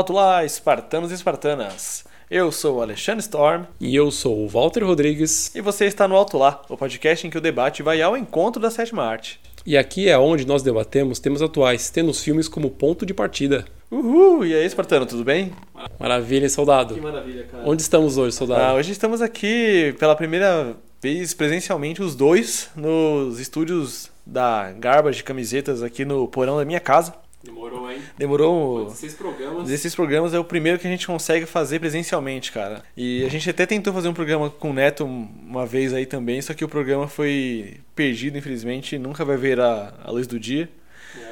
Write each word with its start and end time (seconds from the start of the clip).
Alto 0.00 0.14
lá, 0.14 0.42
espartanos 0.46 1.10
e 1.10 1.14
espartanas. 1.14 2.04
Eu 2.30 2.50
sou 2.50 2.78
o 2.78 2.80
Alexandre 2.82 3.20
Storm 3.20 3.64
E 3.78 3.94
eu 3.94 4.10
sou 4.10 4.34
o 4.44 4.48
Walter 4.48 4.82
Rodrigues. 4.82 5.54
e 5.54 5.60
você 5.60 5.84
está 5.84 6.08
no 6.08 6.16
Alto 6.16 6.38
Lá, 6.38 6.62
o 6.70 6.76
podcast 6.76 7.26
em 7.26 7.28
que 7.28 7.36
o 7.36 7.40
debate 7.40 7.82
vai 7.82 8.00
ao 8.00 8.16
encontro 8.16 8.62
da 8.62 8.70
sétima 8.70 9.04
arte. 9.04 9.38
E 9.66 9.76
aqui 9.76 10.08
é 10.08 10.16
onde 10.18 10.46
nós 10.46 10.62
debatemos 10.62 11.18
temas 11.18 11.42
atuais, 11.42 11.90
tendo 11.90 12.10
os 12.10 12.22
filmes 12.24 12.48
como 12.48 12.70
ponto 12.70 13.04
de 13.04 13.12
partida. 13.12 13.66
Uhul! 13.90 14.46
E 14.46 14.54
aí, 14.54 14.64
espartano, 14.64 15.04
tudo 15.04 15.22
bem? 15.22 15.52
Maravilha, 15.98 16.48
soldado? 16.48 16.96
maravilha, 16.96 17.44
cara. 17.44 17.64
Onde 17.66 17.82
estamos 17.82 18.16
hoje, 18.16 18.34
Ah, 18.34 18.38
soldado? 18.38 18.78
hoje 18.78 18.92
estamos 18.92 19.20
aqui 19.20 19.94
pela 19.98 20.16
primeira 20.16 20.74
vez 21.02 21.34
presencialmente, 21.34 22.00
os 22.02 22.14
dois, 22.14 22.70
nos 22.74 23.38
estúdios 23.38 24.10
da 24.24 24.72
Garbage 24.78 25.22
Camisetas 25.22 25.82
aqui 25.82 26.06
no 26.06 26.26
porão 26.26 26.56
da 26.56 26.64
minha 26.64 26.80
casa. 26.80 27.12
Demorou, 27.42 27.90
hein? 27.90 28.02
Demorou 28.18 28.90
Seis 28.90 29.14
programas. 29.14 29.66
Desses 29.66 29.94
programas 29.94 30.34
é 30.34 30.38
o 30.38 30.44
primeiro 30.44 30.78
que 30.78 30.86
a 30.86 30.90
gente 30.90 31.06
consegue 31.06 31.46
fazer 31.46 31.78
presencialmente, 31.78 32.52
cara. 32.52 32.82
E 32.94 33.24
a 33.24 33.30
gente 33.30 33.48
até 33.48 33.64
tentou 33.64 33.94
fazer 33.94 34.08
um 34.08 34.14
programa 34.14 34.50
com 34.50 34.70
o 34.70 34.74
Neto 34.74 35.04
uma 35.04 35.64
vez 35.64 35.94
aí 35.94 36.04
também, 36.04 36.42
só 36.42 36.52
que 36.52 36.64
o 36.64 36.68
programa 36.68 37.08
foi 37.08 37.78
perdido, 37.94 38.36
infelizmente, 38.36 38.98
nunca 38.98 39.24
vai 39.24 39.38
ver 39.38 39.58
a, 39.58 39.94
a 40.04 40.10
luz 40.10 40.26
do 40.26 40.38
dia. 40.38 40.68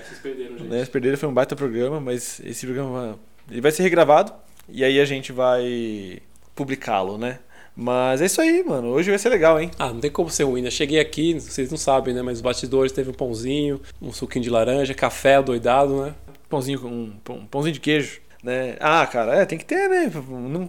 vocês 0.02 0.18
perderam, 0.20 0.58
gente. 0.58 0.68
Né? 0.68 0.86
Perderam, 0.86 1.18
foi 1.18 1.28
um 1.28 1.34
baita 1.34 1.54
programa, 1.54 2.00
mas 2.00 2.40
esse 2.44 2.64
programa 2.64 3.18
ele 3.50 3.60
vai 3.60 3.70
ser 3.70 3.82
regravado 3.82 4.32
e 4.68 4.84
aí 4.84 4.98
a 5.00 5.04
gente 5.04 5.30
vai 5.30 6.20
publicá-lo, 6.54 7.18
né? 7.18 7.38
Mas 7.80 8.20
é 8.20 8.26
isso 8.26 8.40
aí, 8.40 8.64
mano. 8.64 8.88
Hoje 8.88 9.08
vai 9.08 9.18
ser 9.20 9.28
legal, 9.28 9.60
hein? 9.60 9.70
Ah, 9.78 9.92
não 9.92 10.00
tem 10.00 10.10
como 10.10 10.28
ser 10.28 10.42
ruim, 10.42 10.62
né? 10.62 10.68
Cheguei 10.68 10.98
aqui, 10.98 11.34
vocês 11.34 11.70
não 11.70 11.78
sabem, 11.78 12.12
né? 12.12 12.22
Mas 12.22 12.38
os 12.38 12.42
bastidores 12.42 12.90
teve 12.90 13.08
um 13.08 13.14
pãozinho, 13.14 13.80
um 14.02 14.12
suquinho 14.12 14.42
de 14.42 14.50
laranja, 14.50 14.92
café 14.94 15.40
doidado, 15.40 16.02
né? 16.02 16.14
Pãozinho 16.48 16.80
com 16.80 16.88
um, 16.88 17.12
pão- 17.22 17.46
pãozinho 17.48 17.74
de 17.74 17.78
queijo. 17.78 18.20
Né? 18.42 18.76
Ah, 18.80 19.06
cara, 19.06 19.36
é, 19.36 19.44
tem 19.46 19.56
que 19.56 19.64
ter, 19.64 19.88
né? 19.88 20.10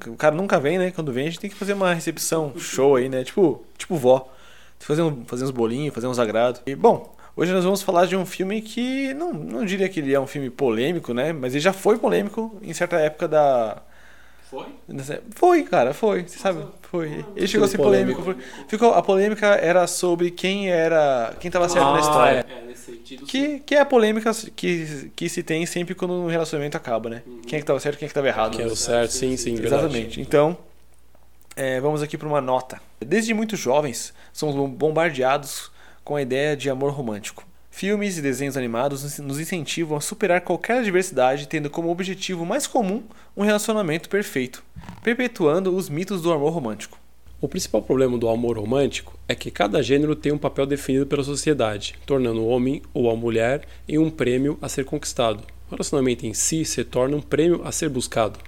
O 0.07 0.15
cara 0.15 0.35
nunca 0.35 0.59
vem, 0.59 0.77
né? 0.77 0.91
Quando 0.91 1.11
vem, 1.11 1.25
a 1.25 1.29
gente 1.31 1.39
tem 1.39 1.49
que 1.49 1.55
fazer 1.55 1.73
uma 1.73 1.95
recepção 1.95 2.53
show 2.57 2.95
aí, 2.95 3.09
né? 3.09 3.23
Tipo, 3.23 3.63
tipo 3.75 3.95
vó. 3.95 4.31
Fazer, 4.77 5.01
um, 5.01 5.25
fazer 5.25 5.45
uns 5.45 5.51
bolinhos, 5.51 5.93
fazer 5.95 6.05
uns 6.07 6.19
agrados. 6.19 6.61
E, 6.67 6.75
bom, 6.75 7.15
hoje 7.35 7.51
nós 7.51 7.63
vamos 7.63 7.81
falar 7.81 8.05
de 8.05 8.15
um 8.15 8.25
filme 8.25 8.61
que 8.61 9.15
não, 9.15 9.33
não 9.33 9.65
diria 9.65 9.89
que 9.89 9.99
ele 9.99 10.13
é 10.13 10.19
um 10.19 10.27
filme 10.27 10.51
polêmico, 10.51 11.11
né? 11.11 11.33
Mas 11.33 11.53
ele 11.53 11.59
já 11.61 11.73
foi 11.73 11.97
polêmico 11.97 12.55
em 12.61 12.71
certa 12.73 12.97
época 12.97 13.27
da. 13.27 13.81
Foi? 14.49 14.65
Foi, 15.35 15.63
cara, 15.63 15.93
foi. 15.93 16.23
Você 16.23 16.39
sabe? 16.39 16.65
Foi. 16.81 17.23
Ele 17.35 17.47
chegou 17.47 17.65
a 17.65 17.67
ser 17.67 17.77
polêmico. 17.77 18.35
Ficou, 18.67 18.95
a 18.95 19.01
polêmica 19.01 19.45
era 19.45 19.85
sobre 19.85 20.31
quem 20.31 20.71
era. 20.71 21.35
Quem 21.39 21.51
tava 21.51 21.69
certo 21.69 21.91
na 21.91 21.99
história. 21.99 22.45
É, 22.49 22.65
nesse 22.65 22.85
sentido. 22.85 23.25
Que, 23.27 23.59
que 23.59 23.75
é 23.75 23.81
a 23.81 23.85
polêmica 23.85 24.31
que, 24.55 25.11
que 25.15 25.29
se 25.29 25.43
tem 25.43 25.67
sempre 25.67 25.93
quando 25.93 26.15
um 26.15 26.27
relacionamento 26.27 26.75
acaba, 26.75 27.11
né? 27.11 27.21
Quem 27.45 27.57
é 27.57 27.59
que 27.59 27.65
tava 27.65 27.79
certo 27.79 27.97
e 27.97 27.99
quem 27.99 28.05
é 28.07 28.09
que 28.09 28.13
tava 28.13 28.27
errado. 28.27 28.55
Que 28.55 28.63
é 28.63 28.65
o 28.65 28.75
certo, 28.75 29.11
sim, 29.11 29.37
sim, 29.37 29.53
verdade. 29.53 29.83
Exatamente. 29.83 30.19
Então, 30.19 30.57
é, 31.55 31.79
vamos 31.79 32.01
aqui 32.01 32.17
para 32.17 32.27
uma 32.27 32.41
nota. 32.41 32.81
Desde 32.99 33.31
muito 33.35 33.55
jovens, 33.55 34.15
somos 34.33 34.55
bombardeados 34.71 35.71
com 36.03 36.15
a 36.15 36.23
ideia 36.23 36.57
de 36.57 36.71
amor 36.71 36.91
romântico. 36.91 37.48
Filmes 37.79 38.17
e 38.17 38.21
desenhos 38.21 38.57
animados 38.57 39.17
nos- 39.21 39.39
incentivam 39.39 39.95
a 39.95 40.01
superar 40.01 40.41
qualquer 40.41 40.79
adversidade, 40.79 41.47
tendo 41.47 41.69
como 41.69 41.89
objetivo 41.89 42.45
mais 42.45 42.67
comum 42.67 43.03
um 43.37 43.41
relacionamento 43.41 44.09
perfeito, 44.09 44.61
perpetuando 45.01 45.73
os 45.73 45.87
mitos 45.87 46.21
do 46.21 46.33
amor 46.33 46.51
romântico. 46.51 46.99
O 47.39 47.47
principal 47.47 47.81
problema 47.81 48.17
do 48.17 48.27
amor 48.27 48.59
romântico 48.59 49.17
é 49.29 49.33
que 49.33 49.49
cada 49.49 49.81
gênero 49.81 50.13
tem 50.13 50.33
um 50.33 50.37
papel 50.37 50.65
definido 50.65 51.07
pela 51.07 51.23
sociedade, 51.23 51.95
tornando 52.05 52.41
o 52.41 52.49
homem 52.49 52.81
ou 52.93 53.09
a 53.09 53.15
mulher 53.15 53.65
em 53.87 53.97
um 53.97 54.09
prêmio 54.09 54.59
a 54.61 54.67
ser 54.67 54.83
conquistado. 54.83 55.41
O 55.67 55.71
relacionamento 55.71 56.25
em 56.25 56.33
si 56.33 56.65
se 56.65 56.83
torna 56.83 57.15
um 57.15 57.21
prêmio 57.21 57.61
a 57.63 57.71
ser 57.71 57.87
buscado. 57.87 58.39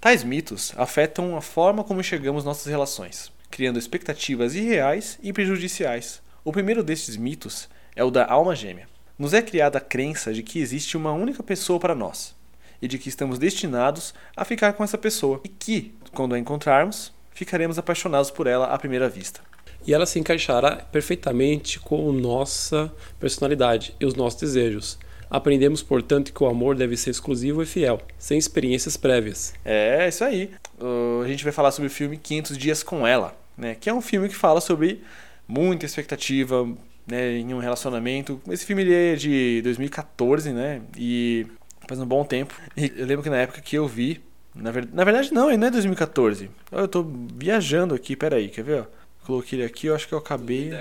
Tais 0.00 0.24
mitos 0.24 0.72
afetam 0.78 1.36
a 1.36 1.42
forma 1.42 1.84
como 1.84 2.00
enxergamos 2.00 2.42
nossas 2.42 2.64
relações, 2.64 3.30
criando 3.50 3.78
expectativas 3.78 4.54
irreais 4.54 5.18
e 5.22 5.30
prejudiciais. 5.30 6.22
O 6.42 6.52
primeiro 6.52 6.82
destes 6.82 7.18
mitos 7.18 7.68
é 7.98 8.04
o 8.04 8.12
da 8.12 8.24
alma 8.24 8.54
gêmea. 8.54 8.88
Nos 9.18 9.34
é 9.34 9.42
criada 9.42 9.78
a 9.78 9.80
crença 9.80 10.32
de 10.32 10.40
que 10.40 10.60
existe 10.60 10.96
uma 10.96 11.12
única 11.12 11.42
pessoa 11.42 11.80
para 11.80 11.96
nós 11.96 12.32
e 12.80 12.86
de 12.86 12.96
que 12.96 13.08
estamos 13.08 13.40
destinados 13.40 14.14
a 14.36 14.44
ficar 14.44 14.72
com 14.74 14.84
essa 14.84 14.96
pessoa 14.96 15.40
e 15.42 15.48
que, 15.48 15.92
quando 16.14 16.36
a 16.36 16.38
encontrarmos, 16.38 17.12
ficaremos 17.32 17.76
apaixonados 17.76 18.30
por 18.30 18.46
ela 18.46 18.66
à 18.66 18.78
primeira 18.78 19.08
vista. 19.08 19.40
E 19.84 19.92
ela 19.92 20.06
se 20.06 20.20
encaixará 20.20 20.76
perfeitamente 20.76 21.80
com 21.80 22.12
nossa 22.12 22.92
personalidade 23.18 23.96
e 23.98 24.06
os 24.06 24.14
nossos 24.14 24.40
desejos. 24.40 24.96
Aprendemos, 25.28 25.82
portanto, 25.82 26.32
que 26.32 26.42
o 26.42 26.46
amor 26.46 26.76
deve 26.76 26.96
ser 26.96 27.10
exclusivo 27.10 27.64
e 27.64 27.66
fiel, 27.66 28.00
sem 28.16 28.38
experiências 28.38 28.96
prévias. 28.96 29.54
É, 29.64 30.08
isso 30.08 30.22
aí. 30.22 30.52
Uh, 30.80 31.22
a 31.24 31.26
gente 31.26 31.42
vai 31.42 31.52
falar 31.52 31.72
sobre 31.72 31.88
o 31.88 31.90
filme 31.90 32.16
500 32.16 32.56
Dias 32.56 32.82
com 32.84 33.04
Ela, 33.04 33.36
né? 33.56 33.74
Que 33.74 33.90
é 33.90 33.94
um 33.94 34.00
filme 34.00 34.28
que 34.28 34.36
fala 34.36 34.60
sobre 34.60 35.02
muita 35.48 35.84
expectativa 35.84 36.68
né, 37.08 37.38
em 37.38 37.54
um 37.54 37.58
relacionamento. 37.58 38.40
Esse 38.48 38.64
filme 38.64 38.82
ele 38.82 38.94
é 38.94 39.14
de 39.16 39.60
2014, 39.62 40.52
né? 40.52 40.82
E 40.96 41.46
faz 41.88 42.00
um 42.00 42.06
bom 42.06 42.24
tempo. 42.24 42.54
E 42.76 42.92
eu 42.96 43.06
lembro 43.06 43.22
que 43.22 43.30
na 43.30 43.38
época 43.38 43.60
que 43.60 43.76
eu 43.76 43.86
vi, 43.88 44.20
na, 44.54 44.70
ver... 44.70 44.88
na 44.92 45.04
verdade 45.04 45.32
não, 45.32 45.48
ele 45.48 45.56
não 45.56 45.68
é 45.68 45.70
2014. 45.70 46.50
Eu 46.70 46.88
tô 46.88 47.04
viajando 47.34 47.94
aqui, 47.94 48.14
peraí, 48.14 48.48
quer 48.48 48.62
ver? 48.62 48.80
Ó? 48.82 48.84
Coloquei 49.26 49.58
ele 49.58 49.66
aqui, 49.66 49.86
eu 49.86 49.94
acho 49.94 50.06
que 50.06 50.14
eu 50.14 50.18
acabei... 50.18 50.72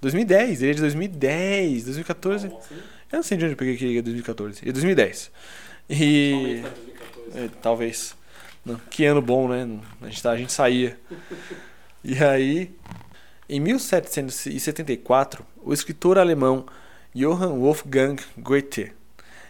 2010, 0.00 0.62
ele 0.62 0.70
é 0.70 0.74
de 0.74 0.80
2010, 0.80 1.84
2014... 1.84 2.46
Eu 3.10 3.16
não 3.16 3.22
sei 3.22 3.38
de 3.38 3.44
onde 3.44 3.54
eu 3.54 3.56
peguei 3.56 3.76
que 3.76 3.84
ele 3.84 3.98
é 3.98 4.02
2014. 4.02 4.60
Ele 4.62 4.70
é 4.70 4.72
2010. 4.72 5.30
E... 5.90 6.62
É, 7.34 7.48
talvez. 7.62 8.14
Não, 8.64 8.76
que 8.90 9.04
ano 9.04 9.22
bom, 9.22 9.48
né? 9.48 9.66
A 10.02 10.06
gente, 10.06 10.22
tá- 10.22 10.30
a 10.32 10.36
gente 10.36 10.52
saía. 10.52 10.98
E 12.04 12.22
aí, 12.22 12.70
em 13.48 13.60
1774, 13.60 15.44
o 15.62 15.72
escritor 15.72 16.18
alemão 16.18 16.66
Johann 17.14 17.58
Wolfgang 17.58 18.22
Goethe 18.36 18.92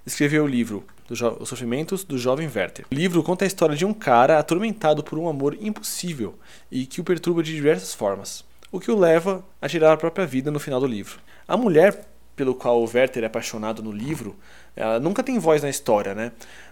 escreveu 0.07 0.45
o 0.45 0.47
livro 0.47 0.85
Os 1.11 1.49
Sofrimentos 1.49 2.05
do 2.05 2.17
Jovem 2.17 2.49
Werther. 2.55 2.87
O 2.91 2.95
livro 2.95 3.23
conta 3.25 3.45
a 3.45 3.49
história 3.49 3.75
de 3.75 3.85
um 3.85 3.93
cara 3.93 4.39
atormentado 4.39 5.03
por 5.03 5.19
um 5.19 5.29
amor 5.29 5.57
impossível 5.61 6.39
e 6.71 6.87
que 6.87 7.01
o 7.01 7.05
perturba 7.05 7.43
de 7.43 7.53
diversas 7.53 7.93
formas, 7.93 8.45
o 8.71 8.79
que 8.79 8.91
o 8.91 8.97
leva 8.97 9.45
a 9.61 9.69
tirar 9.69 9.93
a 9.93 9.97
própria 9.97 10.27
vida 10.27 10.51
no 10.51 10.61
final 10.61 10.79
do 10.79 10.87
livro. 10.87 11.19
A 11.49 11.57
mulher 11.57 12.07
pelo 12.37 12.55
qual 12.55 12.81
o 12.81 12.89
Werther 12.89 13.25
é 13.25 13.27
apaixonado 13.27 13.83
no 13.83 13.91
livro, 13.91 14.37
ela 14.77 15.01
nunca 15.01 15.25
tem 15.25 15.41
voz 15.41 15.61
na 15.61 15.69
história, 15.69 16.15
né? 16.15 16.31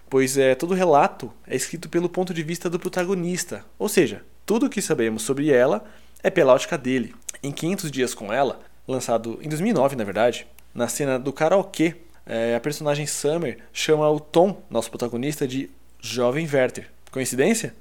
Pois 0.08 0.38
é, 0.38 0.54
todo 0.54 0.74
relato 0.74 1.32
é 1.44 1.56
escrito 1.56 1.88
pelo 1.88 2.08
ponto 2.08 2.32
de 2.32 2.44
vista 2.44 2.70
do 2.70 2.78
protagonista, 2.78 3.64
ou 3.76 3.88
seja, 3.88 4.22
tudo 4.46 4.66
o 4.66 4.70
que 4.70 4.80
sabemos 4.80 5.22
sobre 5.22 5.50
ela 5.50 5.84
é 6.22 6.30
pela 6.30 6.52
ótica 6.52 6.76
dele. 6.76 7.14
Em 7.42 7.52
500 7.52 7.90
Dias 7.90 8.14
com 8.14 8.32
Ela, 8.32 8.60
lançado 8.86 9.38
em 9.42 9.48
2009, 9.48 9.96
na 9.96 10.04
verdade, 10.04 10.46
na 10.74 10.88
cena 10.88 11.18
do 11.18 11.32
karaokê, 11.32 11.96
é, 12.26 12.54
a 12.56 12.60
personagem 12.60 13.06
Summer 13.06 13.58
chama 13.72 14.08
o 14.10 14.18
Tom, 14.18 14.62
nosso 14.68 14.90
protagonista, 14.90 15.46
de 15.46 15.70
Jovem 16.00 16.48
Werther. 16.52 16.90
Coincidência? 17.10 17.74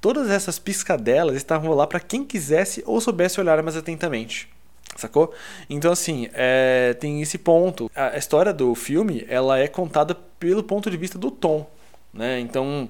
Todas 0.00 0.30
essas 0.30 0.58
piscadelas 0.58 1.36
estavam 1.36 1.72
lá 1.74 1.86
para 1.86 1.98
quem 1.98 2.24
quisesse 2.24 2.82
ou 2.86 3.00
soubesse 3.00 3.40
olhar 3.40 3.62
mais 3.62 3.76
atentamente. 3.76 4.48
Sacou? 4.96 5.32
Então, 5.68 5.90
assim, 5.90 6.28
é, 6.32 6.94
tem 6.94 7.20
esse 7.20 7.38
ponto. 7.38 7.90
A 7.94 8.08
a 8.08 8.18
história 8.18 8.52
do 8.52 8.74
filme, 8.74 9.26
ela 9.28 9.58
é 9.58 9.66
contada 9.66 10.14
pelo 10.38 10.62
ponto 10.62 10.90
de 10.90 10.96
vista 10.96 11.18
do 11.18 11.30
Tom, 11.30 11.68
né? 12.12 12.40
Então, 12.40 12.88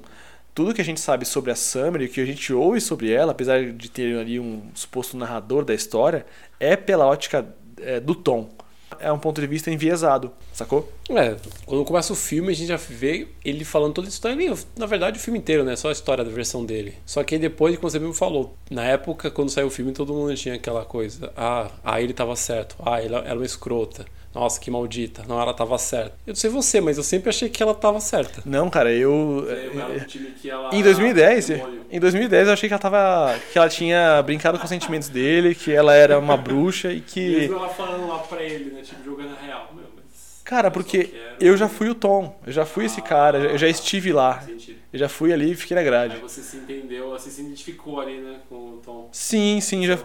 tudo 0.56 0.72
que 0.72 0.80
a 0.80 0.84
gente 0.84 1.02
sabe 1.02 1.26
sobre 1.26 1.50
a 1.50 1.54
Summer 1.54 2.00
e 2.00 2.06
o 2.06 2.08
que 2.08 2.18
a 2.18 2.24
gente 2.24 2.50
ouve 2.50 2.80
sobre 2.80 3.12
ela, 3.12 3.32
apesar 3.32 3.62
de 3.62 3.90
ter 3.90 4.18
ali 4.18 4.40
um 4.40 4.62
suposto 4.74 5.14
narrador 5.14 5.66
da 5.66 5.74
história, 5.74 6.24
é 6.58 6.74
pela 6.74 7.04
ótica 7.04 7.46
é, 7.78 8.00
do 8.00 8.14
Tom. 8.14 8.48
É 8.98 9.12
um 9.12 9.18
ponto 9.18 9.38
de 9.38 9.46
vista 9.46 9.70
enviesado, 9.70 10.32
sacou? 10.54 10.90
É, 11.10 11.36
quando 11.66 11.84
começa 11.84 12.10
o 12.10 12.16
filme, 12.16 12.52
a 12.52 12.54
gente 12.54 12.68
já 12.68 12.76
vê 12.76 13.28
ele 13.44 13.66
falando 13.66 13.92
toda 13.92 14.08
a 14.08 14.08
história. 14.08 14.54
Na 14.78 14.86
verdade, 14.86 15.18
o 15.18 15.20
filme 15.20 15.38
inteiro, 15.38 15.62
né? 15.62 15.76
Só 15.76 15.90
a 15.90 15.92
história 15.92 16.24
da 16.24 16.30
versão 16.30 16.64
dele. 16.64 16.94
Só 17.04 17.22
que 17.22 17.34
aí 17.34 17.40
depois, 17.40 17.76
como 17.76 17.90
você 17.90 17.98
mesmo 17.98 18.14
falou, 18.14 18.56
na 18.70 18.84
época, 18.84 19.30
quando 19.30 19.50
saiu 19.50 19.66
o 19.66 19.70
filme, 19.70 19.92
todo 19.92 20.14
mundo 20.14 20.34
tinha 20.36 20.54
aquela 20.54 20.86
coisa. 20.86 21.30
Ah, 21.36 21.70
ah 21.84 22.00
ele 22.00 22.14
tava 22.14 22.34
certo. 22.34 22.76
Ah, 22.80 22.98
ela 23.02 23.18
era 23.18 23.34
uma 23.34 23.44
escrota. 23.44 24.06
Nossa, 24.36 24.60
que 24.60 24.70
maldita. 24.70 25.22
Não, 25.26 25.40
ela 25.40 25.54
tava 25.54 25.78
certa. 25.78 26.12
Eu 26.26 26.32
não 26.32 26.34
sei 26.34 26.50
você, 26.50 26.78
mas 26.78 26.98
eu 26.98 27.02
sempre 27.02 27.30
achei 27.30 27.48
que 27.48 27.62
ela 27.62 27.74
tava 27.74 27.98
certa. 28.00 28.42
Não, 28.44 28.68
cara, 28.68 28.92
eu. 28.92 29.46
Em 30.70 30.78
Em 30.78 30.82
2010, 30.82 31.50
em 31.90 31.98
2010 31.98 32.48
eu 32.48 32.52
achei 32.52 32.68
que 32.68 32.74
ela 32.74 32.82
tava. 32.82 33.34
que 33.50 33.56
ela 33.56 33.70
tinha 33.70 34.22
brincado 34.22 34.58
com 34.58 34.64
os 34.64 34.68
sentimentos 34.68 35.08
dele, 35.08 35.54
que 35.54 35.72
ela 35.72 35.94
era 35.94 36.18
uma 36.18 36.36
bruxa 36.36 36.92
e 36.92 37.00
que. 37.00 37.46
ela 37.46 37.66
falando 37.70 38.06
lá 38.06 38.18
pra 38.18 38.42
ele, 38.42 38.72
né? 38.74 38.82
Tipo, 38.82 39.02
jogando 39.02 39.34
a 39.40 39.46
real. 39.46 39.70
Meu, 39.74 39.84
mas 39.96 40.42
Cara, 40.44 40.70
porque 40.70 41.14
eu 41.40 41.56
já 41.56 41.66
fui 41.66 41.88
o 41.88 41.94
Tom, 41.94 42.38
eu 42.46 42.52
já 42.52 42.66
fui 42.66 42.84
esse 42.84 43.00
cara, 43.00 43.38
eu 43.38 43.56
já 43.56 43.68
estive 43.68 44.12
lá. 44.12 44.44
Eu 44.96 45.00
já 45.00 45.08
fui 45.10 45.31
ali 45.31 45.52
e 45.52 45.54
fiquei 45.54 45.75
na 45.75 45.82
grade. 45.82 46.14
Aí 46.14 46.20
você 46.22 46.40
se 46.40 46.56
entendeu, 46.56 47.10
você 47.10 47.28
se 47.28 47.43
identificou 47.43 48.00
ali, 48.00 48.19
né, 48.19 48.38
com 48.48 48.54
o 48.54 48.76
Tom. 48.82 49.10
Sim, 49.12 49.60
sim, 49.60 49.87
já, 49.87 49.98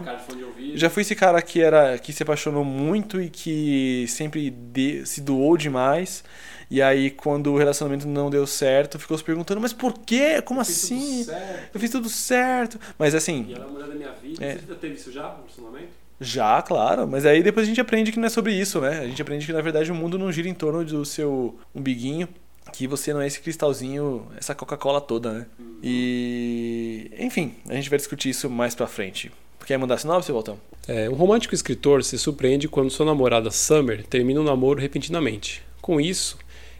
já 0.74 0.90
fui 0.90 1.00
esse 1.00 1.14
cara 1.14 1.40
que 1.40 1.62
era 1.62 1.96
que 1.96 2.12
se 2.12 2.22
apaixonou 2.22 2.62
muito 2.62 3.18
e 3.18 3.30
que 3.30 4.04
sempre 4.06 4.50
de, 4.50 5.06
se 5.06 5.22
doou 5.22 5.56
demais. 5.56 6.22
E 6.70 6.82
aí, 6.82 7.10
quando 7.10 7.54
o 7.54 7.56
relacionamento 7.56 8.06
não 8.06 8.28
deu 8.28 8.46
certo, 8.46 8.98
ficou 8.98 9.16
se 9.16 9.24
perguntando, 9.24 9.62
mas 9.62 9.72
por 9.72 9.94
quê? 9.94 10.42
Como 10.42 10.58
eu 10.58 10.62
assim? 10.62 11.26
Eu 11.72 11.80
fiz 11.80 11.90
tudo 11.90 12.10
certo. 12.10 12.78
Mas 12.98 13.14
assim. 13.14 13.46
E 13.48 13.54
ela 13.54 13.64
é 13.64 13.68
a 13.68 13.70
mulher 13.70 13.88
da 13.88 13.94
minha 13.94 14.12
vida. 14.12 14.44
É. 14.44 14.56
Você 14.56 14.66
já 14.68 14.74
teve 14.74 14.94
isso 14.94 15.10
já, 15.10 15.22
no 15.22 15.36
relacionamento? 15.36 15.92
Já, 16.20 16.60
claro. 16.60 17.08
Mas 17.08 17.24
aí 17.24 17.42
depois 17.42 17.66
a 17.66 17.68
gente 17.68 17.80
aprende 17.80 18.12
que 18.12 18.18
não 18.18 18.26
é 18.26 18.30
sobre 18.30 18.52
isso, 18.52 18.78
né? 18.80 19.00
A 19.00 19.06
gente 19.06 19.22
aprende 19.22 19.46
que 19.46 19.52
na 19.54 19.62
verdade 19.62 19.90
o 19.90 19.94
mundo 19.94 20.18
não 20.18 20.30
gira 20.30 20.48
em 20.48 20.54
torno 20.54 20.84
do 20.84 21.02
seu 21.04 21.58
umbiguinho. 21.74 22.28
Que 22.72 22.86
você 22.86 23.12
não 23.12 23.20
é 23.20 23.26
esse 23.26 23.40
cristalzinho, 23.40 24.26
essa 24.36 24.54
Coca-Cola 24.54 25.00
toda, 25.00 25.32
né? 25.32 25.46
Uhum. 25.58 25.76
E. 25.82 27.10
Enfim, 27.18 27.54
a 27.68 27.74
gente 27.74 27.90
vai 27.90 27.98
discutir 27.98 28.30
isso 28.30 28.48
mais 28.48 28.74
pra 28.74 28.86
frente. 28.86 29.30
Quer 29.64 29.78
mandar 29.78 29.98
sinal, 29.98 30.22
seu 30.22 30.34
Voltão? 30.34 30.58
É, 30.88 31.08
um 31.08 31.14
romântico 31.14 31.54
escritor 31.54 32.02
se 32.02 32.18
surpreende 32.18 32.68
quando 32.68 32.90
sua 32.90 33.06
namorada 33.06 33.50
Summer 33.50 34.04
termina 34.04 34.40
um 34.40 34.44
namoro 34.44 34.80
repentinamente. 34.80 35.62
Com 35.80 36.00
isso, 36.00 36.36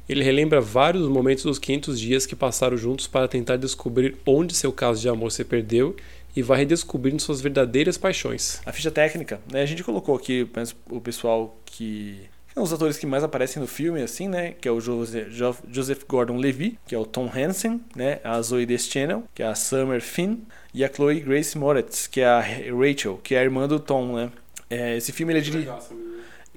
ele 0.08 0.24
relembra 0.24 0.60
vários 0.60 1.08
momentos 1.08 1.44
dos 1.44 1.58
500 1.58 2.00
dias 2.00 2.26
que 2.26 2.34
passaram 2.34 2.76
juntos 2.76 3.06
para 3.06 3.28
tentar 3.28 3.56
descobrir 3.56 4.16
onde 4.26 4.54
seu 4.54 4.72
caso 4.72 5.00
de 5.00 5.08
amor 5.08 5.30
se 5.30 5.44
perdeu 5.44 5.94
e 6.34 6.42
vai 6.42 6.58
redescobrindo 6.58 7.22
suas 7.22 7.40
verdadeiras 7.40 7.96
paixões. 7.96 8.60
A 8.66 8.72
ficha 8.72 8.90
técnica, 8.90 9.40
né? 9.50 9.62
A 9.62 9.66
gente 9.66 9.84
colocou 9.84 10.16
aqui 10.16 10.48
o 10.90 11.00
pessoal 11.00 11.56
que 11.64 12.22
são 12.54 12.62
os 12.62 12.72
atores 12.72 12.98
que 12.98 13.06
mais 13.06 13.24
aparecem 13.24 13.60
no 13.60 13.66
filme, 13.66 14.02
assim, 14.02 14.28
né? 14.28 14.52
Que 14.52 14.68
é 14.68 14.70
o 14.70 14.78
Joseph 14.80 16.04
Gordon-Levitt, 16.06 16.78
que 16.86 16.94
é 16.94 16.98
o 16.98 17.06
Tom 17.06 17.30
Hansen, 17.34 17.80
né? 17.96 18.20
A 18.22 18.40
Zoe 18.42 18.66
Deschanel, 18.66 19.24
que 19.34 19.42
é 19.42 19.46
a 19.46 19.54
Summer 19.54 20.00
Finn, 20.00 20.38
e 20.74 20.84
a 20.84 20.88
Chloe 20.92 21.20
Grace 21.20 21.56
Moretz, 21.56 22.06
que 22.06 22.20
é 22.20 22.26
a 22.26 22.40
Rachel, 22.40 23.18
que 23.22 23.34
é 23.34 23.38
a 23.38 23.42
irmã 23.42 23.66
do 23.66 23.80
Tom, 23.80 24.16
né? 24.16 24.30
É, 24.68 24.96
esse 24.96 25.12
filme 25.12 25.32
ele 25.32 25.40
é 25.40 25.42
de... 25.42 25.68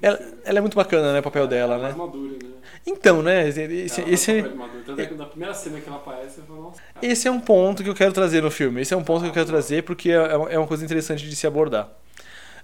Ela, 0.02 0.20
ela, 0.44 0.58
é 0.58 0.60
muito 0.60 0.74
bacana, 0.74 1.14
né? 1.14 1.20
O 1.20 1.22
papel 1.22 1.46
dela, 1.46 1.78
né? 1.78 1.94
Madura, 1.96 2.32
né? 2.32 2.50
Então, 2.86 3.22
né? 3.22 3.48
Esse, 3.48 4.02
esse, 4.02 4.30
é 4.30 5.14
na 5.16 5.24
primeira 5.24 5.54
cena 5.54 5.80
que 5.80 5.88
ela 5.88 5.96
aparece, 5.96 6.42
falo, 6.42 6.64
nossa. 6.64 6.82
Esse 7.00 7.26
é 7.26 7.30
um 7.30 7.40
ponto 7.40 7.82
que 7.82 7.88
eu 7.88 7.94
quero 7.94 8.12
trazer 8.12 8.42
no 8.42 8.50
filme. 8.50 8.82
Esse 8.82 8.92
é 8.92 8.96
um 8.96 9.02
ponto 9.02 9.22
que 9.22 9.28
eu 9.28 9.32
quero 9.32 9.46
trazer 9.46 9.84
porque 9.84 10.10
é, 10.10 10.16
é 10.50 10.58
uma 10.58 10.66
coisa 10.66 10.84
interessante 10.84 11.26
de 11.26 11.34
se 11.34 11.46
abordar. 11.46 11.90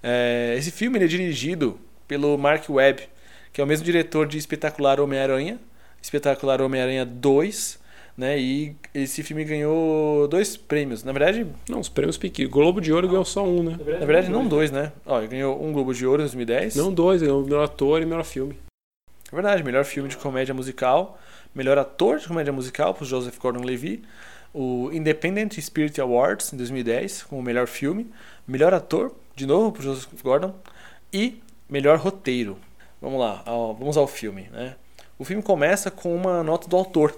É, 0.03 0.55
esse 0.59 0.71
filme 0.71 0.99
é 0.99 1.07
dirigido 1.07 1.81
pelo 2.07 2.37
Mark 2.37 2.69
Webb, 2.69 3.09
que 3.53 3.61
é 3.61 3.65
o 3.65 3.67
mesmo 3.67 3.85
diretor 3.85 4.27
de 4.27 4.39
Espetacular 4.39 5.01
Homem-Aranha, 5.01 5.59
Espetacular 6.01 6.61
Homem-Aranha 6.61 7.05
2, 7.05 7.79
né? 8.17 8.39
E 8.39 8.77
esse 8.95 9.23
filme 9.23 9.45
ganhou 9.45 10.29
dois 10.29 10.57
prêmios. 10.57 11.03
Na 11.05 11.13
verdade. 11.13 11.47
Não, 11.69 11.81
os 11.81 11.89
prêmios 11.89 12.19
pequenos. 12.19 12.53
Globo 12.53 12.81
de 12.81 12.93
Ouro 12.93 13.09
ganhou 13.09 13.25
só 13.25 13.45
um, 13.45 13.63
né? 13.63 13.73
Na 13.73 14.07
verdade, 14.07 14.31
não 14.31 14.47
dois, 14.47 14.71
né? 14.71 14.93
Ó, 15.07 15.21
ganhou 15.27 15.63
um 15.63 15.73
Globo 15.73 15.95
de 15.95 16.07
Ouro 16.07 16.23
em 16.23 16.25
2010. 16.25 16.77
Não 16.77 16.93
dois, 16.93 17.23
ganhou 17.23 17.43
melhor 17.43 17.65
ator 17.65 18.03
e 18.03 18.07
melhor 18.07 18.25
filme. 18.25 18.57
É 19.31 19.35
verdade, 19.35 19.63
melhor 19.63 19.85
filme 19.85 20.09
de 20.11 20.17
comédia 20.17 20.55
musical, 20.55 21.19
melhor 21.55 21.79
ator 21.79 22.19
de 22.19 22.29
comédia 22.29 22.53
musical 22.53 22.93
para 22.93 23.07
Joseph 23.07 23.39
Gordon-Levitt, 23.39 24.03
o 24.53 24.91
Independent 24.93 25.59
Spirit 25.59 25.99
Awards 26.01 26.53
em 26.53 26.57
2010 26.59 27.23
com 27.23 27.39
o 27.39 27.43
melhor 27.43 27.67
filme, 27.67 28.11
melhor 28.47 28.75
ator 28.75 29.15
de 29.35 29.47
novo 29.47 29.73
para 29.73 29.83
Joseph 29.83 30.23
Gordon 30.23 30.55
e 31.11 31.41
melhor 31.67 31.97
roteiro. 31.97 32.59
Vamos 33.03 33.21
lá, 33.21 33.43
ao, 33.45 33.75
vamos 33.75 33.97
ao 33.97 34.07
filme, 34.07 34.49
né? 34.53 34.77
O 35.19 35.25
filme 35.25 35.43
começa 35.43 35.91
com 35.91 36.15
uma 36.15 36.43
nota 36.43 36.69
do 36.69 36.77
autor. 36.77 37.15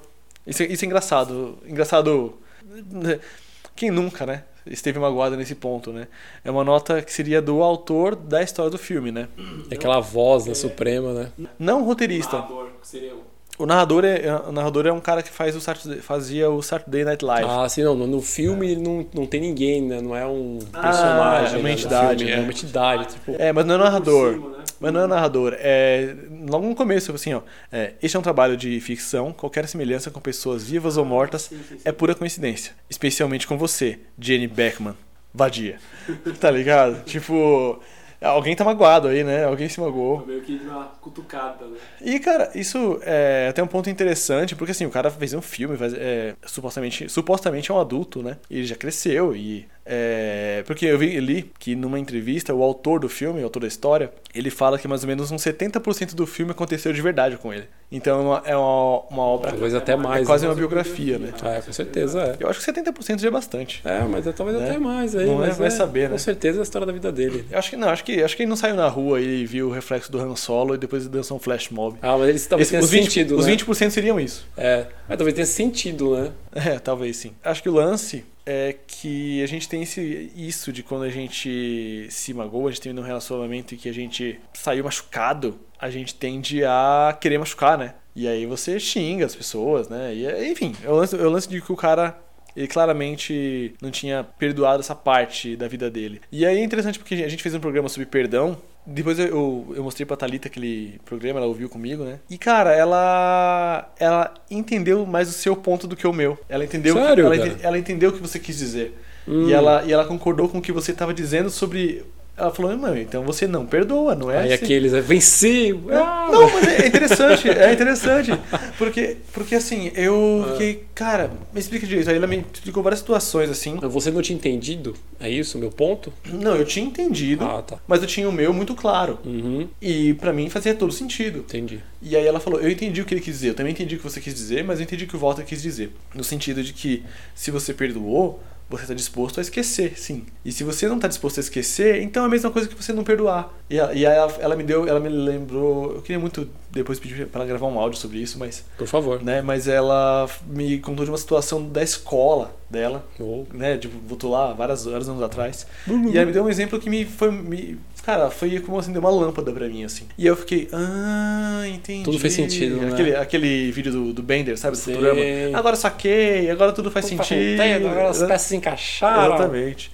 Isso, 0.47 0.63
é, 0.63 0.67
isso 0.67 0.85
é 0.85 0.87
engraçado, 0.87 1.59
engraçado. 1.67 2.39
Quem 3.77 3.91
nunca, 3.91 4.25
né? 4.25 4.45
esteve 4.67 4.99
magoado 4.99 5.37
nesse 5.37 5.55
ponto, 5.55 5.93
né? 5.93 6.09
É 6.43 6.51
uma 6.51 6.65
nota 6.65 7.03
que 7.03 7.13
seria 7.13 7.43
do 7.43 7.63
autor 7.63 8.17
da 8.17 8.43
história 8.43 8.71
do 8.71 8.79
filme, 8.79 9.13
né? 9.13 9.29
É 9.71 9.75
aquela 9.75 10.01
voz, 10.01 10.47
né, 10.47 10.53
é... 10.53 10.55
suprema, 10.55 11.13
né? 11.13 11.33
Não 11.59 11.83
o 11.83 11.85
roteirista. 11.85 12.37
O 12.37 12.41
narrador, 12.41 12.71
que 12.81 12.89
seria 12.89 13.15
o 13.15 13.23
narrador 13.67 14.05
é, 14.05 14.21
o 14.49 14.51
narrador 14.51 14.87
é 14.87 14.93
um 14.93 15.01
cara 15.01 15.23
que 15.23 15.31
faz 15.31 15.55
o 15.55 15.61
Saturday, 15.61 16.01
fazia 16.01 16.51
o 16.51 16.61
Saturday 16.61 17.05
Night 17.05 17.25
Live. 17.25 17.49
Ah, 17.49 17.69
sim, 17.69 17.85
não. 17.85 17.95
No 17.95 18.21
filme 18.21 18.73
ele 18.73 18.83
não, 18.83 19.07
não 19.15 19.27
tem 19.27 19.41
ninguém, 19.41 19.81
né? 19.81 20.01
Não 20.01 20.17
é 20.17 20.27
um 20.27 20.59
personagem. 20.59 21.55
Ah, 21.55 21.57
é 21.57 21.61
uma 21.61 21.71
entidade. 21.71 22.25
Filme, 22.25 22.33
né? 22.33 22.41
É 22.41 22.43
uma 22.43 22.51
entidade. 22.51 23.07
Tipo, 23.07 23.37
é, 23.39 23.53
mas 23.53 23.65
não 23.65 23.77
é 23.77 23.79
narrador. 23.79 24.33
Cima, 24.33 24.49
né? 24.49 24.65
Mas 24.81 24.93
não 24.93 25.01
é 25.03 25.07
narrador. 25.07 25.55
É, 25.57 26.17
logo 26.51 26.67
no 26.67 26.75
começo, 26.75 27.13
assim, 27.13 27.33
ó. 27.33 27.43
É, 27.71 27.93
este 28.03 28.17
é 28.17 28.21
um 28.21 28.23
trabalho 28.23 28.57
de 28.57 28.81
ficção. 28.81 29.33
Qualquer 29.33 29.69
semelhança 29.69 30.11
com 30.11 30.21
pessoas 30.21 30.65
vivas 30.65 30.97
ou 30.97 31.05
mortas 31.05 31.43
sim, 31.43 31.57
sim, 31.57 31.77
sim. 31.77 31.81
é 31.85 31.93
pura 31.93 32.15
coincidência. 32.15 32.73
Especialmente 32.91 33.47
com 33.47 33.57
você, 33.57 34.01
Jenny 34.19 34.49
Beckman. 34.49 34.95
Vadia. 35.33 35.79
tá 36.41 36.51
ligado? 36.51 37.05
tipo. 37.05 37.81
Alguém 38.25 38.57
tá 38.57 38.65
magoado 38.65 39.09
aí, 39.09 39.23
né? 39.23 39.45
Alguém 39.45 39.69
se 39.69 39.81
magoou. 39.81 40.25
Meio 40.27 40.41
que 40.43 40.57
uma 40.57 40.85
cutucada, 41.01 41.67
né? 41.67 41.77
E, 42.01 42.19
cara, 42.19 42.51
isso 42.55 42.99
é 43.03 43.49
até 43.51 43.63
um 43.63 43.67
ponto 43.67 43.91
interessante, 43.91 44.57
porque 44.57 44.73
assim, 44.73 44.87
o 44.87 44.91
cara 44.91 45.11
fez 45.11 45.35
um 45.35 45.43
filme, 45.43 45.77
faz, 45.77 45.93
é, 45.95 46.35
supostamente, 46.47 47.09
supostamente 47.09 47.71
é 47.71 47.75
um 47.75 47.81
adulto, 47.81 48.23
né? 48.23 48.37
E 48.49 48.59
ele 48.59 48.67
já 48.67 48.77
cresceu 48.77 49.37
e 49.37 49.69
é, 49.87 50.63
porque 50.67 50.87
eu 50.87 50.99
vi 50.99 51.17
ali 51.17 51.53
que 51.59 51.77
numa 51.77 51.99
entrevista, 51.99 52.55
o 52.55 52.63
autor 52.63 53.01
do 53.01 53.09
filme, 53.09 53.41
o 53.41 53.45
autor 53.45 53.61
da 53.61 53.69
história, 53.69 54.11
ele 54.35 54.49
fala 54.49 54.79
que 54.79 54.89
mais 54.89 55.03
ou 55.03 55.09
menos 55.09 55.31
uns 55.31 55.43
70% 55.43 56.15
do 56.15 56.27
filme 56.27 56.53
aconteceu 56.53 56.93
de 56.93 57.03
verdade 57.03 57.37
com 57.37 57.53
ele. 57.53 57.69
Então 57.93 58.41
é 58.45 58.57
uma, 58.57 59.01
uma 59.11 59.23
obra. 59.23 59.51
Talvez 59.51 59.75
até 59.75 59.95
mais. 59.95 60.23
É 60.23 60.27
quase 60.27 60.45
né? 60.45 60.51
uma 60.51 60.57
biografia, 60.57 61.19
né? 61.19 61.33
É, 61.45 61.61
com 61.61 61.73
certeza 61.73 62.21
é. 62.23 62.37
Eu 62.41 62.49
acho 62.49 62.59
que 62.59 62.73
70% 62.73 63.21
já 63.21 63.29
é 63.29 63.31
bastante. 63.31 63.83
É, 63.85 64.01
mas 64.01 64.27
é, 64.27 64.33
talvez 64.33 64.59
né? 64.59 64.71
até 64.71 64.79
mais 64.79 65.15
aí. 65.15 65.27
Não 65.27 65.45
é, 65.45 65.51
vai 65.51 65.69
é, 65.69 65.71
saber, 65.71 66.05
né? 66.05 66.13
Com 66.13 66.19
certeza 66.19 66.59
é 66.59 66.61
a 66.61 66.63
história 66.63 66.87
da 66.87 66.93
vida 66.93 67.13
dele. 67.13 67.45
Eu 67.51 67.59
acho 67.59 67.71
que 67.71 67.77
não, 67.77 67.89
acho 67.89 68.03
que, 68.03 68.23
acho 68.23 68.37
que 68.37 68.43
ele 68.43 68.49
não 68.49 68.57
saiu 68.57 68.75
na 68.75 68.89
rua 68.89 69.21
e 69.21 69.45
viu 69.45 69.69
o 69.69 69.71
reflexo 69.71 70.11
do 70.11 70.19
Han 70.19 70.35
Solo 70.35 70.75
e 70.75 70.79
depois 70.79 71.07
dançou 71.07 71.37
um 71.37 71.41
flash 71.41 71.69
mob. 71.69 71.99
Ah, 72.01 72.17
mas 72.17 72.31
eles 72.31 72.47
talvez 72.47 72.71
tenha 72.71 72.83
os 72.83 72.91
20, 72.91 73.05
sentido. 73.05 73.37
Os 73.37 73.47
né? 73.47 73.53
20% 73.55 73.91
seriam 73.91 74.19
isso. 74.19 74.47
É, 74.57 74.87
mas 75.09 75.19
talvez 75.19 75.35
tenha 75.35 75.47
sentido, 75.47 76.17
né? 76.17 76.33
É, 76.55 76.79
talvez 76.79 77.17
sim. 77.17 77.33
Acho 77.45 77.63
que 77.63 77.69
o 77.69 77.75
lance 77.75 78.25
é 78.47 78.75
que 78.87 79.43
a 79.43 79.47
gente 79.47 79.69
tem 79.69 79.83
esse, 79.83 80.31
isso 80.37 80.73
de 80.73 80.83
quando 80.83 81.05
a 81.05 81.11
gente 81.11 82.07
se 82.11 82.35
magoa, 82.35 82.69
a 82.69 82.73
gente 82.73 82.83
tem 82.83 82.99
um 82.99 83.03
relacionamento 83.03 83.75
e 83.75 83.77
que 83.77 83.89
a 83.89 83.95
gente 83.95 84.41
saiu 84.53 84.85
machucado, 84.85 85.59
a 85.79 85.91
gente 85.91 86.15
tende 86.15 86.65
a 86.65 87.17
querer 87.21 87.39
machucar, 87.39 87.79
né? 87.79 87.95
E 88.15 88.29
aí 88.29 88.47
você 88.47 88.79
xinga 88.79 89.27
as 89.27 89.35
pessoas, 89.35 89.89
né? 89.89 90.15
E, 90.15 90.51
enfim, 90.51 90.75
eu 90.83 90.95
lance, 90.95 91.17
eu 91.17 91.31
lance 91.31 91.49
de 91.49 91.61
que 91.61 91.73
o 91.73 91.77
cara 91.77 92.19
ele 92.57 92.69
claramente 92.69 93.75
não 93.83 93.91
tinha 93.91 94.23
perdoado 94.23 94.81
essa 94.81 94.95
parte 94.95 95.57
da 95.57 95.67
vida 95.67 95.91
dele. 95.91 96.21
E 96.31 96.47
aí 96.47 96.59
é 96.59 96.63
interessante 96.63 96.99
porque 96.99 97.15
a 97.15 97.29
gente 97.29 97.43
fez 97.43 97.55
um 97.55 97.61
programa 97.61 97.89
sobre 97.89 98.07
perdão. 98.07 98.57
Depois 98.87 99.19
eu, 99.19 99.73
eu 99.75 99.83
mostrei 99.83 100.05
pra 100.05 100.17
Thalita 100.17 100.49
aquele 100.49 101.01
programa, 101.05 101.39
ela 101.39 101.47
ouviu 101.47 101.69
comigo, 101.69 102.05
né? 102.05 102.19
E, 102.29 102.37
cara, 102.37 102.73
ela 102.73 103.91
ela 103.99 104.35
entendeu 104.51 105.07
mais 105.07 105.29
o 105.29 105.33
seu 105.33 105.57
ponto 105.57 105.87
do 105.87 105.97
que 105.97 106.07
o 106.07 106.13
meu. 106.13 106.39
Ela 106.49 106.65
entendeu, 106.65 106.95
Sério, 106.95 107.27
ela, 107.27 107.57
ela 107.63 107.79
entendeu 107.79 108.11
o 108.11 108.13
que 108.13 108.21
você 108.21 108.39
quis 108.39 108.59
dizer. 108.59 108.95
Hum. 109.27 109.49
E, 109.49 109.53
ela, 109.53 109.83
e 109.85 109.93
ela 109.93 110.05
concordou 110.05 110.49
com 110.49 110.59
o 110.59 110.63
que 110.63 110.73
você 110.73 110.93
estava 110.93 111.15
dizendo 111.15 111.49
sobre 111.49 112.05
ela 112.37 112.53
falou, 112.53 112.77
mãe, 112.77 113.03
então 113.03 113.23
você 113.23 113.47
não 113.47 113.65
perdoa, 113.65 114.15
não 114.17 114.29
é? 114.29 114.39
Aí 114.39 114.53
assim. 114.53 114.65
aqueles, 114.65 114.93
é, 114.93 115.01
venci! 115.01 115.73
Ah. 115.91 116.29
Não, 116.33 116.51
mas 116.51 116.67
é 116.67 116.87
interessante, 116.89 117.49
é 117.49 117.73
interessante. 117.73 118.33
Porque, 118.77 119.19
porque 119.33 119.55
assim, 119.55 119.93
eu 119.95 120.45
fiquei, 120.53 120.85
cara, 120.95 121.31
me 121.53 121.61
explica 121.61 121.87
direito. 121.87 122.11
Aí 122.11 122.17
ela 122.17 122.27
me 122.27 122.45
explicou 122.53 122.83
várias 122.83 122.99
situações, 122.99 123.49
assim. 123.51 123.77
Você 123.77 124.11
não 124.11 124.21
tinha 124.21 124.37
entendido? 124.37 124.97
É 125.21 125.31
isso, 125.31 125.59
meu 125.59 125.71
ponto? 125.71 126.13
Não, 126.27 126.57
eu 126.57 126.65
tinha 126.65 126.85
entendido, 126.85 127.45
ah, 127.45 127.63
tá. 127.63 127.79
mas 127.87 128.03
eu 128.03 128.09
tinha 128.09 128.29
o 128.29 128.33
meu 128.33 128.53
muito 128.53 128.75
claro. 128.75 129.19
Uhum. 129.25 129.69
E 129.81 130.15
para 130.15 130.33
mim 130.33 130.51
fazia 130.51 130.75
todo 130.75 130.93
sentido. 130.93 131.39
Entendi. 131.39 131.81
E 132.03 132.17
aí 132.17 132.27
ela 132.27 132.41
falou, 132.41 132.61
eu 132.61 132.71
entendi 132.71 133.01
o 133.01 133.05
que 133.05 133.15
ele 133.15 133.21
quis 133.21 133.35
dizer, 133.35 133.51
eu 133.51 133.55
também 133.55 133.73
entendi 133.73 133.95
o 133.95 133.99
que 133.99 134.05
você 134.05 134.21
quis 134.21 134.35
dizer, 134.35 134.65
mas 134.65 134.81
eu 134.81 134.85
entendi 134.85 135.05
o 135.05 135.09
que 135.09 135.17
o 135.17 135.19
Walter 135.21 135.45
quis 135.45 135.63
dizer. 135.63 135.93
No 136.15 136.25
sentido 136.25 136.63
de 136.65 136.73
que, 136.73 137.05
se 137.35 137.51
você 137.51 137.73
perdoou, 137.73 138.43
você 138.77 138.85
está 138.85 138.95
disposto 138.95 139.39
a 139.39 139.41
esquecer, 139.41 139.99
sim. 139.99 140.25
E 140.45 140.53
se 140.53 140.65
você 140.65 140.87
não 140.89 140.97
está 140.97 141.09
disposto 141.09 141.39
a 141.39 141.41
esquecer, 141.41 142.03
então 142.03 142.23
é 142.23 142.27
a 142.27 142.29
mesma 142.29 142.51
coisa 142.51 142.69
que 142.69 142.75
você 142.75 142.93
não 142.93 143.05
perdoar. 143.05 143.53
E, 143.69 143.77
e 143.77 143.81
aí 143.81 144.05
ela, 144.05 144.33
ela, 144.39 144.57
me 144.57 144.63
deu, 144.63 144.87
ela 144.87 145.01
me 145.01 145.09
lembrou, 145.09 145.95
eu 145.95 146.03
queria 146.03 146.19
muito 146.19 146.49
depois 146.71 146.99
pedir 146.99 147.27
para 147.27 147.41
ela 147.41 147.49
gravar 147.49 147.67
um 147.67 147.79
áudio 147.79 147.99
sobre 147.99 148.19
isso, 148.19 148.39
mas 148.39 148.65
por 148.77 148.87
favor, 148.87 149.23
né? 149.23 149.41
Mas 149.41 149.69
ela 149.69 150.29
me 150.47 150.79
contou 150.79 151.05
de 151.05 151.11
uma 151.11 151.19
situação 151.19 151.69
da 151.69 151.83
escola 151.83 152.55
dela, 152.69 153.07
oh. 153.19 153.45
né? 153.53 153.79
Tipo, 153.79 153.97
voltou 154.07 154.31
lá 154.31 154.53
vários, 154.53 154.85
vários 154.85 155.09
anos 155.09 155.23
atrás. 155.23 155.67
Uhum. 155.87 156.11
E 156.11 156.17
ela 156.17 156.27
me 156.27 156.33
deu 156.33 156.45
um 156.45 156.49
exemplo 156.49 156.79
que 156.81 156.91
me 156.91 157.05
foi 157.05 157.31
me, 157.31 157.79
Cara, 158.05 158.31
foi 158.31 158.61
como 158.61 158.79
assim, 158.79 158.93
deu 158.93 159.01
uma 159.01 159.11
lâmpada 159.11 159.51
pra 159.51 159.67
mim, 159.67 159.85
assim. 159.85 160.07
E 160.19 160.27
eu 160.27 160.37
fiquei, 160.37 160.69
ah, 160.73 161.63
entendi. 161.67 162.05
Tudo 162.05 162.19
fez 162.19 162.35
sentido, 162.35 162.77
né? 162.77 162.89
Aquele, 162.93 163.17
aquele 163.17 163.73
vídeo 163.73 163.91
do, 163.93 164.13
do 164.13 164.23
Bender, 164.23 164.59
sabe? 164.59 164.77
Do 164.77 164.83
Futurama. 164.83 165.21
Agora 165.55 165.75
saquei, 165.75 166.51
agora 166.51 166.73
tudo 166.73 166.91
faz 166.91 167.07
tudo 167.09 167.25
sentido. 167.25 167.57
Faz 167.57 167.77
agora 167.77 168.11
as 168.11 168.23
peças 168.23 168.43
se 168.49 168.57
encaixaram. 168.57 169.35
Exatamente. 169.35 169.91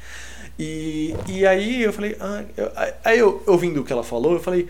E, 0.58 1.14
e 1.28 1.46
aí 1.46 1.82
eu 1.82 1.92
falei, 1.92 2.16
ah, 2.20 2.42
eu, 2.56 2.72
aí 3.04 3.18
eu 3.18 3.42
ouvindo 3.46 3.80
o 3.80 3.84
que 3.84 3.92
ela 3.92 4.02
falou, 4.02 4.32
eu 4.34 4.40
falei, 4.40 4.66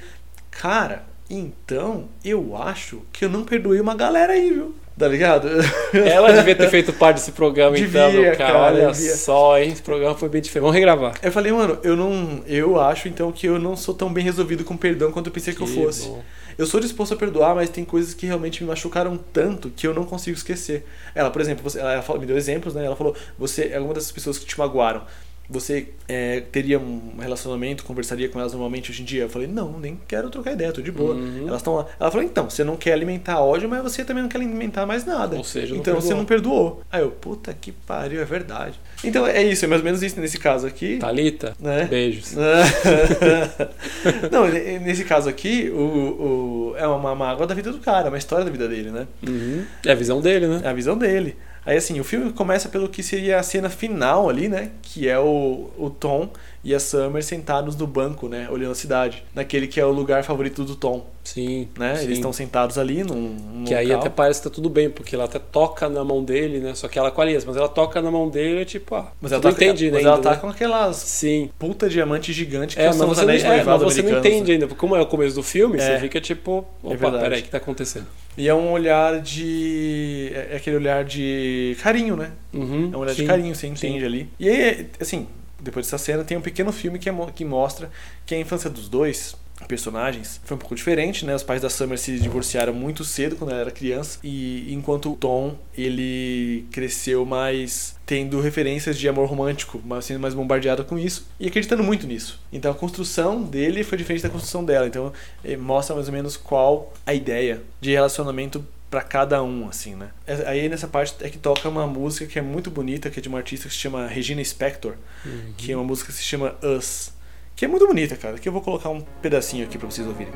cara, 0.50 1.04
Então, 1.32 2.08
eu 2.24 2.56
acho 2.56 3.02
que 3.12 3.24
eu 3.24 3.28
não 3.28 3.44
perdoei 3.44 3.80
uma 3.80 3.94
galera 3.94 4.32
aí, 4.32 4.50
viu? 4.52 4.74
Tá 4.98 5.08
ligado? 5.08 5.48
Ela 5.94 6.32
devia 6.32 6.54
ter 6.54 6.68
feito 6.68 6.92
parte 6.92 7.16
desse 7.16 7.32
programa, 7.32 7.74
Devia, 7.74 8.08
então, 8.08 8.20
meu 8.22 8.36
cara. 8.36 8.52
cara, 8.52 8.58
Olha 8.58 8.90
devia. 8.92 9.16
só, 9.16 9.58
hein? 9.58 9.72
Esse 9.72 9.80
programa 9.82 10.14
foi 10.14 10.28
bem 10.28 10.42
diferente. 10.42 10.60
Vamos 10.62 10.74
regravar. 10.74 11.14
Eu 11.22 11.32
falei, 11.32 11.50
mano, 11.52 11.78
eu 11.82 11.96
não. 11.96 12.42
Eu 12.46 12.78
acho 12.78 13.08
então 13.08 13.32
que 13.32 13.46
eu 13.46 13.58
não 13.58 13.76
sou 13.76 13.94
tão 13.94 14.12
bem 14.12 14.22
resolvido 14.22 14.62
com 14.62 14.76
perdão 14.76 15.10
quanto 15.10 15.28
eu 15.28 15.32
pensei 15.32 15.54
que, 15.54 15.62
eu 15.62 15.66
fosse. 15.66 16.06
bom. 16.06 16.22
Eu 16.58 16.66
sou 16.66 16.78
disposto 16.78 17.14
a 17.14 17.16
perdoar, 17.16 17.54
mas 17.54 17.70
tem 17.70 17.84
coisas 17.86 18.12
que 18.12 18.26
realmente 18.26 18.62
me 18.62 18.68
machucaram 18.68 19.18
tanto 19.32 19.70
que 19.70 19.86
eu 19.86 19.94
não 19.94 20.04
consigo 20.04 20.36
esquecer. 20.36 20.84
Ela, 21.14 21.30
por 21.30 21.40
exemplo, 21.40 21.64
você, 21.64 21.78
ela 21.78 22.04
me 22.18 22.26
deu 22.26 22.36
exemplos, 22.36 22.74
né? 22.74 22.84
Ela 22.84 22.96
falou, 22.96 23.16
você 23.38 23.70
é 23.72 23.80
uma 23.80 23.94
dessas 23.94 24.12
pessoas 24.12 24.38
que 24.38 24.44
te 24.44 24.58
magoaram. 24.58 25.02
Você 25.50 25.88
é, 26.06 26.40
teria 26.52 26.78
um 26.78 27.14
relacionamento, 27.18 27.82
conversaria 27.82 28.28
com 28.28 28.38
elas 28.38 28.52
normalmente 28.52 28.92
hoje 28.92 29.02
em 29.02 29.04
dia? 29.04 29.22
Eu 29.22 29.28
falei, 29.28 29.48
não, 29.48 29.80
nem 29.80 29.98
quero 30.06 30.30
trocar 30.30 30.52
ideia, 30.52 30.70
tô 30.72 30.80
de 30.80 30.92
boa. 30.92 31.14
Uhum. 31.14 31.48
Elas 31.48 31.56
estão 31.60 31.74
lá. 31.74 31.86
Ela 31.98 32.08
falou, 32.08 32.24
então, 32.24 32.48
você 32.48 32.62
não 32.62 32.76
quer 32.76 32.92
alimentar 32.92 33.40
ódio, 33.40 33.68
mas 33.68 33.82
você 33.82 34.04
também 34.04 34.22
não 34.22 34.28
quer 34.30 34.38
alimentar 34.38 34.86
mais 34.86 35.04
nada. 35.04 35.36
Ou 35.36 35.42
seja, 35.42 35.74
não 35.74 35.80
então 35.80 36.00
você 36.00 36.14
não 36.14 36.24
perdoou. 36.24 36.82
Aí 36.92 37.02
eu, 37.02 37.10
puta 37.10 37.52
que 37.52 37.72
pariu, 37.72 38.20
é 38.20 38.24
verdade. 38.24 38.78
Então 39.02 39.26
é 39.26 39.42
isso, 39.42 39.64
é 39.64 39.68
mais 39.68 39.80
ou 39.80 39.84
menos 39.84 40.02
isso 40.02 40.20
nesse 40.20 40.38
caso 40.38 40.66
aqui. 40.68 40.98
Thalita, 40.98 41.54
Né? 41.58 41.84
beijos. 41.90 42.34
não, 44.30 44.48
ne- 44.48 44.78
nesse 44.78 45.04
caso 45.04 45.28
aqui, 45.28 45.68
o, 45.70 45.78
o- 45.80 46.74
é 46.76 46.86
uma 46.86 47.14
mágoa 47.14 47.46
da 47.46 47.54
vida 47.54 47.72
do 47.72 47.78
cara, 47.78 48.08
uma 48.08 48.18
história 48.18 48.44
da 48.44 48.50
vida 48.50 48.68
dele, 48.68 48.90
né? 48.90 49.06
Uhum. 49.26 49.64
É 49.84 49.92
a 49.92 49.94
visão 49.94 50.20
dele, 50.20 50.46
né? 50.46 50.60
É 50.64 50.68
a 50.68 50.72
visão 50.72 50.96
dele. 50.96 51.36
Aí 51.64 51.76
assim, 51.76 52.00
o 52.00 52.04
filme 52.04 52.32
começa 52.32 52.68
pelo 52.68 52.88
que 52.88 53.02
seria 53.02 53.38
a 53.38 53.42
cena 53.42 53.68
final 53.68 54.28
ali, 54.28 54.48
né? 54.48 54.70
Que 54.82 55.08
é 55.08 55.18
o, 55.18 55.70
o 55.78 55.90
Tom 55.90 56.30
e 56.62 56.74
a 56.74 56.80
Summer 56.80 57.22
sentados 57.22 57.74
no 57.76 57.86
banco, 57.86 58.28
né? 58.28 58.48
Olhando 58.50 58.72
a 58.72 58.74
cidade. 58.74 59.24
Naquele 59.34 59.66
que 59.66 59.80
é 59.80 59.84
o 59.84 59.90
lugar 59.90 60.22
favorito 60.24 60.62
do 60.64 60.76
Tom, 60.76 61.06
Sim. 61.24 61.68
né? 61.78 61.96
sim. 61.96 62.04
Eles 62.04 62.18
estão 62.18 62.32
sentados 62.32 62.76
ali 62.76 63.02
num, 63.02 63.14
num 63.54 63.64
Que 63.64 63.74
aí 63.74 63.86
local. 63.86 64.00
até 64.00 64.08
parece 64.10 64.40
que 64.42 64.48
tá 64.48 64.54
tudo 64.54 64.68
bem, 64.68 64.90
porque 64.90 65.14
ela 65.14 65.24
até 65.24 65.38
toca 65.38 65.88
na 65.88 66.04
mão 66.04 66.22
dele, 66.22 66.58
né? 66.58 66.74
Só 66.74 66.86
que 66.88 66.98
ela 66.98 67.10
com 67.10 67.20
a 67.20 67.24
aliança, 67.24 67.46
mas 67.46 67.56
ela 67.56 67.68
toca 67.68 68.02
na 68.02 68.10
mão 68.10 68.28
dele, 68.28 68.60
é 68.62 68.64
tipo, 68.64 68.94
ah, 68.94 69.10
Mas 69.20 69.32
ela 69.32 69.42
não 69.42 69.50
tá, 69.50 69.56
entende 69.56 69.86
mas 69.90 69.98
ainda, 69.98 70.08
ela 70.10 70.18
tá 70.18 70.30
né? 70.32 70.36
com 70.36 70.48
aquelas 70.48 70.96
Sim. 70.96 71.50
puta 71.58 71.88
diamante 71.88 72.32
gigante 72.32 72.76
que 72.76 72.82
É, 72.82 72.92
são 72.92 73.06
mas 73.08 73.18
você, 73.18 73.24
não, 73.24 73.32
é, 73.52 73.64
mas 73.64 73.82
você 73.82 74.02
não 74.02 74.18
entende 74.18 74.52
ainda, 74.52 74.66
porque 74.66 74.78
como 74.80 74.94
é 74.96 75.00
o 75.00 75.06
começo 75.06 75.34
do 75.34 75.42
filme, 75.42 75.78
É. 75.78 75.80
você 75.80 75.98
fica 76.00 76.20
tipo, 76.20 76.64
opa, 76.82 76.96
verdade. 76.96 77.22
peraí, 77.22 77.40
o 77.40 77.42
que 77.44 77.50
tá 77.50 77.56
acontecendo? 77.58 78.06
E 78.36 78.48
é 78.48 78.54
um 78.54 78.70
olhar 78.70 79.20
de. 79.20 80.30
É 80.34 80.48
é 80.52 80.56
aquele 80.56 80.76
olhar 80.76 81.04
de 81.04 81.76
carinho, 81.82 82.16
né? 82.16 82.30
Uhum, 82.52 82.90
É 82.92 82.96
um 82.96 83.00
olhar 83.00 83.14
sim. 83.14 83.22
de 83.22 83.28
carinho, 83.28 83.54
você 83.54 83.66
entende 83.66 84.04
ali. 84.04 84.28
E 84.38 84.48
aí, 84.48 84.86
assim, 85.00 85.26
depois 85.62 85.86
dessa 85.86 85.98
cena, 85.98 86.24
tem 86.24 86.36
um 86.36 86.40
pequeno 86.40 86.72
filme 86.72 86.98
que, 86.98 87.08
é 87.08 87.14
que 87.34 87.44
mostra 87.44 87.90
que 88.26 88.34
a 88.34 88.38
infância 88.38 88.70
dos 88.70 88.88
dois 88.88 89.36
personagens 89.66 90.40
foi 90.44 90.56
um 90.56 90.58
pouco 90.58 90.74
diferente, 90.74 91.24
né? 91.24 91.34
Os 91.34 91.42
pais 91.42 91.62
da 91.62 91.70
Summer 91.70 91.98
se 91.98 92.18
divorciaram 92.18 92.72
muito 92.72 93.04
cedo 93.04 93.36
quando 93.36 93.50
ela 93.50 93.60
era 93.60 93.70
criança 93.70 94.18
e 94.22 94.72
enquanto 94.72 95.12
o 95.12 95.16
Tom 95.16 95.56
ele 95.76 96.66
cresceu 96.70 97.24
mais 97.24 97.96
tendo 98.06 98.40
referências 98.40 98.98
de 98.98 99.08
amor 99.08 99.28
romântico, 99.28 99.80
mas 99.84 100.04
sendo 100.04 100.20
mais 100.20 100.34
bombardeado 100.34 100.84
com 100.84 100.98
isso 100.98 101.26
e 101.38 101.46
acreditando 101.46 101.82
muito 101.82 102.06
nisso. 102.06 102.40
Então 102.52 102.70
a 102.70 102.74
construção 102.74 103.42
dele 103.42 103.84
foi 103.84 103.98
diferente 103.98 104.22
da 104.22 104.30
construção 104.30 104.64
dela. 104.64 104.86
Então 104.86 105.12
eh, 105.44 105.56
mostra 105.56 105.94
mais 105.94 106.08
ou 106.08 106.12
menos 106.12 106.36
qual 106.36 106.92
a 107.06 107.14
ideia 107.14 107.62
de 107.80 107.92
relacionamento 107.92 108.64
pra 108.90 109.02
cada 109.02 109.40
um, 109.42 109.68
assim, 109.68 109.94
né? 109.94 110.10
É- 110.26 110.48
Aí 110.48 110.68
nessa 110.68 110.88
parte 110.88 111.14
é 111.24 111.30
que 111.30 111.38
toca 111.38 111.68
uma 111.68 111.86
música 111.86 112.26
que 112.26 112.38
é 112.38 112.42
muito 112.42 112.70
bonita, 112.70 113.08
que 113.08 113.20
é 113.20 113.22
de 113.22 113.28
uma 113.28 113.38
artista 113.38 113.68
que 113.68 113.74
se 113.74 113.80
chama 113.80 114.06
Regina 114.08 114.42
Spector, 114.44 114.94
Uhum. 115.24 115.54
que 115.56 115.70
é 115.70 115.76
uma 115.76 115.84
música 115.84 116.08
que 116.10 116.18
se 116.18 116.24
chama 116.24 116.56
Us, 116.62 117.12
que 117.54 117.64
é 117.64 117.68
muito 117.68 117.86
bonita, 117.86 118.16
cara, 118.16 118.36
que 118.38 118.48
eu 118.48 118.52
vou 118.52 118.60
colocar 118.62 118.88
um 118.90 119.00
pedacinho 119.22 119.64
aqui 119.64 119.78
pra 119.78 119.88
vocês 119.88 120.06
ouvirem. 120.06 120.32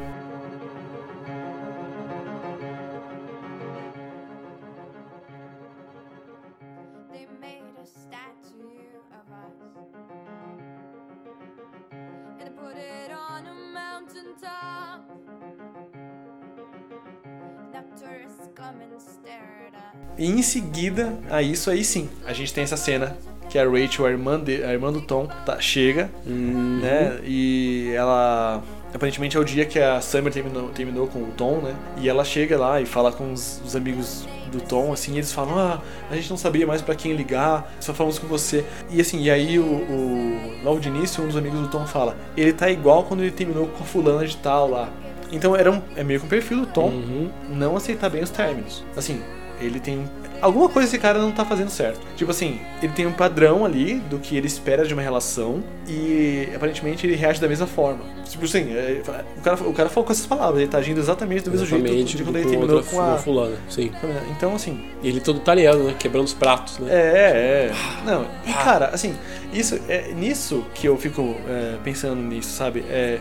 E 20.18 20.26
em 20.30 20.42
seguida, 20.42 21.12
a 21.30 21.42
isso 21.42 21.71
aí 21.71 21.85
sim, 21.85 22.09
a 22.26 22.33
gente 22.33 22.52
tem 22.52 22.64
essa 22.64 22.76
cena 22.76 23.16
que 23.50 23.59
a 23.59 23.64
Rachel, 23.68 24.06
a 24.06 24.11
irmã, 24.11 24.40
de, 24.40 24.62
a 24.64 24.73
irmã 24.73 24.92
do 24.92 25.00
Tom, 25.00 25.28
tá, 25.44 25.61
chega, 25.61 26.11
Uhum. 26.26 26.80
né? 26.83 27.18
E 27.25 27.92
ela. 27.94 28.62
Aparentemente 28.94 29.37
é 29.37 29.40
o 29.40 29.44
dia 29.44 29.64
que 29.64 29.76
a 29.80 30.00
Summer 30.00 30.33
terminou, 30.33 30.68
terminou 30.68 31.09
com 31.09 31.18
o 31.18 31.26
Tom, 31.37 31.56
né? 31.59 31.75
E 31.99 32.09
ela 32.09 32.25
chega 32.25 32.56
lá 32.56 32.80
e 32.80 32.87
fala 32.87 33.11
com 33.11 33.33
os, 33.33 33.61
os 33.64 33.75
amigos 33.75 34.25
do 34.52 34.61
Tom, 34.61 34.92
assim, 34.92 35.14
e 35.14 35.16
eles 35.16 35.33
falam: 35.33 35.59
Ah, 35.59 35.80
a 36.09 36.14
gente 36.14 36.30
não 36.30 36.37
sabia 36.37 36.64
mais 36.64 36.80
pra 36.80 36.94
quem 36.94 37.12
ligar, 37.12 37.75
só 37.80 37.92
falamos 37.92 38.21
com 38.21 38.28
você. 38.28 38.64
E 38.90 39.00
assim, 39.00 39.21
e 39.21 39.30
aí 39.33 39.59
o, 39.59 39.64
o- 39.64 40.52
logo 40.62 40.78
de 40.78 40.88
início, 40.88 41.25
um 41.25 41.26
dos 41.26 41.37
amigos 41.37 41.59
do 41.59 41.66
Tom 41.68 41.85
fala: 41.87 42.16
Ele 42.37 42.52
tá 42.52 42.71
igual 42.71 43.02
quando 43.02 43.21
ele 43.23 43.33
terminou 43.33 43.66
com 43.66 43.83
a 43.83 43.87
fulana 43.87 44.25
de 44.25 44.37
tal 44.37 44.71
lá. 44.71 44.88
Então 45.33 45.56
era 45.56 45.73
um, 45.73 45.83
é 45.97 46.04
meio 46.04 46.21
que 46.21 46.26
um 46.26 46.28
perfil 46.28 46.61
do 46.61 46.66
Tom 46.66 46.90
Uhum. 46.90 47.30
não 47.50 47.76
aceitar 47.76 48.09
bem 48.09 48.23
os 48.23 48.30
términos. 48.30 48.85
Assim, 48.97 49.21
ele 49.61 49.80
tem. 49.80 50.08
Alguma 50.40 50.68
coisa 50.68 50.88
esse 50.88 50.99
cara 50.99 51.18
não 51.18 51.32
tá 51.32 51.44
fazendo 51.44 51.70
certo. 51.70 52.00
Tipo 52.16 52.30
assim, 52.30 52.61
ele 52.82 52.92
tem 52.92 53.06
um 53.06 53.12
padrão 53.12 53.64
ali 53.64 53.94
do 53.94 54.18
que 54.18 54.37
ele 54.37 54.46
espera 54.46 54.84
de 54.84 54.92
uma 54.92 55.02
relação 55.02 55.62
e 55.88 56.49
aparentemente 56.54 57.06
ele 57.06 57.16
reage 57.16 57.40
da 57.40 57.49
mesma 57.49 57.66
forma. 57.66 58.00
Tipo 58.28 58.44
assim, 58.44 58.73
é, 58.75 59.02
o, 59.38 59.40
cara, 59.40 59.68
o 59.68 59.73
cara 59.73 59.88
falou 59.88 60.04
com 60.04 60.12
essas 60.12 60.26
palavras, 60.26 60.61
ele 60.61 60.70
tá 60.70 60.78
agindo 60.78 60.99
exatamente 60.99 61.44
do 61.44 61.50
mesmo 61.50 61.66
Exatamente, 61.66 61.94
jeito 61.94 62.16
de 62.16 62.25
quando 62.25 62.37
ele 62.37 62.49
terminou 62.50 62.76
outra 62.76 62.90
com 62.90 63.00
a. 63.00 63.16
fulana, 63.16 63.56
sim. 63.68 63.90
Então, 64.37 64.54
assim, 64.54 64.84
E 65.02 65.08
ele 65.08 65.20
todo 65.20 65.38
italiano, 65.38 65.84
né? 65.84 65.94
Quebrando 65.99 66.26
os 66.26 66.34
pratos, 66.34 66.78
né? 66.78 66.92
é, 66.92 67.70
é. 67.70 67.73
Não, 68.04 68.26
e 68.46 68.52
cara, 68.52 68.87
assim, 68.87 69.14
isso 69.52 69.80
é 69.88 70.12
nisso 70.12 70.64
que 70.75 70.87
eu 70.87 70.96
fico 70.99 71.37
é, 71.49 71.76
pensando 71.82 72.20
nisso, 72.20 72.50
sabe? 72.50 72.84
É, 72.90 73.18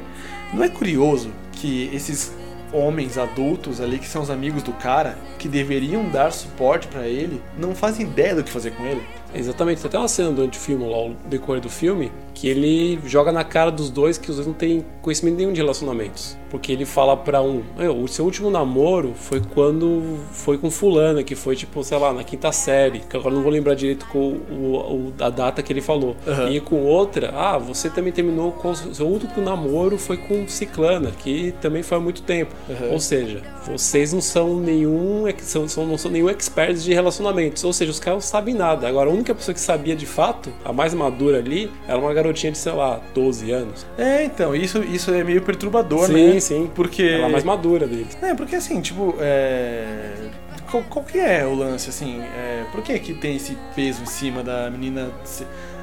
não 0.53 0.63
é 0.63 0.69
curioso 0.69 1.31
que 1.53 1.89
esses 1.93 2.33
homens 2.73 3.17
adultos 3.17 3.79
ali, 3.79 3.99
que 3.99 4.07
são 4.07 4.21
os 4.21 4.29
amigos 4.29 4.63
do 4.63 4.73
cara, 4.73 5.17
que 5.37 5.47
deveriam 5.47 6.09
dar 6.09 6.31
suporte 6.31 6.87
pra 6.87 7.07
ele, 7.07 7.41
não 7.57 7.75
fazem 7.75 8.05
ideia 8.05 8.35
do 8.35 8.43
que 8.43 8.51
fazer 8.51 8.71
com 8.71 8.83
ele? 8.85 9.03
Exatamente, 9.33 9.81
tem 9.81 9.87
até 9.89 9.97
uma 9.97 10.07
cena 10.07 10.31
durante 10.31 10.57
o 10.57 10.61
filme, 10.61 10.85
lá, 10.89 10.97
o 11.05 11.15
decorrer 11.27 11.61
do 11.61 11.69
filme, 11.69 12.11
que 12.33 12.47
ele 12.47 12.99
joga 13.05 13.31
na 13.31 13.43
cara 13.43 13.71
dos 13.71 13.89
dois 13.89 14.17
que 14.17 14.29
os 14.29 14.35
dois 14.37 14.47
não 14.47 14.53
têm 14.53 14.85
conhecimento 15.01 15.37
nenhum 15.37 15.53
de 15.53 15.61
relacionamentos. 15.61 16.37
Porque 16.49 16.71
ele 16.71 16.85
fala 16.85 17.17
pra 17.17 17.41
um, 17.41 17.63
"Meu, 17.77 17.97
o 17.97 18.07
seu 18.07 18.25
último 18.25 18.51
namoro 18.51 19.13
foi 19.15 19.41
quando 19.41 20.19
foi 20.31 20.57
com 20.57 20.69
fulana, 20.69 21.23
que 21.23 21.35
foi 21.35 21.55
tipo, 21.55 21.83
sei 21.83 21.97
lá, 21.97 22.13
na 22.13 22.23
quinta 22.23 22.51
série, 22.51 22.99
que 22.99 23.17
agora 23.17 23.33
não 23.33 23.41
vou 23.41 23.51
lembrar 23.51 23.73
direito 23.73 24.05
com 24.07 24.19
o, 24.51 24.75
o- 25.09 25.13
a 25.19 25.29
data 25.31 25.63
que 25.63 25.73
ele 25.73 25.81
falou. 25.81 26.15
Aham. 26.27 26.49
E 26.51 26.59
com 26.59 26.83
outra, 26.83 27.31
ah, 27.35 27.57
você 27.57 27.89
também 27.89 28.13
terminou 28.13 28.51
com 28.51 28.69
o 28.71 28.75
seu 28.75 29.07
último 29.07 29.41
namoro 29.43 29.97
foi 29.97 30.17
com 30.17 30.47
ciclana, 30.47 31.09
que 31.11 31.53
também 31.59 31.81
foi 31.81 31.97
há 31.97 32.01
muito 32.01 32.21
tempo. 32.21 32.53
Aham. 32.69 32.91
Ou 32.91 32.99
seja, 32.99 33.41
vocês 33.65 34.13
não 34.13 34.21
são 34.21 34.59
nenhum, 34.59 35.23
são, 35.39 35.67
são, 35.67 35.87
não 35.87 35.97
são 35.97 36.11
nenhum 36.11 36.29
experts 36.29 36.83
de 36.83 36.93
relacionamentos. 36.93 37.63
Ou 37.63 37.73
seja, 37.73 37.89
os 37.91 37.99
caras 37.99 38.17
não 38.23 38.29
sabem 38.29 38.53
nada. 38.53 38.87
Agora, 38.87 39.09
a 39.09 39.13
única 39.23 39.33
pessoa 39.33 39.55
que 39.55 39.61
sabia 39.61 39.95
de 39.95 40.05
fato, 40.05 40.51
a 40.65 40.73
mais 40.73 40.93
madura 40.93 41.39
ali, 41.39 41.71
era 41.87 41.97
uma 41.97 42.13
garotinha 42.13 42.51
de, 42.51 42.57
sei 42.57 42.73
lá, 42.73 43.01
12 43.13 43.51
anos. 43.51 43.85
É, 43.97 44.25
então, 44.25 44.53
isso, 44.53 44.83
isso 44.83 45.11
é 45.11 45.23
meio 45.23 45.41
perturbador, 45.41 46.07
sim, 46.07 46.33
né? 46.33 46.39
sim. 46.39 46.69
Porque. 46.75 47.03
Ela 47.03 47.23
é 47.23 47.25
a 47.25 47.29
mais 47.29 47.43
madura 47.43 47.87
deles. 47.87 48.17
É, 48.21 48.33
porque 48.35 48.55
assim, 48.55 48.81
tipo, 48.81 49.15
é... 49.19 50.13
Qual, 50.69 50.83
qual 50.83 51.05
que 51.05 51.19
é 51.19 51.45
o 51.45 51.53
lance, 51.53 51.89
assim? 51.89 52.19
É... 52.21 52.65
Por 52.71 52.81
que 52.81 52.97
que 52.99 53.13
tem 53.13 53.35
esse 53.35 53.57
peso 53.75 54.03
em 54.03 54.07
cima 54.07 54.43
da 54.43 54.69
menina... 54.69 55.09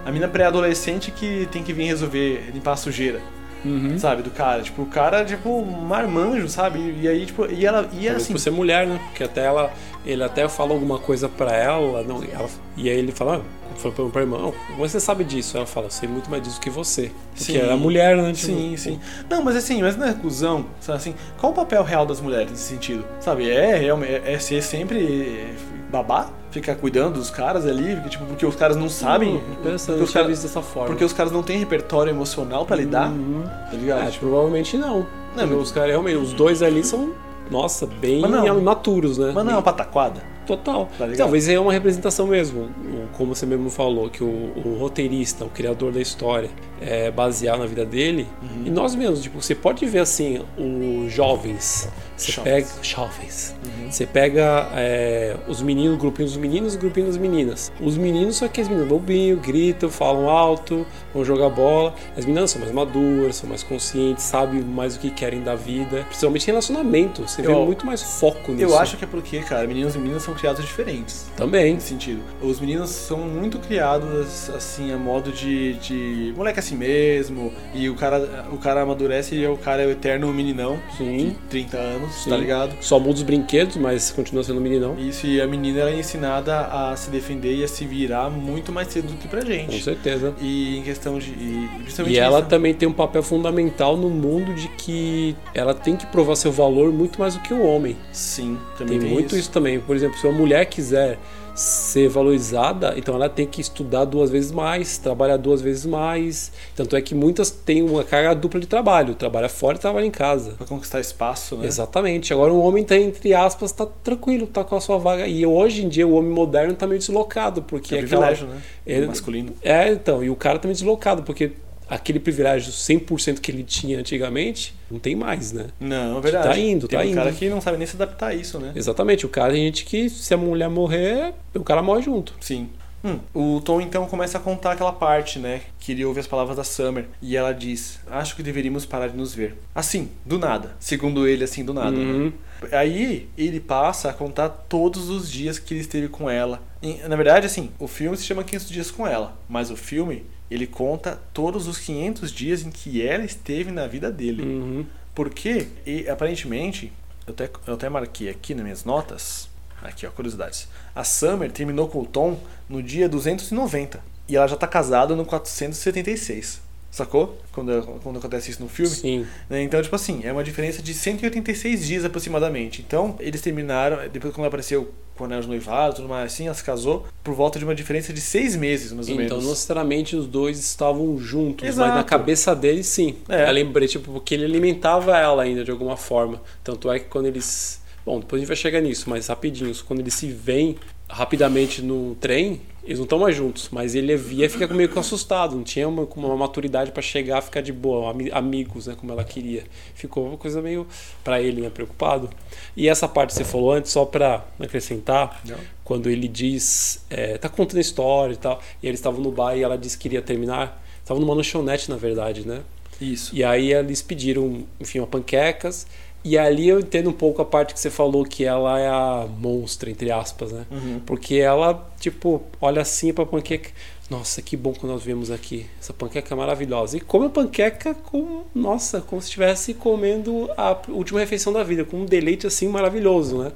A 0.04 0.09
menina 0.09 0.28
pré-adolescente 0.28 1.11
que 1.11 1.47
tem 1.52 1.62
que 1.62 1.75
vir 1.75 1.85
resolver, 1.85 2.50
limpar 2.54 2.73
a 2.73 2.76
sujeira, 2.76 3.20
Uhum. 3.64 3.99
sabe? 3.99 4.23
Do 4.23 4.31
cara. 4.31 4.62
Tipo, 4.62 4.83
o 4.83 4.87
cara, 4.87 5.25
tipo, 5.25 5.64
marmanjo, 5.64 6.49
sabe? 6.49 6.79
E 7.00 7.09
aí, 7.09 7.26
tipo, 7.26 7.47
e 7.47 7.64
ela... 7.67 7.88
E 7.93 8.09
assim... 8.09 8.33
por 8.33 8.38
ser 8.38 8.50
mulher, 8.50 8.87
né? 8.87 9.00
Porque 9.09 9.25
até 9.25 9.45
ela, 9.45 9.73
ele 10.05 10.23
até 10.23 10.49
fala 10.49 10.73
alguma 10.73 10.99
coisa 10.99 11.29
pra 11.29 11.55
ela, 11.55 12.02
não, 12.02 12.23
ela 12.23 12.49
e 12.76 12.88
aí 12.88 12.97
ele 12.97 13.12
fala, 13.12 13.37
ah, 13.45 13.75
foi 13.76 13.90
pra, 13.90 14.05
pra 14.07 14.23
irmã, 14.23 14.38
"Oh, 14.47 14.52
como 14.52 14.79
você 14.79 14.99
sabe 14.99 15.23
disso? 15.25 15.57
Ela 15.57 15.67
fala, 15.67 15.87
eu 15.87 15.90
sei 15.90 16.09
muito 16.09 16.31
mais 16.31 16.43
disso 16.43 16.61
que 16.61 16.71
você. 16.71 17.11
Porque 17.37 17.52
Sim. 17.52 17.59
ela 17.59 17.73
é 17.73 17.76
mulher, 17.76 18.17
né? 18.17 18.33
Tipo, 18.33 18.52
Sim, 18.52 18.76
sim. 18.76 19.00
Não, 19.29 19.43
mas 19.43 19.57
assim, 19.57 19.83
mas 19.83 19.97
não 19.97 20.07
é 20.07 20.12
cuzão, 20.14 20.67
sabe 20.81 20.99
assim? 20.99 21.14
Qual 21.38 21.52
o 21.52 21.55
papel 21.55 21.83
real 21.83 22.07
das 22.07 22.21
mulheres 22.21 22.50
nesse 22.50 22.64
sentido? 22.64 23.05
Sabe, 23.21 23.50
é, 23.50 23.76
realmente 23.76 24.12
é, 24.12 24.33
é 24.33 24.38
ser 24.38 24.62
sempre 24.62 25.55
babá? 25.90 26.31
Ficar 26.50 26.75
cuidando 26.75 27.14
dos 27.14 27.30
caras 27.30 27.64
ali, 27.66 27.95
porque, 27.95 28.09
tipo, 28.11 28.25
porque 28.25 28.45
os 28.45 28.57
caras 28.57 28.76
não 28.76 28.88
sabem. 28.88 29.37
Hum, 29.37 29.40
porque, 29.62 29.69
os 29.69 30.12
visto 30.26 30.42
dessa 30.42 30.61
forma. 30.61 30.88
porque 30.88 31.04
os 31.04 31.12
caras 31.12 31.30
não 31.33 31.42
têm 31.42 31.59
repertório 31.59 32.11
emocional 32.11 32.66
pra 32.66 32.76
lidar, 32.76 33.09
Uhum. 33.11 33.45
tá 33.45 33.76
ligado? 33.76 34.09
Ah, 34.09 34.12
provavelmente 34.19 34.76
não. 34.76 35.07
Não, 35.37 35.47
mas- 35.47 35.52
os 35.52 35.71
caras 35.73 35.90
realmente, 35.90 36.16
os 36.16 36.33
dois 36.33 36.61
ali 36.62 36.83
são, 36.83 37.12
nossa, 37.50 37.87
bem 37.87 38.21
Mas 38.21 38.30
não. 38.30 38.59
imaturos, 38.59 39.16
né? 39.19 39.30
Mas 39.35 39.45
não 39.45 39.52
é 39.52 39.57
uma 39.57 39.62
pataquada. 39.62 40.23
Total. 40.47 40.88
Tá? 40.99 41.07
Talvez 41.16 41.49
é 41.49 41.61
uma 41.61 41.73
representação 41.73 42.26
mesmo. 42.26 42.69
Como 43.12 43.33
você 43.37 43.47
mesmo 43.47 43.71
falou, 43.71 44.09
que 44.11 44.25
o, 44.25 44.26
o 44.26 44.76
roteirista, 44.80 45.45
o 45.45 45.49
criador 45.49 45.92
da 45.92 46.00
história, 46.00 46.50
é 46.80 47.09
baseado 47.09 47.61
na 47.61 47.66
vida 47.66 47.85
dele. 47.85 48.26
Uhum. 48.42 48.62
E 48.66 48.71
nós 48.71 48.97
mesmos, 48.97 49.23
tipo, 49.23 49.40
você 49.40 49.54
pode 49.54 49.87
ver 49.87 50.00
assim, 50.00 50.42
os 50.59 51.12
jovens. 51.12 51.88
Você 52.16 52.33
Jovens. 52.33 52.42
pega. 52.52 52.66
Jovens. 52.83 53.54
Uhum. 53.84 53.90
Você 53.90 54.06
pega 54.06 54.68
é, 54.75 55.37
os 55.49 55.62
meninos, 55.62 55.99
grupinhos 55.99 56.32
dos 56.32 56.40
meninos, 56.40 56.76
grupinho 56.76 57.06
das 57.06 57.16
meninas. 57.16 57.72
Os 57.80 57.96
meninos 57.96 58.37
são 58.37 58.46
aqueles 58.46 58.68
meninos 58.68 58.88
bobinhos, 58.88 59.40
gritam, 59.40 59.88
falam 59.90 60.28
alto, 60.28 60.87
vão 61.14 61.25
jogar 61.25 61.49
bola. 61.49 61.94
As 62.16 62.25
meninas 62.25 62.50
são 62.50 62.60
mais 62.60 62.72
maduras, 62.72 63.37
são 63.37 63.49
mais 63.49 63.62
conscientes, 63.62 64.25
sabem 64.25 64.60
mais 64.62 64.96
o 64.96 65.00
que 65.00 65.10
querem 65.10 65.42
da 65.42 65.54
vida. 65.54 66.04
Principalmente 66.08 66.42
em 66.44 66.46
relacionamento. 66.46 67.22
Você 67.22 67.42
vê 67.42 67.49
Eu- 67.52 67.64
muito 67.64 67.84
mais 67.87 68.02
foco 68.02 68.52
nisso. 68.52 68.64
Eu 68.64 68.78
acho 68.78 68.96
que 68.96 69.04
é 69.04 69.06
porque, 69.06 69.38
cara, 69.40 69.66
meninos 69.66 69.94
e 69.94 69.99
meninas 69.99 70.22
são 70.22 70.34
criados 70.34 70.64
diferentes. 70.64 71.26
Também. 71.37 71.75
Nesse 71.75 71.88
sentido. 71.88 72.20
Os 72.42 72.60
meninos 72.60 72.90
são 72.90 73.18
muito 73.18 73.58
criados, 73.58 74.50
assim, 74.50 74.92
a 74.92 74.96
modo 74.99 75.32
de, 75.32 75.75
de 75.75 76.32
moleque 76.37 76.58
assim 76.58 76.76
mesmo. 76.76 77.52
E 77.75 77.88
o 77.88 77.94
cara, 77.94 78.46
o 78.52 78.58
cara 78.58 78.82
amadurece 78.82 79.34
e 79.34 79.46
o 79.46 79.56
cara 79.56 79.82
é 79.82 79.87
o 79.87 79.90
eterno 79.90 80.32
meninão. 80.32 80.78
Sim. 80.96 81.16
de 81.30 81.30
30 81.49 81.76
anos, 81.76 82.14
Sim. 82.14 82.30
tá 82.30 82.37
ligado? 82.37 82.75
Só 82.80 82.99
muda 82.99 83.14
os 83.14 83.22
brinquedos, 83.22 83.69
mas 83.78 84.10
continua 84.10 84.42
sendo 84.42 84.60
meninão. 84.60 84.96
Isso, 84.98 85.26
e 85.26 85.40
a 85.40 85.46
menina 85.46 85.80
ela 85.80 85.90
é 85.90 85.98
ensinada 85.98 86.60
a 86.66 86.96
se 86.96 87.10
defender 87.10 87.54
e 87.54 87.64
a 87.64 87.68
se 87.68 87.84
virar 87.84 88.30
muito 88.30 88.72
mais 88.72 88.88
cedo 88.88 89.08
do 89.08 89.14
que 89.16 89.28
pra 89.28 89.40
Com 89.40 89.46
gente. 89.46 89.82
certeza. 89.82 90.34
E 90.40 90.78
em 90.78 90.82
questão 90.82 91.18
de. 91.18 91.30
E, 91.30 91.68
principalmente 91.82 92.14
E 92.16 92.18
ela 92.18 92.40
isso- 92.40 92.48
também 92.48 92.74
tem 92.74 92.88
um 92.88 92.92
papel 92.92 93.22
fundamental 93.22 93.96
no 93.96 94.08
mundo 94.10 94.54
de 94.54 94.68
que 94.68 95.36
ela 95.54 95.74
tem 95.74 95.96
que 95.96 96.06
provar 96.06 96.36
seu 96.36 96.50
valor 96.52 96.92
muito 96.92 97.18
mais 97.20 97.34
do 97.34 97.40
que 97.40 97.52
o 97.54 97.62
homem. 97.62 97.96
Sim, 98.12 98.58
também 98.78 98.98
Tem, 98.98 99.06
tem, 99.08 99.14
muito 99.14 99.36
isso. 99.36 99.50
também. 99.50 99.78
Por 99.80 99.94
exemplo, 99.96 100.18
se 100.18 100.26
uma 100.26 100.36
mulher 100.36 100.64
quiser 100.66 101.18
ser 101.61 102.09
valorizada, 102.09 102.95
então 102.97 103.14
ela 103.14 103.29
tem 103.29 103.47
que 103.47 103.61
estudar 103.61 104.07
duas 104.07 104.31
vezes 104.31 104.50
mais, 104.50 104.97
trabalhar 104.97 105.37
duas 105.37 105.61
vezes 105.61 105.85
mais. 105.85 106.50
Tanto 106.75 106.97
é 106.97 107.02
que 107.02 107.14
muitas 107.14 107.50
têm 107.50 107.83
uma 107.83 108.02
carga 108.02 108.35
dupla 108.35 108.59
de 108.59 108.67
trabalho, 108.67 109.14
trabalha 109.14 109.49
fora 109.49 109.76
e 109.76 109.81
trabalha 109.81 110.07
em 110.07 110.11
casa. 110.11 110.52
Pra 110.52 110.67
conquistar 110.67 111.00
espaço, 111.00 111.57
né? 111.57 111.67
Exatamente. 111.67 112.33
Agora 112.33 112.50
um 112.52 112.61
homem 112.61 112.83
tá, 112.83 112.97
entre 112.97 113.35
aspas, 113.35 113.73
tá 113.73 113.85
tranquilo, 113.85 114.47
tá 114.47 114.64
com 114.64 114.75
a 114.75 114.81
sua 114.81 114.97
vaga. 114.97 115.26
E 115.26 115.45
hoje 115.45 115.85
em 115.85 115.88
dia 115.88 116.07
o 116.07 116.12
homem 116.14 116.31
moderno 116.31 116.73
tá 116.75 116.87
meio 116.87 116.99
deslocado, 116.99 117.61
porque 117.62 117.90
Que 117.90 117.97
é 117.97 117.99
aquela- 118.00 118.26
privilégio, 118.29 118.47
né? 118.55 118.62
Ele- 118.87 119.07
Masculino. 119.07 119.52
É, 119.62 119.93
então, 119.93 120.25
e 120.25 120.31
o 120.31 120.37
cara 120.37 120.59
tá 120.59 120.67
meio 120.67 120.75
deslocado, 120.75 121.23
porque 121.25 121.52
aquele 121.90 122.20
privilégio 122.20 122.73
100% 122.73 123.40
que 123.40 123.50
ele 123.50 123.64
tinha 123.64 123.99
antigamente, 123.99 124.75
não 124.88 125.00
tem 125.00 125.16
mais, 125.16 125.50
né? 125.50 125.66
Não, 125.80 126.18
é 126.18 126.20
verdade. 126.20 126.49
Tá 126.49 126.59
indo, 126.59 126.87
tem 126.87 126.99
tá 126.99 127.04
um 127.04 127.09
indo. 127.09 127.16
cara 127.16 127.32
que 127.32 127.49
não 127.49 127.61
sabe 127.61 127.76
nem 127.76 127.87
se 127.87 127.97
adaptar 127.97 128.28
a 128.28 128.35
isso, 128.35 128.61
né? 128.61 128.73
Exatamente, 128.76 129.26
o 129.26 129.28
cara 129.28 129.52
tem 129.52 129.64
gente 129.64 129.85
que 129.85 130.09
se 130.09 130.32
a 130.32 130.37
mulher 130.37 130.70
morrer, 130.70 131.35
o 131.52 131.64
cara 131.64 131.82
morre 131.82 132.02
junto. 132.02 132.35
Sim. 132.40 132.70
Hum, 133.02 133.18
o 133.32 133.62
Tom 133.62 133.80
então 133.80 134.06
começa 134.06 134.37
a 134.37 134.40
contar 134.40 134.73
aquela 134.73 134.92
parte, 134.92 135.38
né? 135.38 135.62
Que 135.78 135.92
ele 135.92 136.04
ouve 136.04 136.20
as 136.20 136.26
palavras 136.26 136.56
da 136.56 136.64
Summer 136.64 137.06
e 137.23 137.35
ela 137.35 137.52
diz: 137.52 137.99
Acho 138.06 138.37
que 138.37 138.42
deveríamos 138.42 138.85
parar 138.85 139.09
de 139.09 139.16
nos 139.16 139.35
ver. 139.35 139.56
Assim, 139.75 140.11
do 140.25 140.38
nada. 140.38 140.76
Segundo 140.78 141.26
ele, 141.26 141.42
assim, 141.42 141.64
do 141.64 141.73
nada. 141.73 141.97
Uhum. 141.97 142.26
Né? 142.26 142.32
Aí 142.73 143.28
ele 143.38 143.59
passa 143.59 144.11
a 144.11 144.12
contar 144.12 144.50
todos 144.50 145.09
os 145.09 145.30
dias 145.30 145.59
que 145.59 145.73
ele 145.73 145.80
esteve 145.80 146.09
com 146.09 146.28
ela. 146.28 146.62
E, 146.82 146.94
na 147.09 147.16
verdade, 147.16 147.47
assim, 147.47 147.70
o 147.78 147.87
filme 147.87 148.16
se 148.16 148.25
chama 148.25 148.44
500 148.44 148.68
Dias 148.68 148.90
com 148.90 149.06
Ela, 149.06 149.38
mas 149.49 149.70
o 149.70 149.76
filme 149.76 150.25
ele 150.50 150.66
conta 150.66 151.21
todos 151.33 151.69
os 151.69 151.78
500 151.78 152.33
dias 152.33 152.62
em 152.62 152.71
que 152.71 153.00
ela 153.00 153.25
esteve 153.25 153.71
na 153.71 153.87
vida 153.87 154.11
dele. 154.11 154.42
Uhum. 154.42 154.87
Porque, 155.14 155.69
e, 155.87 156.09
aparentemente, 156.09 156.92
eu 157.26 157.33
até, 157.33 157.50
eu 157.66 157.75
até 157.75 157.88
marquei 157.88 158.28
aqui 158.28 158.54
nas 158.54 158.64
minhas 158.64 158.85
notas, 158.85 159.49
aqui 159.83 160.07
ó, 160.07 160.11
curiosidades. 160.11 160.69
A 160.95 161.04
Summer 161.04 161.50
terminou 161.50 161.88
com 161.88 162.00
o 162.00 162.07
Tom 162.07 162.40
no 162.69 162.83
dia 162.83 163.09
290 163.09 164.02
e 164.28 164.37
ela 164.37 164.47
já 164.47 164.57
tá 164.57 164.66
casada 164.66 165.14
no 165.14 165.25
476. 165.25 166.61
Sacou? 166.90 167.38
Quando, 167.52 167.82
quando 168.02 168.18
acontece 168.18 168.50
isso 168.50 168.61
no 168.62 168.68
filme. 168.68 168.90
Sim. 168.90 169.26
Né? 169.49 169.62
Então, 169.62 169.80
tipo 169.80 169.94
assim, 169.94 170.23
é 170.25 170.32
uma 170.32 170.42
diferença 170.42 170.82
de 170.82 170.92
186 170.92 171.87
dias 171.87 172.04
aproximadamente. 172.04 172.82
Então, 172.87 173.14
eles 173.20 173.40
terminaram, 173.40 174.09
depois 174.09 174.35
quando 174.35 174.47
apareceu 174.49 174.92
quando 175.16 175.32
era 175.32 175.40
os 175.42 175.47
noivados, 175.47 175.96
tudo 175.96 176.09
mais 176.09 176.33
assim, 176.33 176.46
ela 176.46 176.55
se 176.55 176.64
casou 176.64 177.07
por 177.22 177.35
volta 177.35 177.59
de 177.59 177.64
uma 177.66 177.74
diferença 177.74 178.11
de 178.11 178.22
seis 178.22 178.57
meses, 178.57 178.90
mais 178.90 179.07
ou 179.07 179.14
Então, 179.14 179.26
menos. 179.26 179.44
não 179.44 179.50
necessariamente 179.50 180.16
os 180.16 180.26
dois 180.26 180.59
estavam 180.59 181.18
juntos, 181.18 181.62
mas 181.66 181.74
Exato. 181.74 181.94
na 181.94 182.03
cabeça 182.03 182.57
dele, 182.57 182.83
sim. 182.83 183.16
É. 183.29 183.46
Eu 183.46 183.53
lembrei, 183.53 183.87
tipo, 183.87 184.11
porque 184.11 184.35
ele 184.35 184.46
alimentava 184.46 185.18
ela 185.18 185.42
ainda 185.42 185.62
de 185.62 185.70
alguma 185.70 185.94
forma. 185.96 186.40
Tanto 186.64 186.90
é 186.90 186.98
que 186.98 187.05
quando 187.05 187.26
eles. 187.26 187.83
Bom, 188.05 188.18
depois 188.18 188.38
a 188.38 188.40
gente 188.40 188.48
vai 188.48 188.57
chegar 188.57 188.81
nisso, 188.81 189.11
mas 189.11 189.26
rapidinho. 189.26 189.70
Quando 189.87 190.00
eles 190.00 190.14
se 190.14 190.26
veem 190.29 190.76
rapidamente 191.07 191.83
no 191.83 192.14
trem, 192.14 192.62
eles 192.85 192.99
não 192.99 193.05
estão 193.05 193.19
mais 193.19 193.37
juntos, 193.37 193.69
mas 193.71 193.95
ele 193.95 194.16
via 194.16 194.47
e 194.47 194.49
fica 194.49 194.66
meio 194.73 194.88
que 194.88 194.99
assustado, 194.99 195.55
não 195.55 195.62
tinha 195.62 195.87
uma, 195.88 196.03
uma 196.16 196.37
maturidade 196.37 196.90
pra 196.93 197.03
chegar, 197.03 197.40
ficar 197.43 197.61
de 197.61 197.73
boa, 197.73 198.11
ami- 198.11 198.31
amigos, 198.33 198.87
né, 198.87 198.97
como 198.99 199.12
ela 199.12 199.23
queria. 199.25 199.64
Ficou 199.95 200.27
uma 200.27 200.37
coisa 200.37 200.62
meio 200.62 200.87
pra 201.23 201.40
ele, 201.40 201.61
né, 201.61 201.71
preocupado. 201.71 202.31
E 202.77 202.88
essa 202.88 203.07
parte 203.07 203.31
que 203.31 203.37
você 203.37 203.45
falou 203.45 203.73
antes, 203.73 203.90
só 203.93 204.05
pra 204.05 204.45
acrescentar, 204.59 205.40
Não. 205.47 205.57
quando 205.85 206.09
ele 206.09 206.27
diz, 206.29 207.05
é, 207.11 207.37
tá 207.38 207.49
contando 207.49 207.79
a 207.79 207.81
história 207.83 208.33
e 208.33 208.37
tal, 208.38 208.61
e 208.83 208.87
eles 208.87 208.99
estavam 209.01 209.21
no 209.21 209.31
bar 209.31 209.57
e 209.57 209.62
ela 209.62 209.77
disse 209.77 209.97
que 209.97 210.03
queria 210.05 210.23
terminar, 210.23 210.83
estavam 211.03 211.21
numa 211.21 211.35
lanchonete 211.35 211.90
na 211.90 211.97
verdade, 211.97 212.47
né? 212.47 212.61
Isso. 213.01 213.35
E 213.35 213.43
aí 213.43 213.73
eles 213.73 214.03
pediram, 214.03 214.64
enfim, 214.79 214.99
uma 215.01 215.07
panquecas. 215.07 215.87
E 216.22 216.37
ali 216.37 216.68
eu 216.68 216.80
entendo 216.80 217.09
um 217.09 217.14
pouco 217.14 217.40
a 217.40 217.44
parte 217.44 217.72
que 217.72 217.80
você 217.80 217.90
falou 217.90 218.24
que 218.24 218.44
ela 218.44 218.78
é 218.78 218.88
a 218.88 219.26
monstra, 219.38 219.90
entre 219.90 220.11
aspas, 220.11 220.52
né? 220.52 220.66
Uhum. 220.70 221.00
Porque 221.06 221.37
ela, 221.37 221.90
tipo, 221.98 222.42
olha 222.61 222.83
assim 222.83 223.12
pra 223.12 223.24
panqueca. 223.24 223.70
Nossa, 224.11 224.42
que 224.42 224.56
bom 224.56 224.72
que 224.72 224.85
nós 224.85 225.02
vemos 225.02 225.30
aqui. 225.30 225.66
Essa 225.80 225.94
panqueca 225.94 226.35
é 226.35 226.37
maravilhosa. 226.37 226.96
E 226.96 227.00
come 227.00 227.26
a 227.26 227.30
panqueca 227.30 227.94
com, 227.94 228.42
nossa, 228.54 229.00
como 229.00 229.22
se 229.22 229.28
estivesse 229.28 229.72
comendo 229.72 230.50
a 230.56 230.76
última 230.88 231.20
refeição 231.20 231.52
da 231.52 231.62
vida, 231.62 231.85
com 231.85 231.98
um 231.98 232.04
deleite 232.04 232.46
assim 232.46 232.68
maravilhoso, 232.68 233.38
né? 233.38 233.52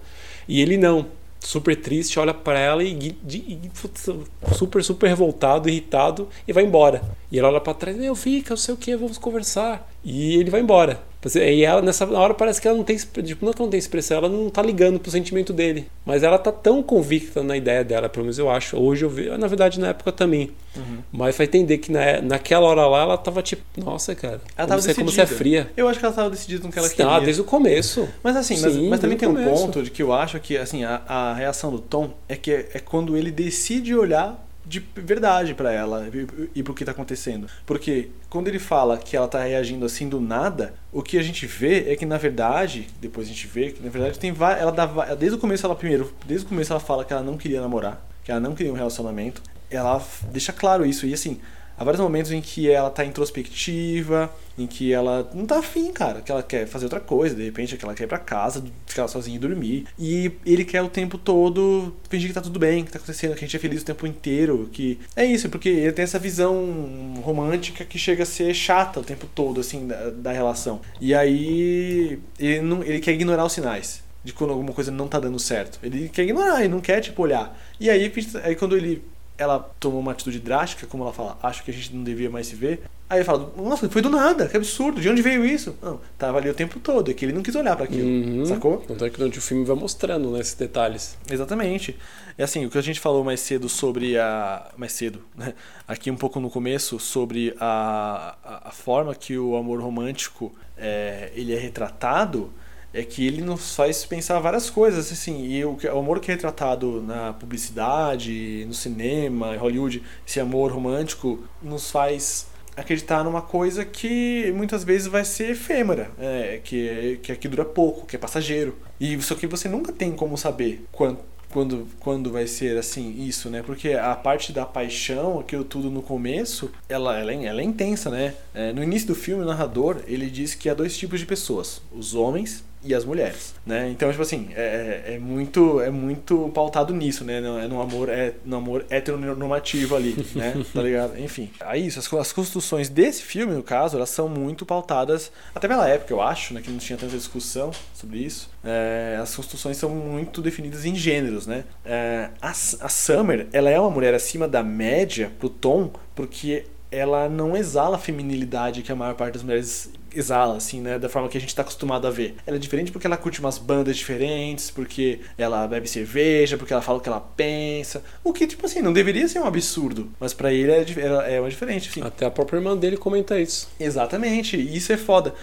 E 0.48 0.62
ele 0.62 0.76
não. 0.76 1.06
Super 1.40 1.76
triste, 1.76 2.18
olha 2.18 2.32
pra 2.32 2.58
ela 2.58 2.82
e, 2.82 3.14
e 3.28 3.70
putz, 3.78 4.08
super, 4.56 4.82
super 4.82 5.08
revoltado, 5.08 5.68
irritado 5.68 6.26
e 6.48 6.54
vai 6.54 6.64
embora. 6.64 7.02
E 7.34 7.38
ela 7.40 7.48
olha 7.48 7.60
pra 7.60 7.74
trás, 7.74 7.96
meu, 7.96 8.14
fica, 8.14 8.50
não 8.50 8.56
sei 8.56 8.72
o 8.72 8.76
que, 8.76 8.94
vamos 8.94 9.18
conversar. 9.18 9.90
E 10.04 10.36
ele 10.36 10.50
vai 10.50 10.60
embora. 10.60 11.00
E 11.34 11.64
ela, 11.64 11.82
nessa 11.82 12.06
hora, 12.08 12.32
parece 12.32 12.60
que 12.60 12.68
ela 12.68 12.76
não 12.76 12.84
tem, 12.84 12.96
tipo, 12.96 13.44
não 13.44 13.50
é 13.50 13.52
que 13.52 13.60
ela 13.60 13.66
não 13.66 13.70
tem 13.70 13.78
expressão, 13.78 14.18
ela 14.18 14.28
não 14.28 14.48
tá 14.48 14.62
ligando 14.62 15.00
pro 15.00 15.10
sentimento 15.10 15.52
dele. 15.52 15.88
Mas 16.06 16.22
ela 16.22 16.38
tá 16.38 16.52
tão 16.52 16.80
convicta 16.80 17.42
na 17.42 17.56
ideia 17.56 17.82
dela, 17.82 18.08
pelo 18.08 18.26
menos 18.26 18.38
eu 18.38 18.48
acho. 18.48 18.76
Hoje 18.76 19.04
eu 19.04 19.10
vejo, 19.10 19.36
na 19.36 19.48
verdade, 19.48 19.80
na 19.80 19.88
época 19.88 20.12
também. 20.12 20.52
Uhum. 20.76 20.98
Mas 21.10 21.36
vai 21.36 21.46
entender 21.46 21.78
que 21.78 21.90
na, 21.90 22.20
naquela 22.22 22.66
hora 22.68 22.86
lá, 22.86 23.02
ela 23.02 23.18
tava 23.18 23.42
tipo, 23.42 23.62
nossa, 23.78 24.14
cara, 24.14 24.40
Ela 24.56 24.68
tava 24.68 24.80
você, 24.80 24.94
como 24.94 25.10
você 25.10 25.22
é 25.22 25.26
fria. 25.26 25.72
Eu 25.76 25.88
acho 25.88 25.98
que 25.98 26.04
ela 26.04 26.14
tava 26.14 26.30
decidida 26.30 26.64
no 26.64 26.72
que 26.72 26.78
ela 26.78 26.86
Ah, 26.86 26.90
queria. 26.90 27.20
desde 27.20 27.40
o 27.40 27.44
começo. 27.44 28.08
Mas 28.22 28.36
assim, 28.36 28.60
mas, 28.60 28.72
Sim, 28.72 28.88
mas 28.90 29.00
também 29.00 29.18
tem 29.18 29.28
um 29.28 29.34
começo. 29.34 29.50
ponto 29.50 29.82
de 29.82 29.90
que 29.90 30.02
eu 30.04 30.12
acho 30.12 30.38
que 30.38 30.56
assim, 30.56 30.84
a, 30.84 31.02
a 31.08 31.34
reação 31.34 31.72
do 31.72 31.80
Tom 31.80 32.10
é 32.28 32.36
que 32.36 32.52
é, 32.52 32.68
é 32.74 32.78
quando 32.78 33.16
ele 33.16 33.32
decide 33.32 33.92
olhar 33.92 34.40
de 34.66 34.80
verdade 34.96 35.54
pra 35.54 35.72
ela 35.72 36.08
e, 36.12 36.48
e 36.56 36.62
pro 36.62 36.74
que 36.74 36.84
tá 36.84 36.92
acontecendo. 36.92 37.46
Porque 37.66 38.10
quando 38.30 38.48
ele 38.48 38.58
fala 38.58 38.96
que 38.96 39.16
ela 39.16 39.28
tá 39.28 39.42
reagindo 39.42 39.84
assim 39.84 40.08
do 40.08 40.20
nada, 40.20 40.74
o 40.92 41.02
que 41.02 41.18
a 41.18 41.22
gente 41.22 41.46
vê 41.46 41.92
é 41.92 41.96
que 41.96 42.06
na 42.06 42.16
verdade, 42.16 42.88
depois 43.00 43.26
a 43.26 43.30
gente 43.30 43.46
vê 43.46 43.72
que 43.72 43.82
na 43.82 43.90
verdade 43.90 44.18
tem 44.18 44.34
ela 44.58 45.14
desde 45.14 45.36
o 45.36 45.40
começo 45.40 45.66
ela 45.66 45.76
primeiro, 45.76 46.12
desde 46.26 46.46
o 46.46 46.48
começo 46.48 46.72
ela 46.72 46.80
fala 46.80 47.04
que 47.04 47.12
ela 47.12 47.22
não 47.22 47.36
queria 47.36 47.60
namorar, 47.60 48.04
que 48.24 48.30
ela 48.30 48.40
não 48.40 48.54
queria 48.54 48.72
um 48.72 48.76
relacionamento. 48.76 49.42
Ela 49.70 50.02
deixa 50.30 50.52
claro 50.52 50.86
isso 50.86 51.06
e 51.06 51.14
assim, 51.14 51.40
há 51.76 51.84
vários 51.84 52.00
momentos 52.00 52.30
em 52.30 52.40
que 52.40 52.70
ela 52.70 52.90
tá 52.90 53.04
introspectiva, 53.04 54.30
em 54.56 54.66
que 54.66 54.92
ela 54.92 55.28
não 55.34 55.46
tá 55.46 55.58
afim, 55.58 55.92
cara, 55.92 56.20
que 56.20 56.30
ela 56.30 56.42
quer 56.42 56.66
fazer 56.66 56.86
outra 56.86 57.00
coisa, 57.00 57.34
de 57.34 57.44
repente 57.44 57.76
que 57.76 57.84
ela 57.84 57.94
quer 57.94 58.04
ir 58.04 58.08
pra 58.08 58.18
casa, 58.18 58.64
ficar 58.86 59.08
sozinha 59.08 59.36
e 59.36 59.38
dormir. 59.38 59.86
E 59.98 60.30
ele 60.46 60.64
quer 60.64 60.82
o 60.82 60.88
tempo 60.88 61.18
todo 61.18 61.94
fingir 62.08 62.28
que 62.28 62.34
tá 62.34 62.40
tudo 62.40 62.58
bem, 62.58 62.84
que 62.84 62.92
tá 62.92 62.98
acontecendo, 62.98 63.34
que 63.34 63.44
a 63.44 63.46
gente 63.46 63.56
é 63.56 63.60
feliz 63.60 63.82
o 63.82 63.84
tempo 63.84 64.06
inteiro, 64.06 64.68
que 64.72 64.98
é 65.16 65.24
isso, 65.24 65.48
porque 65.48 65.68
ele 65.68 65.92
tem 65.92 66.02
essa 66.02 66.18
visão 66.18 67.20
romântica 67.22 67.84
que 67.84 67.98
chega 67.98 68.22
a 68.22 68.26
ser 68.26 68.54
chata 68.54 69.00
o 69.00 69.04
tempo 69.04 69.26
todo, 69.34 69.60
assim, 69.60 69.86
da, 69.86 70.10
da 70.10 70.32
relação. 70.32 70.80
E 71.00 71.14
aí 71.14 72.18
ele, 72.38 72.60
não, 72.60 72.82
ele 72.82 73.00
quer 73.00 73.12
ignorar 73.12 73.44
os 73.44 73.52
sinais. 73.52 74.02
De 74.22 74.32
quando 74.32 74.52
alguma 74.52 74.72
coisa 74.72 74.90
não 74.90 75.06
tá 75.06 75.20
dando 75.20 75.38
certo. 75.38 75.78
Ele 75.82 76.08
quer 76.08 76.22
ignorar, 76.22 76.60
ele 76.60 76.70
não 76.70 76.80
quer, 76.80 76.98
tipo, 77.02 77.20
olhar. 77.20 77.54
E 77.78 77.90
aí, 77.90 78.10
aí 78.42 78.56
quando 78.56 78.74
ele 78.74 79.04
ela 79.36 79.58
tomou 79.80 80.00
uma 80.00 80.12
atitude 80.12 80.38
drástica, 80.38 80.86
como 80.86 81.02
ela 81.02 81.12
fala, 81.12 81.38
acho 81.42 81.64
que 81.64 81.70
a 81.70 81.74
gente 81.74 81.94
não 81.94 82.04
devia 82.04 82.30
mais 82.30 82.46
se 82.46 82.54
ver. 82.54 82.82
Aí 83.08 83.18
ele 83.18 83.24
fala, 83.24 83.52
nossa, 83.56 83.88
foi 83.88 84.00
do 84.00 84.08
nada, 84.08 84.48
que 84.48 84.56
absurdo, 84.56 85.00
de 85.00 85.08
onde 85.08 85.20
veio 85.20 85.44
isso? 85.44 85.76
Não, 85.82 86.00
tava 86.16 86.38
ali 86.38 86.48
o 86.48 86.54
tempo 86.54 86.80
todo, 86.80 87.10
é 87.10 87.14
que 87.14 87.24
ele 87.24 87.32
não 87.32 87.42
quis 87.42 87.54
olhar 87.54 87.76
para 87.76 87.84
aquilo, 87.84 88.08
Uhum. 88.08 88.46
sacou? 88.46 88.78
Tanto 88.78 89.04
é 89.04 89.10
que 89.10 89.18
durante 89.18 89.38
o 89.38 89.42
filme 89.42 89.64
vai 89.64 89.76
mostrando 89.76 90.30
né, 90.30 90.40
esses 90.40 90.54
detalhes. 90.54 91.18
Exatamente. 91.30 91.96
É 92.38 92.44
assim, 92.44 92.64
o 92.64 92.70
que 92.70 92.78
a 92.78 92.82
gente 92.82 92.98
falou 92.98 93.22
mais 93.22 93.40
cedo 93.40 93.68
sobre 93.68 94.18
a. 94.18 94.70
Mais 94.76 94.92
cedo, 94.92 95.20
né? 95.36 95.54
Aqui 95.86 96.10
um 96.10 96.16
pouco 96.16 96.40
no 96.40 96.48
começo, 96.48 96.98
sobre 96.98 97.54
a, 97.60 98.36
a, 98.64 98.70
forma 98.70 99.14
que 99.14 99.36
o 99.36 99.54
amor 99.54 99.80
romântico 99.80 100.52
é, 100.76 101.30
ele 101.34 101.54
é 101.54 101.58
retratado, 101.58 102.52
é 102.94 103.02
que 103.02 103.26
ele 103.26 103.42
nos 103.42 103.74
faz 103.74 104.04
pensar 104.06 104.38
várias 104.38 104.70
coisas, 104.70 105.10
assim, 105.12 105.44
e 105.48 105.64
o, 105.64 105.74
que- 105.74 105.88
o 105.88 105.98
amor 105.98 106.20
que 106.20 106.30
é 106.30 106.34
retratado 106.34 107.02
na 107.02 107.32
publicidade, 107.32 108.64
no 108.66 108.72
cinema, 108.74 109.54
em 109.54 109.58
Hollywood, 109.58 110.02
esse 110.26 110.38
amor 110.40 110.70
romântico, 110.72 111.44
nos 111.62 111.90
faz 111.90 112.46
acreditar 112.76 113.22
numa 113.24 113.42
coisa 113.42 113.84
que 113.84 114.52
muitas 114.56 114.82
vezes 114.84 115.06
vai 115.06 115.24
ser 115.24 115.50
efêmera, 115.50 116.10
é, 116.18 116.60
que, 116.62 117.18
que, 117.22 117.36
que 117.36 117.48
dura 117.48 117.64
pouco, 117.64 118.06
que 118.06 118.16
é 118.16 118.18
passageiro. 118.18 118.76
E 118.98 119.14
isso 119.14 119.32
aqui 119.34 119.46
você 119.46 119.68
nunca 119.68 119.92
tem 119.92 120.12
como 120.12 120.36
saber 120.36 120.84
quando, 120.90 121.18
quando, 121.50 121.86
quando 122.00 122.32
vai 122.32 122.46
ser 122.48 122.76
assim 122.76 123.14
isso, 123.26 123.48
né? 123.48 123.62
Porque 123.64 123.90
a 123.92 124.14
parte 124.16 124.52
da 124.52 124.66
paixão, 124.66 125.38
aquilo 125.38 125.62
tudo 125.64 125.88
no 125.90 126.02
começo, 126.02 126.70
ela, 126.88 127.16
ela, 127.18 127.32
é, 127.32 127.44
ela 127.44 127.60
é 127.60 127.64
intensa, 127.64 128.10
né? 128.10 128.34
É, 128.52 128.72
no 128.72 128.82
início 128.82 129.06
do 129.08 129.14
filme, 129.14 129.42
o 129.42 129.46
narrador, 129.46 130.00
ele 130.06 130.28
diz 130.28 130.54
que 130.54 130.68
há 130.68 130.74
dois 130.74 130.96
tipos 130.96 131.20
de 131.20 131.26
pessoas, 131.26 131.80
os 131.92 132.14
homens 132.14 132.64
e 132.84 132.94
as 132.94 133.04
mulheres, 133.04 133.54
né? 133.64 133.88
Então, 133.90 134.10
tipo 134.10 134.22
assim, 134.22 134.48
é, 134.54 135.14
é 135.14 135.18
muito 135.18 135.80
é 135.80 135.90
muito 135.90 136.50
pautado 136.54 136.92
nisso, 136.92 137.24
né? 137.24 137.38
É 137.38 137.68
no 137.68 137.80
amor 137.80 138.08
é 138.08 138.34
no 138.44 138.56
amor 138.56 138.84
heteronormativo 138.90 139.96
ali, 139.96 140.14
né? 140.36 140.54
Tá 140.72 140.82
ligado? 140.82 141.18
Enfim, 141.18 141.50
aí 141.60 141.86
isso, 141.86 141.98
as, 141.98 142.12
as 142.12 142.32
construções 142.32 142.88
desse 142.88 143.22
filme, 143.22 143.54
no 143.54 143.62
caso, 143.62 143.96
elas 143.96 144.10
são 144.10 144.28
muito 144.28 144.66
pautadas 144.66 145.32
até 145.54 145.66
pela 145.66 145.88
época, 145.88 146.12
eu 146.12 146.20
acho, 146.20 146.52
né? 146.54 146.60
Que 146.60 146.70
não 146.70 146.78
tinha 146.78 146.98
tanta 146.98 147.16
discussão 147.16 147.70
sobre 147.94 148.18
isso. 148.18 148.50
É, 148.62 149.18
as 149.20 149.34
construções 149.34 149.76
são 149.76 149.90
muito 149.90 150.42
definidas 150.42 150.84
em 150.84 150.94
gêneros, 150.94 151.46
né? 151.46 151.64
É, 151.84 152.30
a, 152.40 152.50
a 152.50 152.88
Summer, 152.88 153.46
ela 153.52 153.70
é 153.70 153.78
uma 153.80 153.90
mulher 153.90 154.14
acima 154.14 154.46
da 154.46 154.62
média 154.62 155.32
pro 155.38 155.48
Tom, 155.48 155.90
porque 156.14 156.66
ela 156.90 157.28
não 157.28 157.56
exala 157.56 157.96
a 157.96 157.98
feminilidade 157.98 158.82
que 158.82 158.92
a 158.92 158.94
maior 158.94 159.14
parte 159.14 159.34
das 159.34 159.42
mulheres 159.42 159.90
exala, 160.14 160.56
assim, 160.56 160.80
né? 160.80 160.98
Da 160.98 161.08
forma 161.08 161.28
que 161.28 161.36
a 161.36 161.40
gente 161.40 161.54
tá 161.54 161.62
acostumado 161.62 162.06
a 162.06 162.10
ver. 162.10 162.34
Ela 162.46 162.56
é 162.56 162.60
diferente 162.60 162.90
porque 162.92 163.06
ela 163.06 163.16
curte 163.16 163.40
umas 163.40 163.58
bandas 163.58 163.96
diferentes, 163.96 164.70
porque 164.70 165.20
ela 165.36 165.66
bebe 165.66 165.88
cerveja, 165.88 166.56
porque 166.56 166.72
ela 166.72 166.82
fala 166.82 166.98
o 166.98 167.00
que 167.00 167.08
ela 167.08 167.20
pensa. 167.20 168.02
O 168.22 168.32
que, 168.32 168.46
tipo 168.46 168.66
assim, 168.66 168.80
não 168.80 168.92
deveria 168.92 169.26
ser 169.28 169.38
um 169.40 169.46
absurdo. 169.46 170.10
Mas 170.20 170.32
pra 170.34 170.52
ele 170.52 170.70
é, 170.72 171.34
é, 171.36 171.40
uma 171.40 171.48
diferente, 171.50 171.88
assim. 171.88 172.02
Até 172.02 172.26
a 172.26 172.30
própria 172.30 172.58
irmã 172.58 172.76
dele 172.76 172.96
comenta 172.96 173.38
isso. 173.40 173.68
Exatamente, 173.78 174.56
e 174.56 174.76
isso 174.76 174.92
é 174.92 174.96
foda. 174.96 175.34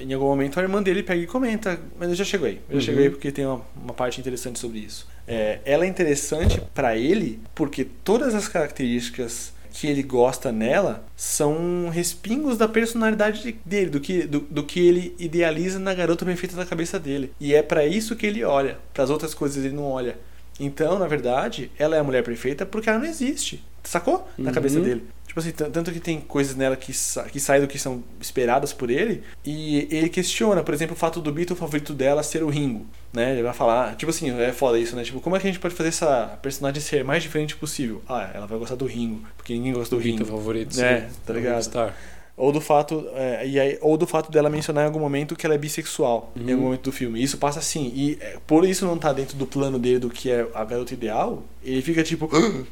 Em 0.00 0.12
algum 0.12 0.26
momento 0.26 0.58
a 0.58 0.62
irmã 0.62 0.82
dele 0.82 1.02
pega 1.02 1.22
e 1.22 1.26
comenta, 1.26 1.78
mas 1.98 2.08
eu 2.08 2.14
já 2.16 2.24
chego 2.24 2.44
aí, 2.46 2.60
eu 2.68 2.74
já 2.74 2.74
Uhum. 2.74 2.80
chego 2.80 3.00
aí 3.00 3.10
porque 3.10 3.30
tem 3.30 3.46
uma, 3.46 3.60
uma 3.80 3.94
parte 3.94 4.20
interessante 4.20 4.58
sobre 4.58 4.80
isso. 4.80 5.06
É, 5.28 5.60
ela 5.64 5.84
é 5.84 5.88
interessante 5.88 6.60
pra 6.74 6.96
ele 6.96 7.40
porque 7.54 7.84
todas 7.84 8.34
as 8.34 8.48
características 8.48 9.52
que 9.78 9.86
ele 9.86 10.02
gosta 10.02 10.50
nela 10.50 11.04
são 11.14 11.90
respingos 11.92 12.56
da 12.56 12.66
personalidade 12.66 13.42
de- 13.42 13.58
dele, 13.64 13.90
do 13.90 14.00
que, 14.00 14.22
do, 14.26 14.40
do 14.40 14.64
que 14.64 14.80
ele 14.80 15.14
idealiza 15.18 15.78
na 15.78 15.92
garota 15.92 16.24
perfeita 16.24 16.56
da 16.56 16.64
cabeça 16.64 16.98
dele. 16.98 17.30
E 17.38 17.54
é 17.54 17.62
pra 17.62 17.84
isso 17.86 18.16
que 18.16 18.26
ele 18.26 18.42
olha, 18.42 18.78
para 18.94 19.04
as 19.04 19.10
outras 19.10 19.34
coisas 19.34 19.62
ele 19.62 19.74
não 19.74 19.84
olha. 19.84 20.16
Então, 20.58 20.98
na 20.98 21.06
verdade, 21.06 21.70
ela 21.78 21.94
é 21.94 21.98
a 21.98 22.04
mulher 22.04 22.24
perfeita 22.24 22.64
porque 22.64 22.88
ela 22.88 22.98
não 22.98 23.04
existe. 23.06 23.62
Sacou? 23.84 24.26
Na 24.38 24.48
Uhum. 24.48 24.54
cabeça 24.54 24.80
dele. 24.80 25.04
Tipo 25.36 25.40
assim, 25.40 25.52
tan- 25.52 25.70
tanto 25.70 25.92
que 25.92 26.00
tem 26.00 26.18
coisas 26.18 26.56
nela 26.56 26.76
que, 26.76 26.94
sa 26.94 27.24
que 27.24 27.38
saem 27.38 27.60
do 27.60 27.68
que 27.68 27.78
são 27.78 28.02
esperadas 28.18 28.72
por 28.72 28.88
ele, 28.88 29.22
e 29.44 29.86
ele 29.90 30.08
questiona, 30.08 30.62
por 30.62 30.72
exemplo, 30.72 30.96
o 30.96 30.98
fato 30.98 31.20
do 31.20 31.30
Beatle 31.30 31.54
favorito 31.54 31.92
dela 31.92 32.22
ser 32.22 32.42
o 32.42 32.48
Ringo, 32.48 32.86
né? 33.12 33.32
Ele 33.32 33.42
vai 33.42 33.52
falar, 33.52 33.94
tipo 33.96 34.08
assim, 34.08 34.30
é 34.40 34.50
foda 34.50 34.78
isso, 34.78 34.96
né? 34.96 35.02
Tipo, 35.04 35.20
como 35.20 35.36
é 35.36 35.38
que 35.38 35.46
a 35.46 35.50
gente 35.50 35.60
pode 35.60 35.74
fazer 35.74 35.90
essa 35.90 36.38
personagem 36.40 36.80
ser 36.80 37.04
mais 37.04 37.22
diferente 37.22 37.54
possível? 37.54 38.00
Ah, 38.08 38.30
ela 38.32 38.46
vai 38.46 38.56
gostar 38.58 38.76
do 38.76 38.86
Ringo, 38.86 39.20
porque 39.36 39.52
ninguém 39.52 39.74
gosta 39.74 39.94
do 39.94 40.00
Ringo. 40.00 40.24
favorito. 40.24 40.80
É, 40.80 41.00
sim. 41.02 41.06
tá 41.26 41.34
ligado? 41.34 41.62
Star. 41.62 41.94
Ou 42.34 42.50
do 42.50 42.60
fato, 42.62 43.06
é, 43.14 43.46
e 43.46 43.60
aí, 43.60 43.78
ou 43.82 43.98
do 43.98 44.06
fato 44.06 44.32
dela 44.32 44.48
mencionar 44.48 44.84
em 44.84 44.86
algum 44.86 45.00
momento 45.00 45.36
que 45.36 45.44
ela 45.44 45.54
é 45.54 45.58
bissexual 45.58 46.32
em 46.34 46.44
Uhum. 46.44 46.50
algum 46.52 46.62
momento 46.64 46.82
do 46.84 46.92
filme. 46.92 47.20
E 47.20 47.22
isso 47.24 47.36
passa 47.36 47.58
assim. 47.58 47.92
E 47.94 48.16
é, 48.22 48.38
por 48.46 48.64
isso 48.64 48.86
não 48.86 48.96
tá 48.96 49.12
dentro 49.12 49.36
do 49.36 49.46
plano 49.46 49.78
dele 49.78 49.98
do 49.98 50.08
que 50.08 50.30
é 50.30 50.46
a 50.54 50.64
garota 50.64 50.94
ideal, 50.94 51.42
ele 51.62 51.82
fica 51.82 52.02
tipo. 52.02 52.26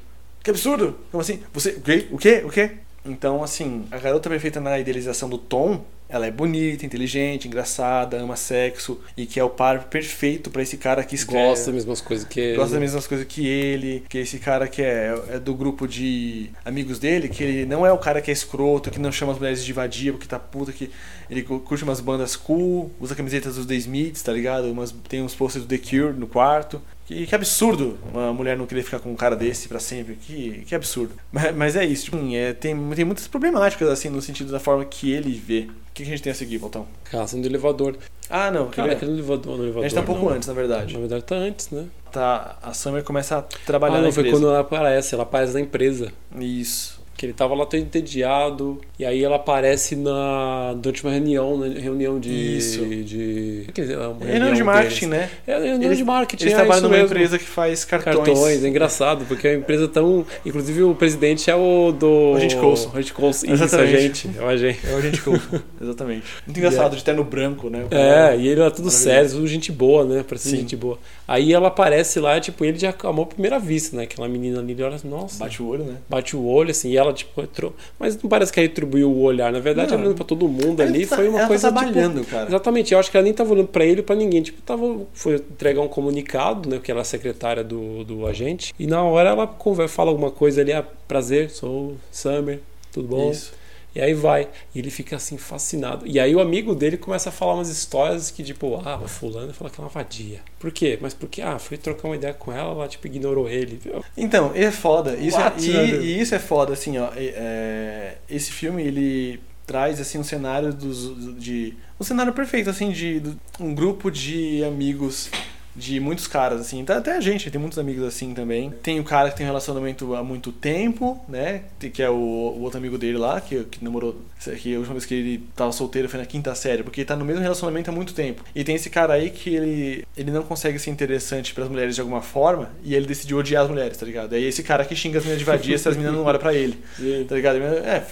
"Ah, 0.44 0.44
Que 0.44 0.50
absurdo! 0.50 0.96
Como 1.10 1.20
assim? 1.20 1.40
Você. 1.52 1.70
O 1.70 1.80
quê? 1.80 2.06
O 2.12 2.18
quê? 2.18 2.42
O 2.44 2.50
quê? 2.50 2.70
Então, 3.06 3.42
assim, 3.42 3.86
a 3.90 3.98
garota 3.98 4.28
perfeita 4.30 4.60
na 4.60 4.78
idealização 4.78 5.28
do 5.28 5.36
Tom, 5.38 5.84
ela 6.14 6.26
é 6.26 6.30
bonita, 6.30 6.86
inteligente, 6.86 7.48
engraçada, 7.48 8.16
ama 8.18 8.36
sexo 8.36 9.00
e 9.16 9.26
que 9.26 9.40
é 9.40 9.42
o 9.44 9.50
par 9.50 9.84
perfeito 9.84 10.48
pra 10.48 10.62
esse 10.62 10.76
cara 10.76 11.02
que 11.02 11.16
escreve. 11.16 11.48
Gosta 11.48 11.66
das 11.66 11.74
mesmas 11.74 12.00
coisas 12.00 12.24
que 12.28 12.38
ele. 12.38 12.56
Gosta 12.56 12.70
das 12.74 12.80
mesmas 12.80 13.06
coisas 13.06 13.26
que 13.26 13.46
ele, 13.46 14.04
que 14.08 14.18
esse 14.18 14.38
cara 14.38 14.68
que 14.68 14.80
é, 14.80 15.12
é 15.30 15.38
do 15.40 15.54
grupo 15.54 15.88
de 15.88 16.50
amigos 16.64 17.00
dele, 17.00 17.28
que 17.28 17.42
ele 17.42 17.66
não 17.66 17.84
é 17.84 17.92
o 17.92 17.98
cara 17.98 18.20
que 18.20 18.30
é 18.30 18.32
escroto, 18.32 18.90
que 18.92 19.00
não 19.00 19.10
chama 19.10 19.32
as 19.32 19.38
mulheres 19.38 19.64
de 19.64 19.72
vadia 19.72 20.12
porque 20.12 20.28
tá 20.28 20.38
puta, 20.38 20.70
que 20.70 20.88
ele 21.28 21.42
cu- 21.42 21.58
curte 21.58 21.82
umas 21.82 22.00
bandas 22.00 22.36
cool, 22.36 22.92
usa 23.00 23.14
camisetas 23.14 23.56
dos 23.56 23.66
The 23.66 23.74
Smiths, 23.74 24.22
tá 24.22 24.32
ligado? 24.32 24.70
Umas, 24.70 24.94
tem 25.08 25.20
uns 25.20 25.34
posters 25.34 25.64
do 25.66 25.68
The 25.68 25.78
Cure 25.78 26.12
no 26.16 26.28
quarto. 26.28 26.80
Que, 27.06 27.26
que 27.26 27.34
absurdo 27.34 27.98
uma 28.12 28.32
mulher 28.32 28.56
não 28.56 28.64
querer 28.66 28.82
ficar 28.82 28.98
com 28.98 29.10
um 29.12 29.14
cara 29.16 29.36
desse 29.36 29.68
pra 29.68 29.78
sempre. 29.78 30.14
Que, 30.14 30.62
que 30.66 30.74
absurdo. 30.74 31.12
Mas, 31.30 31.54
mas 31.54 31.76
é 31.76 31.84
isso. 31.84 32.04
Tipo, 32.04 32.16
é, 32.34 32.54
tem, 32.54 32.74
tem 32.94 33.04
muitas 33.04 33.26
problemáticas, 33.28 33.88
assim, 33.90 34.08
no 34.08 34.22
sentido 34.22 34.50
da 34.50 34.58
forma 34.58 34.84
que 34.86 35.12
ele 35.12 35.32
vê. 35.32 35.68
O 35.94 35.96
que 35.96 36.02
a 36.02 36.06
gente 36.06 36.24
tem 36.24 36.32
a 36.32 36.34
seguir, 36.34 36.58
Voltão? 36.58 36.88
Caça 37.04 37.36
no 37.36 37.46
elevador. 37.46 37.96
Ah, 38.28 38.50
não. 38.50 38.68
Cara, 38.68 38.94
aquele 38.94 39.12
elevador, 39.12 39.56
no 39.56 39.62
elevador. 39.62 39.84
a 39.84 39.88
gente 39.88 39.94
tá 39.94 40.00
um 40.00 40.04
pouco 40.04 40.24
não. 40.24 40.32
antes, 40.32 40.48
na 40.48 40.54
verdade. 40.54 40.92
Na 40.92 40.98
verdade 40.98 41.22
tá 41.22 41.36
antes, 41.36 41.70
né? 41.70 41.86
Tá, 42.10 42.58
a 42.60 42.74
Summer 42.74 43.04
começa 43.04 43.38
a 43.38 43.42
trabalhar 43.42 43.94
ah, 43.94 43.98
na 43.98 44.04
não, 44.06 44.12
foi 44.12 44.24
empresa. 44.24 44.36
quando 44.36 44.50
ela 44.50 44.58
aparece. 44.58 45.14
Ela 45.14 45.22
aparece 45.22 45.54
na 45.54 45.60
empresa. 45.60 46.12
Isso. 46.36 46.93
Que 47.16 47.26
ele 47.26 47.32
tava 47.32 47.54
lá 47.54 47.64
todo 47.64 47.80
entediado. 47.80 48.80
E 48.98 49.04
aí 49.04 49.22
ela 49.22 49.36
aparece 49.36 49.94
na. 49.94 50.74
durante 50.76 51.04
uma 51.04 51.12
reunião, 51.12 51.56
né? 51.58 51.78
Reunião 51.80 52.18
de. 52.18 52.56
Isso. 52.56 52.84
de. 52.84 53.66
Quer 53.72 53.82
dizer, 53.82 53.98
uma 53.98 54.16
É 54.28 54.32
reunião 54.32 54.52
de 54.54 54.64
marketing, 54.64 55.08
deles. 55.10 55.24
né? 55.24 55.30
É 55.46 55.52
reunião 55.58 55.82
Eles- 55.88 55.98
de 55.98 56.04
marketing. 56.04 56.42
Eles 56.44 56.52
é 56.54 56.56
trabalham 56.56 56.82
numa 56.82 56.92
mesmo. 56.96 57.06
empresa 57.06 57.38
que 57.38 57.44
faz 57.44 57.84
cartões. 57.84 58.16
Cartões, 58.16 58.64
é 58.64 58.68
engraçado, 58.68 59.24
porque 59.26 59.46
a 59.46 59.54
empresa 59.54 59.86
tão. 59.86 60.26
Inclusive 60.44 60.82
o 60.82 60.94
presidente 60.94 61.48
é 61.50 61.54
o 61.54 61.92
do. 61.92 62.32
O 62.32 62.36
agente 62.36 62.56
Coulson. 62.56 62.88
O 62.88 62.92
agente 62.98 63.12
Coulson. 63.14 63.46
Isso, 63.46 63.64
Exatamente. 63.64 63.96
agente. 63.96 64.30
É 64.36 64.42
o 64.42 64.48
agente. 64.48 64.80
É 64.88 64.92
o 64.92 64.96
agente 64.96 65.20
Coulson. 65.22 65.60
Exatamente. 65.80 66.24
Muito 66.46 66.58
engraçado, 66.58 66.96
de 66.96 67.04
terno 67.04 67.22
branco, 67.24 67.70
né? 67.70 67.84
É, 67.92 68.36
e 68.36 68.48
ele 68.48 68.60
era 68.60 68.70
tudo 68.70 68.90
sério, 68.90 69.30
tudo 69.30 69.46
gente 69.46 69.70
boa, 69.70 70.04
né? 70.04 70.24
Parecendo 70.26 70.56
Sim. 70.56 70.62
gente 70.62 70.74
boa. 70.76 70.98
Aí 71.26 71.52
ela 71.52 71.68
aparece 71.68 72.20
lá, 72.20 72.38
tipo, 72.38 72.64
ele 72.64 72.78
já 72.78 72.94
amou 73.04 73.24
à 73.24 73.26
primeira 73.26 73.58
vista, 73.58 73.96
né? 73.96 74.02
Aquela 74.02 74.28
menina 74.28 74.60
ali, 74.60 74.72
ele 74.72 74.82
olha, 74.82 74.98
nossa, 75.04 75.38
bate, 75.38 75.58
Bate 75.58 75.62
o 75.62 75.66
olho, 75.66 75.84
né? 75.84 75.96
o 76.36 76.46
olho, 76.46 76.70
assim, 76.70 76.90
e 76.90 76.96
ela, 76.96 77.12
tipo, 77.12 77.40
entrou. 77.40 77.74
Mas 77.98 78.20
não 78.22 78.28
parece 78.28 78.52
que 78.52 78.60
ela 78.60 78.68
atribuiu 78.68 79.10
o 79.10 79.22
olhar. 79.22 79.50
Na 79.50 79.58
verdade, 79.60 79.88
Não. 79.88 79.94
ela 79.94 80.04
olhando 80.04 80.16
pra 80.16 80.24
todo 80.26 80.46
mundo 80.48 80.82
ali, 80.82 81.00
Ela 81.00 81.08
tá- 81.08 81.16
foi 81.16 81.28
uma 81.28 81.38
ela 81.38 81.48
coisa. 81.48 81.72
Tá 81.72 81.78
tipo, 81.78 81.92
trabalhando, 81.92 82.24
cara. 82.26 82.48
Exatamente, 82.48 82.92
eu 82.92 82.98
acho 83.00 83.10
que 83.10 83.16
ela 83.16 83.24
nem 83.24 83.32
tava 83.32 83.52
olhando 83.52 83.68
pra 83.68 83.84
ele 83.84 84.02
pra 84.02 84.14
ninguém. 84.14 84.42
Tipo, 84.42 84.60
tava, 84.62 85.00
foi 85.14 85.36
entregar 85.36 85.80
um 85.80 85.88
comunicado, 85.88 86.68
né? 86.68 86.76
Porque 86.76 86.90
ela 86.90 87.00
é 87.00 87.04
secretária 87.04 87.64
do, 87.64 88.04
do 88.04 88.26
agente. 88.26 88.74
E 88.78 88.86
na 88.86 89.02
hora 89.02 89.30
ela 89.30 89.46
fala 89.88 90.10
alguma 90.10 90.30
coisa 90.30 90.60
ali, 90.60 90.72
ah, 90.72 90.84
prazer, 91.08 91.50
sou 91.50 91.94
Summer, 92.12 92.60
tudo 92.92 93.08
bom? 93.08 93.30
Isso. 93.30 93.52
E 93.94 94.00
aí 94.00 94.12
vai. 94.12 94.48
E 94.74 94.78
ele 94.78 94.90
fica 94.90 95.16
assim, 95.16 95.38
fascinado. 95.38 96.06
E 96.06 96.18
aí 96.18 96.34
o 96.34 96.40
amigo 96.40 96.74
dele 96.74 96.96
começa 96.96 97.28
a 97.28 97.32
falar 97.32 97.54
umas 97.54 97.68
histórias 97.68 98.30
que, 98.30 98.42
tipo, 98.42 98.80
ah, 98.84 99.00
o 99.02 99.06
fulano 99.08 99.54
fala 99.54 99.70
que 99.70 99.80
é 99.80 99.84
uma 99.84 99.88
vadia. 99.90 100.40
Por 100.58 100.72
quê? 100.72 100.98
Mas 101.00 101.14
porque, 101.14 101.40
ah, 101.40 101.58
fui 101.58 101.76
trocar 101.76 102.08
uma 102.08 102.16
ideia 102.16 102.34
com 102.34 102.52
ela, 102.52 102.72
ela, 102.72 102.88
tipo, 102.88 103.06
ignorou 103.06 103.48
ele. 103.48 103.80
Então, 104.16 104.50
é 104.54 104.70
foda. 104.70 105.14
Isso 105.14 105.38
é, 105.38 105.44
What, 105.44 105.70
e, 105.70 105.72
né? 105.72 105.84
e 106.02 106.20
isso 106.20 106.34
é 106.34 106.38
foda, 106.38 106.72
assim, 106.72 106.98
ó. 106.98 107.08
é- 107.14 107.34
é, 107.36 108.14
esse 108.28 108.50
filme, 108.50 108.82
ele 108.82 109.40
traz, 109.66 110.00
assim, 110.00 110.18
um 110.18 110.24
cenário 110.24 110.72
dos, 110.74 111.36
de... 111.38 111.74
Um 111.98 112.04
cenário 112.04 112.32
perfeito, 112.32 112.68
assim, 112.68 112.90
de 112.90 113.22
um 113.60 113.74
grupo 113.74 114.10
de 114.10 114.62
amigos 114.64 115.30
de 115.76 115.98
muitos 116.00 116.26
caras, 116.26 116.60
assim. 116.60 116.84
Tá- 116.84 116.98
Até 116.98 117.16
a 117.16 117.20
gente 117.20 117.50
tem 117.50 117.60
muitos 117.60 117.78
amigos 117.78 118.04
assim 118.04 118.32
também. 118.32 118.70
Tem 118.82 119.00
o 119.00 119.04
cara 119.04 119.30
que 119.30 119.36
tem 119.36 119.44
um 119.46 119.48
relacionamento 119.48 120.14
há 120.14 120.22
muito 120.22 120.52
tempo, 120.52 121.20
né? 121.28 121.62
Que 121.92 122.02
é 122.02 122.08
o, 122.10 122.14
o 122.14 122.60
outro 122.62 122.78
amigo 122.78 122.96
dele 122.96 123.18
lá, 123.18 123.40
que, 123.40 123.64
que 123.64 123.82
namorou. 123.84 124.16
Que 124.60 124.74
a 124.74 124.78
última 124.78 124.94
vez 124.94 125.04
que 125.06 125.14
ele 125.14 125.44
tava 125.56 125.72
solteiro 125.72 126.08
foi 126.08 126.20
na 126.20 126.26
quinta 126.26 126.54
série, 126.54 126.82
porque 126.82 127.00
ele 127.00 127.06
tá 127.08 127.16
no 127.16 127.24
mesmo 127.24 127.40
relacionamento 127.42 127.90
há 127.90 127.92
muito 127.92 128.12
tempo. 128.14 128.44
E 128.54 128.62
tem 128.62 128.74
esse 128.76 128.90
cara 128.90 129.14
aí 129.14 129.30
que 129.30 129.54
ele, 129.54 130.06
ele 130.16 130.30
não 130.30 130.42
consegue 130.42 130.78
ser 130.78 130.90
interessante 130.90 131.54
pras 131.54 131.68
mulheres 131.68 131.94
de 131.94 132.00
alguma 132.00 132.20
forma, 132.20 132.70
e 132.82 132.94
ele 132.94 133.06
decidiu 133.06 133.38
odiar 133.38 133.64
as 133.64 133.70
mulheres, 133.70 133.96
tá 133.96 134.04
ligado? 134.06 134.34
Aí 134.34 134.44
esse 134.44 134.62
cara 134.62 134.84
que 134.84 134.94
xinga 134.94 135.18
as 135.18 135.24
meninas 135.24 135.38
de 135.38 135.44
vadia 135.44 135.78
se 135.78 135.88
as 135.88 135.96
meninas 135.96 136.16
não 136.16 136.24
olham 136.24 136.38
pra 136.40 136.54
ele. 136.54 136.78
Tá 137.28 137.34
ligado? 137.36 137.56
É, 137.58 138.04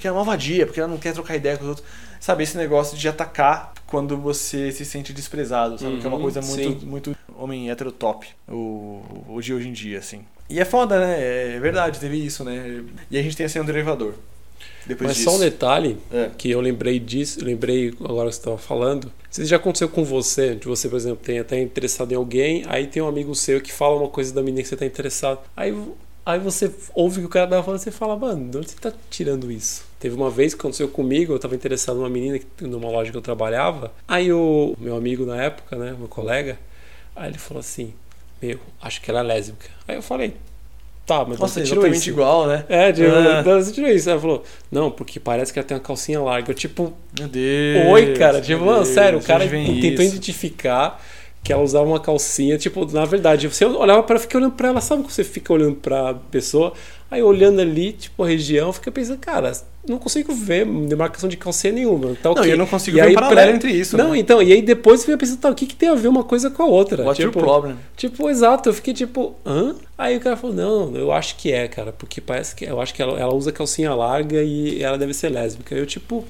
que 0.00 0.08
é 0.08 0.12
uma 0.12 0.24
vadia, 0.24 0.64
porque 0.66 0.80
ela 0.80 0.88
não 0.88 0.96
quer 0.96 1.12
trocar 1.12 1.36
ideia 1.36 1.56
com 1.56 1.64
os 1.64 1.68
outros. 1.70 1.86
Sabe, 2.24 2.42
esse 2.42 2.56
negócio 2.56 2.96
de 2.96 3.06
atacar 3.06 3.74
quando 3.86 4.16
você 4.16 4.72
se 4.72 4.82
sente 4.82 5.12
desprezado, 5.12 5.78
sabe? 5.78 5.98
que 5.98 6.06
é 6.06 6.08
uma 6.08 6.16
Uhum, 6.16 6.22
coisa 6.22 6.40
muito, 6.40 6.80
sim. 6.80 6.86
muito 6.86 7.14
homem 7.36 7.70
hétero 7.70 7.92
top, 7.92 8.26
o, 8.48 9.02
o 9.28 9.40
de 9.42 9.52
hoje 9.52 9.68
em 9.68 9.72
dia, 9.74 9.98
assim. 9.98 10.22
E 10.48 10.58
é 10.58 10.64
foda, 10.64 10.98
né? 10.98 11.56
É 11.56 11.60
verdade, 11.60 12.00
teve 12.00 12.16
isso, 12.16 12.42
né? 12.42 12.82
E 13.10 13.18
a 13.18 13.22
gente 13.22 13.36
tem 13.36 13.44
a 13.44 13.48
cena 13.50 13.66
do 13.66 13.70
elevador. 13.70 14.14
Depois 14.86 15.08
Mas 15.08 15.16
disso. 15.18 15.30
só 15.30 15.36
um 15.36 15.40
detalhe 15.40 15.98
É. 16.10 16.30
que 16.38 16.50
eu 16.50 16.62
lembrei 16.62 16.98
disso, 16.98 17.44
lembrei 17.44 17.92
agora 18.02 18.28
que 18.30 18.34
você 18.36 18.40
estava 18.40 18.56
falando. 18.58 19.12
Se 19.30 19.44
já 19.44 19.56
aconteceu 19.56 19.90
com 19.90 20.02
você, 20.02 20.54
de 20.54 20.66
você, 20.66 20.88
por 20.88 20.96
exemplo, 20.96 21.20
tem 21.22 21.38
até 21.38 21.60
interessado 21.60 22.10
em 22.12 22.14
alguém, 22.14 22.64
aí 22.68 22.86
tem 22.86 23.02
um 23.02 23.08
amigo 23.08 23.34
seu 23.34 23.60
que 23.60 23.70
fala 23.72 23.96
uma 23.96 24.08
coisa 24.08 24.32
da 24.32 24.42
menina 24.42 24.62
que 24.62 24.68
você 24.68 24.76
tá 24.76 24.86
interessado. 24.86 25.40
Aí 25.54 25.74
Aí 26.26 26.38
você 26.38 26.70
ouve 26.94 27.20
que 27.20 27.26
o 27.26 27.28
cara 27.28 27.46
tava 27.48 27.62
falando 27.62 27.80
e 27.80 27.82
você 27.82 27.90
fala, 27.90 28.16
mano, 28.16 28.48
de 28.50 28.56
onde 28.58 28.70
você 28.70 28.76
tá 28.80 28.92
tirando 29.10 29.52
isso? 29.52 29.84
Teve 30.00 30.14
uma 30.16 30.30
vez 30.30 30.54
que 30.54 30.60
aconteceu 30.60 30.88
comigo, 30.88 31.32
eu 31.34 31.38
tava 31.38 31.54
interessado 31.54 31.96
numa 31.96 32.08
menina 32.08 32.38
que- 32.38 32.64
numa 32.66 32.88
loja 32.88 33.10
que 33.10 33.16
eu 33.16 33.20
trabalhava. 33.22 33.92
Aí 34.08 34.32
o 34.32 34.74
meu 34.78 34.96
amigo 34.96 35.26
na 35.26 35.42
época, 35.42 35.76
né, 35.76 35.94
meu 35.98 36.08
colega, 36.08 36.58
aí 37.14 37.28
ele 37.30 37.38
falou 37.38 37.60
assim: 37.60 37.92
Meu, 38.42 38.58
acho 38.80 39.00
que 39.02 39.10
ela 39.10 39.20
é 39.20 39.22
lésbica. 39.22 39.68
Aí 39.86 39.96
eu 39.96 40.02
falei: 40.02 40.34
Tá, 41.06 41.22
mas 41.26 41.38
Nossa, 41.38 41.60
você 41.60 41.66
tirou 41.66 41.86
isso? 41.86 42.08
igual, 42.08 42.46
né? 42.46 42.64
É, 42.68 42.86
Ah. 42.86 42.90
de 42.90 43.04
onde 43.06 43.64
você 43.64 43.72
tirou 43.72 43.90
isso? 43.90 44.08
Ela 44.08 44.20
falou: 44.20 44.42
Não, 44.70 44.90
porque 44.90 45.20
parece 45.20 45.52
que 45.52 45.58
ela 45.58 45.68
tem 45.68 45.76
uma 45.76 45.82
calcinha 45.82 46.20
larga. 46.22 46.50
Eu, 46.50 46.54
tipo, 46.54 46.94
Meu 47.18 47.28
Deus. 47.28 47.86
Oi, 47.92 48.14
cara. 48.14 48.40
Tipo, 48.40 48.64
mano, 48.64 48.84
sério, 48.86 49.18
o 49.18 49.22
cara 49.22 49.46
tentou 49.46 50.04
identificar 50.04 51.02
que 51.44 51.52
ela 51.52 51.62
usava 51.62 51.84
uma 51.86 52.00
calcinha. 52.00 52.56
Tipo, 52.58 52.84
na 52.90 53.04
verdade, 53.04 53.46
você 53.46 53.64
olhava 53.66 54.02
pra 54.02 54.14
ela, 54.14 54.20
fiquei 54.22 54.40
olhando 54.40 54.52
pra 54.54 54.68
ela, 54.68 54.80
sabe 54.80 55.02
quando 55.02 55.10
você 55.12 55.22
fica 55.22 55.52
olhando 55.52 55.76
pra 55.76 56.14
pessoa? 56.30 56.72
Aí 57.10 57.22
olhando 57.22 57.60
ali, 57.60 57.92
tipo, 57.92 58.24
a 58.24 58.26
região, 58.26 58.72
fica 58.72 58.90
pensando, 58.90 59.18
cara, 59.18 59.52
não 59.86 59.98
consigo 59.98 60.34
ver 60.34 60.66
demarcação 60.66 61.28
de 61.28 61.36
calcinha 61.36 61.72
nenhuma. 61.74 62.16
Tá 62.20 62.30
Não, 62.30 62.32
ok. 62.32 62.50
eu 62.52 62.56
não 62.56 62.66
consigo 62.66 62.96
E 62.96 63.00
ver 63.00 63.06
um 63.06 63.08
aí, 63.10 63.14
paralelo 63.14 63.46
pra- 63.48 63.56
entre 63.56 63.70
isso, 63.70 63.96
Não, 63.96 64.10
né? 64.12 64.18
então, 64.18 64.42
e 64.42 64.52
aí 64.52 64.62
depois 64.62 65.00
você 65.00 65.06
fica 65.06 65.18
pensando, 65.18 65.38
tá, 65.38 65.50
o 65.50 65.54
que, 65.54 65.66
que 65.66 65.76
tem 65.76 65.90
a 65.90 65.94
ver 65.94 66.08
uma 66.08 66.24
coisa 66.24 66.50
com 66.50 66.62
a 66.62 66.66
outra? 66.66 67.04
What's 67.04 67.18
tipo, 67.24 67.38
your 67.38 67.46
problem? 67.46 67.76
Tipo, 67.96 68.28
exato, 68.30 68.70
eu 68.70 68.74
fiquei 68.74 68.94
tipo, 68.94 69.36
hã? 69.46 69.76
Aí 69.96 70.16
o 70.16 70.20
cara 70.20 70.36
falou, 70.36 70.56
não, 70.56 70.96
eu 70.96 71.12
acho 71.12 71.36
que 71.36 71.52
é, 71.52 71.68
cara, 71.68 71.92
porque 71.92 72.20
parece 72.20 72.54
que 72.56 72.64
eu 72.64 72.80
acho 72.80 72.92
que 72.94 73.02
ela, 73.02 73.20
ela 73.20 73.34
usa 73.34 73.52
calcinha 73.52 73.94
larga 73.94 74.42
e 74.42 74.82
ela 74.82 74.96
deve 74.98 75.12
ser 75.14 75.28
lésbica. 75.28 75.74
Eu, 75.74 75.86
tipo, 75.86 76.24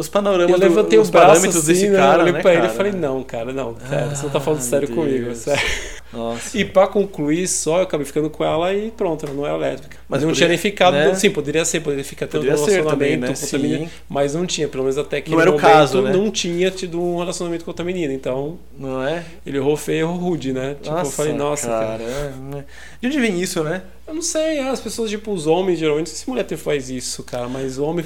Os 0.00 0.08
panoramas 0.08 0.50
eu 0.50 0.56
levantei 0.58 0.96
do, 0.98 1.00
o 1.00 1.02
os 1.02 1.10
braço 1.10 1.26
parâmetros 1.28 1.56
assim, 1.56 1.72
desse 1.72 1.88
né? 1.90 1.96
cara, 1.98 2.22
olhei 2.22 2.32
né, 2.32 2.40
pra 2.42 2.54
ele 2.54 2.66
e 2.66 2.70
falei, 2.70 2.92
não, 2.92 3.22
cara, 3.22 3.52
não, 3.52 3.76
sério, 3.88 4.16
você 4.16 4.22
não 4.24 4.30
tá 4.30 4.40
falando 4.40 4.60
Ah, 4.60 4.62
sério 4.62 4.88
meu 4.88 4.96
comigo, 4.96 5.24
Deus. 5.26 5.38
sério. 5.38 5.62
Nossa. 6.12 6.58
E 6.58 6.64
pra 6.64 6.86
concluir 6.88 7.46
só, 7.46 7.78
eu 7.78 7.82
acabei 7.84 8.04
ficando 8.04 8.28
com 8.28 8.44
ela 8.44 8.74
e 8.74 8.90
pronto, 8.90 9.24
ela 9.26 9.34
não 9.34 9.46
era 9.46 9.56
lésbica. 9.56 9.96
Mas 10.08 10.20
Mas 10.20 10.22
não 10.22 10.28
poderia- 10.30 10.34
tinha 10.36 10.48
nem 10.48 10.58
ficado. 10.58 10.94
né? 10.94 11.14
Sim, 11.14 11.30
poderia 11.30 11.64
ser, 11.64 11.80
poderia 11.80 12.04
ficar 12.04 12.26
tendo 12.26 12.40
Poderia 12.42 12.54
um 12.60 12.64
ser 12.64 12.84
também, 12.84 13.10
relacionamento 13.10 13.20
né? 13.20 13.26
com 13.26 13.32
outra 13.32 13.46
Sim. 13.46 13.58
menina. 13.58 13.90
Mas 14.08 14.34
não 14.34 14.46
tinha, 14.46 14.68
pelo 14.68 14.82
menos 14.82 14.98
até 14.98 15.20
que 15.20 15.30
Não 15.30 15.40
era 15.40 15.50
o 15.50 15.56
caso, 15.56 16.02
né? 16.02 16.12
não 16.12 16.30
tinha 16.30 16.70
tido 16.70 17.00
um 17.00 17.18
relacionamento 17.18 17.64
com 17.64 17.70
outra 17.70 17.84
menina. 17.84 18.12
Então, 18.12 18.58
Não 18.78 19.02
é? 19.06 19.24
ele 19.46 19.56
errou 19.58 19.76
feio, 19.76 20.00
errou 20.00 20.16
rude, 20.16 20.52
né? 20.52 20.76
Tipo, 20.82 20.96
eu 20.98 21.04
falei, 21.06 21.32
nossa, 21.32 21.68
cara. 21.68 22.02
é, 22.02 22.32
né? 22.56 22.64
De 23.00 23.06
onde 23.06 23.20
vem 23.20 23.40
isso, 23.40 23.62
né? 23.62 23.82
Eu 24.06 24.14
não 24.14 24.22
sei, 24.22 24.58
as 24.58 24.80
pessoas, 24.80 25.08
tipo, 25.08 25.30
os 25.32 25.46
homens, 25.46 25.78
geralmente, 25.78 26.08
não 26.08 26.14
sei 26.16 26.24
se 26.24 26.28
mulher 26.28 26.42
até 26.42 26.56
faz 26.56 26.90
isso, 26.90 27.22
cara, 27.22 27.48
mas 27.48 27.78
o 27.78 27.84
homem, 27.84 28.04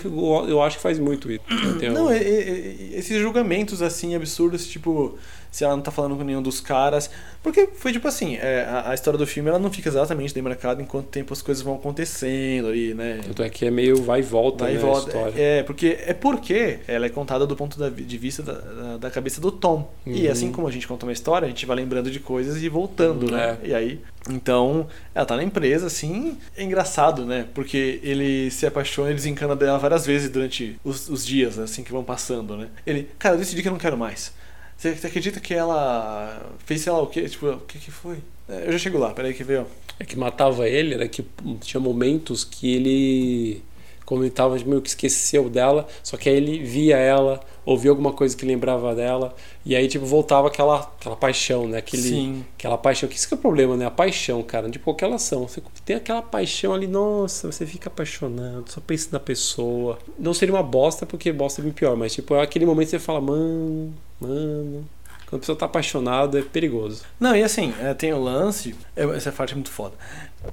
eu 0.48 0.60
acho 0.62 0.76
que 0.76 0.82
faz 0.82 0.98
muito 0.98 1.32
isso. 1.32 1.40
Não, 1.94 2.08
um- 2.08 2.12
esses 2.12 3.18
julgamentos 3.18 3.80
assim 3.80 4.14
absurdos, 4.14 4.66
tipo, 4.66 5.16
se 5.54 5.62
ela 5.62 5.76
não 5.76 5.82
tá 5.84 5.92
falando 5.92 6.16
com 6.16 6.24
nenhum 6.24 6.42
dos 6.42 6.60
caras. 6.60 7.08
Porque 7.40 7.68
foi 7.76 7.92
tipo 7.92 8.08
assim, 8.08 8.34
é, 8.36 8.64
a, 8.68 8.90
a 8.90 8.94
história 8.94 9.16
do 9.16 9.24
filme 9.24 9.50
ela 9.50 9.58
não 9.58 9.70
fica 9.70 9.88
exatamente 9.88 10.34
demarcada 10.34 10.82
em 10.82 10.84
quanto 10.84 11.06
tempo 11.10 11.32
as 11.32 11.40
coisas 11.40 11.62
vão 11.62 11.76
acontecendo 11.76 12.66
ali, 12.68 12.92
né? 12.92 13.20
Tanto 13.24 13.42
é 13.44 13.48
que 13.48 13.64
é 13.64 13.70
meio 13.70 14.02
vai 14.02 14.18
e 14.18 14.22
volta, 14.22 14.64
Vai 14.64 14.72
e 14.72 14.76
né, 14.76 14.80
volta. 14.80 15.04
a 15.04 15.06
história. 15.28 15.34
É, 15.40 15.62
porque 15.62 15.96
é 16.04 16.12
porque 16.12 16.80
ela 16.88 17.06
é 17.06 17.08
contada 17.08 17.46
do 17.46 17.54
ponto 17.54 17.78
de 17.90 18.18
vista 18.18 18.42
da, 18.42 18.52
da- 18.54 18.96
da 18.96 19.10
cabeça 19.12 19.40
do 19.40 19.52
Tom. 19.52 19.88
E 20.04 20.26
Uhum. 20.26 20.32
assim 20.32 20.50
como 20.50 20.66
a 20.66 20.72
gente 20.72 20.88
conta 20.88 21.06
uma 21.06 21.12
história, 21.12 21.46
a 21.46 21.48
gente 21.48 21.64
vai 21.66 21.76
lembrando 21.76 22.10
de 22.10 22.18
coisas 22.18 22.60
e 22.60 22.68
voltando, 22.68 23.30
né? 23.30 23.56
É. 23.62 23.68
E 23.68 23.74
aí, 23.74 24.00
então, 24.28 24.88
ela 25.14 25.24
tá 25.26 25.36
na 25.36 25.44
empresa, 25.44 25.86
assim, 25.86 26.36
é 26.56 26.64
engraçado, 26.64 27.24
né? 27.24 27.46
Porque 27.54 28.00
ele 28.02 28.50
se 28.50 28.66
apaixona 28.66 29.12
e 29.12 29.14
desencana 29.14 29.54
dela 29.54 29.78
várias 29.78 30.04
vezes 30.04 30.28
durante 30.30 30.80
os, 30.82 31.08
os 31.08 31.24
dias, 31.24 31.58
assim, 31.60 31.84
que 31.84 31.92
vão 31.92 32.02
passando, 32.02 32.56
né? 32.56 32.68
Ele, 32.84 33.08
cara, 33.18 33.34
eu 33.36 33.38
decidi 33.38 33.62
que 33.62 33.68
eu 33.68 33.72
não 33.72 33.78
quero 33.78 33.96
mais. 33.96 34.32
Você, 34.76 34.88
acredita 35.06 35.40
que 35.40 35.54
ela 35.54 36.50
fez 36.64 36.82
sei 36.82 36.92
lá 36.92 37.00
o 37.00 37.06
quê? 37.06 37.28
Tipo, 37.28 37.46
o 37.48 37.60
que 37.60 37.78
que 37.78 37.90
foi? 37.90 38.18
É, 38.48 38.66
Eu 38.66 38.72
já 38.72 38.78
chego 38.78 38.98
lá, 38.98 39.10
peraí 39.10 39.32
que 39.32 39.44
veio. 39.44 39.66
É 39.98 40.04
que 40.04 40.18
matava 40.18 40.68
ele, 40.68 40.94
era 40.94 41.08
que 41.08 41.24
tinha 41.60 41.80
momentos 41.80 42.42
que 42.44 42.74
ele, 42.74 43.62
como 44.04 44.22
ele 44.22 44.30
tava 44.30 44.58
meio 44.58 44.82
que 44.82 44.88
esqueceu 44.88 45.48
dela, 45.48 45.86
só 46.02 46.16
que 46.16 46.28
aí 46.28 46.36
ele 46.36 46.58
via 46.64 46.96
ela, 46.96 47.40
ouvia 47.64 47.90
alguma 47.90 48.12
coisa 48.12 48.36
que 48.36 48.44
lembrava 48.44 48.94
dela, 48.94 49.34
e 49.64 49.74
aí, 49.74 49.88
tipo, 49.88 50.04
voltava 50.04 50.48
aquela, 50.48 50.80
aquela 50.80 51.16
paixão, 51.16 51.66
né? 51.66 51.78
Aquele, 51.78 52.02
Sim. 52.02 52.44
Aquela 52.58 52.76
paixão, 52.76 53.08
que 53.08 53.16
isso 53.16 53.26
que 53.26 53.34
é 53.34 53.36
o 53.36 53.40
problema, 53.40 53.76
né? 53.76 53.86
A 53.86 53.90
paixão, 53.90 54.42
cara, 54.42 54.68
de 54.68 54.78
qualquer 54.78 55.06
relação. 55.06 55.48
Você 55.48 55.62
tem 55.84 55.96
aquela 55.96 56.20
paixão 56.20 56.74
ali, 56.74 56.86
nossa, 56.86 57.50
você 57.50 57.64
fica 57.64 57.88
apaixonado, 57.88 58.64
só 58.68 58.80
pensa 58.80 59.08
na 59.12 59.20
pessoa. 59.20 59.98
Não 60.18 60.34
seria 60.34 60.54
uma 60.54 60.62
bosta, 60.62 61.06
porque 61.06 61.32
bosta 61.32 61.62
é 61.62 61.64
bem 61.64 61.72
pior, 61.72 61.96
mas, 61.96 62.12
tipo, 62.12 62.34
é 62.34 62.42
aquele 62.42 62.66
momento 62.66 62.86
que 62.86 62.90
você 62.90 62.98
fala, 62.98 63.20
mano, 63.20 63.94
mano. 64.26 64.88
Quando 65.26 65.36
a 65.36 65.38
pessoa 65.40 65.56
tá 65.58 65.64
apaixonada, 65.66 66.38
é 66.38 66.42
perigoso. 66.42 67.02
Não, 67.18 67.34
e 67.34 67.42
assim, 67.42 67.72
é, 67.80 67.94
tem 67.94 68.12
o 68.12 68.22
lance, 68.22 68.74
é, 68.94 69.04
essa 69.16 69.32
parte 69.32 69.52
é 69.52 69.54
muito 69.54 69.70
foda. 69.70 69.94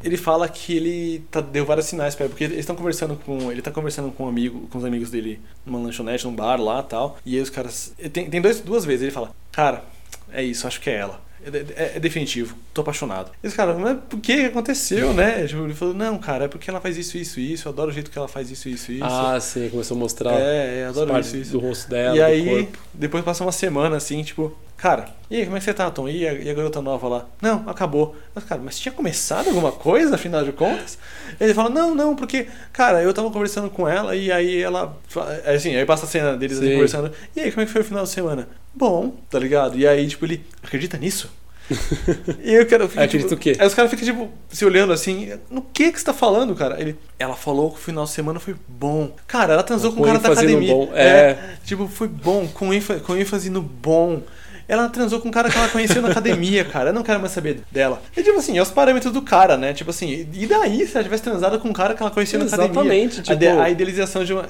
Ele 0.03 0.15
fala 0.15 0.47
que 0.47 0.75
ele 0.77 1.19
tá- 1.29 1.41
deu 1.41 1.65
vários 1.65 1.87
sinais 1.87 2.15
pra 2.15 2.23
ela, 2.25 2.29
porque 2.31 2.45
eles 2.45 2.59
estão 2.59 2.75
conversando 2.75 3.15
com. 3.17 3.51
Ele 3.51 3.61
tá 3.61 3.69
conversando 3.69 4.11
com 4.11 4.25
um 4.25 4.29
amigo, 4.29 4.67
com 4.69 4.77
os 4.77 4.85
amigos 4.85 5.09
dele 5.11 5.41
numa 5.65 5.77
lanchonete, 5.79 6.25
num 6.25 6.33
bar 6.33 6.55
lá 6.59 6.81
tal. 6.81 7.17
E 7.25 7.35
aí 7.35 7.41
os 7.41 7.49
caras. 7.49 7.93
Tem, 8.13 8.29
tem 8.29 8.41
dois, 8.41 8.61
duas 8.61 8.85
vezes, 8.85 9.01
ele 9.03 9.11
fala, 9.11 9.31
cara, 9.51 9.83
é 10.31 10.41
isso, 10.41 10.65
acho 10.65 10.79
que 10.79 10.89
é 10.89 10.95
ela. 10.95 11.19
É, 11.45 11.83
é- 11.83 11.91
é 11.95 11.99
definitivo, 11.99 12.55
tô 12.73 12.81
apaixonado. 12.81 13.31
E 13.43 13.47
os 13.47 13.53
caras, 13.53 13.77
mas 13.77 13.97
por 14.09 14.19
que 14.19 14.45
aconteceu, 14.45 15.13
né? 15.13 15.47
Tipo, 15.47 15.63
ele 15.63 15.73
falou, 15.73 15.93
não, 15.93 16.17
cara, 16.17 16.45
é 16.45 16.47
porque 16.47 16.69
ela 16.69 16.79
faz 16.81 16.97
isso, 16.97 17.17
isso, 17.17 17.39
isso, 17.39 17.67
eu 17.67 17.71
adoro 17.71 17.89
o 17.89 17.93
jeito 17.93 18.11
que 18.11 18.17
ela 18.17 18.27
faz 18.27 18.51
isso, 18.51 18.69
isso, 18.69 18.91
isso. 18.91 19.03
Ah, 19.03 19.39
sim, 19.39 19.69
começou 19.69 19.95
a 19.97 19.99
mostrar 19.99 20.33
é, 20.33 20.85
as 20.85 20.97
adoro 20.97 21.19
isso, 21.19 21.37
isso. 21.37 21.51
do 21.53 21.59
rosto 21.59 21.89
dela, 21.89 22.15
E 22.15 22.21
aí, 22.21 22.45
corpo. 22.65 22.77
depois 22.93 23.23
passa 23.23 23.43
uma 23.43 23.51
semana 23.51 23.97
assim, 23.97 24.21
tipo, 24.23 24.55
cara, 24.81 25.05
e 25.29 25.37
aí, 25.37 25.45
como 25.45 25.55
é 25.55 25.59
que 25.59 25.65
você 25.65 25.73
tá, 25.73 25.89
Tom? 25.91 26.09
E 26.09 26.27
a, 26.27 26.33
e 26.33 26.49
a 26.49 26.53
garota 26.53 26.81
nova 26.81 27.07
lá? 27.07 27.25
Não, 27.41 27.63
acabou. 27.69 28.15
Mas, 28.35 28.43
cara, 28.43 28.59
mas 28.63 28.79
tinha 28.79 28.91
começado 28.91 29.47
alguma 29.47 29.71
coisa, 29.71 30.15
afinal 30.15 30.43
de 30.43 30.51
contas? 30.51 30.97
Ele 31.39 31.53
fala, 31.53 31.69
não, 31.69 31.95
não, 31.95 32.15
porque, 32.15 32.47
cara, 32.73 33.01
eu 33.01 33.13
tava 33.13 33.29
conversando 33.31 33.69
com 33.69 33.87
ela 33.87 34.15
e 34.15 34.31
aí 34.31 34.61
ela. 34.61 34.97
fa- 35.07 35.27
Assim, 35.45 35.75
aí 35.75 35.85
passa 35.85 36.05
a 36.05 36.09
cena 36.09 36.35
deles 36.35 36.57
Sim. 36.57 36.71
conversando. 36.73 37.11
E 37.35 37.39
aí, 37.39 37.51
como 37.51 37.61
é 37.61 37.65
que 37.65 37.71
foi 37.71 37.81
o 37.81 37.85
final 37.85 38.03
de 38.03 38.09
semana? 38.09 38.49
Bom, 38.73 39.13
tá 39.29 39.39
ligado? 39.39 39.77
E 39.77 39.87
aí, 39.87 40.07
tipo, 40.07 40.25
ele 40.25 40.43
acredita 40.63 40.97
nisso? 40.97 41.29
E 42.43 42.53
eu 42.53 42.65
quero. 42.65 42.83
Acredita 42.85 43.19
tipo, 43.29 43.35
o 43.35 43.37
quê? 43.37 43.55
Aí 43.57 43.65
os 43.67 43.73
caras 43.73 43.89
ficam, 43.89 44.05
tipo, 44.05 44.29
se 44.49 44.65
olhando 44.65 44.91
assim, 44.91 45.31
no 45.49 45.61
que 45.61 45.91
que 45.91 45.99
você 45.99 46.05
tá 46.05 46.13
falando, 46.13 46.53
cara? 46.55 46.79
Ele, 46.81 46.97
ela 47.17 47.35
falou 47.35 47.69
que 47.71 47.77
o 47.77 47.79
final 47.81 48.03
de 48.03 48.09
semana 48.09 48.39
foi 48.39 48.55
bom. 48.67 49.15
Cara, 49.27 49.53
ela 49.53 49.63
transou 49.63 49.91
com, 49.91 49.97
Com 49.97 50.03
o 50.03 50.05
cara 50.07 50.19
da 50.19 50.29
academia. 50.33 50.73
bom, 50.73 50.89
é. 50.93 51.37
Tipo, 51.63 51.87
foi 51.87 52.09
bom, 52.09 52.47
com 52.47 52.73
ênfase, 52.73 52.99
com 53.01 53.15
ênfase 53.15 53.49
no 53.49 53.61
bom. 53.61 54.21
Ela 54.67 54.87
transou 54.89 55.19
com 55.19 55.27
um 55.27 55.31
cara 55.31 55.49
que 55.49 55.57
ela 55.57 55.67
conheceu 55.67 56.01
na 56.01 56.09
academia, 56.09 56.63
cara. 56.65 56.89
Eu 56.89 56.93
não 56.93 57.03
quero 57.03 57.19
mais 57.19 57.31
saber 57.33 57.61
dela. 57.71 58.01
E 58.15 58.23
tipo 58.23 58.37
assim, 58.39 58.57
é 58.57 58.61
os 58.61 58.71
parâmetros 58.71 59.11
do 59.13 59.21
cara, 59.21 59.57
né? 59.57 59.73
Tipo 59.73 59.89
assim, 59.89 60.27
e 60.33 60.47
daí 60.47 60.85
se 60.87 60.95
ela 60.95 61.03
tivesse 61.03 61.23
transado 61.23 61.59
com 61.59 61.67
um 61.69 61.73
cara 61.73 61.93
que 61.93 62.01
ela 62.01 62.11
conhecia 62.11 62.39
na 62.39 62.45
academia? 62.45 62.71
Exatamente, 62.81 63.19
A, 63.19 63.23
tipo- 63.23 63.35
de- 63.37 63.47
a 63.47 63.69
idealização 63.69 64.23
de 64.23 64.33
uma. 64.33 64.45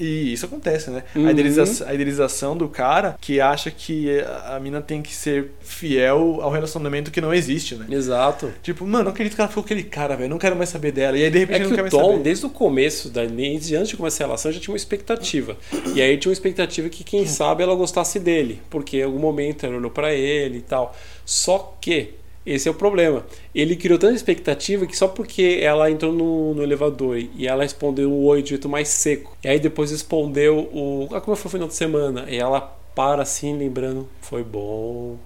E 0.00 0.32
isso 0.32 0.46
acontece, 0.46 0.90
né? 0.90 1.04
Uhum. 1.14 1.26
A, 1.28 1.30
idealização, 1.30 1.86
a 1.86 1.92
idealização 1.94 2.56
do 2.56 2.68
cara 2.68 3.18
que 3.20 3.38
acha 3.38 3.70
que 3.70 4.08
a, 4.46 4.58
mina 4.58 4.80
tem 4.80 5.02
que 5.02 5.14
ser 5.14 5.50
fiel 5.60 6.38
ao 6.40 6.50
relacionamento 6.50 7.10
que 7.10 7.20
não 7.20 7.34
existe, 7.34 7.74
né? 7.74 7.86
Exato. 7.90 8.50
Tipo, 8.62 8.86
mano, 8.86 9.04
não 9.04 9.10
acredito 9.10 9.34
que 9.34 9.40
ela 9.40 9.48
ficou 9.48 9.62
com 9.62 9.66
aquele 9.66 9.82
cara, 9.82 10.16
velho. 10.16 10.30
Não 10.30 10.38
quero 10.38 10.56
mais 10.56 10.70
saber 10.70 10.90
dela. 10.90 11.18
E 11.18 11.24
aí, 11.24 11.30
de 11.30 11.38
repente, 11.38 11.60
É 11.60 11.62
não 11.64 11.68
que 11.68 11.74
quer 11.74 11.82
o 11.82 11.84
mais 11.84 11.92
Tom, 11.92 12.12
saber. 12.12 12.22
desde 12.22 12.46
o 12.46 12.50
começo, 12.50 13.10
da, 13.10 13.24
desde 13.26 13.76
antes 13.76 13.90
de 13.90 13.96
começar 13.96 14.24
a 14.24 14.26
relação, 14.26 14.50
já 14.50 14.58
tinha 14.58 14.72
uma 14.72 14.78
expectativa. 14.78 15.56
E 15.94 16.00
aí 16.00 16.16
tinha 16.16 16.30
uma 16.30 16.34
expectativa 16.34 16.88
que, 16.88 17.04
quem 17.04 17.26
sabe, 17.26 17.62
ela 17.62 17.74
gostasse 17.74 18.18
dele. 18.18 18.62
Porque 18.70 18.98
em 18.98 19.02
algum 19.02 19.18
momento 19.18 19.66
ela 19.66 19.76
olhou 19.76 19.90
pra 19.90 20.14
ele 20.14 20.58
e 20.58 20.62
tal. 20.62 20.96
Só 21.26 21.76
que, 21.80 22.14
esse 22.44 22.68
é 22.68 22.70
o 22.70 22.74
problema. 22.74 23.24
Ele 23.54 23.76
criou 23.76 23.98
tanta 23.98 24.14
expectativa 24.14 24.86
que 24.86 24.96
só 24.96 25.06
porque 25.08 25.58
ela 25.62 25.90
entrou 25.90 26.12
no, 26.12 26.54
no 26.54 26.62
elevador 26.62 27.18
e 27.18 27.46
ela 27.46 27.62
respondeu 27.62 28.10
o 28.10 28.24
oi 28.24 28.42
de 28.42 28.50
jeito 28.50 28.68
mais 28.68 28.88
seco. 28.88 29.36
E 29.44 29.48
aí 29.48 29.58
depois 29.60 29.90
respondeu 29.90 30.58
o. 30.58 31.08
Ah, 31.12 31.20
como 31.20 31.36
foi 31.36 31.48
o 31.48 31.52
final 31.52 31.68
de 31.68 31.74
semana? 31.74 32.24
E 32.28 32.36
ela 32.36 32.60
para 32.94 33.22
assim, 33.22 33.56
lembrando, 33.56 34.08
foi 34.20 34.42
bom. 34.42 35.16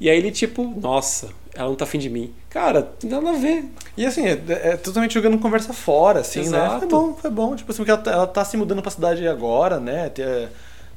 E 0.00 0.10
aí 0.10 0.18
ele, 0.18 0.32
tipo, 0.32 0.64
nossa, 0.80 1.28
ela 1.54 1.68
não 1.68 1.76
tá 1.76 1.84
afim 1.84 1.98
de 1.98 2.10
mim. 2.10 2.32
Cara, 2.50 2.82
tem 2.82 3.08
nada 3.08 3.30
a 3.30 3.34
ver. 3.34 3.64
E 3.96 4.04
assim, 4.04 4.26
é, 4.26 4.32
é 4.48 4.76
totalmente 4.76 5.14
jogando 5.14 5.38
conversa 5.38 5.72
fora, 5.72 6.20
assim, 6.20 6.40
né? 6.40 6.46
Exato. 6.46 6.78
Foi 6.80 6.88
bom, 6.88 7.14
foi 7.14 7.30
bom. 7.30 7.54
Tipo 7.54 7.70
assim, 7.70 7.78
porque 7.78 7.90
ela, 7.92 8.00
tá- 8.00 8.10
ela 8.12 8.26
tá 8.26 8.44
se 8.44 8.56
mudando 8.56 8.82
pra 8.82 8.90
cidade 8.90 9.26
agora, 9.28 9.78
né? 9.78 10.08
Te- 10.10 10.48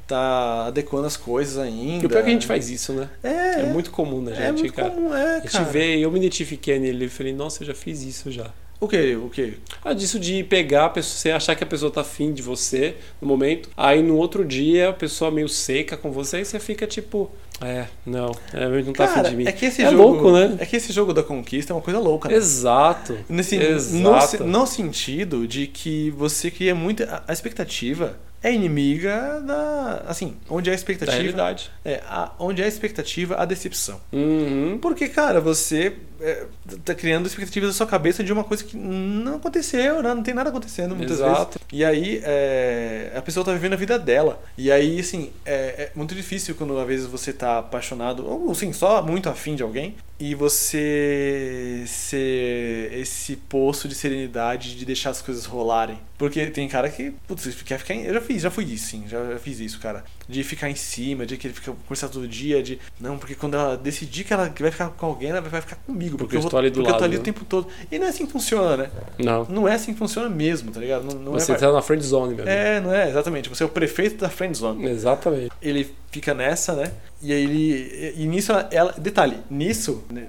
Tá 0.06 0.66
adequando 0.66 1.06
as 1.06 1.16
coisas 1.16 1.58
ainda. 1.58 2.04
E 2.04 2.06
o 2.06 2.08
pior 2.08 2.20
é 2.20 2.22
que 2.22 2.28
a 2.28 2.32
gente 2.32 2.46
faz 2.46 2.70
isso, 2.70 2.92
né? 2.92 3.08
É, 3.24 3.60
É 3.60 3.62
muito 3.64 3.90
comum 3.90 4.20
na 4.20 4.30
gente, 4.32 4.42
é 4.42 4.52
muito 4.52 4.72
cara. 4.72 4.90
comum, 4.90 5.12
é, 5.14 5.36
A 5.38 5.40
gente 5.40 5.50
cara. 5.52 5.64
vê, 5.64 5.98
eu 5.98 6.10
me 6.12 6.18
identifiquei 6.18 6.78
nele, 6.78 7.06
eu 7.06 7.10
falei, 7.10 7.32
nossa, 7.32 7.62
eu 7.62 7.66
já 7.66 7.74
fiz 7.74 8.02
isso 8.02 8.30
já. 8.30 8.50
O 8.78 8.86
que? 8.86 9.16
O 9.16 9.28
que? 9.30 9.54
Ah, 9.84 9.92
disso 9.94 10.20
de 10.20 10.44
pegar 10.44 10.84
a 10.84 10.88
pessoa, 10.90 11.16
você 11.18 11.30
achar 11.30 11.54
que 11.56 11.64
a 11.64 11.66
pessoa 11.66 11.90
tá 11.90 12.02
afim 12.02 12.32
de 12.32 12.42
você 12.42 12.94
no 13.20 13.26
momento, 13.26 13.68
aí 13.76 14.02
no 14.02 14.16
outro 14.16 14.44
dia 14.44 14.90
a 14.90 14.92
pessoa 14.92 15.30
meio 15.30 15.48
seca 15.48 15.96
com 15.96 16.12
você, 16.12 16.40
e 16.40 16.44
você 16.44 16.60
fica 16.60 16.86
tipo, 16.86 17.30
é, 17.60 17.86
não, 18.04 18.32
é, 18.52 18.82
não 18.82 18.92
tá 18.92 19.08
Cara, 19.08 19.20
afim 19.22 19.30
de 19.30 19.36
mim. 19.36 19.44
é 19.48 19.52
que 19.52 19.64
esse 19.64 19.82
é 19.82 19.90
jogo. 19.90 20.02
louco, 20.02 20.30
né? 20.30 20.56
É 20.60 20.66
que 20.66 20.76
esse 20.76 20.92
jogo 20.92 21.14
da 21.14 21.22
conquista 21.22 21.72
é 21.72 21.74
uma 21.74 21.80
coisa 21.82 21.98
louca, 21.98 22.28
né? 22.28 22.34
Exato. 22.36 23.16
Nesse, 23.28 23.56
no, 23.56 24.14
Exato. 24.14 24.44
no 24.44 24.66
sentido 24.66 25.48
de 25.48 25.66
que 25.66 26.10
você 26.10 26.50
cria 26.50 26.74
muito. 26.74 27.02
A, 27.04 27.24
a 27.26 27.32
expectativa 27.32 28.18
é 28.48 28.52
inimiga 28.54 29.40
da. 29.40 30.04
Assim, 30.06 30.36
onde 30.48 30.70
há 30.70 30.72
Da 30.72 30.76
expectativa. 30.76 31.16
realidade. 31.16 31.70
É, 31.84 32.00
a- 32.06 32.32
onde 32.38 32.62
há 32.62 32.66
expectativa, 32.68 33.34
há 33.36 33.44
decepção. 33.44 34.00
Uhum. 34.12 34.78
Porque, 34.80 35.08
cara, 35.08 35.40
você 35.40 35.94
é, 36.20 36.46
tá 36.84 36.94
criando 36.94 37.26
expectativas 37.26 37.68
na 37.68 37.74
sua 37.74 37.86
cabeça 37.86 38.22
de 38.22 38.32
uma 38.32 38.44
coisa 38.44 38.64
que 38.64 38.76
não 38.76 39.36
aconteceu, 39.36 40.02
né? 40.02 40.14
não 40.14 40.22
tem 40.22 40.34
nada 40.34 40.50
acontecendo 40.50 40.94
muitas 40.94 41.18
Exato. 41.18 41.58
vezes. 41.58 41.66
E 41.72 41.84
aí 41.84 42.20
é, 42.24 43.12
a 43.14 43.22
pessoa 43.22 43.44
tá 43.44 43.52
vivendo 43.52 43.74
a 43.74 43.76
vida 43.76 43.98
dela. 43.98 44.42
E 44.56 44.70
aí, 44.70 45.00
assim, 45.00 45.30
é, 45.44 45.54
é 45.54 45.92
muito 45.94 46.14
difícil 46.14 46.54
quando 46.54 46.78
às 46.78 46.86
vezes 46.86 47.06
você 47.06 47.32
tá 47.32 47.58
apaixonado, 47.58 48.26
ou 48.26 48.50
assim, 48.50 48.72
só 48.72 49.02
muito 49.02 49.28
afim 49.28 49.54
de 49.54 49.62
alguém, 49.62 49.96
e 50.18 50.34
você 50.34 51.84
ser 51.86 52.90
esse 52.92 53.36
poço 53.36 53.86
de 53.86 53.94
serenidade 53.94 54.76
de 54.76 54.84
deixar 54.84 55.10
as 55.10 55.20
coisas 55.20 55.44
rolarem. 55.44 55.98
Porque 56.16 56.46
tem 56.46 56.66
cara 56.68 56.88
que, 56.88 57.12
putz, 57.26 57.62
quer 57.62 57.78
ficar. 57.78 57.94
Em, 57.94 58.04
eu 58.04 58.14
já 58.14 58.20
fiz, 58.20 58.42
já 58.42 58.50
fui 58.50 58.64
isso, 58.64 58.86
sim, 58.86 59.04
já, 59.06 59.32
já 59.32 59.38
fiz 59.38 59.60
isso, 59.60 59.78
cara. 59.78 60.04
De 60.28 60.42
ficar 60.42 60.68
em 60.68 60.74
cima, 60.74 61.24
de 61.24 61.36
que 61.36 61.46
ele 61.46 61.54
fica 61.54 61.72
conversar 61.72 62.08
todo 62.08 62.26
dia, 62.26 62.62
de. 62.62 62.78
Não, 63.00 63.16
porque 63.16 63.34
quando 63.34 63.54
ela 63.54 63.76
decidir 63.76 64.24
que 64.24 64.32
ela 64.32 64.48
que 64.48 64.60
vai 64.60 64.70
ficar 64.70 64.88
com 64.88 65.06
alguém, 65.06 65.30
ela 65.30 65.40
vai 65.40 65.60
ficar 65.60 65.76
comigo. 65.76 66.16
Porque 66.18 66.24
Porque, 66.24 66.36
eu 66.36 66.40
vou, 66.40 66.48
estou 66.48 66.58
ali 66.58 66.70
do 66.70 66.74
porque 66.74 66.88
eu 66.88 66.92
tô 66.94 67.00
lado, 67.00 67.04
ali 67.04 67.14
né? 67.14 67.20
o 67.20 67.24
tempo 67.24 67.44
todo. 67.44 67.68
E 67.90 67.98
não 67.98 68.06
é 68.06 68.10
assim 68.10 68.26
que 68.26 68.32
funciona, 68.32 68.76
né? 68.76 68.90
Não. 69.18 69.44
Não 69.44 69.68
é 69.68 69.74
assim 69.74 69.92
que 69.92 69.98
funciona 69.98 70.28
mesmo, 70.28 70.72
tá 70.72 70.80
ligado? 70.80 71.04
Não, 71.04 71.18
não 71.20 71.32
Você 71.32 71.52
é, 71.52 71.54
tá 71.54 71.70
na 71.70 71.80
friend 71.80 72.04
zone, 72.04 72.34
meu 72.34 72.44
amigo. 72.44 72.48
é, 72.48 72.80
não 72.80 72.92
é, 72.92 73.08
exatamente. 73.08 73.48
Você 73.48 73.62
é 73.62 73.66
o 73.66 73.68
prefeito 73.68 74.16
da 74.18 74.28
friend 74.28 74.56
zone 74.56 74.86
Exatamente. 74.86 75.50
ele 75.62 75.94
fica 76.10 76.34
nessa, 76.34 76.74
né? 76.74 76.92
E 77.26 77.32
aí 77.32 77.42
ele. 77.42 78.14
E 78.16 78.26
nisso 78.26 78.52
ela. 78.70 78.92
Detalhe, 78.96 79.36
nisso, 79.50 80.04
né, 80.10 80.26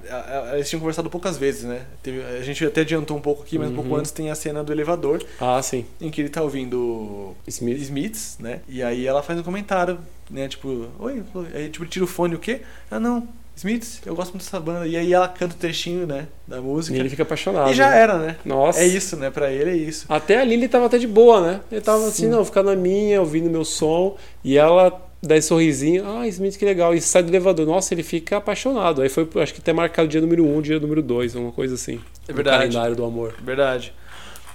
eles 0.56 0.68
tinham 0.68 0.80
conversado 0.80 1.10
poucas 1.10 1.38
vezes, 1.38 1.64
né? 1.64 1.82
Teve- 2.02 2.24
a 2.24 2.42
gente 2.42 2.66
até 2.66 2.82
adiantou 2.82 3.16
um 3.16 3.22
pouco 3.22 3.44
aqui, 3.44 3.60
mas 3.60 3.70
um 3.70 3.76
pouco 3.76 3.90
Uhum. 3.92 3.98
antes 3.98 4.12
tem 4.12 4.32
a 4.32 4.36
cena 4.36 4.64
do 4.64 4.72
elevador, 4.72 5.24
Ah, 5.40 5.62
sim. 5.62 5.86
em 6.02 6.10
que 6.10 6.22
ele 6.22 6.30
tá 6.30 6.42
ouvindo 6.42 7.36
Smith. 7.48 7.78
Smiths, 7.82 8.38
né? 8.40 8.62
E 8.68 8.82
aí 8.82 9.06
ela 9.06 9.22
faz 9.22 9.40
um 9.40 9.44
comentário, 9.44 10.00
né? 10.30 10.48
Tipo, 10.48 10.88
oi, 10.98 11.22
aí 11.54 11.70
tipo, 11.70 11.86
tira 11.86 12.04
o 12.06 12.08
fone, 12.08 12.34
o 12.36 12.40
quê? 12.40 12.62
Ah 12.90 13.00
não, 13.00 13.28
Smiths, 13.56 14.02
eu 14.06 14.16
gosto 14.16 14.32
muito 14.34 14.44
dessa 14.44 14.60
banda. 14.60 14.86
E 14.88 14.96
aí 14.96 15.12
ela 15.14 15.28
canta 15.28 15.56
o 15.56 15.58
trechinho, 15.58 16.06
né? 16.06 16.28
Da 16.48 16.58
E 16.58 16.62
música. 16.62 16.98
ele 16.98 17.10
fica 17.10 17.24
apaixonado. 17.24 17.72
E 17.72 17.74
já 17.74 17.90
né? 17.90 17.98
era, 18.00 18.18
né? 18.18 18.36
Nossa. 18.46 18.80
É 18.80 18.86
isso, 18.88 19.16
né? 19.18 19.30
Pra 19.32 19.52
ele 19.52 19.70
é 19.72 19.76
isso. 19.76 20.06
Até 20.10 20.40
ali 20.42 20.54
ele 20.54 20.68
tava 20.68 20.86
até 20.86 20.98
de 20.98 21.08
boa, 21.08 21.42
né? 21.42 21.60
Ele 21.72 21.82
tava 21.82 22.08
assim, 22.08 22.24
Sim. 22.26 22.30
não, 22.30 22.46
ficar 22.46 22.62
na 22.64 22.76
minha, 22.76 23.20
ouvindo 23.20 23.50
meu 23.50 23.66
som. 23.66 24.16
E 24.44 24.58
ela 24.58 25.07
dá 25.22 25.36
esse 25.38 25.48
sorrisinho. 25.48 26.06
Ah, 26.08 26.28
Smith, 26.28 26.58
que 26.58 26.66
legal. 26.66 26.94
E 26.94 27.02
sai 27.02 27.24
do 27.24 27.30
elevador. 27.30 27.66
Nossa, 27.66 27.94
ele 27.94 28.04
fica 28.04 28.38
apaixonado. 28.38 29.02
Aí 29.02 29.10
foi, 29.10 29.28
acho 29.42 29.54
que 29.54 29.60
até 29.62 29.74
marcado 29.74 30.08
dia 30.08 30.22
número 30.22 30.46
um, 30.46 30.62
dia 30.62 30.80
número 30.80 31.02
dois, 31.02 31.36
uma 31.36 31.52
coisa 31.52 31.76
assim. 31.76 32.00
É 32.28 32.32
No 32.32 32.36
verdade. 32.36 32.58
calendário 32.58 32.96
do 32.96 33.04
amor. 33.06 33.34
Verdade. 33.44 33.94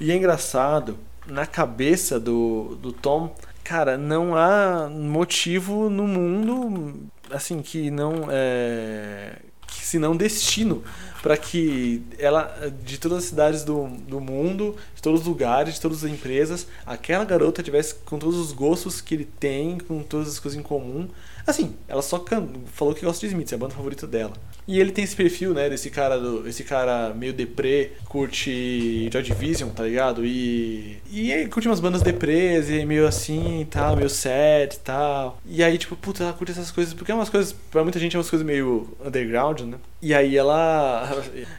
E 0.00 0.10
é 0.10 0.16
engraçado, 0.16 0.96
na 1.26 1.46
cabeça 1.46 2.18
do, 2.18 2.76
do 2.80 2.92
Tom, 2.92 3.34
cara, 3.62 3.96
não 3.96 4.36
há 4.36 4.88
motivo 4.90 5.88
no 5.88 6.06
mundo, 6.06 6.94
assim, 7.30 7.60
que 7.62 7.90
não 7.90 8.26
é. 8.30 9.36
que 9.66 9.84
se 9.84 9.98
não 9.98 10.16
destino 10.16 10.82
para 11.22 11.36
que 11.36 12.02
ela, 12.18 12.52
de 12.84 12.98
todas 12.98 13.18
as 13.18 13.24
cidades 13.24 13.62
do, 13.62 13.86
do 14.08 14.20
mundo, 14.20 14.74
de 14.94 15.00
todos 15.00 15.20
os 15.20 15.26
lugares, 15.26 15.74
de 15.74 15.80
todas 15.80 16.04
as 16.04 16.10
empresas, 16.10 16.66
aquela 16.84 17.24
garota 17.24 17.62
tivesse 17.62 17.94
com 17.94 18.18
todos 18.18 18.36
os 18.36 18.52
gostos 18.52 19.00
que 19.00 19.14
ele 19.14 19.28
tem, 19.38 19.78
com 19.78 20.02
todas 20.02 20.26
as 20.28 20.40
coisas 20.40 20.58
em 20.58 20.62
comum. 20.62 21.08
Assim, 21.46 21.74
ela 21.88 22.02
só 22.02 22.18
can... 22.18 22.48
falou 22.66 22.94
que 22.94 23.04
gosta 23.04 23.20
de 23.20 23.32
Smith, 23.32 23.52
é 23.52 23.54
a 23.54 23.58
banda 23.58 23.74
favorita 23.74 24.06
dela. 24.06 24.32
E 24.66 24.78
ele 24.78 24.92
tem 24.92 25.04
esse 25.04 25.14
perfil, 25.16 25.54
né, 25.54 25.68
desse 25.68 25.90
cara, 25.90 26.18
do, 26.18 26.48
esse 26.48 26.62
cara 26.64 27.12
meio 27.14 27.32
deprê, 27.32 27.92
curte 28.04 29.08
Joy 29.12 29.22
Division, 29.22 29.70
tá 29.70 29.84
ligado? 29.84 30.24
E, 30.24 30.98
e 31.10 31.48
curte 31.48 31.68
umas 31.68 31.80
bandas 31.80 32.02
deprês, 32.02 32.68
e 32.70 32.84
meio 32.84 33.06
assim 33.06 33.66
tal, 33.70 33.96
meio 33.96 34.10
sad 34.10 34.78
tal. 34.80 35.40
E 35.46 35.62
aí, 35.62 35.78
tipo, 35.78 35.96
puta, 35.96 36.24
ela 36.24 36.32
curte 36.32 36.52
essas 36.52 36.70
coisas, 36.70 36.94
porque 36.94 37.10
é 37.10 37.14
umas 37.14 37.28
coisas, 37.28 37.52
pra 37.70 37.82
muita 37.82 37.98
gente 37.98 38.14
é 38.14 38.18
umas 38.18 38.30
coisas 38.30 38.46
meio 38.46 38.88
underground, 39.04 39.60
né? 39.62 39.78
E 40.02 40.12
aí 40.12 40.36
ela. 40.36 41.08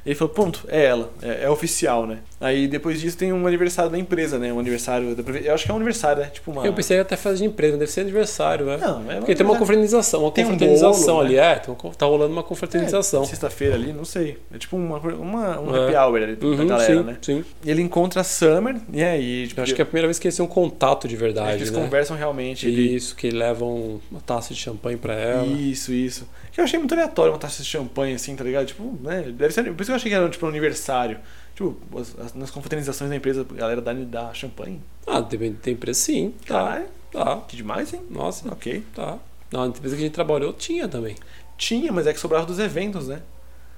Ele 0.05 0.15
falou, 0.15 0.33
ponto, 0.33 0.65
é 0.67 0.83
ela, 0.83 1.09
é, 1.21 1.45
é 1.45 1.49
oficial, 1.49 2.05
né? 2.05 2.17
Aí 2.41 2.67
depois 2.67 2.99
disso 2.99 3.17
tem 3.17 3.31
um 3.31 3.47
aniversário 3.47 3.89
da 3.89 3.97
empresa, 3.97 4.37
né? 4.37 4.51
Um 4.51 4.59
aniversário. 4.59 5.15
Da, 5.15 5.23
eu 5.39 5.53
acho 5.53 5.63
que 5.63 5.71
é 5.71 5.73
um 5.73 5.77
aniversário, 5.77 6.21
né? 6.23 6.29
Tipo 6.29 6.51
uma. 6.51 6.65
Eu 6.65 6.73
pensei 6.73 6.99
até 6.99 7.15
festa 7.15 7.37
de 7.37 7.45
empresa, 7.45 7.77
deve 7.77 7.89
ser 7.89 8.01
aniversário, 8.01 8.65
né? 8.65 8.77
Não, 8.77 9.09
é 9.09 9.15
Porque 9.15 9.33
tem 9.33 9.45
uma 9.45 9.57
confraternização, 9.57 10.23
uma 10.23 10.31
Tem 10.31 10.43
um 10.43 10.49
confraternização 10.49 11.15
bolo, 11.15 11.25
ali, 11.25 11.35
né? 11.37 11.41
é, 11.53 11.55
tá 11.97 12.05
rolando 12.05 12.33
uma 12.33 12.43
confraternização. 12.43 13.23
É, 13.23 13.27
Sexta-feira 13.27 13.75
ali, 13.75 13.93
não 13.93 14.03
sei. 14.03 14.37
É 14.53 14.57
tipo 14.57 14.75
uma, 14.75 14.97
uma, 14.99 15.59
um 15.61 15.73
É. 15.75 15.85
happy 15.85 15.95
hour 15.95 16.21
ali 16.23 16.35
da 16.35 16.45
Uhum, 16.45 16.67
galera, 16.67 16.93
sim, 16.97 17.03
né? 17.03 17.17
sim. 17.21 17.45
E 17.63 17.71
ele 17.71 17.81
encontra 17.81 18.19
a 18.19 18.23
Summer, 18.25 18.75
e 18.91 19.01
aí, 19.01 19.47
tipo, 19.47 19.61
Eu 19.61 19.63
acho 19.63 19.73
que 19.73 19.81
é 19.81 19.83
a 19.83 19.85
primeira 19.85 20.07
vez 20.07 20.19
que 20.19 20.27
eles 20.27 20.35
têm 20.35 20.45
um 20.45 20.49
contato 20.49 21.07
de 21.07 21.15
é 21.15 21.17
verdade, 21.17 21.51
que 21.55 21.63
eles 21.63 21.71
né? 21.71 21.81
conversam 21.81 22.17
realmente. 22.17 22.67
Ele... 22.67 22.93
Isso, 22.93 23.15
que 23.15 23.29
levam 23.29 24.01
uma 24.11 24.19
taça 24.19 24.53
de 24.53 24.59
champanhe 24.59 24.97
pra 24.97 25.13
ela. 25.13 25.45
Isso, 25.45 25.93
isso. 25.93 26.27
Que 26.53 26.59
eu 26.61 26.63
achei 26.65 26.77
muito 26.79 26.93
aleatório 26.93 27.33
uma 27.33 27.39
taça 27.39 27.63
de 27.63 27.67
champanhe, 27.67 28.13
assim, 28.13 28.35
tá 28.35 28.43
ligado? 28.43 28.67
Tipo, 28.67 28.95
né? 29.01 29.23
Deve 29.35 29.51
ser. 29.53 29.63
Por 29.63 29.81
isso 29.81 29.85
que 29.85 29.91
eu 29.91 29.95
achei 29.95 30.09
que 30.11 30.15
era 30.15 30.29
tipo 30.29 30.45
um 30.45 30.49
aniversário. 30.49 31.19
Tipo, 31.55 31.75
as- 31.99 32.17
as- 32.19 32.33
nas 32.35 32.51
confraternizações 32.51 33.09
da 33.09 33.15
empresa, 33.15 33.41
a 33.49 33.53
galera 33.55 33.81
dá, 33.81 33.93
dá 33.93 34.33
champanhe. 34.33 34.79
Ah, 35.07 35.21
tem, 35.21 35.53
tem 35.53 35.75
preço 35.75 36.01
sim. 36.01 36.33
Tá. 36.47 36.53
Caralho, 36.63 36.85
Tá. 37.11 37.37
que 37.47 37.55
demais, 37.57 37.93
hein? 37.93 38.01
Nossa, 38.09 38.47
Ok. 38.51 38.83
tá. 38.95 39.17
Na 39.51 39.65
empresa 39.67 39.95
que 39.95 40.01
a 40.01 40.05
gente 40.05 40.13
trabalhou 40.13 40.53
tinha 40.53 40.87
também. 40.87 41.15
Tinha, 41.57 41.91
mas 41.91 42.07
é 42.07 42.13
que 42.13 42.19
sobrava 42.19 42.45
dos 42.45 42.57
eventos, 42.59 43.07
né? 43.07 43.21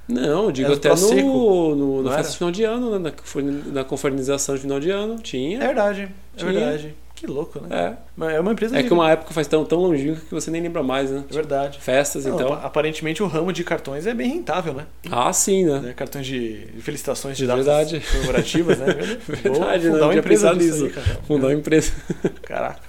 Não, 0.08 0.52
digo 0.52 0.68
Era 0.68 0.76
até 0.78 0.90
no, 0.96 1.76
no, 1.76 2.04
na 2.04 2.12
festa 2.16 2.32
de 2.34 2.38
final 2.38 2.52
de 2.52 2.64
ano, 2.64 3.00
né? 3.00 3.12
Na, 3.12 3.72
na 3.72 3.84
confraternização 3.84 4.54
de 4.56 4.62
final 4.62 4.80
de 4.80 4.92
ano, 4.92 5.18
tinha. 5.18 5.58
É 5.58 5.66
verdade, 5.66 6.02
é 6.04 6.38
Tinha. 6.38 6.52
verdade. 6.54 6.96
Que 7.16 7.26
louco, 7.28 7.60
né? 7.62 7.98
É. 8.20 8.36
É 8.36 8.40
uma 8.42 8.52
empresa 8.52 8.78
É 8.78 8.82
de- 8.82 8.88
que 8.90 8.94
uma 8.94 9.10
época 9.10 9.34
faz 9.34 9.48
tão, 9.48 9.64
tão 9.64 9.80
longínqua 9.80 10.22
que 10.28 10.34
você 10.34 10.52
nem 10.52 10.62
lembra 10.62 10.84
mais, 10.84 11.10
né? 11.10 11.24
É 11.30 11.34
verdade. 11.34 11.80
Festas, 11.80 12.26
Não, 12.26 12.36
então. 12.36 12.52
apa- 12.54 12.68
aparentemente 12.68 13.24
o 13.24 13.28
ramo 13.28 13.54
de 13.54 13.64
cartões 13.64 14.06
é 14.06 14.14
bem 14.14 14.30
rentável, 14.34 14.74
né? 14.74 14.86
Ah, 15.10 15.32
sim, 15.32 15.64
né? 15.64 15.80
Né? 15.80 15.94
Cartões 15.94 16.26
de 16.28 16.68
felicitações 16.82 17.38
de 17.38 17.46
Verdade. 17.46 17.94
datas 18.00 18.12
comemorativas, 18.12 18.78
né? 18.80 18.88
Verdade, 19.28 19.50
Vou 19.50 19.60
né? 19.62 19.80
fundar 19.80 19.98
Não 20.00 20.08
uma 20.10 20.16
empresa 20.16 20.52
aí, 20.52 20.58
nisso. 20.58 20.90
cara. 20.90 21.20
Fundar 21.26 21.48
uma 21.48 21.54
empresa. 21.54 21.94
Caraca. 22.44 22.82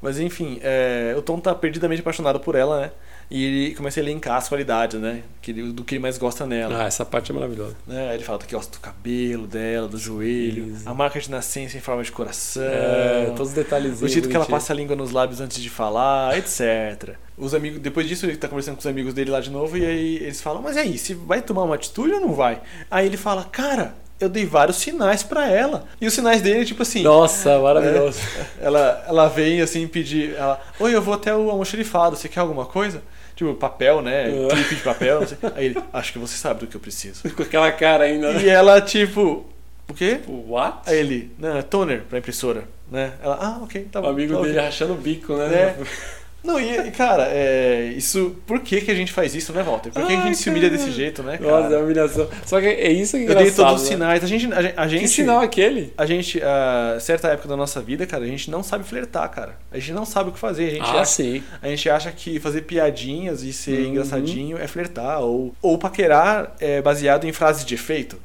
Mas 0.00 0.20
enfim, 0.20 0.60
é, 0.62 1.14
o 1.18 1.22
Tom 1.22 1.38
tá 1.40 1.54
perdidamente 1.54 2.00
apaixonado 2.00 2.38
por 2.40 2.54
ela, 2.54 2.80
né? 2.82 2.90
E 3.30 3.44
ele 3.44 3.74
começa 3.74 4.00
a 4.00 4.02
elencar 4.02 4.36
as 4.36 4.48
qualidades, 4.48 4.98
né? 4.98 5.22
Que 5.42 5.50
ele- 5.50 5.70
do 5.72 5.84
que 5.84 5.94
ele 5.96 6.00
mais 6.02 6.16
gosta 6.16 6.46
nela. 6.46 6.82
Ah, 6.82 6.86
essa 6.86 7.04
parte 7.04 7.30
é 7.30 7.34
maravilhosa. 7.34 7.76
Né? 7.86 8.14
Ele 8.14 8.24
fala 8.24 8.38
que 8.38 8.54
gosta 8.54 8.72
do 8.72 8.80
cabelo 8.80 9.46
dela, 9.46 9.86
do 9.86 9.98
joelho, 9.98 10.68
Isso. 10.74 10.88
a 10.88 10.94
marca 10.94 11.20
de 11.20 11.30
nascença 11.30 11.76
em 11.76 11.80
forma 11.80 12.02
de 12.02 12.10
coração, 12.10 12.62
É, 12.64 13.26
todos 13.36 13.48
os 13.50 13.54
detalhezinhos. 13.54 14.00
o 14.02 14.08
jeito 14.08 14.30
que 14.30 14.34
ela 14.36 14.46
passa 14.46 14.72
a 14.72 14.76
língua 14.76 14.96
nos 14.96 15.10
lábios 15.10 15.40
antes 15.42 15.60
de 15.60 15.68
falar, 15.68 16.38
etc. 16.38 17.16
Os 17.36 17.54
amigos, 17.54 17.80
depois 17.80 18.08
disso 18.08 18.24
ele 18.24 18.36
tá 18.38 18.48
conversando 18.48 18.76
com 18.76 18.80
os 18.80 18.86
amigos 18.86 19.12
dele 19.12 19.30
lá 19.30 19.40
de 19.40 19.50
novo 19.50 19.76
e 19.76 19.84
aí 19.84 20.16
eles 20.16 20.40
falam: 20.40 20.62
"Mas 20.62 20.76
e 20.76 20.78
aí, 20.80 20.96
se 20.96 21.12
vai 21.12 21.42
tomar 21.42 21.64
uma 21.64 21.74
atitude 21.74 22.14
ou 22.14 22.20
não 22.20 22.32
vai?" 22.32 22.62
Aí 22.90 23.04
ele 23.06 23.18
fala: 23.18 23.44
"Cara, 23.44 23.94
eu 24.18 24.28
dei 24.30 24.46
vários 24.46 24.78
sinais 24.78 25.22
pra 25.22 25.46
ela". 25.50 25.84
E 26.00 26.06
os 26.06 26.14
sinais 26.14 26.40
dele 26.40 26.64
tipo 26.64 26.82
assim, 26.82 27.02
Nossa, 27.02 27.58
maravilhoso. 27.58 28.20
ela, 28.58 29.04
ela 29.06 29.28
vem 29.28 29.60
assim 29.60 29.86
pedir. 29.86 30.34
Ela, 30.34 30.58
Oi, 30.80 30.94
eu 30.94 31.02
vou 31.02 31.12
até 31.12 31.36
o 31.36 31.50
almoxerifado, 31.50 32.16
você 32.16 32.26
quer 32.28 32.40
alguma 32.40 32.64
coisa? 32.64 33.02
Tipo, 33.38 33.54
papel, 33.54 34.02
né? 34.02 34.30
É. 34.30 34.48
Clipe 34.48 34.74
de 34.74 34.80
papel. 34.82 35.24
sei. 35.24 35.38
Aí 35.54 35.66
ele, 35.66 35.80
acho 35.92 36.12
que 36.12 36.18
você 36.18 36.36
sabe 36.36 36.58
do 36.58 36.66
que 36.66 36.74
eu 36.74 36.80
preciso. 36.80 37.22
Com 37.36 37.42
aquela 37.44 37.70
cara 37.70 38.02
ainda. 38.02 38.32
né? 38.32 38.42
E 38.42 38.48
ela, 38.48 38.80
tipo, 38.80 39.46
o 39.88 39.94
quê? 39.94 40.16
Tipo, 40.16 40.32
What? 40.52 40.78
Aí 40.90 40.98
ele, 40.98 41.30
não, 41.38 41.56
é 41.56 41.62
toner 41.62 42.02
pra 42.02 42.18
impressora, 42.18 42.64
né? 42.90 43.12
Ela, 43.22 43.38
ah, 43.40 43.60
ok, 43.62 43.86
tá 43.92 44.00
O 44.00 44.02
bom. 44.02 44.08
amigo 44.08 44.34
tá 44.34 44.40
dele 44.42 44.54
ok." 44.54 44.64
rachando 44.64 44.94
o 44.94 44.96
bico, 44.96 45.34
né? 45.36 45.54
É. 45.54 45.76
Não, 46.42 46.58
e, 46.58 46.90
cara, 46.92 47.24
é, 47.30 47.92
isso. 47.96 48.36
Por 48.46 48.60
que, 48.60 48.80
que 48.80 48.90
a 48.90 48.94
gente 48.94 49.12
faz 49.12 49.34
isso, 49.34 49.52
né, 49.52 49.62
Walter? 49.62 49.90
Por 49.90 50.02
que, 50.02 50.06
que 50.08 50.14
a 50.14 50.18
Ai, 50.18 50.26
gente 50.28 50.38
se 50.38 50.48
humilha 50.48 50.70
cara. 50.70 50.80
desse 50.80 50.92
jeito, 50.92 51.22
né, 51.22 51.36
Nossa, 51.40 51.66
é 51.66 51.70
cara? 51.70 51.82
humilhação. 51.84 52.28
Só 52.46 52.60
que 52.60 52.66
é 52.66 52.92
isso 52.92 53.18
que 53.18 53.24
é 53.24 53.30
Eu 53.30 53.34
dei 53.34 53.50
todos 53.50 53.74
os 53.74 53.82
né? 53.82 53.88
sinais. 53.88 54.22
A 54.24 54.26
gente. 54.26 54.46
A 54.52 54.82
a 54.82 54.88
gente 54.88 55.00
Que 55.02 55.08
sinal 55.08 55.42
é 55.42 55.44
aquele? 55.44 55.92
A 55.98 56.06
gente, 56.06 56.40
a 56.40 56.96
certa 57.00 57.28
época 57.28 57.48
da 57.48 57.56
nossa 57.56 57.80
vida, 57.82 58.06
cara, 58.06 58.24
a 58.24 58.26
gente 58.28 58.50
não 58.50 58.62
sabe 58.62 58.84
flertar, 58.84 59.28
cara. 59.30 59.56
A 59.70 59.78
gente 59.78 59.92
não 59.92 60.04
sabe 60.06 60.30
o 60.30 60.32
que 60.32 60.38
fazer. 60.38 60.68
A 60.68 60.70
gente, 60.70 60.80
Ah, 60.82 61.00
acha, 61.00 61.04
sim. 61.06 61.42
a 61.60 61.68
gente 61.68 61.90
acha 61.90 62.12
que 62.12 62.38
fazer 62.38 62.62
piadinhas 62.62 63.42
e 63.42 63.52
ser 63.52 63.80
Uhum. 63.80 63.88
engraçadinho 63.90 64.56
é 64.56 64.66
flertar. 64.68 65.20
Ou, 65.20 65.52
ou 65.60 65.76
paquerar 65.76 66.54
é 66.60 66.80
baseado 66.80 67.24
em 67.26 67.32
frases 67.32 67.64
de 67.64 67.74
efeito. 67.74 68.16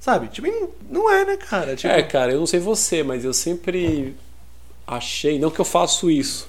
Sabe? 0.00 0.26
Tipo, 0.26 0.48
não- 0.48 0.68
não 0.90 1.10
é, 1.12 1.24
né, 1.24 1.36
cara? 1.36 1.76
Tipo, 1.76 1.94
É, 1.94 2.02
cara, 2.02 2.32
eu 2.32 2.40
não 2.40 2.46
sei 2.46 2.58
você, 2.58 3.04
mas 3.04 3.24
eu 3.24 3.32
sempre 3.32 4.16
achei, 4.84 5.38
não 5.38 5.48
que 5.48 5.60
eu 5.60 5.64
faço 5.64 6.10
isso, 6.10 6.48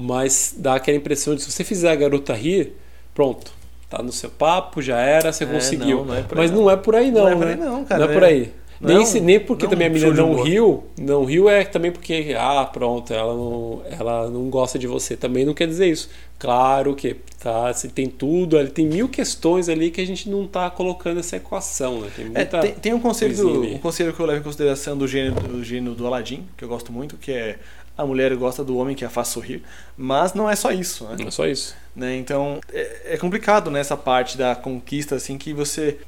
mas 0.00 0.54
dá 0.56 0.74
aquela 0.76 0.96
impressão 0.96 1.34
de 1.34 1.42
se 1.42 1.50
você 1.50 1.62
fizer 1.64 1.90
a 1.90 1.94
garota 1.96 2.32
rir, 2.34 2.72
pronto. 3.14 3.52
Tá 3.88 4.02
no 4.02 4.12
seu 4.12 4.30
papo, 4.30 4.80
já 4.80 4.98
era, 5.00 5.32
você 5.32 5.42
É, 5.42 5.46
conseguiu. 5.48 5.98
não, 5.98 6.04
não 6.06 6.14
é 6.14 6.24
mas 6.36 6.50
não. 6.52 6.70
é 6.70 6.76
por 6.76 6.94
aí 6.94 7.10
não, 7.10 7.22
Não 7.22 7.28
é 7.28 7.34
por 7.36 7.44
né? 7.46 7.52
aí 7.52 7.58
não, 7.58 7.84
cara, 7.84 7.98
Não 7.98 8.04
é 8.04 8.08
né? 8.08 8.14
por 8.14 8.24
aí. 8.24 8.52
Não 8.80 8.88
nem, 8.88 8.96
é 8.96 9.00
um- 9.00 9.04
se, 9.04 9.20
nem 9.20 9.38
porque 9.40 9.66
também 9.68 9.88
a 9.88 9.90
menina 9.90 10.14
não 10.14 10.42
riu, 10.42 10.84
não 10.98 11.24
riu 11.26 11.50
é 11.50 11.64
também 11.64 11.92
porque, 11.92 12.34
ah, 12.38 12.64
pronto, 12.72 13.12
ela 13.12 13.34
não, 13.34 13.82
ela 13.90 14.30
não 14.30 14.48
gosta 14.48 14.78
de 14.78 14.86
você. 14.86 15.16
Também 15.16 15.44
não 15.44 15.52
quer 15.52 15.66
dizer 15.66 15.86
isso. 15.90 16.08
Claro 16.38 16.94
que 16.94 17.16
tá, 17.38 17.70
se 17.74 17.88
tem 17.88 18.06
tudo, 18.06 18.56
ali 18.56 18.70
tem 18.70 18.86
mil 18.86 19.06
questões 19.08 19.68
ali 19.68 19.90
que 19.90 20.00
a 20.00 20.06
gente 20.06 20.30
não 20.30 20.46
tá 20.46 20.70
colocando 20.70 21.20
essa 21.20 21.36
equação, 21.36 22.00
né? 22.00 22.08
Tem 22.16 22.30
É, 22.32 22.44
tem, 22.46 22.72
tem 22.72 22.92
um 22.94 22.96
ali. 22.96 23.74
um 23.74 23.78
conceito 23.78 24.14
que 24.14 24.20
eu 24.20 24.24
levo 24.26 24.40
em 24.40 24.42
consideração 24.42 24.96
do 24.96 25.06
gênero, 25.06 25.34
do 25.48 25.62
gênero 25.62 25.94
do 25.94 26.06
Aladdin, 26.06 26.46
que 26.56 26.64
eu 26.64 26.68
gosto 26.68 26.90
muito, 26.90 27.18
que 27.18 27.30
é 27.32 27.58
a 28.00 28.06
mulher 28.06 28.34
gosta 28.36 28.64
do 28.64 28.76
homem 28.76 28.96
que 28.96 29.04
a 29.04 29.10
faz 29.10 29.28
sorrir, 29.28 29.62
mas 29.96 30.32
não 30.34 30.48
é 30.48 30.56
só 30.56 30.72
isso, 30.72 31.04
né? 31.04 31.16
É 31.26 31.30
só 31.30 31.46
isso. 31.46 31.74
né? 31.94 32.16
Então 32.16 32.60
é, 32.72 33.14
é 33.14 33.16
complicado 33.16 33.70
nessa 33.70 33.96
parte 33.96 34.36
da 34.38 34.54
conquista, 34.56 35.16
assim, 35.16 35.36
que 35.38 35.52
você. 35.52 35.98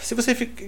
Se 0.00 0.14
você 0.14 0.34
fica. 0.34 0.64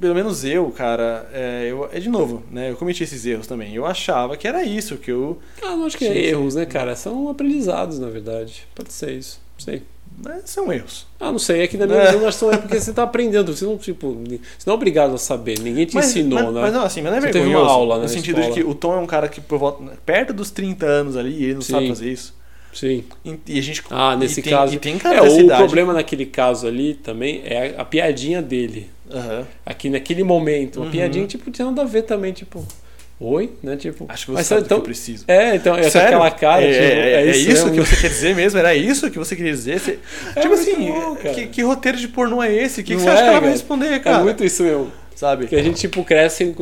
Pelo 0.00 0.14
menos 0.14 0.44
eu, 0.44 0.70
cara, 0.70 1.28
é, 1.32 1.66
eu, 1.68 1.88
é 1.92 1.98
de 1.98 2.08
novo, 2.08 2.44
né? 2.52 2.70
Eu 2.70 2.76
cometi 2.76 3.02
esses 3.02 3.26
erros 3.26 3.48
também. 3.48 3.74
Eu 3.74 3.84
achava 3.84 4.36
que 4.36 4.46
era 4.46 4.62
isso, 4.62 4.96
que 4.96 5.10
eu. 5.10 5.40
Ah, 5.60 5.74
não 5.74 5.86
acho 5.86 5.98
que 5.98 6.04
é 6.04 6.16
erros, 6.26 6.54
né, 6.54 6.64
cara? 6.66 6.94
São 6.94 7.28
aprendizados, 7.28 7.98
na 7.98 8.08
verdade. 8.08 8.64
Pode 8.76 8.92
ser 8.92 9.10
isso. 9.12 9.40
Não 9.58 9.64
sei. 9.64 9.82
Né, 10.24 10.40
são 10.44 10.72
erros. 10.72 11.06
Ah, 11.20 11.30
não 11.32 11.38
sei. 11.38 11.62
É 11.62 11.66
que 11.68 11.76
na 11.76 11.86
minha 11.86 11.98
É. 11.98 12.12
visão 12.12 12.30
são 12.32 12.52
é 12.52 12.56
porque 12.56 12.78
você 12.80 12.92
tá 12.92 13.02
aprendendo. 13.02 13.54
Você 13.54 13.64
não, 13.64 13.76
tipo, 13.78 14.12
você 14.14 14.38
não 14.66 14.72
é 14.72 14.76
obrigado 14.76 15.14
a 15.14 15.18
saber. 15.18 15.58
Ninguém 15.60 15.86
te 15.86 15.96
ensinou, 15.96 16.42
mas, 16.44 16.54
né? 16.54 16.60
mas 16.62 16.72
não, 16.72 16.82
assim, 16.82 17.02
mas 17.02 17.10
não 17.12 17.18
é 17.18 17.20
Você 17.22 17.30
teve 17.30 17.48
uma 17.48 17.66
aula, 17.68 17.96
né, 17.96 18.02
no 18.02 18.08
sentido 18.08 18.36
de 18.36 18.40
escola. 18.42 18.54
que 18.62 18.64
o 18.64 18.74
Tom 18.74 18.94
é 18.94 18.98
um 18.98 19.06
cara 19.06 19.28
que 19.28 19.40
por 19.40 19.58
volta, 19.58 19.82
perto 20.04 20.32
dos 20.32 20.50
30 20.50 20.86
anos 20.86 21.16
ali 21.16 21.30
e 21.32 21.44
ele 21.44 21.54
não 21.54 21.60
sabe 21.62 21.84
Sim. 21.84 21.88
fazer 21.88 22.12
isso. 22.12 22.38
Sim. 22.72 23.04
E, 23.46 23.58
a 23.58 23.62
gente. 23.62 23.82
Ah, 23.90 24.14
nesse 24.16 24.42
tem, 24.42 24.52
caso. 24.52 24.78
Tem 24.78 25.00
é, 25.02 25.22
o 25.22 25.40
idade. 25.40 25.58
problema 25.62 25.92
naquele 25.92 26.26
caso 26.26 26.66
ali 26.66 26.94
também 26.94 27.40
é 27.44 27.74
a 27.78 27.84
piadinha 27.84 28.42
dele. 28.42 28.90
Aham. 29.10 29.46
Aqui 29.64 29.88
naquele 29.88 30.22
momento. 30.22 30.76
Uma 30.76 30.84
Uhum. 30.86 30.90
piadinha, 30.92 31.26
tipo, 31.26 31.50
tinha 31.50 31.64
nada 31.66 31.82
a 31.82 31.84
ver 31.86 32.02
também, 32.02 32.32
tipo. 32.32 32.64
Oi, 33.20 33.50
né? 33.62 33.76
Tipo. 33.76 34.06
Acho 34.08 34.26
que 34.26 34.30
você 34.30 34.36
mas 34.36 34.46
sabe 34.46 34.60
então, 34.62 34.78
que 34.78 34.82
eu 34.82 34.84
preciso. 34.84 35.24
É, 35.26 35.56
então, 35.56 35.74
é 35.76 35.82
com 35.82 35.90
Sério? 35.90 36.06
aquela 36.08 36.30
cara, 36.30 36.62
é, 36.62 36.70
tipo, 36.72 36.84
é, 36.84 37.12
é 37.30 37.36
isso, 37.36 37.66
mesmo. 37.66 37.72
que 37.72 37.80
você 37.80 37.96
quer 37.96 38.08
dizer 38.10 38.36
mesmo? 38.36 38.58
Era 38.60 38.74
isso 38.76 39.10
que 39.10 39.18
você 39.18 39.34
queria 39.34 39.50
dizer? 39.50 39.80
Você- 39.80 39.98
É 40.36 40.40
tipo 40.40 40.54
assim, 40.54 40.86
bom, 40.92 41.16
cara. 41.16 41.34
que, 41.34 41.46
que 41.48 41.62
roteiro 41.62 41.98
de 41.98 42.06
pornô 42.06 42.40
é 42.42 42.54
esse? 42.54 42.80
O 42.80 42.84
que, 42.84 42.94
que 42.94 43.00
você 43.02 43.08
acha 43.08 43.20
é, 43.20 43.24
que 43.24 43.30
ela 43.30 43.40
vai 43.40 43.50
responder, 43.50 43.98
cara? 44.00 44.18
É 44.18 44.22
muito 44.22 44.44
isso 44.44 44.62
mesmo. 44.62 44.92
Sabe? 45.18 45.46
Porque 45.46 45.56
a 45.56 45.62
gente, 45.64 45.80
tipo, 45.80 46.04
cresce, 46.04 46.54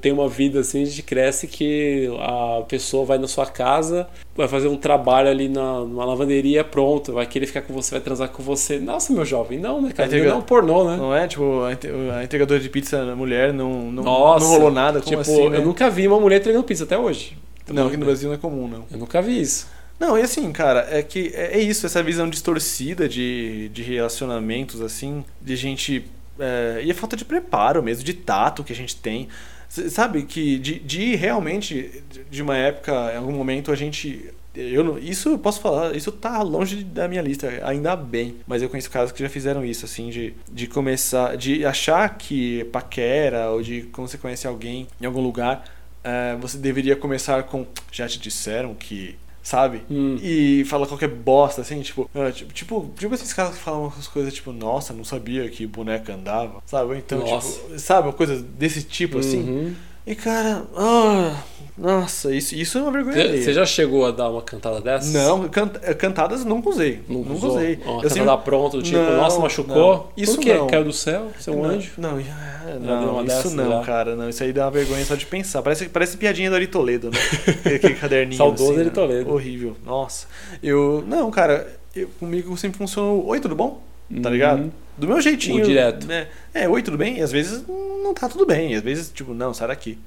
tem 0.00 0.12
uma 0.12 0.28
vida 0.28 0.60
assim, 0.60 0.84
a 0.84 0.86
gente 0.86 1.02
cresce 1.02 1.48
que 1.48 2.08
a 2.20 2.62
pessoa 2.62 3.04
vai 3.04 3.18
na 3.18 3.26
sua 3.26 3.44
casa, 3.44 4.06
vai 4.36 4.46
fazer 4.46 4.68
um 4.68 4.76
trabalho 4.76 5.28
ali 5.28 5.48
na, 5.48 5.80
numa 5.80 6.04
lavanderia, 6.04 6.62
pronto, 6.62 7.12
vai 7.12 7.26
querer 7.26 7.46
ficar 7.46 7.62
com 7.62 7.74
você, 7.74 7.90
vai 7.90 8.00
transar 8.00 8.28
com 8.28 8.40
você. 8.40 8.78
Nossa, 8.78 9.12
meu 9.12 9.24
jovem, 9.24 9.58
não, 9.58 9.82
né, 9.82 9.90
cara? 9.92 10.08
Ter- 10.08 10.22
Não 10.22 10.30
é 10.30 10.34
um 10.36 10.42
pornô, 10.42 10.84
né? 10.88 10.96
Não 10.96 11.12
é? 11.12 11.26
Tipo, 11.26 11.62
a 11.64 12.22
entregadora 12.22 12.60
de 12.60 12.68
pizza 12.68 13.04
na 13.04 13.16
mulher 13.16 13.52
não, 13.52 13.90
não, 13.90 14.04
Nossa, 14.04 14.46
não 14.46 14.52
rolou 14.52 14.70
nada. 14.70 15.00
Tipo, 15.00 15.18
assim, 15.18 15.48
né? 15.48 15.58
eu 15.58 15.64
nunca 15.64 15.90
vi 15.90 16.06
uma 16.06 16.20
mulher 16.20 16.38
entregando 16.38 16.62
pizza 16.62 16.84
até 16.84 16.96
hoje. 16.96 17.36
Não, 17.68 17.88
aqui 17.88 17.96
no 17.96 18.06
Brasil 18.06 18.28
não 18.28 18.36
é 18.36 18.38
comum, 18.38 18.68
não. 18.68 18.84
Eu 18.92 18.98
nunca 18.98 19.20
vi 19.20 19.40
isso. 19.40 19.66
Não, 19.98 20.16
e 20.16 20.22
assim, 20.22 20.52
cara, 20.52 20.86
é 20.88 21.02
que 21.02 21.32
é 21.34 21.58
é 21.58 21.60
isso, 21.60 21.84
essa 21.84 22.00
visão 22.00 22.30
distorcida 22.30 23.08
de, 23.08 23.68
de 23.70 23.82
relacionamentos, 23.82 24.80
assim, 24.80 25.24
de 25.42 25.56
gente. 25.56 26.04
É, 26.38 26.80
e 26.84 26.90
a 26.90 26.94
falta 26.94 27.16
de 27.16 27.24
preparo 27.24 27.82
mesmo, 27.82 28.04
de 28.04 28.14
tato 28.14 28.64
que 28.64 28.72
a 28.72 28.76
gente 28.76 28.96
tem. 28.96 29.28
Sabe, 29.68 30.22
que 30.22 30.56
de, 30.58 30.78
de 30.78 31.16
realmente, 31.16 32.04
de- 32.30 32.42
uma 32.42 32.56
época, 32.56 32.92
em 33.12 33.16
algum 33.16 33.32
momento, 33.32 33.72
a 33.72 33.74
gente. 33.76 34.30
Eu 34.54 34.96
isso 34.98 35.30
eu 35.30 35.38
posso 35.38 35.60
falar, 35.60 35.96
isso 35.96 36.12
tá 36.12 36.40
longe 36.42 36.84
da 36.84 37.08
minha 37.08 37.20
lista, 37.20 37.48
ainda 37.64 37.96
bem. 37.96 38.36
Mas 38.46 38.62
eu 38.62 38.68
conheço 38.68 38.88
casos 38.88 39.10
que 39.10 39.20
já 39.20 39.28
fizeram 39.28 39.64
isso, 39.64 39.84
assim, 39.84 40.10
de, 40.10 40.32
de 40.48 40.68
começar, 40.68 41.36
de 41.36 41.66
achar 41.66 42.08
que 42.16 42.62
paquera, 42.66 43.50
ou 43.50 43.60
de 43.62 43.82
quando 43.92 44.06
você 44.06 44.16
conhece 44.16 44.46
alguém 44.46 44.86
em 45.00 45.06
algum 45.06 45.20
lugar, 45.20 45.64
é, 46.04 46.36
você 46.36 46.56
deveria 46.56 46.94
começar 46.94 47.42
com. 47.42 47.66
Já 47.90 48.06
te 48.06 48.18
disseram 48.20 48.74
que. 48.74 49.16
Sabe? 49.44 49.82
Hum. 49.90 50.16
E 50.22 50.64
fala 50.64 50.86
qualquer 50.86 51.10
bosta, 51.10 51.60
assim, 51.60 51.82
tipo, 51.82 52.10
ah, 52.14 52.32
tipo, 52.32 52.50
tipo, 52.54 52.90
tipo 52.98 53.14
esses 53.14 53.30
caras 53.34 53.54
que 53.54 53.62
falam 53.62 53.82
umas 53.82 54.08
coisas 54.08 54.32
tipo, 54.32 54.50
nossa, 54.52 54.94
não 54.94 55.04
sabia 55.04 55.46
que 55.50 55.66
boneca 55.66 56.14
andava, 56.14 56.62
sabe? 56.64 56.96
Então, 56.96 57.18
Nossa. 57.18 57.60
tipo, 57.60 57.78
sabe, 57.78 58.08
uma 58.08 58.14
coisa 58.14 58.42
desse 58.42 58.82
tipo, 58.82 59.18
assim. 59.18 59.76
E 60.06 60.14
cara, 60.14 60.64
ah, 60.76 61.34
nossa, 61.78 62.34
isso, 62.34 62.54
isso 62.54 62.76
é 62.76 62.82
uma 62.82 62.92
vergonha. 62.92 63.16
Você 63.26 63.42
você 63.42 63.52
já 63.54 63.64
chegou 63.64 64.04
a 64.04 64.10
dar 64.10 64.28
uma 64.28 64.42
cantada 64.42 64.78
dessa? 64.80 65.10
Não, 65.18 65.48
canta- 65.48 65.94
cantadas 65.94 66.44
nunca 66.44 66.68
usei. 66.68 67.00
Nunca 67.08 67.30
Nunca 67.30 67.46
usei. 67.46 67.76
Uma 67.76 67.96
Eu 67.96 68.02
cantada 68.02 68.10
sempre- 68.10 68.36
pronto, 68.44 68.82
tipo, 68.82 68.98
Não, 68.98 69.16
nossa, 69.16 69.38
machucou? 69.40 69.74
não. 69.74 70.08
Isso 70.22 70.38
não. 70.46 70.66
Caiu 70.66 70.84
do 70.84 70.92
céu? 70.92 71.30
Você 71.38 71.48
é 71.48 71.52
um 71.54 71.62
não, 71.62 71.70
anjo? 71.70 71.92
Não, 71.96 72.16
deu 72.18 72.80
não, 72.80 73.16
isso 73.16 73.24
dessas 73.26 73.52
não, 73.54 73.70
já? 73.70 73.80
cara, 73.80 74.14
não. 74.14 74.28
Isso 74.28 74.42
aí 74.44 74.52
dá 74.52 74.64
uma 74.66 74.70
vergonha 74.72 75.04
só 75.06 75.14
de 75.14 75.24
pensar. 75.24 75.62
Parece, 75.62 75.88
parece 75.88 76.18
piadinha 76.18 76.50
do 76.50 76.56
Ari 76.56 76.66
Toledo, 76.66 77.10
né? 77.10 77.18
Aquele 77.74 77.94
caderninho. 77.94 78.36
Saudoso 78.36 78.64
assim, 78.64 78.74
Ari 78.80 78.84
né? 78.84 78.90
Toledo. 78.90 79.32
Horrível. 79.32 79.74
Nossa. 79.86 80.26
Eu. 80.62 81.02
Não, 81.08 81.30
cara, 81.30 81.66
eu, 81.96 82.08
comigo 82.20 82.54
sempre 82.58 82.76
funcionou. 82.76 83.26
Oi, 83.26 83.40
tudo 83.40 83.56
bom? 83.56 83.82
Tá 84.22 84.28
Uhum. 84.28 84.34
ligado? 84.34 84.72
Do 84.96 85.06
meu 85.06 85.20
jeitinho. 85.20 85.62
O 85.62 85.66
direto. 85.66 86.06
Né? 86.06 86.28
É, 86.52 86.68
oi, 86.68 86.82
tudo 86.82 86.96
bem? 86.96 87.18
E 87.18 87.22
às 87.22 87.32
vezes 87.32 87.64
não 87.66 88.14
tá 88.14 88.28
tudo 88.28 88.46
bem. 88.46 88.72
E 88.72 88.76
às 88.76 88.82
vezes, 88.82 89.10
tipo, 89.12 89.34
não, 89.34 89.52
sai 89.54 89.68
daqui. 89.68 89.98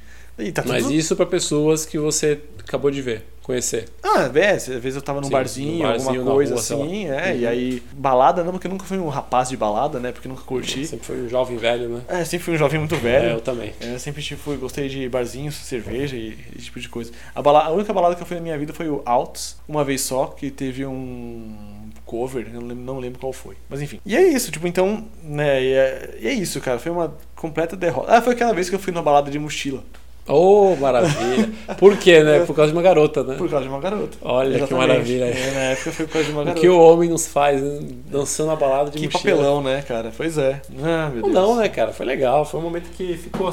Tá 0.53 0.61
tudo 0.61 0.71
Mas 0.73 0.87
isso 0.91 1.15
pra 1.15 1.25
pessoas 1.25 1.83
que 1.83 1.97
você 1.97 2.39
acabou 2.59 2.91
de 2.91 3.01
ver, 3.01 3.25
conhecer. 3.41 3.89
Ah, 4.03 4.29
é, 4.35 4.51
às 4.51 4.67
vezes 4.67 4.95
eu 4.95 5.01
tava 5.01 5.19
num 5.19 5.25
Sim, 5.25 5.31
barzinho, 5.33 5.79
barzinho, 5.81 6.09
alguma 6.19 6.35
coisa 6.35 6.51
rua, 6.53 6.61
assim, 6.61 7.07
é, 7.07 7.31
Uhum. 7.31 7.39
e 7.39 7.47
aí, 7.47 7.83
balada 7.93 8.43
não, 8.43 8.51
porque 8.51 8.67
eu 8.67 8.71
nunca 8.71 8.85
fui 8.85 8.99
um 8.99 9.07
rapaz 9.09 9.49
de 9.49 9.57
balada, 9.57 9.99
né, 9.99 10.11
porque 10.11 10.27
nunca 10.27 10.43
curti. 10.43 10.85
Sempre 10.85 11.07
foi 11.07 11.21
um 11.23 11.27
jovem 11.27 11.57
velho, 11.57 11.89
né? 11.89 12.01
É, 12.07 12.23
sempre 12.23 12.45
fui 12.45 12.53
um 12.53 12.57
jovem 12.57 12.77
muito 12.79 12.93
É, 12.93 12.99
velho. 12.99 13.29
eu 13.31 13.41
também. 13.41 13.73
É, 13.81 13.97
sempre 13.97 14.21
fui, 14.35 14.57
gostei 14.57 14.87
de 14.87 15.09
barzinhos, 15.09 15.55
cerveja 15.55 16.15
e 16.15 16.37
esse 16.55 16.65
tipo 16.65 16.79
de 16.79 16.87
coisa. 16.87 17.11
A, 17.33 17.41
bala- 17.41 17.63
a 17.65 17.71
única 17.71 17.91
balada 17.91 18.13
que 18.13 18.21
eu 18.21 18.27
fui 18.27 18.35
na 18.37 18.43
minha 18.43 18.57
vida 18.59 18.73
foi 18.73 18.87
o 18.87 19.01
Alts, 19.07 19.57
uma 19.67 19.83
vez 19.83 20.01
só, 20.01 20.27
que 20.27 20.51
teve 20.51 20.85
um 20.85 21.51
cover, 22.07 22.47
eu 22.47 22.59
não 22.61 22.67
lembro, 22.67 22.83
não 22.83 22.99
lembro 22.99 23.19
qual 23.19 23.31
foi. 23.33 23.55
Mas 23.69 23.81
enfim. 23.81 23.99
E 24.05 24.15
é 24.15 24.21
isso, 24.23 24.49
tipo, 24.51 24.65
então, 24.67 25.05
né, 25.23 25.61
e 25.63 25.73
é, 25.73 26.17
e 26.21 26.27
é 26.27 26.33
isso, 26.33 26.59
cara, 26.61 26.79
foi 26.79 26.91
uma 26.91 27.13
completa 27.35 27.75
derrota. 27.75 28.11
Ah, 28.11 28.21
foi 28.21 28.33
aquela 28.33 28.53
vez 28.53 28.69
que 28.69 28.75
eu 28.75 28.79
fui 28.79 28.91
numa 28.93 29.03
balada 29.03 29.29
de 29.29 29.37
mochila, 29.37 29.83
Oh, 30.29 30.75
maravilha. 30.75 31.49
Por 31.79 31.95
quê, 31.95 32.21
né? 32.21 32.43
Por 32.43 32.53
causa 32.53 32.69
de 32.69 32.77
uma 32.77 32.81
garota, 32.83 33.23
né? 33.23 33.35
por 33.35 33.49
causa 33.49 33.63
de 33.63 33.69
uma 33.71 33.79
garota. 33.79 34.17
Olha 34.21 34.49
que 34.49 34.57
Exatamente. 34.57 34.87
maravilha. 34.89 35.23
É, 35.23 35.51
na 35.53 35.59
época 35.71 35.91
foi 35.93 36.05
por 36.05 36.11
causa 36.11 36.25
de 36.27 36.31
uma 36.33 36.41
O 36.41 36.45
garota. 36.45 36.59
que 36.61 36.67
o 36.67 36.77
homem 36.77 37.09
nos 37.09 37.27
faz, 37.27 37.61
né? 37.61 37.79
dançando 38.11 38.51
a 38.51 38.55
balada 38.57 38.91
de 38.91 38.97
Que 38.97 39.05
mochila. 39.05 39.35
papelão, 39.37 39.61
né, 39.63 39.81
cara? 39.83 40.11
Pois 40.17 40.37
é. 40.37 40.61
Ah, 40.83 41.09
meu 41.13 41.21
Deus. 41.23 41.33
não, 41.33 41.55
né, 41.55 41.69
cara? 41.69 41.93
Foi 41.93 42.05
legal. 42.05 42.43
Foi 42.43 42.59
um 42.59 42.63
momento 42.63 42.89
que 42.89 43.15
ficou. 43.15 43.49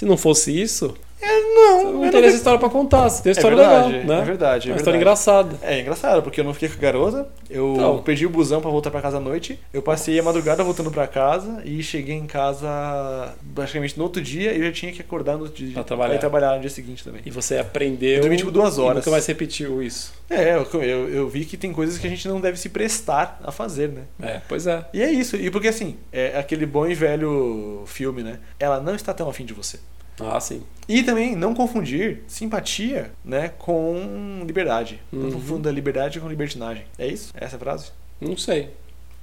Se, 0.00 0.06
não 0.06 0.16
fosse 0.16 0.50
isso, 0.58 0.94
É, 1.22 1.40
não, 1.54 1.92
não 2.04 2.10
teria 2.10 2.28
essa 2.28 2.38
história 2.38 2.58
pra 2.58 2.70
contar. 2.70 3.06
Você 3.10 3.22
tem 3.22 3.30
uma 3.30 3.36
É 3.36 3.36
história 3.36 3.56
verdade, 3.58 3.92
legal, 3.92 4.06
né? 4.06 4.18
é 4.22 4.24
verdade, 4.24 4.68
é 4.68 4.72
uma 4.72 4.76
história 4.78 4.98
verdade. 4.98 5.20
engraçada. 5.20 5.58
É 5.60 5.80
engraçado, 5.80 6.22
porque 6.22 6.40
eu 6.40 6.44
não 6.44 6.54
fiquei 6.54 6.70
com 6.70 6.76
a 6.76 6.78
garota, 6.78 7.28
eu 7.50 7.74
Então. 7.74 7.98
perdi 8.02 8.24
o 8.24 8.30
busão 8.30 8.62
pra 8.62 8.70
voltar 8.70 8.90
pra 8.90 9.02
casa 9.02 9.18
à 9.18 9.20
noite, 9.20 9.58
eu 9.74 9.82
passei 9.82 10.18
a 10.18 10.22
madrugada 10.22 10.64
voltando 10.64 10.90
pra 10.90 11.06
casa 11.06 11.60
e 11.66 11.82
cheguei 11.82 12.14
em 12.16 12.26
casa 12.26 13.34
praticamente 13.54 13.98
no 13.98 14.04
outro 14.04 14.22
dia 14.22 14.52
e 14.54 14.58
eu 14.60 14.64
já 14.68 14.72
tinha 14.72 14.92
que 14.92 15.02
acordar 15.02 15.36
no 15.36 15.46
dia, 15.48 15.74
Pra 15.74 15.84
trabalhar. 15.84 16.14
ir 16.14 16.18
trabalhar 16.18 16.54
no 16.54 16.60
dia 16.62 16.70
seguinte 16.70 17.04
também. 17.04 17.20
E 17.26 17.30
você 17.30 17.58
aprendeu. 17.58 18.14
Eu 18.16 18.20
dormi, 18.22 18.36
tipo, 18.38 18.50
duas 18.50 18.78
E 18.78 18.80
horas. 18.80 18.96
nunca 18.96 19.10
mais 19.10 19.26
repetiu 19.26 19.82
isso. 19.82 20.14
É, 20.30 20.54
eu, 20.54 20.66
eu, 20.80 21.08
eu 21.10 21.28
vi 21.28 21.44
que 21.44 21.56
tem 21.58 21.70
coisas 21.72 21.98
que 21.98 22.06
a 22.06 22.10
gente 22.10 22.26
não 22.28 22.40
deve 22.40 22.58
se 22.58 22.70
prestar 22.70 23.38
a 23.44 23.52
fazer, 23.52 23.90
né? 23.90 24.02
É, 24.22 24.40
pois 24.48 24.66
é. 24.66 24.84
E 24.94 25.02
é 25.02 25.10
isso, 25.12 25.36
e 25.36 25.50
porque 25.50 25.68
assim, 25.68 25.96
é 26.10 26.38
aquele 26.38 26.64
bom 26.64 26.86
e 26.86 26.94
velho 26.94 27.82
filme, 27.86 28.22
né? 28.22 28.38
Ela 28.58 28.80
não 28.80 28.94
está 28.94 29.12
tão 29.12 29.28
afim 29.28 29.44
de 29.44 29.52
você. 29.52 29.78
Ah, 30.20 30.40
sim. 30.40 30.62
E 30.88 31.02
também 31.02 31.36
não 31.36 31.54
confundir 31.54 32.22
simpatia, 32.26 33.10
né, 33.24 33.50
com 33.58 34.42
liberdade. 34.46 35.00
Não 35.12 35.24
Uhum. 35.26 35.32
confunda 35.32 35.70
liberdade 35.70 36.18
com 36.20 36.28
libertinagem. 36.28 36.84
É 36.98 37.06
isso? 37.06 37.32
É 37.34 37.44
essa 37.44 37.56
a 37.56 37.58
frase? 37.58 37.90
Não 38.20 38.36
sei. 38.36 38.70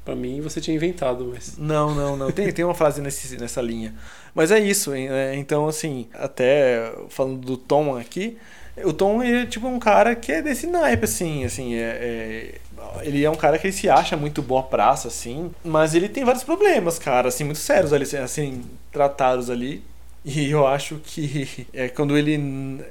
Pra 0.06 0.16
mim 0.16 0.40
você 0.40 0.62
tinha 0.62 0.74
inventado, 0.76 1.30
mas. 1.34 1.58
Não, 1.58 1.94
não, 1.94 2.16
não. 2.16 2.32
Tem, 2.32 2.50
tem 2.54 2.64
uma 2.64 2.74
frase 2.74 3.02
nesse, 3.02 3.36
nessa 3.38 3.62
linha. 3.62 3.94
Mas 4.34 4.52
é 4.52 4.60
isso. 4.60 4.94
é, 4.94 5.36
Então, 5.36 5.68
assim, 5.68 6.08
até 6.14 6.94
falando 7.10 7.40
do 7.40 7.58
Tom 7.58 7.98
aqui, 7.98 8.38
o 8.86 8.94
Tom 8.94 9.22
ele 9.22 9.42
é 9.42 9.46
tipo 9.46 9.68
um 9.68 9.78
cara 9.80 10.16
que 10.16 10.32
é 10.32 10.42
desse 10.42 10.66
naipe, 10.68 11.04
assim, 11.04 11.44
assim, 11.44 11.76
é, 11.76 11.80
é- 11.82 12.56
ele 13.02 13.24
é 13.26 13.30
um 13.30 13.36
cara 13.36 13.58
que 13.60 13.68
ele 13.68 13.74
se 13.74 13.90
acha 13.90 14.16
muito 14.16 14.42
boa 14.42 14.64
praça, 14.64 15.10
assim, 15.10 15.52
mas 15.66 15.94
ele 15.94 16.08
tem 16.08 16.24
vários 16.24 16.44
problemas, 16.44 16.98
cara, 17.00 17.28
assim, 17.28 17.44
muito 17.44 17.60
sérios 17.60 17.92
ali, 17.92 18.04
assim, 18.18 18.64
tratados 18.92 19.50
ali. 19.50 19.84
E 20.30 20.50
eu 20.52 20.68
acho 20.68 20.98
que 21.06 21.66
é 21.72 21.88
quando 21.88 22.18
ele, 22.18 22.34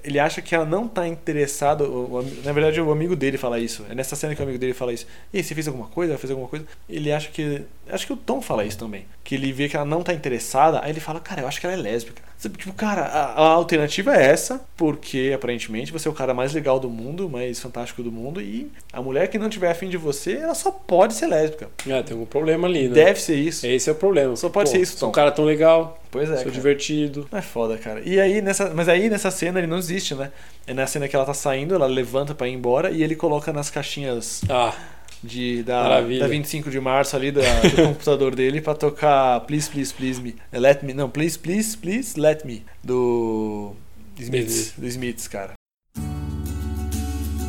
ele 0.02 0.18
acha 0.18 0.40
que 0.40 0.54
ela 0.54 0.64
não 0.64 0.88
tá 0.88 1.06
interessada, 1.06 1.84
o- 1.84 2.16
o 2.20 2.22
na 2.42 2.50
verdade 2.52 2.80
o 2.80 2.90
amigo 2.90 3.14
dele 3.14 3.36
fala 3.36 3.58
isso, 3.60 3.84
é 3.90 3.94
nessa 3.94 4.16
cena 4.16 4.34
que 4.34 4.40
o 4.40 4.44
amigo 4.44 4.58
dele 4.58 4.72
fala 4.72 4.90
isso. 4.92 5.06
E 5.34 5.42
você 5.42 5.54
fez 5.54 5.68
alguma 5.68 5.86
coisa? 5.88 6.12
Ela 6.12 6.18
fez 6.18 6.30
alguma 6.30 6.48
coisa? 6.48 6.64
Ele 6.88 7.12
acha 7.12 7.30
que. 7.30 7.62
Acho 7.90 8.06
que 8.06 8.12
o 8.12 8.16
Tom 8.16 8.40
fala 8.40 8.64
isso 8.64 8.78
também. 8.78 9.04
Que 9.22 9.34
ele 9.34 9.52
vê 9.52 9.68
que 9.68 9.76
ela 9.76 9.84
não 9.84 10.02
tá 10.02 10.12
interessada, 10.12 10.80
aí 10.82 10.90
ele 10.90 11.00
fala, 11.00 11.20
cara, 11.20 11.42
eu 11.42 11.48
acho 11.48 11.60
que 11.60 11.66
ela 11.66 11.74
é 11.74 11.78
lésbica. 11.78 12.22
Tipo, 12.38 12.74
cara, 12.74 13.02
a, 13.02 13.24
a 13.32 13.48
alternativa 13.52 14.14
é 14.14 14.26
essa, 14.26 14.60
porque 14.76 15.32
aparentemente 15.34 15.90
você 15.90 16.06
é 16.06 16.10
o 16.10 16.14
cara 16.14 16.34
mais 16.34 16.52
legal 16.52 16.78
do 16.78 16.88
mundo, 16.90 17.30
mais 17.30 17.58
fantástico 17.58 18.02
do 18.02 18.12
mundo, 18.12 18.42
e 18.42 18.70
a 18.92 19.00
mulher 19.00 19.28
que 19.28 19.38
não 19.38 19.48
tiver 19.48 19.70
afim 19.70 19.88
de 19.88 19.96
você, 19.96 20.34
ela 20.36 20.54
só 20.54 20.70
pode 20.70 21.14
ser 21.14 21.26
lésbica. 21.28 21.70
É, 21.88 22.02
tem 22.02 22.12
algum 22.12 22.26
problema 22.26 22.68
ali, 22.68 22.88
né? 22.88 22.94
Deve 22.94 23.20
ser 23.20 23.36
isso. 23.36 23.66
Esse 23.66 23.88
é 23.88 23.92
o 23.92 23.96
problema. 23.96 24.36
Só 24.36 24.50
pode 24.50 24.68
Pô, 24.70 24.76
ser 24.76 24.82
isso, 24.82 24.98
Sou 24.98 25.08
um 25.08 25.12
Tom. 25.12 25.14
cara 25.16 25.32
tão 25.32 25.44
legal, 25.46 25.98
Pois 26.10 26.28
é. 26.28 26.34
sou 26.34 26.44
cara. 26.44 26.50
divertido. 26.50 27.26
É 27.32 27.40
foda, 27.40 27.78
cara. 27.78 28.02
E 28.04 28.20
aí, 28.20 28.42
nessa, 28.42 28.68
mas 28.74 28.86
aí 28.88 29.08
nessa 29.08 29.30
cena 29.30 29.58
ele 29.58 29.66
não 29.66 29.78
existe, 29.78 30.14
né? 30.14 30.30
É 30.66 30.74
na 30.74 30.86
cena 30.86 31.08
que 31.08 31.16
ela 31.16 31.24
tá 31.24 31.34
saindo, 31.34 31.74
ela 31.74 31.86
levanta 31.86 32.34
pra 32.34 32.46
ir 32.46 32.52
embora 32.52 32.90
e 32.90 33.02
ele 33.02 33.16
coloca 33.16 33.50
nas 33.52 33.70
caixinhas 33.70 34.42
Ah, 34.48 34.74
de, 35.22 35.62
da, 35.62 36.00
da 36.00 36.26
25 36.28 36.70
de 36.70 36.78
março 36.80 37.16
ali 37.16 37.30
da- 37.32 37.40
do 37.60 37.70
computador 37.88 38.34
dele 38.34 38.60
pra 38.60 38.74
tocar 38.74 39.40
Please, 39.40 39.68
Please, 39.70 39.92
Please 39.94 40.20
Me. 40.20 40.36
É, 40.52 40.58
Let 40.58 40.82
Me. 40.82 40.92
Não, 40.94 41.08
Please, 41.10 41.38
Please, 41.38 41.76
Please, 41.76 42.18
Let 42.20 42.44
Me. 42.44 42.64
Do 42.84 43.74
Smiths. 44.20 44.72
Do 44.76 44.90
Smiths, 44.90 45.28
cara. 45.28 45.52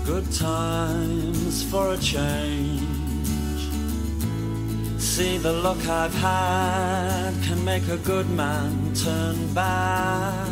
good 0.05 0.25
times 0.31 1.63
for 1.69 1.93
a 1.93 1.97
change. 1.97 2.81
See 4.99 5.37
the 5.37 5.51
look 5.51 5.79
I've 5.87 6.13
had 6.15 7.33
can 7.43 7.63
make 7.65 7.87
a 7.89 7.97
good 7.97 8.29
man 8.29 8.93
turn 8.93 9.35
bad. 9.53 10.47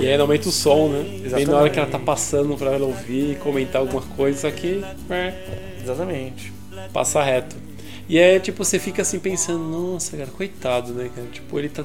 E 0.00 0.06
aí 0.06 0.20
aumenta 0.20 0.48
o 0.48 0.52
som, 0.52 0.88
né? 0.88 1.02
Bem 1.02 1.14
Exatamente. 1.16 1.50
na 1.50 1.56
hora 1.58 1.70
que 1.70 1.78
ela 1.78 1.88
tá 1.88 1.98
passando 1.98 2.56
pra 2.56 2.72
ela 2.72 2.86
ouvir 2.86 3.32
e 3.32 3.34
comentar 3.36 3.80
alguma 3.80 4.02
coisa, 4.02 4.40
só 4.42 4.50
que 4.50 4.82
é, 5.10 5.78
Exatamente. 5.82 6.52
passa 6.92 7.22
reto. 7.22 7.56
E 8.08 8.18
é 8.18 8.38
tipo, 8.38 8.64
você 8.64 8.78
fica 8.78 9.02
assim 9.02 9.18
pensando, 9.18 9.64
nossa, 9.64 10.16
cara, 10.16 10.30
coitado, 10.30 10.92
né, 10.94 11.10
cara? 11.14 11.26
Tipo, 11.28 11.58
ele 11.58 11.68
tá 11.68 11.84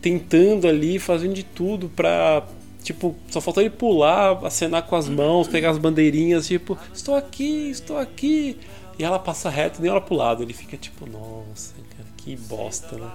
tentando 0.00 0.66
ali, 0.66 0.98
fazendo 0.98 1.34
de 1.34 1.42
tudo 1.42 1.88
pra. 1.88 2.46
Tipo, 2.82 3.14
só 3.30 3.40
faltou 3.40 3.62
ele 3.62 3.70
pular, 3.70 4.44
acenar 4.44 4.82
com 4.82 4.94
as 4.94 5.08
mãos, 5.08 5.48
pegar 5.48 5.70
as 5.70 5.78
bandeirinhas, 5.78 6.46
tipo, 6.46 6.78
estou 6.92 7.16
aqui, 7.16 7.70
estou 7.70 7.96
aqui. 7.98 8.58
E 8.98 9.04
ela 9.04 9.18
passa 9.18 9.48
reto, 9.50 9.80
nem 9.82 9.90
olha 9.90 10.00
pro 10.00 10.14
lado. 10.14 10.42
Ele 10.42 10.52
fica 10.52 10.76
tipo, 10.76 11.06
nossa, 11.08 11.74
cara, 11.96 12.08
que 12.18 12.36
bosta, 12.36 12.96
né? 12.96 13.10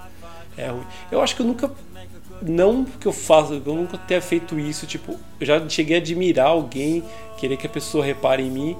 É 0.57 0.67
ruim. 0.69 0.85
Eu 1.11 1.21
acho 1.21 1.35
que 1.35 1.41
eu 1.41 1.45
nunca. 1.45 1.71
Não 2.41 2.85
que 2.85 3.07
eu 3.07 3.13
faça, 3.13 3.53
eu 3.53 3.75
nunca 3.75 3.97
tenha 3.97 4.21
feito 4.21 4.57
isso. 4.59 4.85
Tipo, 4.85 5.17
eu 5.39 5.45
já 5.45 5.67
cheguei 5.69 5.97
a 5.97 5.99
admirar 5.99 6.47
alguém, 6.47 7.03
querer 7.37 7.57
que 7.57 7.67
a 7.67 7.69
pessoa 7.69 8.03
repare 8.03 8.43
em 8.43 8.49
mim, 8.51 8.77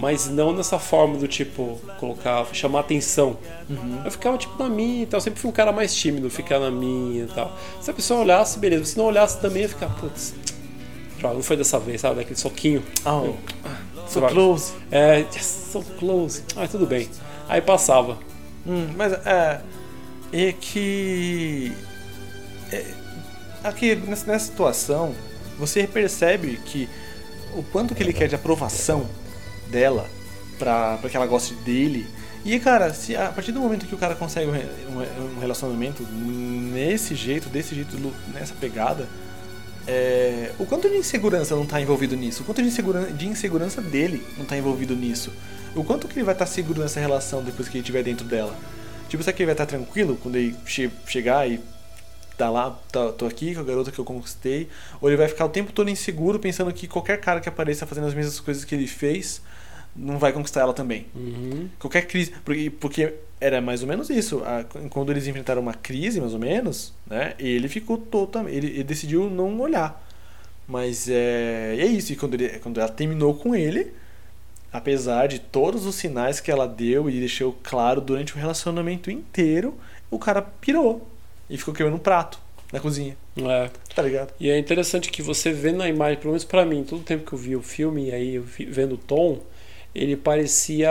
mas 0.00 0.28
não 0.28 0.52
nessa 0.52 0.78
forma 0.78 1.16
do 1.18 1.28
tipo, 1.28 1.78
colocar, 1.98 2.46
chamar 2.52 2.80
atenção. 2.80 3.36
Eu 4.04 4.10
ficava 4.10 4.36
tipo 4.38 4.60
na 4.62 4.68
minha 4.68 5.02
e 5.02 5.06
tal. 5.06 5.18
Eu 5.18 5.22
sempre 5.22 5.40
fui 5.40 5.50
um 5.50 5.54
cara 5.54 5.72
mais 5.72 5.94
tímido, 5.94 6.28
ficar 6.30 6.58
na 6.58 6.70
minha 6.70 7.24
e 7.24 7.28
tal. 7.28 7.56
Se 7.80 7.90
a 7.90 7.94
pessoa 7.94 8.20
olhasse, 8.20 8.58
beleza. 8.58 8.84
Se 8.84 8.98
não 8.98 9.04
olhasse 9.04 9.40
também, 9.40 9.62
eu 9.62 9.68
ia 9.68 9.68
ficar, 9.68 9.88
putz, 9.88 10.34
não 11.22 11.42
foi 11.42 11.56
dessa 11.56 11.78
vez, 11.78 12.00
sabe? 12.00 12.16
Daquele 12.16 12.38
soquinho. 12.38 12.82
Oh, 13.06 13.34
so 14.06 14.20
Droga. 14.20 14.34
close. 14.34 14.72
É, 14.90 15.20
yes, 15.34 15.70
so 15.72 15.82
close. 15.98 16.42
Ah, 16.56 16.68
tudo 16.68 16.86
bem. 16.86 17.08
Aí 17.48 17.60
passava. 17.60 18.18
Hum, 18.66 18.88
mas 18.96 19.12
é. 19.12 19.60
É 20.32 20.52
que. 20.52 21.72
É, 22.72 22.84
aqui 23.62 23.94
nessa, 23.96 24.38
situação, 24.38 25.14
você 25.58 25.86
percebe 25.86 26.58
que 26.64 26.88
o 27.56 27.62
quanto 27.62 27.94
que 27.94 28.02
ele 28.02 28.12
quer 28.12 28.28
de 28.28 28.34
aprovação 28.34 29.06
dela 29.70 30.06
pra, 30.58 30.98
que 31.08 31.16
ela 31.16 31.26
goste 31.26 31.54
dele. 31.54 32.06
E 32.44 32.58
cara, 32.60 32.92
se 32.92 33.16
a 33.16 33.28
partir 33.30 33.52
do 33.52 33.60
momento 33.60 33.86
que 33.86 33.94
o 33.94 33.98
cara 33.98 34.14
consegue 34.14 34.50
um, 34.50 34.54
um- 34.54 35.38
relacionamento 35.40 36.02
nesse 36.12 37.14
jeito, 37.14 37.48
desse 37.48 37.74
jeito, 37.74 37.96
nessa 38.34 38.54
pegada, 38.54 39.08
é, 39.86 40.50
o 40.58 40.66
quanto 40.66 40.88
de 40.88 40.96
insegurança 40.96 41.54
não 41.54 41.64
tá 41.66 41.80
envolvido 41.80 42.16
nisso? 42.16 42.42
O 42.42 42.46
quanto 42.46 42.60
de 42.62 42.68
insegurança, 42.68 43.10
de 43.12 43.26
insegurança 43.26 43.80
dele 43.82 44.26
não 44.36 44.44
tá 44.44 44.56
envolvido 44.56 44.94
nisso? 44.94 45.32
O 45.74 45.82
quanto 45.84 46.06
que 46.06 46.14
ele 46.14 46.24
vai 46.24 46.34
estar 46.34 46.46
seguro 46.46 46.80
nessa 46.82 47.00
relação 47.00 47.42
depois 47.42 47.68
que 47.68 47.76
ele 47.78 47.82
estiver 47.82 48.02
dentro 48.02 48.24
dela? 48.26 48.54
Tipo, 49.08 49.22
será 49.22 49.34
que 49.34 49.42
ele 49.42 49.46
vai 49.46 49.54
estar 49.54 49.66
tranquilo 49.66 50.18
quando 50.22 50.36
ele 50.36 50.54
che- 50.66 50.90
chegar 51.06 51.48
e 51.48 51.60
tá 52.36 52.50
lá, 52.50 52.70
tá, 52.92 53.12
tô 53.12 53.26
aqui 53.26 53.54
com 53.54 53.60
a 53.60 53.64
garota 53.64 53.90
que 53.90 53.98
eu 53.98 54.04
conquistei? 54.04 54.68
Ou 55.00 55.08
ele 55.08 55.16
vai 55.16 55.28
ficar 55.28 55.44
o 55.44 55.48
tempo 55.48 55.72
todo 55.72 55.90
inseguro 55.90 56.38
pensando 56.38 56.72
que 56.72 56.86
qualquer 56.88 57.20
cara 57.20 57.40
que 57.40 57.48
apareça 57.48 57.86
fazendo 57.86 58.06
as 58.06 58.14
mesmas 58.14 58.40
coisas 58.40 58.64
que 58.64 58.74
ele 58.74 58.86
fez 58.86 59.40
não 59.96 60.18
vai 60.18 60.32
conquistar 60.32 60.60
ela 60.62 60.72
também? 60.74 61.06
Uhum. 61.14 61.68
Qualquer 61.78 62.02
crise. 62.06 62.32
Porque, 62.44 62.70
porque 62.70 63.14
era 63.40 63.60
mais 63.60 63.82
ou 63.82 63.88
menos 63.88 64.10
isso. 64.10 64.42
a- 64.44 64.64
quando 64.90 65.10
eles 65.12 65.26
enfrentaram 65.26 65.62
uma 65.62 65.74
crise, 65.74 66.20
mais 66.20 66.32
ou 66.32 66.38
menos, 66.38 66.92
né? 67.06 67.34
Ele 67.38 67.68
ficou 67.68 67.96
totalmente. 67.98 68.56
Ele, 68.56 68.66
ele 68.68 68.84
decidiu 68.84 69.30
não 69.30 69.60
olhar. 69.60 70.02
Mas 70.66 71.08
é, 71.08 71.76
é 71.78 71.86
isso. 71.86 72.12
E 72.12 72.16
quando, 72.16 72.34
ele, 72.34 72.48
quando 72.58 72.80
ela 72.80 72.88
terminou 72.88 73.34
com 73.34 73.54
ele, 73.54 73.92
apesar 74.72 75.28
de 75.28 75.38
todos 75.38 75.86
os 75.86 75.94
sinais 75.94 76.40
que 76.40 76.50
ela 76.50 76.66
deu 76.66 77.08
e 77.08 77.18
deixou 77.20 77.56
claro 77.62 78.00
durante 78.00 78.34
o 78.34 78.38
relacionamento 78.38 79.10
inteiro, 79.10 79.74
o 80.10 80.18
cara 80.18 80.42
pirou. 80.42 81.08
E 81.48 81.56
ficou 81.58 81.74
queimando 81.74 81.96
um 81.96 82.00
prato 82.00 82.38
na 82.72 82.80
cozinha. 82.80 83.16
É. 83.36 83.70
Tá 83.94 84.02
ligado? 84.02 84.32
E 84.40 84.50
é 84.50 84.58
interessante 84.58 85.10
que 85.10 85.22
você 85.22 85.52
vê 85.52 85.72
na 85.72 85.88
imagem, 85.88 86.18
pelo 86.18 86.30
menos 86.30 86.44
pra 86.44 86.64
mim, 86.64 86.84
todo 86.84 87.00
o 87.00 87.04
tempo 87.04 87.24
que 87.26 87.32
eu 87.32 87.38
vi 87.38 87.54
o 87.56 87.62
filme, 87.62 88.08
e 88.08 88.12
aí 88.12 88.38
vi- 88.38 88.66
vendo 88.66 88.94
o 88.94 88.98
Tom, 88.98 89.40
ele 89.94 90.16
parecia 90.16 90.90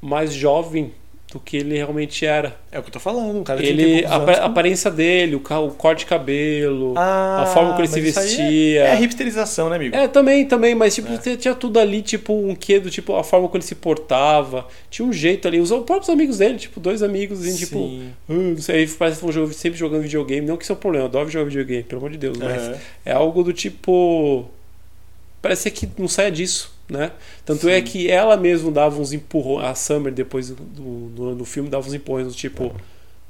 mais 0.00 0.32
jovem 0.32 0.92
do 1.32 1.40
que 1.40 1.56
ele 1.56 1.74
realmente 1.76 2.26
era. 2.26 2.54
É 2.70 2.78
o 2.78 2.82
que 2.82 2.88
eu 2.88 2.92
tô 2.92 3.00
falando. 3.00 3.40
O 3.40 3.42
cara 3.42 3.58
tinha 3.60 3.70
Ele, 3.72 4.04
a, 4.04 4.16
anos, 4.16 4.38
a 4.38 4.44
aparência 4.44 4.90
dele, 4.90 5.34
o, 5.34 5.38
o 5.38 5.70
corte 5.70 6.00
de 6.00 6.06
cabelo, 6.06 6.92
Ah, 6.96 7.42
a 7.42 7.46
forma 7.46 7.70
como 7.70 7.80
ele 7.80 7.88
se 7.88 7.98
aí 7.98 8.04
vestia. 8.04 8.82
É, 8.84 8.94
é 8.96 9.00
hipsterização, 9.02 9.70
né, 9.70 9.76
amigo? 9.76 9.96
É, 9.96 10.06
também, 10.06 10.44
também, 10.46 10.74
mas 10.74 10.94
tipo, 10.94 11.08
É. 11.12 11.36
tinha- 11.36 11.54
tudo 11.54 11.78
ali, 11.80 12.02
tipo, 12.02 12.34
um 12.34 12.54
quê 12.54 12.78
do 12.78 12.90
tipo, 12.90 13.16
a 13.16 13.24
forma 13.24 13.46
como 13.48 13.56
ele 13.56 13.64
se 13.64 13.74
portava. 13.74 14.66
Tinha 14.90 15.08
um 15.08 15.12
jeito 15.12 15.48
ali, 15.48 15.58
os 15.58 15.70
próprios 15.70 16.10
amigos 16.10 16.38
dele, 16.38 16.58
tipo, 16.58 16.78
dois 16.78 17.02
amigos, 17.02 17.40
assim, 17.40 17.56
tipo. 17.56 17.78
"Ah, 18.28 18.32
não 18.32 18.58
sei, 18.58 18.86
parece 18.86 19.18
que 19.20 19.26
estão 19.28 19.52
sempre 19.52 19.78
jogando 19.78 20.02
videogame. 20.02 20.46
Não 20.46 20.56
que 20.58 20.64
isso 20.64 20.72
é 20.72 20.76
um 20.76 20.78
problema, 20.78 21.04
eu 21.04 21.08
adoro 21.08 21.30
jogar 21.30 21.46
videogame, 21.46 21.82
pelo 21.82 22.00
amor 22.00 22.10
de 22.10 22.18
Deus, 22.18 22.36
mas 22.36 22.62
Aham. 22.62 22.76
é 23.06 23.12
algo 23.12 23.42
do 23.42 23.52
tipo. 23.54 24.46
Parece 25.40 25.70
que 25.70 25.88
não 25.98 26.06
saia 26.06 26.30
disso, 26.30 26.72
né? 26.92 27.12
Tanto 27.44 27.68
é 27.68 27.78
Sim. 27.78 27.84
que 27.84 28.10
ela 28.10 28.36
mesma 28.36 28.70
dava 28.70 29.00
uns 29.00 29.12
empurrões, 29.12 29.66
a 29.66 29.74
Summer, 29.74 30.12
depois 30.12 30.50
do, 30.50 30.62
do, 31.08 31.34
do 31.34 31.44
filme, 31.44 31.68
dava 31.68 31.86
uns 31.86 31.94
empurrões 31.94 32.34
tipo: 32.36 32.72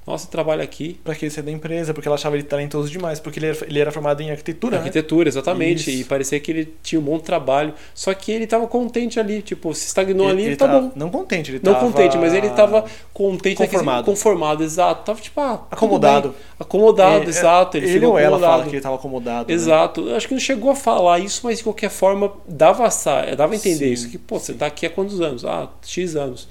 Nossa, 0.05 0.27
trabalha 0.27 0.65
aqui. 0.65 0.99
Pra 1.05 1.15
que 1.15 1.25
ele 1.25 1.31
sair 1.31 1.45
da 1.45 1.53
empresa, 1.53 1.95
porque 1.95 2.09
ela 2.09 2.17
achava 2.17 2.35
ele 2.35 2.43
talentoso 2.43 2.91
demais, 2.91 3.21
porque 3.21 3.39
ele 3.39 3.47
era, 3.47 3.59
ele 3.67 3.79
era 3.79 3.93
formado 3.93 4.21
em 4.21 4.31
arquitetura, 4.33 4.73
né? 4.73 4.79
Arquitetura, 4.79 5.29
exatamente. 5.29 5.89
Isso. 5.89 5.91
E 5.91 6.05
parecia 6.05 6.41
que 6.41 6.51
ele 6.51 6.75
tinha 6.83 7.01
um 7.01 7.05
bom 7.05 7.21
trabalho. 7.21 7.73
Só 7.95 8.13
que 8.13 8.33
ele 8.33 8.45
tava 8.47 8.67
contente 8.67 9.21
ali, 9.21 9.43
tipo, 9.43 9.73
se 9.75 9.87
estagnou 9.87 10.29
ali, 10.29 10.43
ele 10.43 10.57
tá 10.57 10.67
bom. 10.67 10.91
Não 10.97 11.09
contente, 11.09 11.53
ele 11.53 11.61
Não 11.63 11.75
tava... 11.75 11.87
contente, 11.87 12.19
mas 12.19 12.35
ele 12.35 12.51
tava 12.51 12.85
contente, 13.15 13.61
naquele- 13.61 13.69
Conformado. 13.79 14.05
conformado, 14.05 14.65
exato. 14.65 15.05
Tava 15.05 15.21
tipo, 15.21 15.41
ah, 15.41 15.63
Acomodado. 15.71 16.35
Acomodado, 16.59 17.25
É, 17.25 17.29
exato. 17.29 17.77
Ele, 17.77 17.89
Ele, 17.89 18.07
ou 18.07 18.19
ela 18.19 18.41
fala 18.41 18.65
que 18.65 18.71
ele 18.71 18.81
tava 18.81 18.97
acomodado. 18.97 19.49
né? 19.49 19.55
Exato. 19.55 20.01
Eu 20.09 20.17
acho 20.17 20.27
que 20.27 20.35
não 20.35 20.41
chegou 20.41 20.71
a 20.73 20.75
falar 20.75 21.21
isso, 21.21 21.43
mas 21.45 21.59
de 21.59 21.65
qualquer 21.65 21.91
forma 21.91 22.33
dava, 22.49 22.85
essa- 22.87 23.23
dava 23.37 23.53
a 23.53 23.57
entender 23.57 23.87
Sim, 23.87 23.93
isso. 23.93 24.09
Que, 24.11 24.19
pô, 24.19 24.39
você 24.41 24.53
tá 24.53 24.67
aqui 24.67 24.85
há 24.85 24.91
quantos 24.91 25.21
anos? 25.21 25.45
Ah, 25.45 25.69
X 25.87 26.17
anos. 26.17 26.49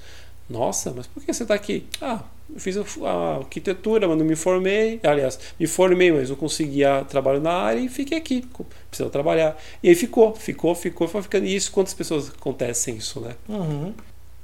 Nossa, 0.48 0.92
mas 0.96 1.06
por 1.06 1.22
que 1.22 1.32
você 1.32 1.44
tá 1.44 1.54
aqui? 1.54 1.86
Ah, 2.00 2.20
fiz 2.58 2.76
a, 2.76 3.36
arquitetura, 3.38 4.06
mas 4.08 4.18
não 4.18 4.24
me 4.24 4.36
formei. 4.36 5.00
Aliás, 5.02 5.38
me 5.58 5.66
formei, 5.66 6.10
mas 6.12 6.28
não 6.30 6.36
conseguia 6.36 7.04
trabalho 7.08 7.40
na 7.40 7.52
área 7.52 7.80
e 7.80 7.88
fiquei 7.88 8.18
aqui. 8.18 8.44
Precisava 8.88 9.10
trabalhar. 9.10 9.56
E 9.82 9.88
aí 9.88 9.94
ficou, 9.94 10.34
ficou, 10.34 10.74
ficou, 10.74 11.08
foi 11.08 11.22
ficando. 11.22 11.46
E 11.46 11.54
isso, 11.54 11.70
quantas 11.72 11.94
pessoas 11.94 12.28
acontecem 12.30 12.96
isso, 12.96 13.20
né? 13.20 13.34
Uhum. 13.48 13.92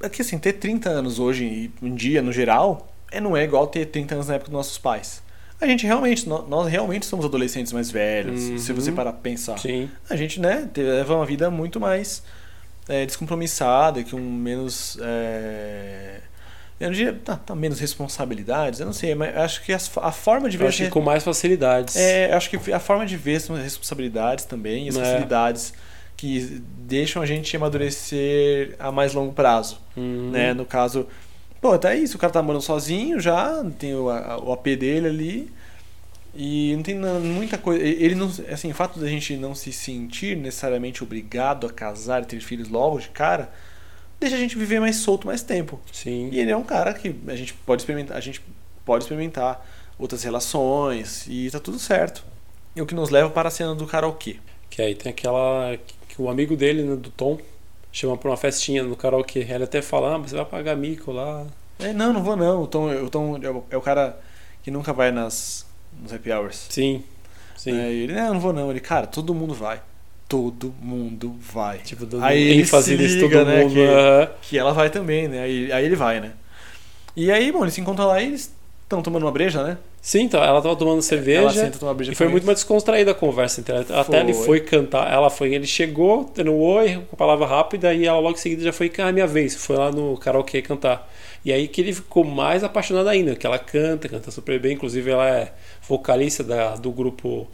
É 0.02 0.08
que 0.08 0.22
assim, 0.22 0.38
ter 0.38 0.54
30 0.54 0.88
anos 0.90 1.18
hoje 1.18 1.70
um 1.82 1.94
dia, 1.94 2.22
no 2.22 2.32
geral, 2.32 2.92
é, 3.10 3.20
não 3.20 3.36
é 3.36 3.44
igual 3.44 3.66
ter 3.66 3.86
30 3.86 4.14
anos 4.14 4.28
na 4.28 4.34
época 4.34 4.50
dos 4.50 4.56
nossos 4.56 4.78
pais. 4.78 5.22
A 5.60 5.66
gente 5.66 5.84
realmente, 5.84 6.28
nó- 6.28 6.42
nós 6.42 6.68
realmente 6.68 7.04
somos 7.04 7.24
adolescentes 7.26 7.72
mais 7.72 7.90
velhos, 7.90 8.42
Uhum. 8.44 8.58
se 8.58 8.72
você 8.72 8.92
parar 8.92 9.12
pra 9.12 9.20
pensar. 9.22 9.58
Sim. 9.58 9.90
A 10.08 10.14
gente, 10.14 10.38
né, 10.38 10.70
leva 10.76 11.16
uma 11.16 11.26
vida 11.26 11.50
muito 11.50 11.80
mais 11.80 12.22
é, 12.88 13.04
descompromissada, 13.04 14.02
com 14.04 14.18
menos. 14.18 14.96
É, 15.02 16.20
eu 16.80 16.86
não 16.88 16.94
diria, 16.94 17.12
tá, 17.12 17.36
tá, 17.36 17.54
menos 17.54 17.80
responsabilidades, 17.80 18.80
eu 18.80 18.86
não 18.86 18.92
sei, 18.92 19.14
mas 19.14 19.34
eu 19.34 19.42
acho 19.42 19.62
que 19.64 19.72
as- 19.72 19.90
a 19.98 20.12
forma 20.12 20.48
de 20.48 20.56
Eu 20.56 20.60
ver. 20.62 20.68
acho 20.68 20.84
que 20.84 20.90
com 20.90 21.00
mais 21.00 21.24
facilidades. 21.24 21.96
É, 21.96 22.30
eu 22.32 22.36
acho 22.36 22.48
que 22.50 22.72
a 22.72 22.78
forma 22.80 23.04
de 23.06 23.16
ver 23.16 23.40
são 23.40 23.56
as 23.56 23.62
responsabilidades 23.62 24.44
também, 24.44 24.86
e 24.86 24.88
as 24.88 24.96
É. 24.96 25.00
facilidades 25.04 25.72
que 26.16 26.62
deixam 26.80 27.22
a 27.22 27.26
gente 27.26 27.56
amadurecer 27.56 28.74
a 28.78 28.90
mais 28.90 29.12
longo 29.14 29.32
prazo, 29.32 29.78
Uhum. 29.96 30.30
né? 30.30 30.52
No 30.54 30.64
caso, 30.64 31.06
pô, 31.60 31.76
tá 31.78 31.94
isso, 31.94 32.16
o 32.16 32.20
cara 32.20 32.32
tá 32.32 32.42
morando 32.42 32.62
sozinho 32.62 33.20
já, 33.20 33.64
tem 33.78 33.94
o, 33.94 34.08
a- 34.08 34.38
o 34.42 34.52
AP 34.52 34.76
dele 34.76 35.06
ali, 35.08 35.52
e 36.34 36.74
não 36.76 36.82
tem 36.82 36.94
muita 36.96 37.58
coisa, 37.58 37.82
ele 37.82 38.14
não, 38.14 38.30
assim, 38.52 38.70
o 38.70 38.74
fato 38.74 39.00
da 39.00 39.08
gente 39.08 39.36
não 39.36 39.54
se 39.54 39.72
sentir 39.72 40.36
necessariamente 40.36 41.02
obrigado 41.02 41.66
a 41.66 41.72
casar 41.72 42.22
e 42.22 42.26
ter 42.26 42.40
filhos 42.40 42.68
logo 42.68 42.98
de 42.98 43.08
cara, 43.08 43.50
deixa 44.20 44.36
a 44.36 44.38
gente 44.38 44.56
viver 44.56 44.80
mais 44.80 44.96
solto 44.96 45.26
mais 45.26 45.42
tempo. 45.42 45.80
Sim. 45.92 46.28
E 46.32 46.38
ele 46.40 46.50
é 46.50 46.56
um 46.56 46.64
cara 46.64 46.92
que 46.94 47.14
a 47.28 47.36
gente 47.36 47.54
pode 47.54 47.82
experimentar, 47.82 48.16
a 48.16 48.20
gente 48.20 48.40
pode 48.84 49.04
experimentar 49.04 49.64
outras 49.98 50.22
relações 50.22 51.26
e 51.28 51.50
tá 51.50 51.58
tudo 51.60 51.78
certo. 51.78 52.24
E 52.76 52.82
o 52.82 52.86
que 52.86 52.94
nos 52.94 53.10
leva 53.10 53.30
para 53.30 53.48
a 53.48 53.50
cena 53.50 53.74
do 53.74 53.86
karaokê. 53.86 54.36
Que 54.70 54.82
aí 54.82 54.94
tem 54.94 55.10
aquela. 55.10 55.76
que 56.08 56.20
o 56.20 56.28
amigo 56.28 56.56
dele, 56.56 56.82
né, 56.82 56.94
do 56.96 57.10
Tom, 57.10 57.38
chama 57.90 58.16
pra 58.16 58.30
uma 58.30 58.36
festinha 58.36 58.82
no 58.82 58.94
karaokê. 58.96 59.40
Ele 59.40 59.64
até 59.64 59.82
fala, 59.82 60.14
ah, 60.14 60.18
mas 60.18 60.30
você 60.30 60.36
vai 60.36 60.44
pagar 60.44 60.76
mico 60.76 61.10
lá. 61.10 61.46
É, 61.78 61.92
não, 61.92 62.12
não 62.12 62.22
vou 62.22 62.36
não. 62.36 62.62
O 62.62 62.66
Tom, 62.66 62.90
o 63.04 63.10
Tom 63.10 63.38
é 63.42 63.50
o- 63.50 63.64
é 63.70 63.76
o 63.76 63.80
cara 63.80 64.18
que 64.62 64.70
nunca 64.70 64.92
vai 64.92 65.10
nas 65.10 65.66
nos 66.00 66.12
happy 66.12 66.30
hours. 66.30 66.66
Sim. 66.68 67.02
Sim. 67.56 67.76
É, 67.76 67.90
ele, 67.90 68.12
não, 68.14 68.34
não 68.34 68.40
vou 68.40 68.52
não. 68.52 68.70
Ele, 68.70 68.78
cara, 68.80 69.06
todo 69.06 69.34
mundo 69.34 69.54
vai. 69.54 69.80
Todo 70.28 70.74
mundo 70.80 71.34
vai. 71.40 71.78
Tipo, 71.78 72.04
dando 72.04 72.22
Aí 72.24 72.42
ele 72.50 72.66
se 72.66 72.94
liga, 72.96 73.38
todo 73.38 73.44
né, 73.46 73.62
mundo. 73.62 73.72
que- 73.72 73.80
aham. 73.80 74.28
Que 74.42 74.58
ela 74.58 74.72
vai 74.72 74.90
também, 74.90 75.26
né? 75.26 75.40
Aí, 75.40 75.72
aí 75.72 75.84
ele 75.84 75.96
vai, 75.96 76.20
né? 76.20 76.32
E 77.16 77.32
aí, 77.32 77.50
bom, 77.50 77.62
eles 77.64 77.74
se 77.74 77.80
encontram 77.80 78.06
lá 78.06 78.20
e 78.20 78.26
eles 78.26 78.52
estão 78.82 79.00
tomando 79.02 79.22
uma 79.24 79.32
breja, 79.32 79.62
né? 79.62 79.78
Sim, 80.00 80.22
então, 80.22 80.42
ela 80.42 80.62
tava 80.62 80.76
tomando 80.76 81.02
cerveja. 81.02 81.40
Ela 81.40 81.52
senta 81.52 81.78
tomar 81.78 81.94
breja 81.94 82.12
E 82.12 82.14
foi 82.14 82.28
muito 82.28 82.44
mais 82.46 82.58
descontraída 82.58 83.10
a 83.10 83.14
conversa 83.14 83.60
entre 83.60 83.74
ela. 83.74 84.00
Até 84.00 84.20
ele 84.20 84.32
Foi. 84.32 84.60
cantar, 84.60 85.12
ela 85.12 85.28
foi, 85.28 85.54
ele 85.54 85.66
chegou, 85.66 86.24
tendo 86.24 86.52
um 86.52 86.60
oi, 86.60 87.02
com 87.10 87.16
palavra 87.16 87.46
rápida, 87.46 87.92
e 87.92 88.06
ela 88.06 88.18
logo 88.18 88.34
em 88.36 88.40
seguida 88.40 88.62
já 88.62 88.72
foi, 88.72 88.90
ah, 88.98 89.12
minha 89.12 89.26
vez, 89.26 89.54
foi 89.56 89.76
lá 89.76 89.90
no 89.90 90.16
karaokê 90.16 90.62
cantar. 90.62 91.10
E 91.44 91.52
aí 91.52 91.68
que 91.68 91.80
ele 91.80 91.92
ficou 91.92 92.24
mais 92.24 92.62
apaixonado 92.62 93.08
ainda, 93.08 93.34
que 93.34 93.46
ela 93.46 93.58
canta, 93.58 94.08
canta 94.08 94.30
super 94.30 94.58
bem, 94.60 94.74
inclusive 94.74 95.10
ela 95.10 95.28
é 95.28 95.52
vocalista 95.88 96.42
da, 96.44 96.76
do 96.76 96.90
grupo 96.90 97.48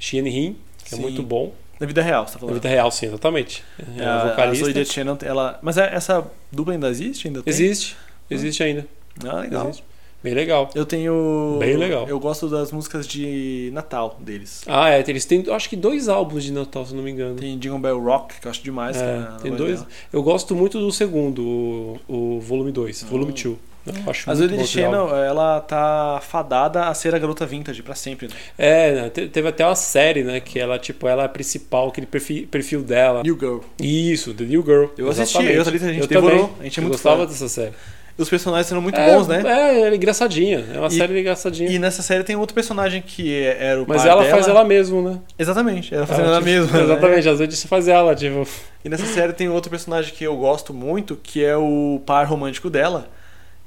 Rin, 0.00 0.56
que 0.84 0.94
é 0.94 0.96
Sim. 0.96 1.02
muito 1.02 1.22
bom. 1.22 1.52
Na 1.78 1.86
vida 1.86 2.02
real, 2.02 2.26
você 2.26 2.32
tá 2.32 2.36
Na 2.36 2.40
falando. 2.40 2.54
vida 2.54 2.68
real, 2.68 2.90
sim, 2.90 3.06
exatamente. 3.06 3.62
É, 3.98 4.02
é 4.02 4.06
a, 4.06 4.22
a 4.22 4.28
vocalista. 4.30 4.64
Zoe 4.64 4.72
Deschanel, 4.74 5.18
ela... 5.22 5.58
Mas 5.62 5.76
é- 5.76 5.94
essa 5.94 6.26
dupla 6.50 6.72
ainda 6.72 6.88
existe? 6.88 7.28
Ainda 7.28 7.42
tem? 7.42 7.50
Existe, 7.52 7.96
existe 8.30 8.62
ainda. 8.62 8.86
Ah, 9.26 9.40
legal. 9.40 9.64
Existe. 9.68 9.84
Bem 10.22 10.34
legal. 10.34 10.70
Eu 10.74 10.84
tenho... 10.86 11.56
Bem 11.60 11.76
legal. 11.76 12.08
Eu 12.08 12.18
gosto 12.18 12.48
das 12.48 12.72
músicas 12.72 13.06
de 13.06 13.70
Natal 13.72 14.16
deles. 14.18 14.62
Ah, 14.66 14.90
é, 14.90 15.04
eles 15.06 15.24
têm, 15.24 15.44
acho 15.50 15.68
que 15.68 15.76
dois 15.76 16.08
álbuns 16.08 16.42
de 16.42 16.50
Natal, 16.52 16.84
se 16.84 16.94
não 16.94 17.02
me 17.02 17.10
engano. 17.10 17.36
Tem 17.36 17.56
Jingle 17.58 17.78
Bell 17.78 18.00
Rock, 18.02 18.40
que 18.40 18.46
eu 18.46 18.50
acho 18.50 18.62
demais. 18.62 18.96
É, 18.96 19.18
a 19.18 19.36
tem 19.40 19.50
voz 19.52 19.60
dois. 19.62 19.80
dela. 19.80 19.88
Eu 20.12 20.22
gosto 20.22 20.54
muito 20.56 20.80
do 20.80 20.90
segundo, 20.90 21.42
o, 21.42 22.00
o 22.36 22.40
volume 22.40 22.72
2, 22.72 23.02
volume 23.04 23.32
2. 23.32 23.56
Eu 23.86 24.10
acho 24.10 24.30
esse 24.30 24.42
álbum. 24.42 24.56
Deschanel, 24.56 25.16
ela 25.16 25.60
tá 25.60 26.20
fadada 26.22 26.84
a 26.88 26.94
ser 26.94 27.14
a 27.14 27.18
garota 27.18 27.46
vintage 27.46 27.82
pra 27.82 27.94
sempre, 27.94 28.28
né? 28.28 28.34
É, 28.58 28.92
né, 28.94 29.10
te- 29.10 29.28
teve 29.28 29.48
até 29.48 29.64
uma 29.64 29.74
série, 29.76 30.24
né, 30.24 30.40
que 30.40 30.58
ela, 30.58 30.78
tipo, 30.78 31.06
ela 31.06 31.22
é 31.22 31.26
a 31.26 31.28
principal, 31.28 31.88
aquele 31.88 32.06
perfil, 32.06 32.46
perfil 32.50 32.82
dela. 32.82 33.22
New 33.22 33.38
Girl. 33.38 33.58
Isso, 33.80 34.34
The 34.34 34.44
New 34.44 34.62
Girl. 34.62 34.86
Eu 34.98 35.08
assisti, 35.08 35.38
exatamente. 35.42 35.82
eu 35.82 35.88
e 35.88 35.90
a 35.90 35.92
gente 35.92 36.02
Eu 36.02 36.08
devorou, 36.08 36.38
também. 36.48 36.54
a 36.60 36.64
gente 36.64 36.78
é 36.78 36.80
Eu 36.80 36.82
muito 36.84 36.94
gostava 36.94 37.18
fã. 37.22 37.26
dessa 37.26 37.48
série. 37.48 37.72
Os 38.18 38.30
personagens 38.30 38.72
eram 38.72 38.80
muito 38.80 38.98
é, 38.98 39.14
bons, 39.14 39.28
né? 39.28 39.42
É, 39.44 39.78
ela 39.82 39.90
é 39.90 39.94
engraçadinha. 39.94 40.64
É 40.74 40.78
uma 40.78 40.88
E- 40.88 40.90
série 40.90 41.20
engraçadinha. 41.20 41.68
E 41.70 41.78
nessa 41.78 42.00
série 42.00 42.24
tem 42.24 42.34
outro 42.34 42.54
personagem 42.54 43.02
que 43.02 43.30
é- 43.30 43.58
era 43.62 43.82
o 43.82 43.84
Mas 43.86 44.06
ela 44.06 44.22
dela. 44.22 44.34
faz 44.34 44.48
ela 44.48 44.64
mesmo, 44.64 45.02
né? 45.02 45.18
Exatamente, 45.38 45.94
ela 45.94 46.06
fazendo 46.06 46.24
Ela, 46.28 46.36
ela 46.36 46.42
tipo, 46.42 46.50
mesma. 46.50 46.72
né? 46.78 46.84
Exatamente, 46.84 47.28
às 47.28 47.38
vezes 47.40 47.58
você 47.58 47.68
faz 47.68 47.86
ela, 47.88 48.14
tipo. 48.14 48.48
E 48.82 48.88
nessa 48.88 49.04
série 49.04 49.34
tem 49.34 49.50
outro 49.50 49.68
personagem 49.70 50.14
que 50.14 50.24
eu 50.24 50.34
gosto 50.34 50.72
muito, 50.72 51.14
que 51.22 51.44
é 51.44 51.58
o 51.58 52.00
par 52.06 52.26
romântico 52.26 52.70
dela, 52.70 53.06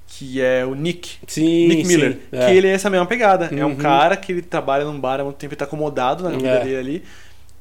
que 0.09 0.41
é 0.41 0.65
o 0.65 0.73
Nick. 0.75 1.17
Sim, 1.27 1.67
Nick 1.67 1.87
Miller. 1.87 2.13
sim, 2.13 2.19
é. 2.31 2.45
Que 2.47 2.57
ele 2.57 2.67
é 2.67 2.71
essa 2.71 2.89
mesma 2.89 3.05
pegada. 3.05 3.49
É 3.55 3.65
um 3.65 3.69
Uhum. 3.69 3.75
cara 3.75 4.17
que 4.17 4.31
ele 4.31 4.41
trabalha 4.41 4.83
num 4.83 4.99
bar 4.99 5.19
há 5.19 5.23
muito 5.23 5.37
tempo 5.37 5.53
e 5.53 5.57
tá 5.57 5.65
acomodado 5.65 6.23
na 6.23 6.31
vida 6.31 6.47
É. 6.47 6.63
dele 6.63 6.75
ali. 6.77 7.03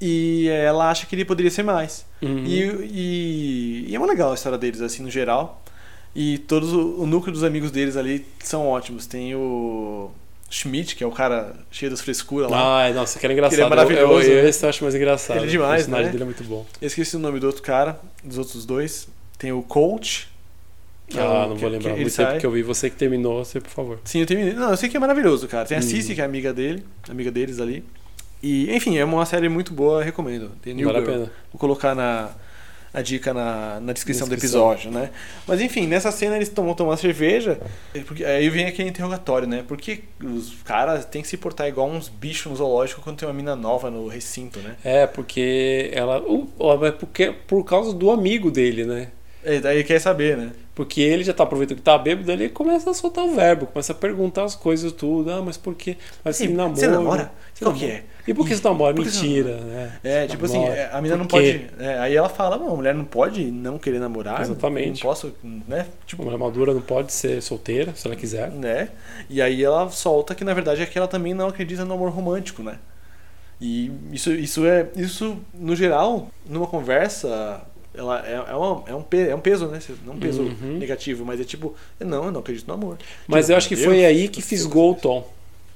E 0.01 0.49
ela 0.49 0.91
acha 0.91 1.07
que 1.07 1.15
ele 1.15 1.25
poderia 1.25 1.51
ser 1.51 1.63
mais. 1.63 2.05
Uhum. 2.23 2.45
E, 2.45 2.63
e, 2.91 3.85
e 3.89 3.95
é 3.95 3.99
uma 3.99 4.07
legal 4.09 4.31
a 4.31 4.35
história 4.35 4.57
deles, 4.59 4.81
assim, 4.81 5.03
no 5.03 5.11
geral. 5.11 5.63
E 6.15 6.39
todos 6.39 6.73
o, 6.73 7.01
o 7.03 7.07
núcleo 7.07 7.33
dos 7.33 7.45
amigos 7.45 7.71
deles 7.71 7.97
ali 7.97 8.25
são 8.43 8.67
ótimos. 8.67 9.07
Tem 9.07 9.35
o 9.35 10.11
Schmidt, 10.51 10.97
que 10.97 11.05
é 11.05 11.07
o 11.07 11.11
cara 11.13 11.55
cheio 11.71 11.91
das 11.91 12.01
frescuras 12.01 12.51
lá. 12.51 12.79
Ai, 12.85 12.93
nossa, 12.93 13.19
que 13.19 13.27
era 13.27 13.33
engraçado. 13.33 13.55
Ele 13.59 13.67
é 13.67 13.69
maravilhoso, 13.69 14.29
Eu, 14.29 14.37
eu, 14.39 14.43
né? 14.45 14.49
esse 14.49 14.65
eu 14.65 14.69
acho 14.71 14.83
mais 14.85 14.95
engraçado. 14.95 15.37
Ele 15.37 15.47
é 15.47 15.51
demais, 15.51 15.71
O 15.71 15.75
personagem 15.77 16.07
né? 16.07 16.11
dele 16.13 16.23
é 16.23 16.27
muito 16.27 16.45
bom. 16.45 16.65
Eu 16.81 16.87
esqueci 16.87 17.17
o 17.17 17.19
nome 17.19 17.39
do 17.41 17.47
outro 17.47 17.63
cara, 17.63 18.01
dos 18.25 18.39
outros 18.39 18.65
dois. 18.65 19.07
Tem 19.37 19.53
o 19.53 19.63
Coach. 19.63 20.29
É 21.17 21.21
ah, 21.21 21.47
não 21.49 21.55
que- 21.55 21.61
vou 21.61 21.71
lembrar. 21.71 21.97
Muito 21.97 22.15
tempo 22.17 22.39
que 22.39 22.47
eu 22.47 22.51
vi. 22.51 22.63
Você 22.63 22.91
que 22.91 22.97
terminou, 22.97 23.45
você, 23.45 23.61
por 23.61 23.71
favor. 23.71 24.01
Sim, 24.05 24.21
eu 24.21 24.27
terminei. 24.27 24.53
Não, 24.55 24.71
eu 24.71 24.77
sei 24.77 24.89
que 24.89 24.97
é 24.97 25.01
maravilhoso, 25.01 25.47
cara. 25.49 25.65
Tem 25.67 25.77
a 25.77 25.81
Hum. 25.81 25.83
Cici, 25.83 26.15
que 26.15 26.21
é 26.21 26.25
amiga 26.25 26.53
dele, 26.53 26.83
amiga 27.09 27.31
deles 27.31 27.61
ali. 27.61 27.85
E, 28.43 28.73
enfim, 28.75 28.97
é 28.99 29.05
uma 29.05 29.27
série 29.27 29.49
muito 29.49 29.73
boa, 29.73 30.03
recomendo. 30.03 30.51
Tem 30.63 30.73
New 30.75 30.87
vale 30.87 30.99
a 30.99 31.01
Girl. 31.01 31.13
pena. 31.13 31.33
Vou 31.53 31.59
colocar 31.59 31.93
na, 31.95 32.31
a 32.95 33.03
dica 33.03 33.35
na, 33.35 33.81
na 33.81 33.93
descrição, 33.93 34.29
Descrição. 34.29 34.61
do 34.61 34.73
episódio, 34.75 34.91
né? 34.93 35.11
Mas 35.47 35.61
enfim, 35.61 35.89
nessa 35.89 36.13
cena 36.13 36.37
eles 36.37 36.49
tomam 36.49 36.73
tomando 36.73 36.97
cerveja, 36.99 37.59
e 37.95 38.01
porque, 38.01 38.25
aí 38.25 38.49
vem 38.49 38.67
aquele 38.67 38.89
interrogatório, 38.91 39.49
né? 39.49 39.65
Porque 39.67 40.05
os 40.23 40.55
caras 40.65 41.05
têm 41.05 41.21
que 41.21 41.27
se 41.29 41.37
portar 41.37 41.67
igual 41.67 41.89
uns 41.89 42.09
bichos 42.09 42.47
no 42.51 42.57
zoológico 42.57 43.01
quando 43.03 43.17
tem 43.19 43.27
uma 43.29 43.35
mina 43.35 43.57
nova 43.57 43.91
no 43.91 44.07
recinto, 44.07 44.61
né? 44.61 44.77
É, 44.85 45.05
porque 45.07 45.91
ela. 45.93 46.21
Uh, 46.23 46.49
é 46.87 46.93
porque, 46.93 47.33
por 47.47 47.65
causa 47.65 47.93
do 47.93 48.09
amigo 48.11 48.51
dele, 48.53 48.85
né? 48.85 49.09
E 49.57 49.61
daí 49.61 49.83
quer 49.85 49.99
saber, 50.01 50.37
né? 50.37 50.53
Porque 50.75 51.01
ele 51.01 51.25
já 51.25 51.33
tá 51.33 51.43
aproveitando 51.43 51.79
que 51.79 51.83
tá 51.83 51.97
bêbado, 51.99 52.31
ele 52.31 52.49
começa 52.49 52.91
a 52.91 52.95
soltar 52.95 53.25
o 53.25 53.35
verbo, 53.35 53.67
começa 53.67 53.93
a 53.93 53.97
perguntar 53.97 54.45
as 54.45 54.55
coisas 54.55 54.93
tudo. 54.93 55.31
Ah, 55.33 55.43
mas 55.43 55.57
por 55.57 55.75
quê? 55.75 55.97
Mas 56.25 56.37
você 56.37 56.47
namora. 56.49 56.77
você 56.77 56.87
namora? 56.89 57.33
Você 57.55 57.65
Qual 57.65 57.75
que 57.75 57.87
namora. 57.87 58.05
é? 58.05 58.05
E 58.31 58.35
por 58.35 58.47
que 58.47 58.55
você 58.55 58.63
namora? 58.63 58.95
Por 58.95 59.05
que 59.05 59.11
você 59.11 59.23
Mentira, 59.27 59.57
né? 59.57 59.99
É, 60.05 60.21
Você 60.23 60.29
tipo 60.29 60.45
assim, 60.45 60.59
namora. 60.59 60.75
é, 60.77 60.91
a 60.93 60.97
menina 60.97 61.17
não 61.17 61.27
pode. 61.27 61.67
é, 61.79 61.99
aí 61.99 62.15
ela 62.15 62.29
fala, 62.29 62.57
a 62.57 62.59
mulher 62.59 62.95
não 62.95 63.05
pode 63.05 63.51
não 63.51 63.79
querer 63.79 63.99
namorar. 63.99 64.41
Exatamente. 64.43 65.03
Não 65.03 65.11
posso, 65.11 65.33
né? 65.67 65.87
Tipo, 66.07 66.23
Uma 66.23 66.33
mulher 66.33 66.45
madura 66.47 66.75
não 66.75 66.83
pode 66.83 67.13
ser 67.13 67.41
solteira, 67.43 67.93
se 67.97 68.07
ela 68.07 68.15
quiser. 68.15 68.51
né? 68.51 68.91
E 69.31 69.41
aí 69.43 69.65
ela 69.65 69.89
solta 69.91 70.35
que 70.35 70.45
na 70.45 70.53
verdade 70.55 70.83
é 70.83 70.87
que 70.87 70.97
ela 70.99 71.09
também 71.09 71.33
não 71.35 71.49
acredita 71.49 71.85
no 71.85 71.95
amor 71.95 72.11
romântico, 72.11 72.63
né? 72.63 72.79
E 73.61 73.91
isso, 74.13 74.31
isso 74.33 74.65
é. 74.67 74.87
Isso, 74.95 75.37
no 75.53 75.75
geral, 75.75 76.31
numa 76.47 76.67
conversa, 76.69 77.61
ela 77.99 78.27
é, 78.27 78.33
é, 78.35 78.55
uma- 78.55 78.85
é 78.87 78.95
um, 78.95 79.05
é 79.31 79.35
um 79.35 79.41
peso, 79.41 79.67
né? 79.67 79.79
Não 80.07 80.15
um 80.15 80.19
peso 80.19 80.43
Uhum. 80.43 80.79
negativo, 80.79 81.25
mas 81.25 81.41
é 81.41 81.45
tipo, 81.45 81.75
não, 82.01 82.25
eu 82.27 82.33
não 82.33 82.41
acredito 82.41 82.67
no 82.69 82.75
amor. 82.75 82.97
Mas 83.27 83.47
Tipo, 83.47 83.53
eu 83.53 83.57
acho 83.59 83.69
que 83.69 83.77
meu 83.77 83.85
foi 83.85 83.97
Deus 83.97 84.07
aí 84.07 84.29
que 84.29 84.41
fisgou 84.41 84.93
o 84.93 84.95
tom. 84.95 85.29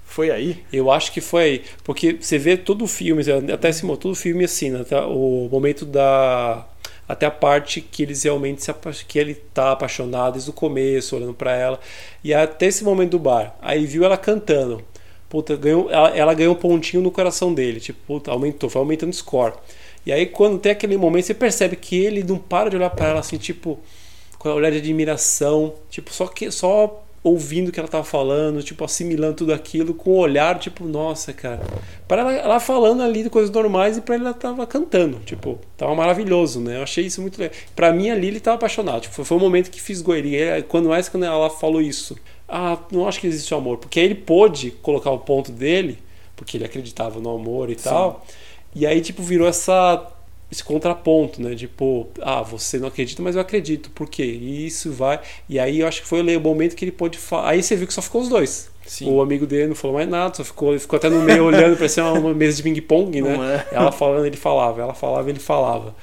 Foi 0.07 0.31
aí? 0.31 0.63
Eu 0.73 0.91
acho 0.91 1.11
que 1.11 1.21
foi 1.23 1.43
aí. 1.43 1.63
Porque 1.85 2.19
você 2.21 2.39
vê 2.39 2.57
todo 2.57 2.85
o 2.85 2.87
filme, 2.87 3.23
até 3.53 3.73
Simão, 3.73 3.97
todo 3.97 4.13
o 4.13 4.15
filme 4.15 4.45
assim, 4.45 4.71
né? 4.71 4.81
até 4.83 5.01
o 5.01 5.49
momento 5.51 5.85
da. 5.87 6.67
Até 7.09 7.27
a 7.27 7.31
parte 7.31 7.81
que 7.81 8.03
eles 8.05 8.23
realmente 8.23 8.63
se 8.63 8.71
apa- 8.71 8.93
que 8.93 9.19
ele 9.19 9.35
tá 9.35 9.73
apaixonado 9.73 10.35
desde 10.35 10.49
o 10.51 10.53
começo, 10.53 11.17
olhando 11.17 11.35
pra 11.35 11.55
ela. 11.57 11.81
E 12.23 12.33
até 12.33 12.67
esse 12.67 12.85
momento 12.85 13.11
do 13.13 13.19
bar. 13.19 13.55
Aí 13.61 13.85
viu 13.87 14.05
ela 14.05 14.17
cantando. 14.17 14.83
Puta, 15.29 15.57
ganhou, 15.57 15.91
ela, 15.91 16.11
ela 16.17 16.35
ganhou 16.35 16.53
um 16.55 16.59
pontinho 16.59 17.03
no 17.03 17.11
coração 17.11 17.53
dele. 17.53 17.81
Tipo, 17.81 17.99
puta, 18.07 18.31
aumentou, 18.31 18.69
foi 18.71 18.81
aumentando 18.81 19.11
o 19.11 19.15
score. 19.15 19.55
E 20.05 20.13
aí 20.13 20.27
quando 20.27 20.59
tem 20.59 20.73
aquele 20.73 20.97
momento, 20.97 21.27
você 21.27 21.35
percebe 21.35 21.77
que 21.77 21.97
ele 21.97 22.23
não 22.23 22.39
para 22.39 22.71
de 22.71 22.77
olhar 22.77 22.91
pra 22.91 23.09
ela 23.09 23.21
assim, 23.21 23.37
tipo, 23.37 23.79
com 24.39 24.49
um 24.49 24.55
olhar 24.55 24.71
de 24.71 24.79
admiração, 24.79 25.75
tipo, 25.91 26.13
só 26.13 26.27
que 26.27 26.51
só 26.51 27.03
ouvindo 27.25 27.69
o 27.69 27.73
que 27.73 27.79
ela 27.79 27.89
tava 27.89 28.03
falando, 28.03 28.63
tipo, 28.65 28.85
assimilando 28.85 29.35
tudo 29.35 29.53
aquilo 29.55 29.95
com 29.95 30.11
um 30.15 30.17
olhar, 30.17 30.59
tipo, 30.59 30.85
nossa, 30.85 31.33
cara. 31.33 31.61
Para 32.09 32.23
ela, 32.23 32.33
ela 32.33 32.61
falando 32.61 33.01
ali 33.01 33.23
de 33.23 33.31
coisas 33.31 33.49
normais 33.51 33.97
e 33.97 34.01
para 34.01 34.17
ele 34.17 34.25
ela 34.25 34.35
tava 34.35 34.67
cantando, 34.67 35.19
tipo, 35.25 35.59
tava 35.77 35.95
maravilhoso, 35.95 36.61
né? 36.61 36.79
Eu 36.79 36.83
achei 36.83 37.07
isso 37.07 37.23
muito 37.23 37.39
legal. 37.39 37.55
Para 37.77 37.93
mim 37.93 38.11
ali 38.11 38.27
ele 38.27 38.41
tava 38.41 38.57
apaixonado, 38.57 39.03
tipo, 39.03 39.25
foi 39.25 39.37
o 39.37 39.41
momento 39.41 39.71
que 39.71 39.81
fisgou 39.81 40.17
ele. 40.17 40.63
Quando 40.65 40.89
mais 40.89 41.09
quando 41.09 41.25
ela 41.25 41.49
falou 41.49 41.81
isso, 41.81 42.17
ah, 42.49 42.77
não 42.91 43.07
acho 43.07 43.21
que 43.21 43.29
existe 43.29 43.55
o 43.55 43.57
amor, 43.57 43.79
porque 43.79 44.01
aí 44.01 44.07
ele 44.07 44.17
pôde 44.17 44.73
colocar 44.83 45.13
o 45.13 45.19
ponto 45.21 45.53
dele, 45.53 45.99
porque 46.35 46.57
ele 46.57 46.65
acreditava 46.65 47.21
no 47.21 47.31
amor 47.37 47.71
e 47.71 47.77
tal. 47.77 48.27
E 48.75 48.87
aí 48.87 49.01
tipo 49.01 49.23
virou 49.23 49.47
essa 49.49 50.13
esse 50.53 50.63
contraponto, 50.63 51.41
né? 51.41 51.55
Tipo, 51.55 52.09
ah, 52.21 52.43
você 52.43 52.79
não 52.79 52.89
acredita, 52.89 53.23
mas 53.23 53.35
eu 53.35 53.41
acredito. 53.41 53.91
Por 53.91 54.07
quê? 54.09 54.25
E 54.25 54.67
isso 54.67 54.93
vai. 54.93 55.19
E 55.49 55.59
aí 55.59 55.81
eu 55.81 55.89
acho 55.89 56.03
que 56.03 56.07
foi 56.07 56.21
o 56.21 56.41
momento 56.41 56.77
que 56.77 56.85
ele 56.85 56.93
pôde 56.93 57.17
falar. 57.17 57.49
Aí 57.49 57.63
você 57.63 57.75
viu 57.75 57.87
que 57.87 57.95
só 57.95 58.03
ficou 58.03 58.21
os 58.21 58.29
dois. 58.29 58.71
Sim. 58.87 59.11
O 59.11 59.23
amigo 59.23 59.47
dele 59.47 59.69
não 59.69 59.75
falou 59.75 59.97
mais 59.97 60.09
nada, 60.09 60.35
só 60.35 60.45
ficou, 60.45 60.71
ele 60.71 60.79
ficou 60.79 60.99
até 60.99 61.09
no 61.09 61.23
meio 61.23 61.45
olhando, 61.45 61.77
parecia 61.77 62.05
uma, 62.05 62.13
uma 62.21 62.35
mesa 62.35 62.59
de 62.59 62.63
ping-pong, 62.63 63.23
né? 63.23 63.65
É? 63.71 63.77
Ela 63.77 63.91
falando, 63.91 64.27
ele 64.27 64.37
falava, 64.37 64.83
ela 64.83 64.93
falava, 64.93 65.31
ele 65.31 65.39
falava. 65.39 65.95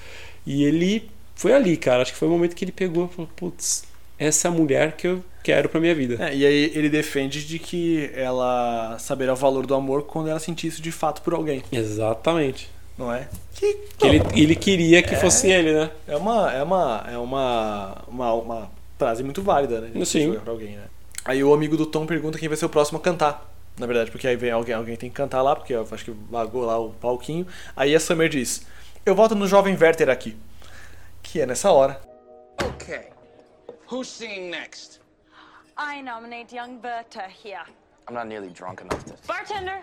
E 0.45 0.63
ele 0.63 1.07
foi 1.36 1.53
ali, 1.53 1.78
cara. 1.78 2.01
Acho 2.01 2.13
que 2.13 2.17
foi 2.17 2.28
o 2.28 2.32
momento 2.32 2.55
que 2.55 2.65
ele 2.65 2.72
pegou 2.72 3.05
e 3.05 3.15
falou: 3.15 3.30
putz, 3.36 3.84
essa 4.20 4.47
é 4.47 4.51
a 4.51 4.53
mulher 4.53 4.91
que 4.97 5.07
eu 5.07 5.24
quero 5.41 5.70
pra 5.70 5.80
minha 5.80 5.95
vida. 5.95 6.17
É, 6.20 6.36
e 6.36 6.45
aí 6.45 6.72
ele 6.76 6.89
defende 6.89 7.45
de 7.45 7.57
que 7.57 8.11
ela 8.13 8.97
saberá 8.99 9.34
o 9.34 9.36
valor 9.36 9.65
do 9.65 9.74
amor 9.74 10.03
quando 10.03 10.30
ela 10.30 10.39
sentir 10.39 10.67
isso 10.67 10.82
de 10.82 10.91
fato 10.91 11.22
por 11.22 11.34
alguém, 11.34 11.63
Exatamente. 11.72 12.70
não 12.97 13.13
é? 13.13 13.28
Que, 13.55 13.74
Que 13.97 14.07
ele, 14.07 14.22
ele 14.36 14.55
queria 14.55 15.01
que 15.01 15.15
fosse 15.15 15.49
ele, 15.49 15.74
né? 15.74 15.89
É 16.07 16.17
uma, 16.17 16.51
é 16.51 16.61
uma, 16.61 17.05
é 17.13 17.17
uma, 17.17 17.97
uma, 18.07 18.34
uma 18.34 18.72
frase 18.97 19.24
muito 19.24 19.41
válida, 19.41 19.82
né? 19.82 20.05
Sim. 20.05 20.34
Pra 20.34 20.51
alguém, 20.51 20.76
né? 20.76 20.84
Aí 21.24 21.43
o 21.43 21.53
amigo 21.53 21.78
do 21.78 21.86
Tom 21.86 22.05
pergunta 22.05 22.38
quem 22.38 22.47
vai 22.47 22.57
ser 22.57 22.65
o 22.65 22.70
próximo 22.70 22.97
a 22.97 23.01
cantar. 23.01 23.49
Na 23.78 23.86
verdade, 23.86 24.11
porque 24.11 24.28
aí 24.28 24.36
vem 24.36 24.51
alguém, 24.51 24.76
alguém 24.76 24.97
tem 24.97 25.09
que 25.09 25.15
cantar 25.15 25.41
lá, 25.41 25.55
porque 25.55 25.74
eu 25.74 25.88
acho 25.89 26.03
que 26.03 26.11
vagou 26.30 26.65
lá 26.65 26.78
o 26.78 26.89
palquinho. 26.89 27.47
Aí 27.76 27.95
a 27.95 27.99
Summer 27.99 28.28
diz: 28.28 28.65
Eu 29.05 29.15
voto 29.15 29.36
no 29.36 29.47
jovem 29.47 29.78
Werther 29.80 30.09
aqui. 30.09 30.36
Que 31.24 31.39
é 31.39 31.45
nessa 31.45 31.72
hora. 31.72 32.01
Okay. 32.76 33.03
Who's 33.92 34.08
singing 34.08 34.52
next? 34.52 35.00
I 35.76 36.02
nominate 36.02 36.54
young 36.54 36.78
Berta 36.78 37.24
here. 37.28 37.66
I'm 38.08 38.14
not 38.14 38.28
nearly 38.28 38.52
drunk 38.52 38.82
enough 38.82 39.04
to. 39.06 39.14
Bartender! 39.28 39.82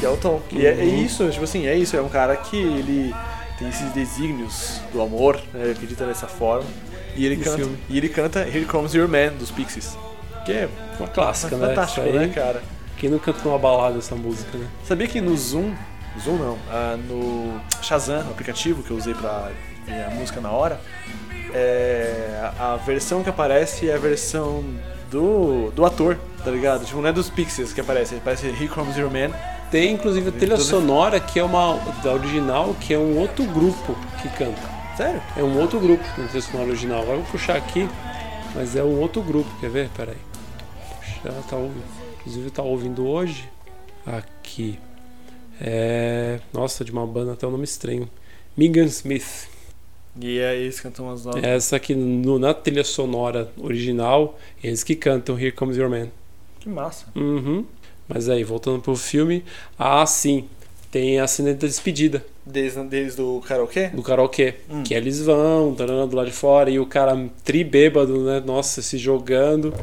Que 0.00 0.04
é 0.04 0.08
o 0.08 0.16
Tom. 0.16 0.42
E 0.50 0.66
é, 0.66 0.70
é 0.70 0.84
isso, 0.84 1.30
tipo 1.30 1.44
assim, 1.44 1.66
é 1.68 1.76
isso. 1.76 1.96
É 1.96 2.02
um 2.02 2.08
cara 2.08 2.36
que 2.36 2.56
ele 2.56 3.14
tem 3.56 3.68
esses 3.68 3.88
desígnios 3.92 4.80
do 4.92 5.00
amor, 5.00 5.36
né? 5.54 5.62
Ele 5.62 5.72
acredita 5.72 6.04
dessa 6.04 6.26
forma. 6.26 6.68
E 7.14 7.24
ele, 7.24 7.36
canta, 7.36 7.58
filme. 7.58 7.78
e 7.88 7.98
ele 7.98 8.08
canta 8.08 8.40
Here 8.40 8.64
Comes 8.64 8.94
Your 8.94 9.06
Man, 9.06 9.28
dos 9.38 9.52
Pixies. 9.52 9.96
Que 10.44 10.52
é 10.52 10.68
Uma 10.98 11.06
clássica, 11.06 11.56
né? 11.56 11.68
fantástico, 11.68 12.04
né, 12.08 12.32
cara? 12.34 12.60
Quem 12.98 13.08
não 13.08 13.20
cantou 13.20 13.52
uma 13.52 13.58
balada 13.60 13.96
essa 13.96 14.16
música, 14.16 14.58
né? 14.58 14.66
Sabia 14.84 15.06
que 15.06 15.20
no 15.20 15.36
Zoom 15.36 15.72
Zoom 16.20 16.36
não, 16.36 16.58
ah, 16.70 16.96
no 16.96 17.60
Shazam, 17.82 18.24
no 18.24 18.30
aplicativo 18.30 18.82
que 18.82 18.90
eu 18.90 18.96
usei 18.96 19.14
pra 19.14 19.50
ver 19.86 20.04
a 20.04 20.10
música 20.10 20.40
na 20.40 20.50
hora, 20.50 20.80
é, 21.52 22.50
a 22.58 22.76
versão 22.76 23.22
que 23.22 23.30
aparece 23.30 23.88
é 23.88 23.94
a 23.94 23.98
versão 23.98 24.64
do, 25.10 25.70
do 25.70 25.84
ator, 25.84 26.18
tá 26.44 26.50
ligado? 26.50 26.84
Tipo, 26.84 27.00
não 27.00 27.08
é 27.08 27.12
dos 27.12 27.30
Pixies 27.30 27.72
que 27.72 27.80
aparece, 27.80 28.16
aparece 28.16 28.52
Comes 28.68 28.96
Your 28.96 29.10
Man. 29.10 29.34
Tem 29.70 29.92
inclusive 29.92 30.28
a 30.28 30.32
trilha 30.32 30.56
sonora 30.58 31.18
que 31.18 31.38
é 31.38 31.44
uma 31.44 31.76
da 32.02 32.12
original, 32.12 32.74
que 32.80 32.94
é 32.94 32.98
um 32.98 33.18
outro 33.18 33.44
grupo 33.44 33.96
que 34.22 34.28
canta. 34.30 34.76
Sério? 34.96 35.20
É 35.36 35.42
um 35.42 35.58
outro 35.58 35.80
grupo 35.80 36.04
na 36.16 36.26
trilha 36.26 36.42
sonora 36.42 36.68
original. 36.68 37.02
Agora 37.02 37.18
eu 37.18 37.22
vou 37.22 37.32
puxar 37.32 37.56
aqui, 37.56 37.88
mas 38.54 38.76
é 38.76 38.82
um 38.82 39.00
outro 39.00 39.22
grupo, 39.22 39.50
quer 39.60 39.70
ver? 39.70 39.88
Pera 39.96 40.12
aí. 40.12 41.22
Puxar, 41.22 41.42
tá 41.48 41.56
ouvindo. 41.56 41.84
Inclusive 42.20 42.50
tá 42.50 42.62
ouvindo 42.62 43.06
hoje. 43.06 43.48
Aqui. 44.06 44.78
É. 45.60 46.40
Nossa, 46.52 46.84
de 46.84 46.92
uma 46.92 47.06
banda 47.06 47.32
até 47.32 47.46
o 47.46 47.50
nome 47.50 47.64
estranho. 47.64 48.08
Megan 48.56 48.84
Smith. 48.84 49.48
E 50.20 50.40
aí 50.40 50.62
eles 50.62 50.80
cantam 50.80 51.06
umas 51.06 51.24
novas. 51.24 51.42
Essa 51.44 51.76
aqui 51.76 51.94
no- 51.94 52.38
na 52.38 52.54
trilha 52.54 52.84
sonora 52.84 53.50
original, 53.58 54.38
eles 54.64 54.82
que 54.82 54.94
cantam 54.96 55.38
Here 55.38 55.52
Comes 55.52 55.76
Your 55.76 55.90
Man. 55.90 56.08
Que 56.60 56.68
massa. 56.68 57.06
Uhum. 57.14 57.64
Mas 58.08 58.28
aí, 58.28 58.42
voltando 58.44 58.80
pro 58.80 58.96
filme. 58.96 59.44
Ah, 59.78 60.06
sim. 60.06 60.44
Tem 60.90 61.18
a 61.20 61.26
cena 61.26 61.52
da 61.52 61.66
despedida 61.66 62.24
Desde, 62.46 62.82
desde 62.84 63.20
o 63.20 63.42
karaokê? 63.46 63.88
do 63.88 64.02
karaokê. 64.02 64.54
Que 64.84 64.94
eles 64.94 65.20
vão, 65.20 65.74
tarana, 65.74 66.06
do 66.06 66.16
lado 66.16 66.26
de 66.26 66.32
fora, 66.32 66.70
e 66.70 66.78
o 66.78 66.86
cara 66.86 67.28
tri 67.44 67.62
bêbado, 67.64 68.22
né? 68.24 68.40
Nossa, 68.46 68.80
se 68.80 68.96
jogando. 68.96 69.74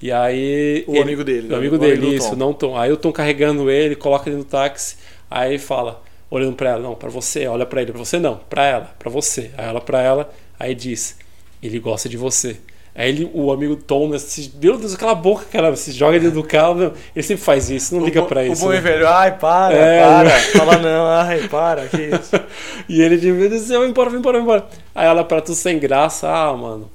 E 0.00 0.10
aí. 0.10 0.84
O 0.86 1.00
amigo 1.02 1.22
dele, 1.24 1.48
O 1.48 1.50
né? 1.50 1.56
amigo 1.56 1.74
O 1.76 1.78
amigo 1.78 1.96
dele, 2.00 2.00
do 2.00 2.14
isso, 2.14 2.30
Tom. 2.30 2.36
não 2.36 2.54
Tom. 2.54 2.78
Aí 2.78 2.90
o 2.92 2.96
Tom 2.96 3.12
carregando 3.12 3.68
ele, 3.70 3.94
coloca 3.96 4.30
ele 4.30 4.38
no 4.38 4.44
táxi. 4.44 4.96
Aí 5.34 5.58
fala, 5.58 6.02
olhando 6.30 6.54
pra 6.56 6.70
ela, 6.70 6.80
não, 6.82 6.94
pra 6.94 7.08
você, 7.08 7.46
olha 7.46 7.64
pra 7.64 7.80
ele, 7.82 7.90
pra 7.92 7.98
você 7.98 8.18
não, 8.18 8.36
pra 8.50 8.64
ela, 8.66 8.90
pra 8.98 9.10
você. 9.10 9.50
Aí 9.56 9.66
ela 9.66 9.80
pra 9.80 10.00
ela, 10.02 10.30
aí 10.58 10.74
diz, 10.74 11.16
ele 11.62 11.78
gosta 11.78 12.08
de 12.08 12.16
você. 12.16 12.56
Aí 12.94 13.08
ele, 13.08 13.30
o 13.32 13.50
amigo 13.50 13.74
Tom, 13.74 14.08
né, 14.10 14.18
se, 14.18 14.52
meu 14.62 14.76
Deus, 14.76 14.94
aquela 14.94 15.14
boca, 15.14 15.46
cara, 15.50 15.74
se 15.74 15.92
joga 15.92 16.20
dentro 16.20 16.42
do 16.42 16.46
carro, 16.46 16.74
não, 16.74 16.92
ele 17.16 17.22
sempre 17.22 17.42
faz 17.42 17.70
isso, 17.70 17.94
não 17.96 18.04
liga 18.04 18.20
o, 18.20 18.24
bo- 18.24 18.28
pra 18.28 18.44
isso. 18.44 18.62
O 18.62 18.66
bom 18.68 18.72
né? 18.74 18.80
velho, 18.82 19.08
ai, 19.08 19.38
para, 19.38 19.74
É, 19.74 20.02
para. 20.02 20.24
né? 20.24 20.38
Fala 20.52 20.76
não, 20.76 21.06
ai, 21.06 21.48
para, 21.48 21.86
que 21.86 21.96
isso. 22.02 22.36
E 22.90 23.00
ele 23.00 23.16
de 23.16 23.32
meu 23.32 23.48
Deus 23.48 23.62
do 23.62 23.68
céu, 23.68 23.80
vai 23.80 23.88
embora, 23.88 24.10
vai 24.10 24.18
embora, 24.18 24.36
vai 24.38 24.42
embora. 24.42 24.66
Aí 24.94 25.06
ela 25.06 25.24
pra 25.24 25.40
tudo 25.40 25.54
sem 25.54 25.78
graça, 25.78 26.28
ah, 26.28 26.54
mano. 26.54 26.90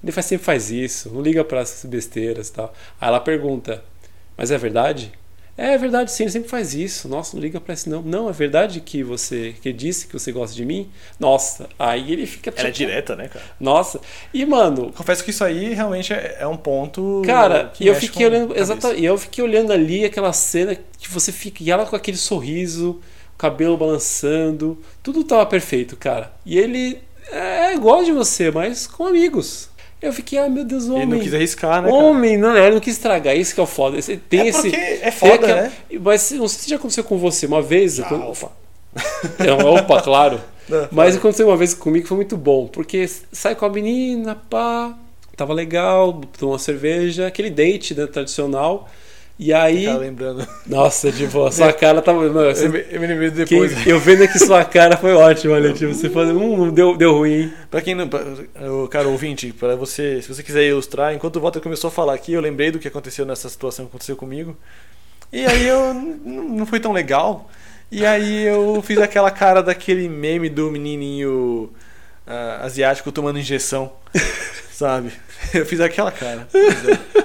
Ele 0.00 0.12
faz, 0.12 0.26
sempre 0.26 0.44
faz 0.44 0.70
isso, 0.70 1.10
não 1.12 1.20
liga 1.20 1.42
pra 1.42 1.60
essas 1.62 1.84
besteiras 1.90 2.48
e 2.48 2.52
tal. 2.52 2.72
Aí 3.00 3.08
ela 3.08 3.18
pergunta, 3.18 3.82
mas 4.36 4.52
é 4.52 4.58
verdade? 4.58 5.10
É, 5.56 5.74
é 5.74 5.78
verdade, 5.78 6.10
sim, 6.10 6.24
ele 6.24 6.32
sempre 6.32 6.48
faz 6.48 6.74
isso. 6.74 7.08
Nossa, 7.08 7.36
não 7.36 7.42
liga 7.42 7.60
pra 7.60 7.74
isso, 7.74 7.88
não. 7.88 8.02
Não, 8.02 8.28
é 8.28 8.32
verdade 8.32 8.80
que 8.80 9.02
você 9.02 9.54
que 9.62 9.72
disse 9.72 10.06
que 10.06 10.12
você 10.12 10.32
gosta 10.32 10.54
de 10.54 10.64
mim? 10.64 10.90
Nossa, 11.18 11.68
aí 11.78 12.12
ele 12.12 12.26
fica 12.26 12.52
Ela 12.56 12.68
é 12.68 12.70
direta, 12.70 13.14
né, 13.14 13.28
cara? 13.28 13.44
Nossa, 13.60 14.00
e 14.32 14.44
mano, 14.44 14.92
Confesso 14.92 15.22
que 15.24 15.30
isso 15.30 15.44
aí 15.44 15.74
realmente 15.74 16.12
é, 16.12 16.38
é 16.40 16.46
um 16.46 16.56
ponto. 16.56 17.22
Cara, 17.24 17.72
e 17.78 17.86
eu 17.86 17.94
fiquei 17.94 18.26
olhando, 18.26 18.48
cabeça. 18.48 18.72
exata, 18.72 18.94
e 18.94 19.04
eu 19.04 19.18
fiquei 19.18 19.44
olhando 19.44 19.72
ali 19.72 20.04
aquela 20.04 20.32
cena 20.32 20.76
que 20.98 21.10
você 21.10 21.30
fica, 21.30 21.62
e 21.62 21.70
ela 21.70 21.86
com 21.86 21.94
aquele 21.94 22.16
sorriso, 22.16 23.00
o 23.34 23.38
cabelo 23.38 23.76
balançando, 23.76 24.78
tudo 25.02 25.24
tava 25.24 25.44
perfeito, 25.46 25.96
cara. 25.96 26.32
E 26.44 26.58
ele 26.58 26.98
é 27.30 27.74
igual 27.74 28.04
de 28.04 28.12
você, 28.12 28.50
mas 28.50 28.86
com 28.86 29.06
amigos. 29.06 29.68
Eu 30.06 30.12
fiquei, 30.12 30.38
ah, 30.38 30.48
meu 30.48 30.64
Deus, 30.64 30.84
homem. 30.88 31.02
Ele 31.02 31.12
não 31.12 31.18
quis 31.20 31.34
arriscar, 31.34 31.82
né? 31.82 31.90
cara? 31.90 32.02
Homem, 32.02 32.36
não, 32.36 32.56
ele 32.56 32.74
não 32.74 32.80
quis 32.80 32.94
estragar, 32.94 33.36
isso 33.36 33.54
que 33.54 33.60
é 33.60 33.62
o 33.62 33.66
foda. 33.66 33.98
Tem 34.28 34.40
É 34.40 34.46
esse. 34.48 34.74
é 34.74 35.10
foda, 35.10 35.46
né? 35.46 35.72
Mas 36.00 36.30
não 36.32 36.46
sei 36.48 36.60
se 36.60 36.70
já 36.70 36.76
aconteceu 36.76 37.04
com 37.04 37.16
você 37.18 37.46
uma 37.46 37.62
vez. 37.62 37.98
Ah, 38.00 38.04
quando- 38.04 38.24
opa. 38.26 38.52
é, 39.38 39.52
opa, 39.52 40.00
claro. 40.02 40.40
Não, 40.68 40.88
Mas 40.90 41.14
aconteceu 41.16 41.46
uma 41.48 41.56
vez 41.58 41.74
comigo 41.74 42.04
que 42.04 42.08
foi 42.08 42.16
muito 42.16 42.36
bom. 42.38 42.66
Porque 42.66 43.06
sai 43.30 43.54
com 43.54 43.66
a 43.66 43.68
menina, 43.68 44.34
pá, 44.48 44.96
tava 45.36 45.52
legal, 45.52 46.12
tomou 46.38 46.54
uma 46.54 46.58
cerveja, 46.58 47.26
aquele 47.26 47.50
date 47.50 47.94
né, 47.94 48.06
tradicional. 48.06 48.88
E 49.36 49.52
aí. 49.52 49.86
Cara, 49.86 49.98
lembrando. 49.98 50.46
Nossa, 50.66 51.10
tipo, 51.10 51.44
a 51.44 51.50
sua 51.50 51.72
cara 51.72 52.00
tava. 52.00 52.20
Mano, 52.30 52.54
você- 52.54 52.66
Eu 52.66 52.70
me, 52.70 52.84
eu 52.90 53.00
me 53.00 53.06
lembrei 53.08 53.30
quem- 53.44 53.60
depois. 53.62 53.86
eu 53.86 53.98
vendo 53.98 54.22
aqui 54.22 54.38
sua 54.38 54.64
cara 54.64 54.96
foi 54.96 55.12
ótimo, 55.12 55.54
ali. 55.54 55.72
Tipo, 55.72 55.92
você 55.92 56.08
falando, 56.08 56.40
hum, 56.40 56.70
deu, 56.70 56.96
deu 56.96 57.12
ruim, 57.14 57.32
hein? 57.32 57.52
Pra 57.70 57.80
quem 57.82 57.94
não. 57.96 58.06
Pra, 58.08 58.20
cara, 58.90 59.08
ouvinte, 59.08 59.52
pra 59.52 59.74
você, 59.74 60.22
se 60.22 60.28
você 60.32 60.42
quiser 60.42 60.64
ilustrar, 60.68 61.12
enquanto 61.14 61.36
o 61.36 61.40
Walter 61.40 61.60
começou 61.60 61.88
a 61.88 61.90
falar 61.90 62.14
aqui, 62.14 62.32
eu 62.32 62.40
lembrei 62.40 62.70
do 62.70 62.78
que 62.78 62.86
aconteceu 62.86 63.26
nessa 63.26 63.48
situação 63.48 63.86
que 63.86 63.90
aconteceu 63.90 64.14
comigo. 64.16 64.56
E 65.32 65.44
aí 65.44 65.66
eu. 65.66 65.92
não 65.94 66.64
foi 66.64 66.78
tão 66.78 66.92
legal. 66.92 67.50
E 67.90 68.06
aí 68.06 68.44
eu 68.46 68.80
fiz 68.86 68.98
aquela 68.98 69.30
cara 69.32 69.62
daquele 69.64 70.08
meme 70.08 70.48
do 70.48 70.70
menininho 70.70 71.70
ah, 72.26 72.60
asiático 72.62 73.10
tomando 73.10 73.38
injeção. 73.40 73.92
Sabe? 74.72 75.12
Eu 75.52 75.66
fiz 75.66 75.80
aquela 75.80 76.10
cara. 76.12 76.48
Pois 76.50 76.88
é. 76.88 77.23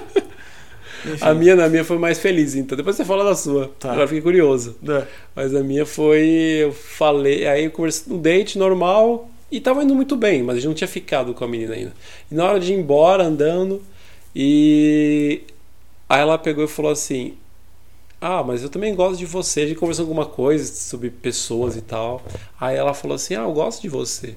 Enfim, 1.06 1.18
A 1.26 1.34
minha, 1.34 1.56
na 1.56 1.70
minha 1.70 1.84
foi 1.84 1.98
mais 1.98 2.20
feliz, 2.20 2.56
então. 2.56 2.76
Depois 2.76 2.96
você 2.96 3.06
fala 3.06 3.24
da 3.24 3.36
sua. 3.36 3.72
Tá. 3.80 3.90
Agora 3.90 4.04
eu 4.04 4.08
fiquei 4.08 4.22
curioso. 4.22 4.76
né? 4.82 5.08
Mas 5.36 5.54
a 5.56 5.64
minha 5.64 5.86
foi. 5.86 6.26
Eu 6.64 6.72
falei. 6.74 7.48
Aí 7.48 7.66
eu 7.66 7.72
conversei 7.72 8.12
no 8.14 8.20
date 8.20 8.58
normal. 8.58 9.30
E 9.52 9.60
tava 9.60 9.84
indo 9.84 9.96
muito 9.96 10.16
bem, 10.16 10.44
mas 10.44 10.58
a 10.58 10.60
gente 10.60 10.68
não 10.68 10.76
tinha 10.76 10.88
ficado 10.88 11.34
com 11.34 11.44
a 11.44 11.48
menina 11.48 11.74
ainda. 11.74 11.94
E 12.32 12.36
na 12.36 12.46
hora 12.46 12.60
de 12.60 12.72
ir 12.72 12.76
embora, 12.78 13.24
andando. 13.24 13.82
E. 14.36 15.42
Aí 16.08 16.22
ela 16.22 16.38
pegou 16.38 16.64
e 16.64 16.68
falou 16.68 16.92
assim: 16.92 17.34
Ah, 18.22 18.44
mas 18.44 18.62
eu 18.64 18.70
também 18.70 18.94
gosto 18.96 19.18
de 19.18 19.26
você. 19.26 19.62
A 19.62 19.68
gente 19.68 19.78
conversou 19.80 20.04
alguma 20.04 20.26
coisa 20.26 20.72
sobre 20.72 21.10
pessoas 21.10 21.76
e 21.76 21.82
tal. 21.82 22.22
Aí 22.60 22.76
ela 22.76 22.94
falou 22.94 23.16
assim: 23.16 23.36
Ah, 23.36 23.42
eu 23.42 23.52
gosto 23.54 23.82
de 23.82 23.90
você. 23.90 24.36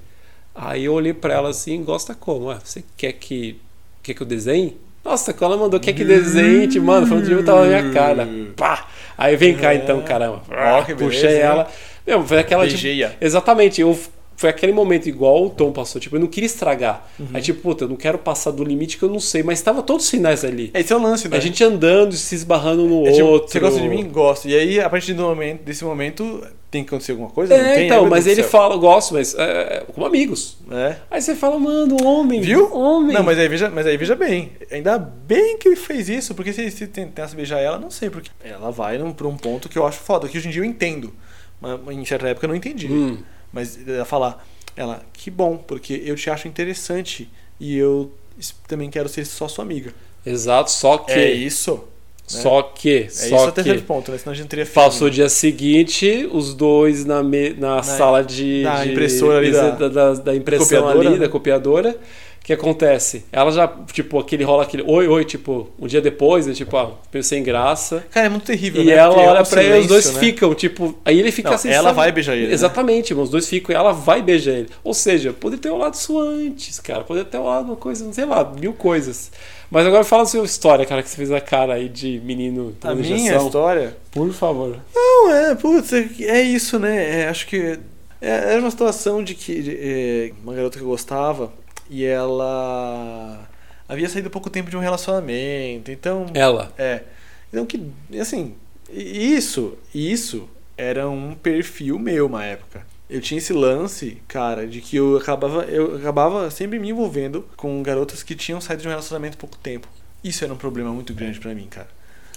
Aí 0.54 0.84
eu 0.84 0.94
olhei 0.94 1.12
pra 1.12 1.34
ela 1.34 1.50
assim: 1.50 1.82
Gosta 1.84 2.14
como? 2.14 2.50
Ah, 2.50 2.60
você 2.62 2.82
quer 2.96 3.12
que. 3.12 3.58
Quer 4.02 4.14
que 4.14 4.22
eu 4.22 4.26
desenhe? 4.26 4.76
Nossa, 5.04 5.32
quando 5.32 5.52
ela 5.54 5.62
mandou 5.62 5.80
quer 5.80 5.92
que 5.92 6.04
desenhe, 6.04 6.68
tipo, 6.68 6.86
mano, 6.86 7.06
falando 7.06 7.24
de 7.24 7.34
mim, 7.34 7.42
tava 7.42 7.66
na 7.66 7.66
minha 7.82 7.92
cara. 7.92 8.28
Pá! 8.56 8.86
Aí 9.18 9.36
vem 9.36 9.56
cá 9.56 9.74
então, 9.74 10.00
caramba. 10.02 10.42
Beleza, 10.48 10.96
Puxei 10.96 11.36
hein? 11.36 11.40
ela. 11.40 11.68
Meu, 12.06 12.24
foi 12.24 12.38
aquela. 12.38 12.64
tipo, 12.66 12.80
Beijeia. 12.82 13.16
exatamente, 13.20 13.80
eu. 13.80 13.98
Foi 14.34 14.48
aquele 14.48 14.72
momento 14.72 15.08
igual 15.08 15.44
o 15.44 15.50
Tom 15.50 15.70
passou, 15.70 16.00
tipo, 16.00 16.16
eu 16.16 16.20
não 16.20 16.26
queria 16.26 16.46
estragar. 16.46 17.06
Uhum. 17.20 17.26
Aí, 17.34 17.42
tipo, 17.42 17.60
puta, 17.60 17.84
eu 17.84 17.88
não 17.88 17.94
quero 17.96 18.18
passar 18.18 18.50
do 18.50 18.64
limite 18.64 18.96
que 18.96 19.04
eu 19.04 19.08
não 19.08 19.20
sei, 19.20 19.42
mas 19.42 19.60
tava 19.60 19.82
todos 19.82 20.04
os 20.04 20.10
sinais 20.10 20.44
ali. 20.44 20.70
Esse 20.74 20.92
é 20.92 20.96
o 20.96 21.00
lance, 21.00 21.28
né? 21.28 21.36
A 21.36 21.40
gente 21.40 21.62
andando, 21.62 22.12
se 22.14 22.34
esbarrando 22.34 22.84
no 22.88 23.06
É 23.06 23.12
tipo, 23.12 23.26
outro. 23.26 23.52
Você 23.52 23.60
gosta 23.60 23.78
de 23.80 23.88
mim? 23.88 24.08
Gosto. 24.08 24.48
E 24.48 24.56
aí, 24.56 24.80
a 24.80 24.88
partir 24.88 25.12
do 25.12 25.22
momento, 25.22 25.62
desse 25.62 25.84
momento, 25.84 26.44
tem 26.72 26.82
que 26.82 26.88
acontecer 26.88 27.12
alguma 27.12 27.28
coisa? 27.30 27.56
não 27.56 27.64
É, 27.64 27.74
tem? 27.74 27.86
então, 27.86 28.00
meu 28.00 28.10
mas 28.10 28.26
ele 28.26 28.42
fala, 28.42 28.76
gosto, 28.78 29.12
mas 29.12 29.34
é, 29.34 29.84
como 29.94 30.06
amigos. 30.06 30.56
É. 30.70 30.96
Aí 31.10 31.20
você 31.20 31.36
fala, 31.36 31.58
mano, 31.58 32.02
homem. 32.02 32.40
Viu? 32.40 32.74
Homem. 32.74 33.14
Não, 33.14 33.22
mas 33.22 33.38
aí, 33.38 33.46
veja, 33.46 33.68
mas 33.70 33.86
aí 33.86 33.96
veja 33.98 34.16
bem. 34.16 34.52
Ainda 34.70 34.98
bem 34.98 35.58
que 35.58 35.68
ele 35.68 35.76
fez 35.76 36.08
isso, 36.08 36.34
porque 36.34 36.52
se, 36.52 36.70
se 36.70 36.86
tentasse 36.86 37.36
beijar 37.36 37.60
ela, 37.60 37.78
não 37.78 37.90
sei, 37.90 38.08
porque 38.08 38.30
ela 38.42 38.72
vai 38.72 38.96
num, 38.96 39.12
pra 39.12 39.28
um 39.28 39.36
ponto 39.36 39.68
que 39.68 39.78
eu 39.78 39.86
acho 39.86 39.98
foda, 40.00 40.26
que 40.26 40.38
hoje 40.38 40.48
em 40.48 40.50
dia 40.50 40.62
eu 40.62 40.64
entendo. 40.64 41.12
Mas 41.60 41.78
em 41.96 42.04
certa 42.06 42.28
época 42.28 42.46
eu 42.46 42.48
não 42.48 42.56
entendi. 42.56 42.88
Hum. 42.90 43.18
Mas 43.52 43.78
ela 43.86 44.06
falar, 44.06 44.44
ela, 44.74 45.02
que 45.12 45.30
bom, 45.30 45.58
porque 45.58 46.02
eu 46.04 46.16
te 46.16 46.30
acho 46.30 46.48
interessante 46.48 47.30
e 47.60 47.76
eu 47.76 48.10
também 48.66 48.90
quero 48.90 49.08
ser 49.08 49.26
só 49.26 49.46
sua 49.46 49.62
amiga. 49.62 49.92
Exato, 50.24 50.70
só 50.70 50.98
que. 50.98 51.12
É 51.12 51.30
isso. 51.30 51.84
Só 52.40 52.62
que. 52.62 53.04
É 53.04 53.08
só 53.08 53.24
isso 53.36 53.44
o 53.44 53.46
que. 53.48 53.52
terceiro 53.52 53.82
ponto, 53.82 54.10
né? 54.12 54.18
Senão 54.18 54.32
a 54.32 54.36
gente 54.36 54.48
teria 54.48 54.66
Passou 54.66 55.08
o 55.08 55.10
dia 55.10 55.28
seguinte, 55.28 56.28
os 56.32 56.54
dois 56.54 57.04
na, 57.04 57.22
me- 57.22 57.50
na, 57.54 57.82
sala 57.82 58.22
de. 58.22 58.62
na 58.62 58.84
de- 58.84 58.92
impressora 58.92 59.38
ali 59.38 59.50
da- 59.52 59.70
da, 59.70 59.88
da, 59.88 60.14
da 60.14 60.34
impressão 60.36 60.66
copiadora, 60.82 60.98
ali, 61.08 61.10
né? 61.10 61.18
da 61.18 61.28
copiadora. 61.28 61.96
O 62.40 62.44
que 62.44 62.52
acontece? 62.52 63.24
Ela 63.30 63.52
já, 63.52 63.68
tipo, 63.92 64.18
aquele 64.18 64.42
rola 64.42 64.64
aquele. 64.64 64.82
Oi, 64.84 65.06
oi, 65.06 65.24
tipo, 65.24 65.70
um 65.78 65.86
dia 65.86 66.00
depois, 66.00 66.44
né? 66.44 66.52
Tipo, 66.52 66.76
ah, 66.76 66.90
meio 67.14 67.22
sem 67.22 67.40
graça. 67.40 68.02
Cara, 68.10 68.26
é 68.26 68.28
muito 68.28 68.42
terrível, 68.44 68.82
E 68.82 68.86
né? 68.86 68.94
ela 68.94 69.14
Porque 69.14 69.24
é 69.24 69.28
olha 69.30 69.42
um 69.42 69.44
pra 69.44 69.62
ele, 69.62 69.78
os 69.78 69.86
dois 69.86 70.12
né? 70.12 70.18
ficam, 70.18 70.52
tipo. 70.52 70.98
Aí 71.04 71.20
ele 71.20 71.30
fica 71.30 71.50
Não, 71.50 71.54
assim. 71.54 71.68
ela 71.68 71.84
sabe? 71.90 71.96
vai 71.96 72.10
beijar 72.10 72.34
ele, 72.34 72.48
né? 72.48 72.52
Exatamente, 72.52 73.14
mas 73.14 73.24
os 73.26 73.30
dois 73.30 73.48
ficam 73.48 73.72
e 73.72 73.76
ela 73.78 73.92
vai 73.92 74.20
beijar 74.22 74.54
ele. 74.54 74.68
Ou 74.82 74.92
seja, 74.92 75.32
poderia 75.32 75.62
ter 75.62 75.68
rolado 75.68 75.94
isso 75.94 76.18
antes, 76.18 76.80
cara. 76.80 77.04
Poderia 77.04 77.30
ter 77.30 77.38
rolado 77.38 77.66
uma 77.66 77.76
coisa, 77.76 78.12
sei 78.12 78.24
lá, 78.24 78.52
mil 78.58 78.72
coisas. 78.72 79.30
Mas 79.72 79.86
agora 79.86 80.04
fala 80.04 80.24
a 80.24 80.26
sua 80.26 80.44
história, 80.44 80.84
cara, 80.84 81.02
que 81.02 81.08
você 81.08 81.16
fez 81.16 81.32
a 81.32 81.40
cara 81.40 81.72
aí 81.72 81.88
de 81.88 82.20
menino 82.22 82.76
A 82.82 82.94
minha 82.94 83.16
injeção. 83.16 83.46
história. 83.46 83.96
Por 84.10 84.30
favor. 84.34 84.78
Não, 84.94 85.32
é, 85.34 85.54
putz, 85.54 85.90
é, 85.94 86.06
é 86.24 86.42
isso, 86.42 86.78
né? 86.78 87.22
É, 87.22 87.28
acho 87.28 87.46
que 87.46 87.78
é, 88.20 88.30
era 88.52 88.60
uma 88.60 88.70
situação 88.70 89.24
de 89.24 89.34
que 89.34 89.62
de, 89.62 89.78
é, 89.80 90.32
uma 90.42 90.52
garota 90.52 90.76
que 90.76 90.84
eu 90.84 90.88
gostava 90.88 91.50
e 91.88 92.04
ela 92.04 93.48
havia 93.88 94.10
saído 94.10 94.28
pouco 94.28 94.50
tempo 94.50 94.68
de 94.68 94.76
um 94.76 94.80
relacionamento, 94.80 95.90
então 95.90 96.26
Ela. 96.34 96.70
é, 96.76 97.04
então 97.50 97.64
que 97.64 97.82
assim 98.20 98.54
isso 98.92 99.78
isso 99.94 100.48
era 100.76 101.08
um 101.08 101.34
perfil 101.34 101.98
meu 101.98 102.26
uma 102.26 102.44
época. 102.44 102.91
Eu 103.12 103.20
tinha 103.20 103.36
esse 103.36 103.52
lance, 103.52 104.22
cara, 104.26 104.66
de 104.66 104.80
que 104.80 104.96
eu 104.96 105.18
acabava 105.18 105.64
eu 105.64 105.96
acabava 105.96 106.50
sempre 106.50 106.78
me 106.78 106.88
envolvendo 106.88 107.44
com 107.56 107.82
garotas 107.82 108.22
que 108.22 108.34
tinham 108.34 108.58
saído 108.58 108.82
de 108.82 108.88
um 108.88 108.90
relacionamento 108.90 109.36
há 109.36 109.38
pouco 109.38 109.58
tempo. 109.58 109.86
Isso 110.24 110.42
era 110.42 110.52
um 110.52 110.56
problema 110.56 110.90
muito 110.90 111.12
grande 111.12 111.38
pra 111.38 111.54
mim, 111.54 111.66
cara. 111.66 111.88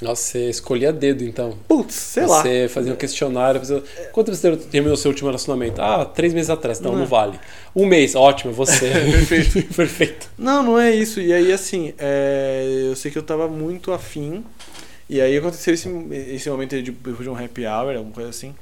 Nossa, 0.02 0.24
você 0.24 0.50
escolhia 0.50 0.92
dedo 0.92 1.24
então. 1.24 1.58
Putz, 1.68 1.96
sei 1.96 2.26
lá. 2.26 2.42
Você 2.42 2.68
fazia 2.68 2.92
um 2.92 2.96
questionário. 2.98 3.62
Fazia... 3.62 3.82
Quanto 4.12 4.36
você 4.36 4.58
terminou 4.58 4.98
seu 4.98 5.12
último 5.12 5.30
relacionamento? 5.30 5.82
Ah, 5.82 6.04
três 6.04 6.34
meses 6.34 6.50
atrás. 6.50 6.82
Não, 6.82 6.94
não, 6.94 7.06
vale. 7.06 7.40
Um 7.74 7.86
mês, 7.86 8.14
ótimo, 8.14 8.52
você. 8.52 8.90
Perfeito. 9.30 9.64
Perfeito. 9.74 10.30
Não, 10.38 10.62
não 10.62 10.80
é 10.80 10.94
isso. 10.94 11.22
E 11.22 11.32
aí, 11.32 11.52
assim, 11.54 11.94
é, 11.98 12.88
eu 12.90 12.96
sei 12.96 13.10
que 13.10 13.18
eu 13.18 13.24
tava 13.24 13.48
muito 13.48 13.94
afim. 13.94 14.44
E 15.10 15.22
aí 15.22 15.38
aconteceu 15.38 15.74
esse, 15.74 15.88
esse 16.12 16.50
momento 16.50 16.82
de, 16.82 16.92
de 16.92 17.30
um 17.30 17.36
happy 17.36 17.66
hour, 17.66 17.96
alguma 17.96 18.14
coisa 18.14 18.30
assim. 18.30 18.54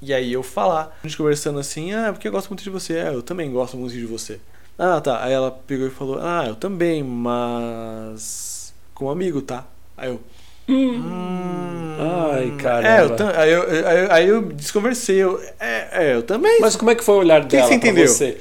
E 0.00 0.14
aí 0.14 0.32
eu 0.32 0.42
falar, 0.42 0.96
a 1.02 1.06
gente 1.06 1.16
conversando 1.16 1.58
assim, 1.58 1.92
ah, 1.92 2.12
porque 2.12 2.28
eu 2.28 2.32
gosto 2.32 2.48
muito 2.48 2.62
de 2.62 2.70
você. 2.70 2.94
É, 2.98 3.08
eu 3.08 3.22
também 3.22 3.50
gosto 3.50 3.76
muito 3.76 3.92
de 3.92 4.06
você. 4.06 4.40
Ah, 4.78 5.00
tá. 5.00 5.24
Aí 5.24 5.32
ela 5.32 5.50
pegou 5.50 5.86
e 5.86 5.90
falou, 5.90 6.18
ah, 6.20 6.44
eu 6.46 6.54
também, 6.54 7.02
mas. 7.02 8.72
Com 8.94 9.06
um 9.06 9.10
amigo, 9.10 9.42
tá? 9.42 9.64
Aí 9.96 10.08
eu. 10.10 10.20
Hum, 10.68 11.96
Ai, 11.98 12.52
caramba. 12.52 12.88
É, 12.88 13.00
eu 13.02 13.40
aí, 13.40 13.50
eu, 13.52 13.62
aí, 13.88 13.98
eu- 14.04 14.12
aí 14.12 14.28
eu 14.28 14.42
desconversei. 14.52 15.16
Eu, 15.16 15.40
é, 15.58 15.88
é, 16.10 16.14
eu 16.14 16.22
também. 16.22 16.60
Mas 16.60 16.76
como 16.76 16.90
é 16.90 16.94
que 16.94 17.02
foi 17.02 17.14
o 17.16 17.18
olhar 17.18 17.44
dela 17.44 17.66
você 17.68 17.78
pra 17.78 17.88
entendeu? 17.88 18.06
você? 18.06 18.38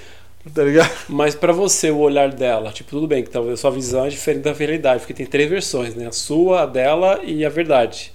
Tá 0.53 0.63
ligado? 0.63 0.91
Mas 1.09 1.35
pra 1.35 1.51
você, 1.51 1.91
o 1.91 1.97
olhar 1.97 2.29
dela, 2.31 2.71
tipo, 2.71 2.89
tudo 2.89 3.07
bem 3.07 3.23
que 3.23 3.29
talvez 3.29 3.55
a 3.55 3.61
sua 3.61 3.71
visão 3.71 4.05
é 4.05 4.09
diferente 4.09 4.43
da 4.43 4.53
realidade, 4.53 4.99
porque 5.01 5.13
tem 5.13 5.25
três 5.25 5.49
versões, 5.49 5.93
né? 5.95 6.07
A 6.07 6.11
sua, 6.11 6.61
a 6.61 6.65
dela 6.65 7.19
e 7.23 7.43
a 7.45 7.49
verdade. 7.49 8.13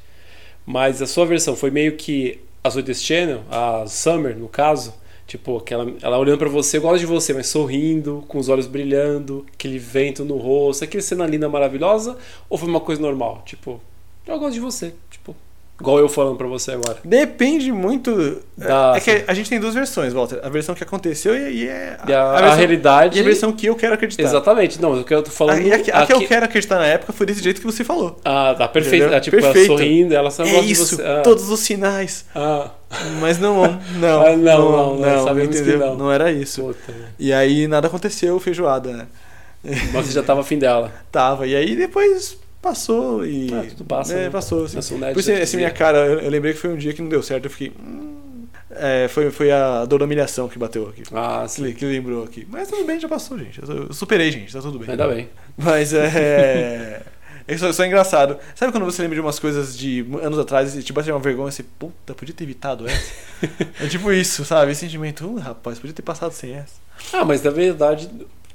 Mas 0.67 1.03
a 1.03 1.07
sua 1.07 1.27
versão 1.27 1.57
foi 1.57 1.71
meio 1.71 1.97
que 1.97 2.41
a 2.63 2.71
Zoe 2.71 2.95
Channel, 2.95 3.43
a 3.51 3.87
Summer, 3.87 4.37
no 4.37 4.49
caso, 4.49 4.95
tipo, 5.27 5.61
que 5.61 5.75
ela, 5.75 5.93
ela 6.01 6.19
olhando 6.19 6.39
pra 6.39 6.49
você, 6.49 6.77
eu 6.77 6.83
gosto 6.83 7.01
de 7.01 7.07
você, 7.07 7.33
mas 7.33 7.49
sorrindo, 7.49 8.25
com 8.29 8.39
os 8.39 8.49
olhos 8.49 8.67
brilhando, 8.67 9.45
aquele 9.53 9.79
vento 9.79 10.25
no 10.25 10.37
rosto, 10.37 10.85
aquele 10.85 11.03
cena 11.03 11.27
linda, 11.27 11.49
maravilhosa, 11.49 12.17
ou 12.49 12.57
foi 12.57 12.69
uma 12.69 12.81
coisa 12.81 13.01
normal? 13.01 13.43
Tipo, 13.45 13.81
eu 14.27 14.39
gosto 14.39 14.55
de 14.55 14.61
você, 14.61 14.95
tipo, 15.11 15.35
igual 15.83 15.99
eu 15.99 16.09
falando 16.09 16.37
pra 16.37 16.47
você 16.47 16.71
agora. 16.73 16.97
Depende 17.05 17.73
muito. 17.73 18.41
Da- 18.57 18.95
é 18.97 19.01
que 19.01 19.25
a 19.27 19.35
gente 19.35 19.51
tem 19.51 19.59
duas 19.59 19.75
versões, 19.75 20.13
Walter. 20.13 20.39
A 20.43 20.49
versão 20.49 20.75
que 20.75 20.83
aconteceu 20.85 21.37
e, 21.37 21.65
e 21.65 21.69
é 21.69 21.97
E 22.07 22.13
a, 22.13 22.31
a 22.33 22.41
versão, 22.41 22.57
realidade. 22.59 23.19
E 23.19 23.21
a 23.21 23.25
versão 23.25 23.53
que 23.53 23.67
eu 23.67 23.75
quero 23.75 23.95
acreditar. 23.95 24.23
Exatamente, 24.23 24.81
não, 24.81 25.01
o 25.01 25.05
que 25.05 25.13
eu 25.13 25.23
tô 25.23 25.31
A, 25.31 25.33
falando. 25.33 25.61
e 25.63 25.73
a, 25.73 25.79
que- 25.81 25.91
a 25.91 26.07
que 26.07 26.13
eu 26.13 26.21
quero 26.27 26.45
acreditar 26.47 26.77
na 26.79 26.87
época 26.87 27.13
foi 27.13 27.27
desse 27.27 27.43
jeito 27.43 27.61
que 27.61 27.67
você 27.67 27.83
falou. 27.83 28.19
Ah, 28.25 28.55
tá 28.57 28.69
perfeito. 28.69 29.03
Entendeu? 29.03 29.19
Ah, 29.19 29.21
tipo, 29.21 29.37
ela 29.37 29.45
Perfeito. 29.53 29.67
sorrindo, 29.67 30.15
ela 30.15 30.31
só 30.31 30.45
é 30.45 30.61
isso, 30.61 30.97
você. 30.97 31.03
Ah, 31.03 31.21
todos 31.23 31.51
os 31.51 31.61
sinais. 31.61 32.25
ah, 32.35 32.71
Mas 33.21 33.39
não, 33.39 33.63
não. 33.97 34.23
Ah, 34.27 34.37
não, 34.37 34.71
não, 34.73 34.97
não, 35.01 35.25
sabemos 35.25 35.57
que 35.57 35.63
entendeu? 35.63 35.97
não. 35.97 36.13
era 36.13 36.31
isso. 36.31 36.63
puta. 36.63 36.95
E 37.19 37.33
aí 37.33 37.67
nada 37.67 37.89
aconteceu, 37.89 38.39
feijoada, 38.39 38.93
né? 38.93 39.07
Mas 39.93 40.07
você 40.07 40.13
já 40.13 40.23
tava 40.23 40.41
afim 40.41 40.59
dela. 40.59 40.93
Tava. 41.13 41.47
E 41.47 41.55
aí 41.55 41.77
depois 41.77 42.37
passou 42.63 43.27
e. 43.27 43.53
Ah, 43.53 43.67
tudo 43.69 43.85
passa, 43.85 44.15
É, 44.15 44.17
né? 44.25 44.31
passou. 44.31 44.65
Assim. 44.65 44.77
Eu 44.77 44.83
sou 44.83 44.99
nerd, 44.99 45.13
Por 45.15 45.21
isso, 45.21 45.31
essa 45.31 45.57
minha 45.57 45.69
dizia. 45.69 45.79
cara, 45.79 45.99
eu, 46.07 46.21
eu 46.21 46.31
lembrei 46.31 46.55
que 46.55 46.59
foi 46.61 46.71
um 46.71 46.77
dia 46.77 46.93
que 46.95 47.03
não 47.03 47.09
deu 47.09 47.23
certo. 47.23 47.47
Eu 47.47 47.51
fiquei. 47.51 47.73
hum, 47.79 48.47
é, 48.71 49.07
foi, 49.09 49.31
foi 49.31 49.51
a 49.53 49.85
dor 49.85 49.99
da 49.99 50.05
humilhação 50.07 50.49
que 50.49 50.59
bateu 50.59 50.89
aqui. 50.89 51.03
Ah, 51.13 51.45
sim. 51.47 51.73
que 51.73 51.85
lembrou 51.85 52.25
aqui. 52.25 52.47
Mas 52.49 52.69
tudo 52.69 52.85
bem, 52.85 52.99
já 52.99 53.09
passou, 53.09 53.39
gente. 53.39 53.61
Eu, 53.61 53.93
superei, 53.93 54.31
gente. 54.31 54.53
Tá 54.53 54.61
tudo 54.63 54.79
bem. 54.79 54.89
Ainda 54.91 55.09
bem. 55.09 55.29
Mas 55.59 55.93
é. 55.93 57.03
É 57.45 57.59
só, 57.59 57.73
só 57.73 57.85
engraçado. 57.85 58.39
Sabe 58.55 58.71
quando 58.71 58.85
você 58.85 59.03
lembra 59.03 59.17
de 59.17 59.21
umas 59.21 59.41
coisas 59.41 59.77
de 59.77 60.07
anos 60.23 60.39
atrás 60.39 60.77
e 60.77 60.83
te 60.83 60.93
bate 60.93 61.11
uma 61.11 61.19
vergonha 61.19 61.49
e 61.49 61.53
você, 61.53 61.65
puta, 61.65 62.15
podia 62.15 62.33
ter 62.33 62.45
evitado 62.45 62.87
essa? 62.87 63.13
é 63.85 63.89
tipo 63.89 64.13
isso, 64.13 64.45
sabe? 64.45 64.71
Esse 64.71 64.83
sentimento, 64.83 65.27
uh, 65.27 65.39
rapaz, 65.39 65.79
podia 65.79 65.93
ter 65.93 66.03
passado 66.03 66.31
sem 66.33 66.55
essa. 66.55 66.75
Ah, 67.13 67.25
mas 67.25 67.43
na 67.43 67.51
verdade. 67.51 68.09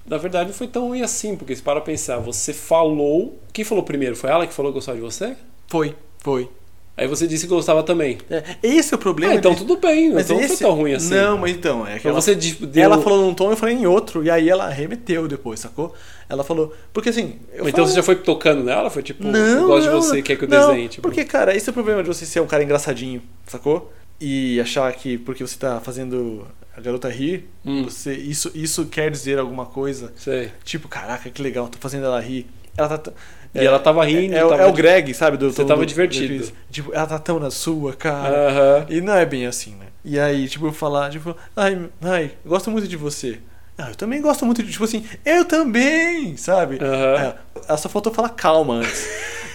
Na 0.08 0.18
verdade 0.18 0.48
não 0.50 0.54
foi 0.56 0.68
tão 0.68 0.88
ruim 0.88 1.02
assim, 1.02 1.36
porque 1.36 1.56
se 1.56 1.62
para 1.62 1.82
pensar, 1.82 2.18
você 2.20 2.54
falou. 2.54 3.38
Quem 3.52 3.66
falou 3.66 3.84
primeiro? 3.84 4.16
Foi 4.16 4.30
ela 4.30 4.48
que 4.48 4.54
falou 4.54 4.72
que 4.72 4.76
gostava 4.76 4.98
de 4.98 5.04
você? 5.04 5.36
Foi, 5.68 5.94
foi. 6.20 6.50
Aí 6.96 7.06
você 7.08 7.28
disse 7.28 7.46
que 7.46 7.54
gostava 7.54 7.84
também. 7.84 8.18
É, 8.28 8.44
esse 8.64 8.92
é 8.92 8.98
o 8.98 9.00
problema. 9.00 9.34
Ah, 9.34 9.36
então 9.36 9.52
de- 9.52 9.60
tudo 9.60 9.78
bem, 9.78 10.14
Mas 10.14 10.26
então 10.26 10.38
não 10.38 10.44
foi 10.44 10.54
esse- 10.56 10.64
tão 10.64 10.74
ruim 10.74 10.94
assim. 10.94 11.14
Não, 11.14 11.38
mas 11.38 11.52
então, 11.52 11.86
é 11.86 12.00
que 12.00 12.08
ela, 12.08 12.20
você 12.20 12.34
deu... 12.34 12.84
ela 12.84 13.00
falou 13.00 13.22
num 13.24 13.36
tom, 13.36 13.52
eu 13.52 13.58
falei 13.58 13.76
em 13.76 13.86
outro, 13.86 14.24
e 14.24 14.32
aí 14.32 14.50
ela 14.50 14.68
remeteu 14.70 15.28
depois, 15.28 15.60
sacou? 15.60 15.94
Ela 16.28 16.44
falou. 16.44 16.74
Porque 16.92 17.10
assim. 17.10 17.36
Eu 17.54 17.70
Então 17.70 17.86
você 17.86 17.94
já 17.94 18.02
foi 18.02 18.16
tocando 18.16 18.64
nela? 18.64 18.90
Foi 18.90 19.04
tipo, 19.04 19.24
Não, 19.24 19.38
eu 19.40 19.68
gosto 19.68 19.86
não, 19.92 20.00
de 20.00 20.06
você, 20.08 20.22
quer 20.24 20.38
que 20.38 20.46
eu 20.46 20.50
não, 20.50 20.70
desenhe? 20.70 20.88
Tipo, 20.88 21.02
Porque, 21.08 21.24
cara, 21.24 21.56
esse 21.56 21.70
é 21.70 21.72
o 21.72 21.74
problema 21.74 22.02
de 22.02 22.08
você 22.08 22.26
ser 22.26 22.40
um 22.40 22.48
cara 22.48 22.64
engraçadinho, 22.64 23.22
sacou? 23.46 23.94
E 24.20 24.60
achar 24.60 24.92
que 24.94 25.20
porque 25.20 25.46
você 25.46 25.56
tá 25.60 25.80
fazendo 25.80 26.48
a 26.78 26.82
garota 26.82 27.10
rir, 27.10 27.50
Hum. 27.66 27.84
você, 27.86 28.14
isso, 28.14 28.52
isso 28.54 28.86
quer 28.86 29.10
dizer 29.10 29.40
alguma 29.40 29.66
coisa. 29.66 30.14
Sei. 30.16 30.52
Tipo, 30.64 30.88
caraca, 30.88 31.28
que 31.30 31.42
legal, 31.42 31.68
tô 31.68 31.80
fazendo 31.80 32.06
ela 32.06 32.20
rir. 32.22 32.46
Ela 32.78 32.98
tá. 32.98 33.12
E 33.56 33.60
ela 33.66 33.80
tava 33.80 34.06
rindo, 34.06 34.36
É, 34.36 34.40
é 34.40 34.46
o- 34.46 34.50
tava 34.50 34.62
é 34.62 34.66
o 34.68 34.74
Greg, 34.74 35.12
sabe? 35.16 35.36
Do, 35.38 35.52
Você 35.52 35.64
do- 35.64 35.68
tava 35.68 35.82
do- 35.82 35.86
divertido. 35.88 36.46
do- 36.46 36.54
Tipo, 36.70 36.94
ela 36.94 37.08
tá 37.08 37.18
tão 37.18 37.40
na 37.40 37.50
sua, 37.50 37.94
cara. 37.94 38.50
Aham. 38.50 38.86
E 38.90 39.02
não 39.02 39.16
é 39.16 39.26
bem 39.26 39.48
assim, 39.48 39.72
né? 39.72 39.88
E 40.06 40.20
aí, 40.20 40.48
tipo, 40.48 40.68
eu 40.68 40.72
falar, 40.72 41.10
tipo, 41.10 41.36
ai, 41.56 41.90
ai, 42.04 42.32
gosto 42.46 42.70
muito 42.70 42.88
de 42.88 42.96
você. 42.96 43.40
Ah, 43.76 43.90
eu 43.90 43.96
também 43.96 44.22
gosto 44.22 44.46
muito 44.46 44.62
de, 44.62 44.72
tipo 44.72 44.84
assim, 44.84 45.04
eu 45.26 45.44
também, 45.46 46.38
sabe? 46.38 46.78
Aham. 46.80 47.16
Aí, 47.18 47.34
ela 47.68 47.78
só 47.78 47.90
faltou 47.90 48.14
falar 48.14 48.30
calma 48.30 48.76
antes. 48.76 49.08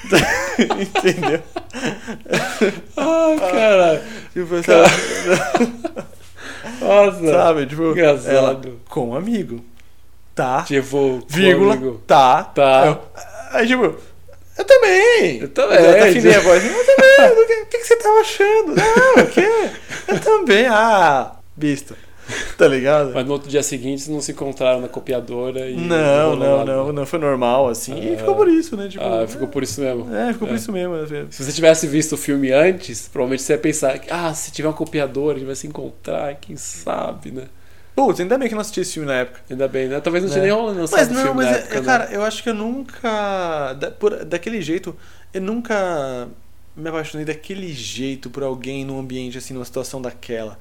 Entendeu? 0.59 1.41
Ai, 2.97 3.39
cara. 3.39 4.05
Tipo, 4.33 4.63
sabe? 4.65 6.03
Nossa. 6.81 7.27
sabe? 7.31 7.67
Tipo, 7.67 7.83
Engraçado. 7.91 8.31
ela, 8.35 8.61
com 8.89 9.11
um 9.11 9.15
amigo. 9.15 9.65
Tá. 10.35 10.63
Tipo, 10.63 11.23
Vírgula. 11.29 11.75
amigo. 11.75 12.01
Tá. 12.07 12.45
Tá. 12.45 12.87
Eu- 12.87 13.03
aí, 13.53 13.67
tipo, 13.67 13.85
eu 13.85 14.65
também. 14.65 15.39
Eu 15.41 15.49
também. 15.49 15.79
Eu 15.79 15.91
até 15.91 16.09
afinei 16.09 16.35
a 16.35 16.41
voz. 16.41 16.65
Eu 16.65 16.87
também. 16.87 17.43
O 17.43 17.47
que, 17.47 17.79
que 17.79 17.85
você 17.85 17.97
tava 17.97 18.21
achando? 18.21 18.75
Não, 18.75 19.23
o 19.25 19.27
quê? 19.29 19.49
Eu 20.09 20.19
também. 20.21 20.67
Ah, 20.67 21.33
besta. 21.57 21.95
Tá 22.57 22.69
ligado? 22.69 23.13
Mas 23.15 23.25
no 23.27 23.33
outro 23.33 23.49
dia 23.49 23.63
seguinte 23.63 24.11
não 24.11 24.21
se 24.21 24.33
encontraram 24.33 24.81
na 24.81 24.89
copiadora 24.89 25.69
e. 25.69 25.75
Não, 25.77 26.37
não, 26.37 26.59
nada. 26.59 26.65
não, 26.77 26.93
não 26.93 27.07
foi 27.07 27.19
normal, 27.19 27.69
assim. 27.69 27.95
E 27.95 28.15
Ah. 28.15 28.19
ficou 28.19 28.35
por 28.37 28.49
isso, 28.49 28.77
né? 28.77 28.89
Tipo, 28.89 29.05
Ah, 29.05 29.27
ficou 29.27 29.49
por 29.49 29.63
isso 29.63 29.81
mesmo. 29.81 30.15
É, 30.15 30.33
ficou 30.33 30.47
por 30.49 30.55
É. 30.55 30.57
isso 30.57 30.71
mesmo. 30.73 30.95
né? 30.97 31.27
Se 31.31 31.45
você 31.45 31.53
tivesse 31.53 31.87
visto 31.87 32.13
o 32.13 32.17
filme 32.17 32.53
antes, 32.53 33.09
provavelmente 33.09 33.43
você 33.43 33.53
ia 33.55 33.59
pensar 33.59 33.99
que, 33.99 34.13
ah, 34.13 34.33
se 34.35 34.51
tiver 34.53 34.69
uma 34.69 34.75
copiadora, 34.75 35.37
a 35.37 35.39
gente 35.39 35.47
vai 35.47 35.57
se 35.57 35.67
encontrar, 35.67 36.35
quem 36.37 36.57
sabe, 36.57 37.31
né? 37.31 37.45
Putz, 37.95 38.21
ainda 38.21 38.39
bem 38.39 38.49
que 38.49 38.55
eu 38.55 38.57
não 38.57 38.63
assisti 38.63 38.81
esse 38.81 38.95
filme 38.95 39.07
na 39.07 39.17
época. 39.17 39.41
Ainda 39.51 39.69
bem, 39.69 39.87
né? 39.89 40.01
Talvez 40.01 40.25
não 40.25 40.31
tinha 40.31 40.43
É. 40.45 40.47
nem 40.47 40.55
rolado 40.57 40.79
lançado 40.79 40.99
Mas 40.99 41.09
não, 41.11 41.23
filme 41.25 41.45
mas 41.45 41.55
é- 41.55 41.59
época, 41.59 41.75
é, 41.77 41.81
né? 41.81 41.87
cara, 41.87 42.09
eu 42.13 42.23
acho 42.23 42.43
que 42.43 42.49
eu 42.49 42.55
nunca. 42.55 43.75
da- 43.75 43.91
por- 43.91 44.25
daquele 44.25 44.63
jeito, 44.63 44.97
eu 45.35 45.41
nunca 45.43 46.27
me 46.77 46.89
apaixonei 46.89 47.25
daquele 47.27 47.71
jeito 47.73 48.31
por 48.31 48.43
alguém 48.43 48.83
num 48.85 48.99
ambiente 48.99 49.37
assim, 49.37 49.53
numa 49.53 49.65
situação 49.65 50.01
daquela. 50.01 50.59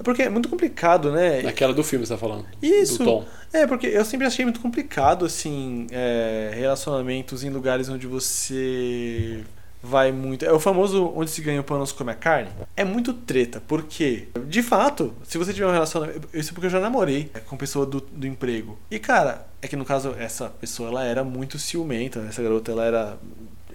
É 0.00 0.02
porque 0.02 0.22
é 0.22 0.30
muito 0.30 0.48
complicado, 0.48 1.12
né? 1.12 1.42
Naquela 1.42 1.74
do 1.74 1.84
filme 1.84 2.06
você 2.06 2.14
tá 2.14 2.18
falando. 2.18 2.46
Isso. 2.62 2.98
Do 2.98 3.04
Tom. 3.04 3.24
É, 3.52 3.66
porque 3.66 3.86
eu 3.86 4.02
sempre 4.02 4.26
achei 4.26 4.46
muito 4.46 4.58
complicado, 4.58 5.26
assim, 5.26 5.86
é, 5.90 6.52
relacionamentos 6.54 7.44
em 7.44 7.50
lugares 7.50 7.90
onde 7.90 8.06
você 8.06 9.44
vai 9.82 10.10
muito. 10.10 10.42
É 10.42 10.52
o 10.52 10.58
famoso 10.58 11.12
onde 11.14 11.30
se 11.30 11.42
ganha 11.42 11.60
o 11.60 11.64
pão 11.64 11.78
não 11.78 11.84
se 11.84 11.92
come 11.92 12.10
a 12.12 12.14
carne. 12.14 12.48
É 12.74 12.82
muito 12.82 13.12
treta, 13.12 13.62
porque, 13.68 14.28
de 14.46 14.62
fato, 14.62 15.12
se 15.22 15.36
você 15.36 15.52
tiver 15.52 15.66
um 15.66 15.72
relacionamento. 15.72 16.28
Isso 16.32 16.50
é 16.50 16.52
porque 16.54 16.66
eu 16.66 16.70
já 16.70 16.80
namorei 16.80 17.30
com 17.46 17.56
pessoa 17.58 17.84
do, 17.84 18.00
do 18.00 18.26
emprego. 18.26 18.78
E, 18.90 18.98
cara, 18.98 19.46
é 19.60 19.68
que 19.68 19.76
no 19.76 19.84
caso, 19.84 20.14
essa 20.18 20.48
pessoa 20.48 20.88
ela 20.88 21.04
era 21.04 21.22
muito 21.22 21.58
ciumenta, 21.58 22.20
essa 22.26 22.42
garota 22.42 22.72
ela 22.72 22.86
era. 22.86 23.18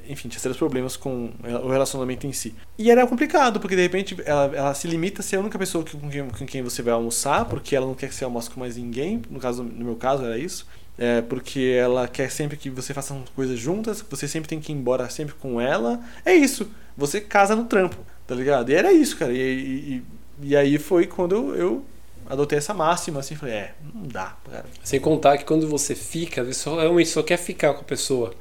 Enfim, 0.09 0.29
tinha 0.29 0.39
sérios 0.39 0.57
problemas 0.57 0.95
com 0.97 1.31
o 1.63 1.69
relacionamento 1.69 2.25
em 2.27 2.33
si. 2.33 2.53
E 2.77 2.89
era 2.91 3.05
complicado, 3.07 3.59
porque 3.59 3.75
de 3.75 3.81
repente 3.81 4.15
ela, 4.25 4.55
ela 4.55 4.73
se 4.73 4.87
limita 4.87 5.21
a 5.21 5.23
ser 5.23 5.37
a 5.37 5.39
única 5.39 5.57
pessoa 5.57 5.83
que- 5.83 5.97
com, 5.97 6.09
quem, 6.09 6.27
com 6.29 6.45
quem 6.45 6.61
você 6.63 6.81
vai 6.81 6.93
almoçar, 6.93 7.45
porque 7.45 7.75
ela 7.75 7.85
não 7.85 7.95
quer 7.95 8.09
que 8.09 8.15
você 8.15 8.23
almoce 8.23 8.49
com 8.49 8.59
mais 8.59 8.77
ninguém. 8.77 9.21
No, 9.29 9.39
caso, 9.39 9.63
no 9.63 9.85
meu 9.85 9.95
caso, 9.95 10.23
era 10.25 10.37
isso. 10.37 10.67
É, 10.97 11.21
porque 11.21 11.75
ela 11.77 12.07
quer 12.07 12.31
sempre 12.31 12.55
que 12.55 12.69
você 12.69 12.93
faça 12.93 13.13
coisas 13.35 13.59
juntas, 13.59 14.03
você 14.09 14.27
sempre 14.29 14.47
tem 14.47 14.59
que 14.61 14.71
ir 14.71 14.75
embora 14.75 15.09
sempre 15.09 15.33
com 15.35 15.59
ela. 15.59 15.99
É 16.23 16.33
isso. 16.33 16.69
Você 16.97 17.19
casa 17.19 17.53
no 17.55 17.65
trampo, 17.65 17.97
tá 18.25 18.33
ligado? 18.33 18.69
E 18.71 18.75
era 18.75 18.93
isso, 18.93 19.17
cara. 19.17 19.33
E, 19.33 19.37
e, 19.37 20.03
e- 20.41 20.55
aí 20.55 20.77
foi 20.77 21.05
quando 21.05 21.35
eu, 21.35 21.55
eu 21.55 21.85
adotei 22.29 22.57
essa 22.57 22.73
máxima, 22.73 23.19
assim, 23.19 23.35
falei, 23.35 23.55
é, 23.55 23.75
não 23.93 24.03
dá, 24.07 24.37
cara. 24.49 24.65
Sem 24.83 24.99
contar 24.99 25.37
que 25.37 25.43
quando 25.43 25.67
você 25.67 25.93
fica, 25.93 26.43
você 26.45 26.69
realmente 26.69 27.09
só 27.09 27.21
quer 27.21 27.37
ficar 27.37 27.73
com 27.73 27.81
a 27.81 27.83
pessoa. 27.83 28.33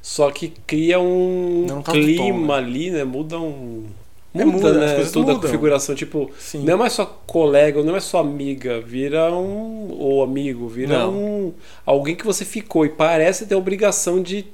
Só 0.00 0.30
que 0.30 0.52
cria 0.66 1.00
um 1.00 1.66
causa 1.84 2.00
clima 2.00 2.38
tom, 2.38 2.46
né? 2.46 2.54
ali, 2.54 2.90
né? 2.90 3.04
Muda 3.04 3.38
um. 3.38 3.84
É, 4.34 4.44
Muda, 4.44 4.68
muda, 4.68 4.84
as 4.84 4.92
né? 4.92 5.04
Toda 5.12 5.32
a 5.32 5.34
mudam. 5.34 5.40
configuração. 5.40 5.94
Tipo, 5.94 6.30
Sim. 6.38 6.62
não 6.64 6.74
é 6.74 6.76
mais 6.76 6.92
só 6.92 7.04
colega, 7.26 7.82
não 7.82 7.96
é 7.96 8.00
só 8.00 8.20
amiga, 8.20 8.80
vira 8.80 9.32
um. 9.32 9.90
Ou 9.98 10.22
amigo, 10.22 10.68
vira 10.68 10.98
Não. 10.98 11.12
um. 11.14 11.52
Alguém 11.84 12.14
que 12.14 12.24
você 12.24 12.44
ficou 12.44 12.84
e 12.86 12.90
parece 12.90 13.46
ter 13.46 13.54
a 13.54 13.58
obrigação 13.58 14.22
de 14.22 14.46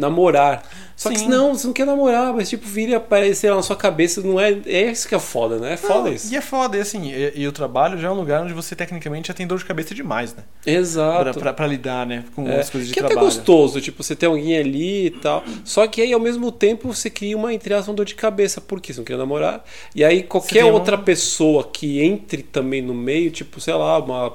namorar. 0.00 0.62
Só 0.96 1.08
que 1.10 1.20
Sim. 1.20 1.28
não, 1.28 1.54
você 1.54 1.66
não 1.66 1.72
quer 1.72 1.86
namorar, 1.86 2.34
mas 2.34 2.50
tipo, 2.50 2.66
vira 2.66 2.98
aparecer 2.98 3.48
lá 3.48 3.56
na 3.56 3.62
sua 3.62 3.74
cabeça, 3.76 4.20
não 4.20 4.38
é. 4.38 4.50
É 4.66 4.90
isso 4.90 5.08
que 5.08 5.14
é 5.14 5.18
foda, 5.18 5.58
né? 5.58 5.72
É 5.72 5.76
foda 5.78 6.08
Não, 6.10 6.12
isso. 6.12 6.30
E 6.32 6.36
é 6.36 6.40
foda, 6.42 6.76
e 6.76 6.80
assim, 6.80 7.10
e, 7.10 7.32
e 7.36 7.48
o 7.48 7.52
trabalho 7.52 7.96
já 7.98 8.08
é 8.08 8.10
um 8.10 8.14
lugar 8.14 8.42
onde 8.42 8.52
você 8.52 8.76
tecnicamente 8.76 9.28
já 9.28 9.34
tem 9.34 9.46
dor 9.46 9.56
de 9.58 9.64
cabeça 9.64 9.94
demais, 9.94 10.34
né? 10.34 10.42
Pra, 10.62 10.72
Exato. 10.72 11.38
pra, 11.40 11.52
pra 11.54 11.66
lidar, 11.66 12.04
né? 12.06 12.24
Com 12.34 12.46
É, 12.46 12.60
as 12.60 12.68
coisas 12.68 12.88
de 12.88 12.92
que 12.94 13.00
é 13.00 13.02
até 13.02 13.14
trabalho. 13.14 13.34
gostoso, 13.34 13.80
tipo, 13.80 14.02
você 14.02 14.14
tem 14.14 14.28
alguém 14.28 14.58
ali 14.58 15.06
e 15.06 15.10
tal. 15.10 15.42
Só 15.64 15.86
que 15.86 16.02
aí, 16.02 16.12
ao 16.12 16.20
mesmo 16.20 16.52
tempo, 16.52 16.92
você 16.92 17.08
cria 17.08 17.34
uma, 17.36 17.48
uma 17.50 17.94
dor 17.94 18.04
de 18.04 18.14
cabeça, 18.14 18.60
porque 18.60 18.92
você 18.92 19.00
não 19.00 19.04
quer 19.06 19.16
namorar. 19.16 19.64
E 19.94 20.04
aí, 20.04 20.22
qualquer 20.22 20.62
tem 20.62 20.70
um- 20.70 20.74
outra 20.74 20.98
pessoa 20.98 21.64
que 21.64 22.02
entre 22.02 22.42
também 22.42 22.82
no 22.82 22.92
meio, 22.92 23.30
tipo, 23.30 23.58
sei 23.58 23.72
lá, 23.72 23.98
uma, 23.98 24.34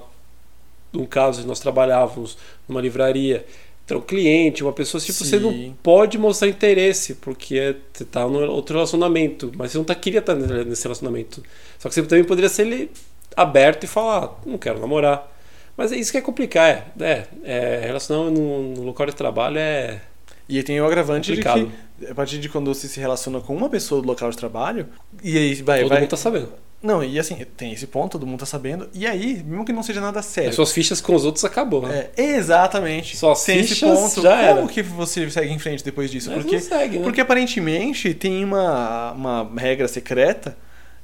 um 0.93 1.05
caso, 1.05 1.45
nós 1.45 1.59
trabalhávamos 1.59 2.38
numa 2.68 2.82
livraria, 2.82 3.45
então, 3.86 3.99
um 3.99 4.01
cliente, 4.01 4.63
uma 4.63 4.73
pessoa, 4.73 4.99
tipo, 4.99 5.23
você 5.23 5.39
não 5.39 5.51
Sim. 5.51 5.75
pode 5.83 6.17
mostrar 6.17 6.47
interesse, 6.47 7.13
porque 7.15 7.55
é- 7.57 7.75
você 7.93 8.03
tá 8.03 8.27
num 8.27 8.43
outro 8.49 8.75
relacionamento, 8.75 9.51
mas 9.55 9.71
você 9.71 9.77
não 9.77 9.86
tá, 9.86 9.93
queria 9.93 10.19
estar 10.19 10.33
nesse 10.36 10.83
relacionamento. 10.83 11.43
Só 11.77 11.88
que 11.88 11.93
você 11.95 12.01
também 12.03 12.23
poderia 12.23 12.49
ser 12.49 12.63
ele 12.65 12.89
aberto 13.38 13.83
e 13.83 13.88
falar, 13.88 14.25
"Ah, 14.25 14.31
não 14.45 14.57
quero 14.57 14.79
namorar. 14.79 15.31
Mas 15.77 15.91
é 15.91 15.97
isso 15.97 16.11
que 16.11 16.17
é 16.17 16.21
complicar, 16.21 16.67
é. 16.69 16.83
É, 16.99 17.27
é 17.43 17.81
relacionar 17.86 18.31
no, 18.31 18.73
no 18.73 18.83
local 18.83 19.05
de 19.07 19.15
trabalho 19.15 19.57
é. 19.59 20.01
E 20.47 20.57
aí 20.57 20.63
tem 20.63 20.79
o 20.79 20.86
agravante 20.86 21.33
de 21.33 21.41
Complicado. 21.43 21.71
que, 21.99 22.07
a 22.11 22.15
partir 22.15 22.39
de 22.39 22.49
quando 22.49 22.73
você 22.73 22.88
se 22.88 22.99
relaciona 22.99 23.41
com 23.41 23.55
uma 23.55 23.69
pessoa 23.69 24.01
do 24.01 24.07
local 24.07 24.29
de 24.29 24.38
trabalho, 24.38 24.88
e 25.23 25.38
aí 25.38 25.53
vai. 25.55 25.81
todo 25.81 25.89
vai... 25.89 25.99
mundo 26.01 26.09
tá 26.09 26.17
sabendo. 26.17 26.49
Não, 26.86 27.03
e 27.03 27.17
assim, 27.19 27.36
tem 27.57 27.73
esse 27.73 27.88
ponto, 27.88 28.11
todo 28.13 28.27
mundo 28.27 28.39
tá 28.39 28.45
sabendo. 28.45 28.88
E 28.93 29.07
aí, 29.07 29.43
mesmo 29.43 29.65
que 29.65 29.73
não 29.73 29.81
seja 29.81 29.99
nada 29.99 30.21
sério. 30.21 30.49
As 30.51 30.55
suas 30.55 30.71
fichas 30.71 31.01
com 31.01 31.15
os 31.15 31.25
outros 31.25 31.43
acabou, 31.43 31.81
né? 31.81 32.09
É, 32.15 32.36
exatamente. 32.36 33.17
Suas 33.17 33.43
tem 33.43 33.59
esse 33.59 33.69
fichas 33.69 33.99
ponto. 33.99 34.21
já 34.21 34.47
Como 34.49 34.59
era. 34.59 34.67
que 34.67 34.83
você 34.83 35.29
segue 35.29 35.51
em 35.51 35.57
frente 35.57 35.83
depois 35.83 36.11
disso? 36.11 36.29
Mas 36.29 36.43
porque 36.43 36.59
segue, 36.59 36.97
né? 36.99 37.03
porque 37.03 37.21
aparentemente 37.21 38.13
tem 38.13 38.43
uma, 38.43 39.11
uma 39.13 39.51
regra 39.57 39.88
secreta 39.88 40.55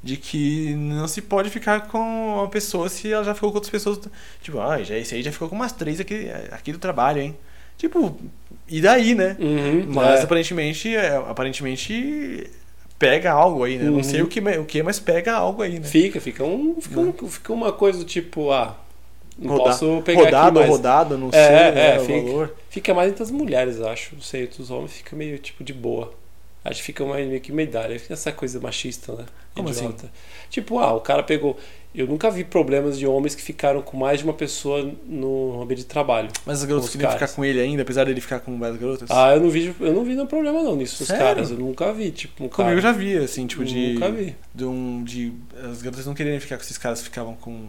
de 0.04 0.18
que 0.18 0.74
não 0.76 1.08
se 1.08 1.22
pode 1.22 1.50
ficar 1.50 1.88
com 1.88 2.00
uma 2.36 2.48
pessoa 2.48 2.88
se 2.88 3.12
ela 3.12 3.24
já 3.24 3.34
ficou 3.34 3.50
com 3.50 3.58
outras 3.58 3.72
pessoas. 3.72 4.00
Tipo, 4.42 4.60
ah, 4.60 4.82
já, 4.84 4.96
esse 4.98 5.16
aí 5.16 5.24
já 5.24 5.32
ficou 5.32 5.50
com 5.50 5.56
umas 5.56 5.72
três 5.72 6.00
aqui, 6.00 6.28
aqui 6.52 6.72
do 6.72 6.80
trabalho, 6.80 7.22
hein? 7.22 7.36
Tipo, 7.78 8.16
e 8.70 8.80
daí, 8.80 9.16
né? 9.16 9.36
Uhum, 9.40 9.86
Mas 9.88 10.20
é. 10.20 10.24
aparentemente, 10.24 10.96
é, 10.96 11.16
aparentemente 11.16 12.48
pega 13.02 13.32
algo 13.32 13.64
aí, 13.64 13.78
né? 13.78 13.86
Não 13.86 13.96
Uhum. 13.96 14.04
sei 14.04 14.22
o 14.22 14.28
que, 14.28 14.40
o 14.40 14.66
que, 14.66 14.84
mas 14.84 15.00
pega 15.00 15.34
algo 15.34 15.62
aí, 15.64 15.80
né? 15.80 15.88
Fica, 15.88 16.22
fica, 16.22 16.44
um, 16.44 16.80
fica, 16.80 17.00
um, 17.00 17.12
fica 17.28 17.52
uma 17.52 17.74
coisa 17.74 18.00
do 18.00 18.06
tipo, 18.06 18.52
ah, 18.52 18.78
não 19.38 19.50
Roda- 19.58 19.64
posso 19.72 20.02
pegar 20.06 20.22
rodado 20.24 20.48
aqui 20.48 20.48
ou 20.50 20.62
mais. 20.62 20.70
rodado, 20.70 21.18
não 21.18 21.28
É, 21.30 21.32
sei 21.32 21.56
é, 21.56 21.72
né, 21.72 22.00
fica. 22.00 22.22
valor. 22.22 22.56
Fica 22.70 22.94
mais 22.94 23.10
entre 23.12 23.24
as 23.24 23.32
mulheres, 23.32 23.82
acho. 23.82 24.16
Não 24.16 24.22
sei, 24.22 24.44
entre 24.44 24.62
os 24.62 24.70
homens 24.72 24.94
fica 24.94 25.16
meio 25.16 25.38
tipo 25.40 25.64
de 25.64 25.74
boa. 25.74 26.14
Acho 26.64 26.80
que 26.80 26.86
fica 26.86 27.04
meio 27.04 27.42
que 27.42 27.52
medalha. 27.52 28.00
Fica 28.00 28.14
essa 28.14 28.32
coisa 28.32 28.60
machista, 28.60 29.14
né? 29.14 29.26
Como 29.56 29.68
assim? 29.70 29.94
Tipo, 30.50 30.78
ah, 30.80 30.94
o 30.94 31.02
cara 31.02 31.24
pegou. 31.24 31.58
Eu 31.94 32.08
nunca 32.08 32.32
vi 32.32 32.46
problemas 32.46 32.98
de 32.98 33.06
homens 33.06 33.36
que 33.36 33.42
ficaram 33.42 33.82
com 33.82 33.98
mais 33.98 34.20
de 34.20 34.24
uma 34.24 34.34
pessoa 34.34 34.90
no 35.06 35.62
ambiente 35.62 35.80
de 35.80 35.86
trabalho. 35.86 36.30
Mas 36.46 36.60
as 36.60 36.66
garotas 36.66 36.90
queriam 36.90 37.12
ficar 37.12 37.28
com 37.28 37.44
ele 37.44 37.60
ainda, 37.60 37.82
apesar 37.82 38.06
dele 38.06 38.22
ficar 38.22 38.40
com 38.40 38.58
várias 38.58 38.80
garotas? 38.80 39.12
Ah, 39.12 39.34
eu 39.36 39.42
não 39.42 39.50
vi, 39.50 39.76
eu 39.78 39.94
não 39.94 40.04
vi 40.06 40.12
nenhum 40.16 40.26
problema 40.26 40.64
não 40.64 40.76
nisso, 40.78 41.04
os 41.04 41.10
caras. 41.10 41.52
Eu 41.52 41.58
nunca 41.58 41.92
vi, 41.92 42.12
tipo, 42.12 42.46
um 42.46 42.48
cara. 42.48 42.64
Comigo 42.64 42.78
eu 42.78 42.82
já 42.82 42.92
vi, 42.94 43.18
assim, 43.18 43.46
tipo, 43.46 43.66
de. 43.66 43.94
Nunca 43.96 44.10
vi. 44.10 44.36
De 44.56 44.64
um. 44.64 45.04
De, 45.04 45.34
as 45.70 45.82
garotas 45.82 46.06
não 46.06 46.14
quererem 46.14 46.40
ficar 46.40 46.56
com 46.58 46.64
esses 46.64 46.78
caras 46.78 47.02
ficavam 47.02 47.36
com 47.36 47.66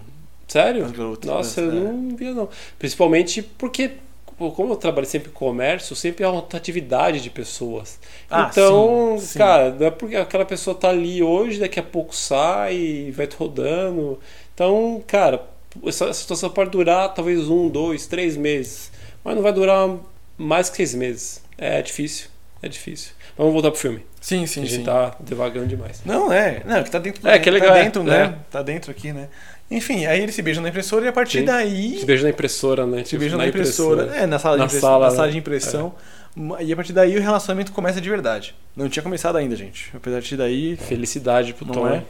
Sério? 0.46 0.84
as 0.84 0.92
garotas. 0.92 1.28
Nossa, 1.28 1.60
né? 1.62 1.78
eu 1.80 1.88
É. 1.88 1.92
não 1.92 2.16
via 2.16 2.32
não. 2.32 2.48
Principalmente 2.78 3.42
porque, 3.42 3.90
como 4.51 4.72
eu 4.72 4.76
trabalho 4.76 5.07
sempre 5.07 5.30
em 5.30 5.32
comércio, 5.32 5.95
sempre 5.95 6.24
há 6.24 6.30
uma 6.30 6.40
rotatividade 6.40 7.20
de 7.20 7.30
pessoas. 7.30 7.99
Ah, 8.30 8.49
então, 8.51 9.16
sim, 9.18 9.26
sim. 9.26 9.38
cara, 9.38 9.70
não 9.70 9.86
é 9.86 9.90
porque 9.90 10.16
aquela 10.16 10.45
pessoa 10.45 10.74
tá 10.74 10.88
ali 10.88 11.22
hoje, 11.22 11.61
daqui 11.61 11.78
a 11.78 11.82
pouco 11.82 12.14
sai 12.14 12.74
e 12.74 13.11
vai 13.11 13.28
rodando. 13.38 14.18
Então, 14.55 15.03
cara, 15.07 15.47
essa 15.86 16.12
situação 16.12 16.51
pode 16.51 16.70
durar 16.70 17.14
talvez 17.14 17.49
um, 17.49 17.68
dois, 17.68 18.07
três 18.07 18.36
meses. 18.36 18.90
Mas 19.24 19.36
não 19.36 19.43
vai 19.43 19.53
durar 19.53 19.97
mais 20.36 20.68
que 20.68 20.76
seis 20.76 20.95
meses. 20.95 21.43
É 21.57 21.80
difícil. 21.80 22.28
É 22.62 22.68
difícil. 22.68 23.12
Vamos 23.36 23.53
voltar 23.53 23.70
pro 23.70 23.80
filme. 23.80 24.05
Sim, 24.20 24.47
sim, 24.47 24.62
a 24.62 24.64
gente 24.64 24.76
sim. 24.76 24.84
tá 24.84 25.16
devagando 25.18 25.66
demais. 25.66 26.01
Não, 26.05 26.32
é. 26.32 26.62
Não, 26.64 26.82
que 26.84 26.90
tá 26.90 27.01
dentro 27.01 27.28
É, 27.28 27.38
que 27.40 27.49
é 27.49 27.53
legal, 27.53 27.70
Tá 27.70 27.78
é, 27.78 27.82
dentro, 27.82 28.03
é. 28.03 28.05
né? 28.05 28.38
Tá 28.51 28.62
dentro 28.62 28.90
aqui, 28.90 29.12
né? 29.12 29.28
Enfim, 29.76 30.06
aí 30.06 30.20
eles 30.22 30.34
se 30.34 30.42
beijam 30.42 30.62
na 30.62 30.68
impressora 30.68 31.04
e 31.04 31.08
a 31.08 31.12
partir 31.12 31.40
Sim. 31.40 31.44
daí. 31.46 31.98
Se 31.98 32.04
beija 32.04 32.24
na 32.24 32.30
impressora, 32.30 32.86
né? 32.86 33.04
Se 33.04 33.16
beijam 33.16 33.38
na 33.38 33.46
impressora. 33.46 34.14
É, 34.14 34.26
na 34.26 34.38
sala, 34.38 34.56
Na 34.56 34.66
de, 34.66 34.70
impressão, 34.70 34.90
sala, 34.90 35.04
na 35.06 35.10
né? 35.10 35.16
sala 35.16 35.30
de 35.30 35.38
impressão. 35.38 35.94
E 36.60 36.72
a 36.72 36.76
partir 36.76 36.92
daí 36.92 37.16
o 37.16 37.20
relacionamento 37.20 37.72
começa 37.72 38.00
de 38.00 38.08
verdade. 38.08 38.54
Não 38.76 38.88
tinha 38.88 39.02
começado 39.02 39.36
ainda, 39.36 39.56
gente. 39.56 39.90
A 39.94 40.00
partir 40.00 40.36
daí. 40.36 40.76
Felicidade 40.76 41.54
pro 41.54 41.66
Tom. 41.66 41.86
é? 41.88 42.02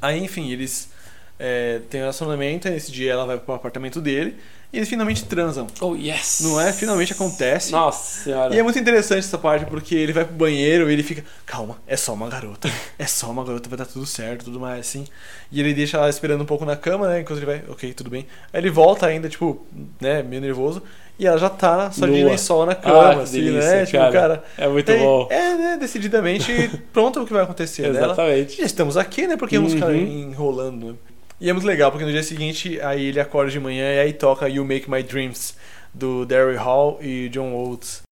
Aí, 0.00 0.22
enfim, 0.22 0.50
eles 0.52 0.90
é, 1.38 1.80
têm 1.90 2.00
um 2.00 2.04
relacionamento. 2.04 2.68
Esse 2.68 2.90
dia 2.90 3.12
ela 3.12 3.26
vai 3.26 3.38
pro 3.38 3.54
apartamento 3.54 4.00
dele. 4.00 4.36
E 4.72 4.78
eles 4.78 4.88
finalmente 4.88 5.24
transam. 5.24 5.66
Oh, 5.80 5.94
yes! 5.94 6.40
Não 6.42 6.60
é? 6.60 6.72
Finalmente 6.72 7.12
acontece. 7.12 7.70
Nossa 7.72 8.24
senhora. 8.24 8.54
E 8.54 8.58
é 8.58 8.62
muito 8.62 8.78
interessante 8.78 9.20
essa 9.20 9.38
parte, 9.38 9.64
porque 9.66 9.94
ele 9.94 10.12
vai 10.12 10.24
pro 10.24 10.34
banheiro 10.34 10.90
e 10.90 10.92
ele 10.92 11.02
fica, 11.02 11.24
calma, 11.46 11.78
é 11.86 11.96
só 11.96 12.12
uma 12.12 12.28
garota. 12.28 12.68
É 12.98 13.06
só 13.06 13.30
uma 13.30 13.44
garota, 13.44 13.68
vai 13.68 13.78
dar 13.78 13.84
tudo 13.86 14.04
certo, 14.06 14.46
tudo 14.46 14.58
mais 14.58 14.80
assim. 14.80 15.04
E 15.52 15.60
ele 15.60 15.72
deixa 15.74 15.98
ela 15.98 16.08
esperando 16.08 16.40
um 16.42 16.46
pouco 16.46 16.64
na 16.64 16.74
cama, 16.76 17.08
né? 17.08 17.20
Enquanto 17.20 17.38
ele 17.38 17.46
vai, 17.46 17.62
ok, 17.68 17.92
tudo 17.94 18.10
bem. 18.10 18.26
Aí 18.52 18.60
ele 18.60 18.70
volta 18.70 19.06
ainda, 19.06 19.28
tipo, 19.28 19.64
né, 20.00 20.22
meio 20.22 20.40
nervoso. 20.42 20.82
E 21.18 21.26
ela 21.26 21.38
já 21.38 21.48
tá 21.48 21.90
só 21.90 22.04
de 22.06 22.22
lençol 22.24 22.66
na 22.66 22.72
Ah, 22.72 22.74
cama, 22.74 23.14
que 23.16 23.20
assim, 23.22 23.40
delícia, 23.44 23.70
né? 23.76 23.86
Tipo, 23.86 23.98
cara. 23.98 24.12
cara. 24.12 24.44
É 24.58 24.68
muito 24.68 24.92
bom. 24.92 25.28
É, 25.30 25.54
né? 25.56 25.76
Decididamente 25.80 26.70
pronto 26.92 27.22
o 27.22 27.26
que 27.26 27.32
vai 27.32 27.42
acontecer. 27.44 27.82
né? 27.90 27.98
Exatamente. 28.02 28.56
já 28.58 28.64
estamos 28.64 28.96
aqui, 28.98 29.26
né? 29.26 29.36
Porque 29.36 29.56
vamos 29.56 29.72
ficar 29.74 29.88
Uhum. 29.88 29.96
enrolando, 30.30 30.86
né? 30.92 30.94
E 31.38 31.50
é 31.50 31.52
muito 31.52 31.66
legal, 31.66 31.90
porque 31.90 32.06
no 32.06 32.10
dia 32.10 32.22
seguinte, 32.22 32.80
aí 32.80 33.06
ele 33.06 33.20
acorda 33.20 33.50
de 33.50 33.60
manhã 33.60 33.94
e 33.94 33.98
aí 33.98 34.12
toca 34.14 34.48
You 34.48 34.64
Make 34.64 34.90
My 34.90 35.02
Dreams, 35.02 35.54
do 35.92 36.24
Daryl 36.24 36.58
Hall 36.58 36.98
e 37.02 37.28
John 37.28 37.52
Oates. 37.54 38.05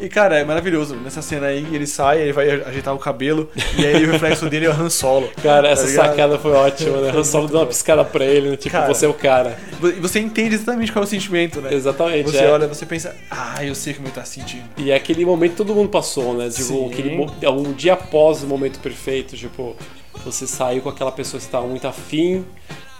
E 0.00 0.08
cara, 0.08 0.38
é 0.38 0.44
maravilhoso. 0.44 0.96
Nessa 0.96 1.22
cena 1.22 1.48
aí, 1.48 1.66
ele 1.72 1.86
sai, 1.86 2.22
ele 2.22 2.32
vai 2.32 2.50
ajeitar 2.50 2.94
o 2.94 2.98
cabelo, 2.98 3.50
e 3.78 3.84
aí 3.84 4.04
o 4.04 4.12
reflexo 4.12 4.48
dele 4.48 4.66
é 4.66 4.70
o 4.70 4.72
Han 4.72 4.90
Solo. 4.90 5.30
Cara, 5.42 5.64
tá 5.64 5.68
essa 5.70 5.86
ligado? 5.86 6.06
sacada 6.06 6.38
foi 6.38 6.52
ótima, 6.52 7.00
né? 7.00 7.12
O 7.12 7.24
Solo 7.24 7.48
deu 7.48 7.58
uma 7.58 7.66
piscada 7.66 8.04
pra 8.04 8.24
ele, 8.24 8.50
né? 8.50 8.56
Tipo, 8.56 8.72
Cara. 8.72 8.88
você 8.92 9.06
é 9.06 9.08
o 9.08 9.14
cara. 9.14 9.58
E 9.82 10.00
você 10.00 10.20
entende 10.20 10.54
exatamente 10.54 10.92
qual 10.92 11.02
é 11.02 11.06
o 11.06 11.08
sentimento, 11.08 11.60
né? 11.60 11.72
Exatamente. 11.72 12.30
Você 12.30 12.44
é. 12.44 12.50
olha, 12.50 12.66
você 12.66 12.86
pensa, 12.86 13.14
ah, 13.30 13.64
eu 13.64 13.74
sei 13.74 13.94
como 13.94 14.06
ele 14.06 14.14
tá 14.14 14.24
se 14.24 14.40
sentindo. 14.40 14.64
E 14.76 14.90
é 14.90 14.94
aquele 14.94 15.24
momento 15.24 15.52
que 15.52 15.56
todo 15.56 15.74
mundo 15.74 15.88
passou, 15.88 16.34
né? 16.34 16.48
Tipo, 16.48 16.62
Sim. 16.62 16.86
aquele 16.86 17.26
é 17.42 17.50
um 17.50 17.72
dia 17.72 17.94
após 17.94 18.42
o 18.42 18.46
momento 18.46 18.80
perfeito, 18.80 19.36
tipo, 19.36 19.76
você 20.24 20.46
saiu 20.46 20.82
com 20.82 20.88
aquela 20.88 21.12
pessoa 21.12 21.38
que 21.38 21.44
você 21.44 21.50
tava 21.50 21.66
muito 21.66 21.86
afim. 21.86 22.44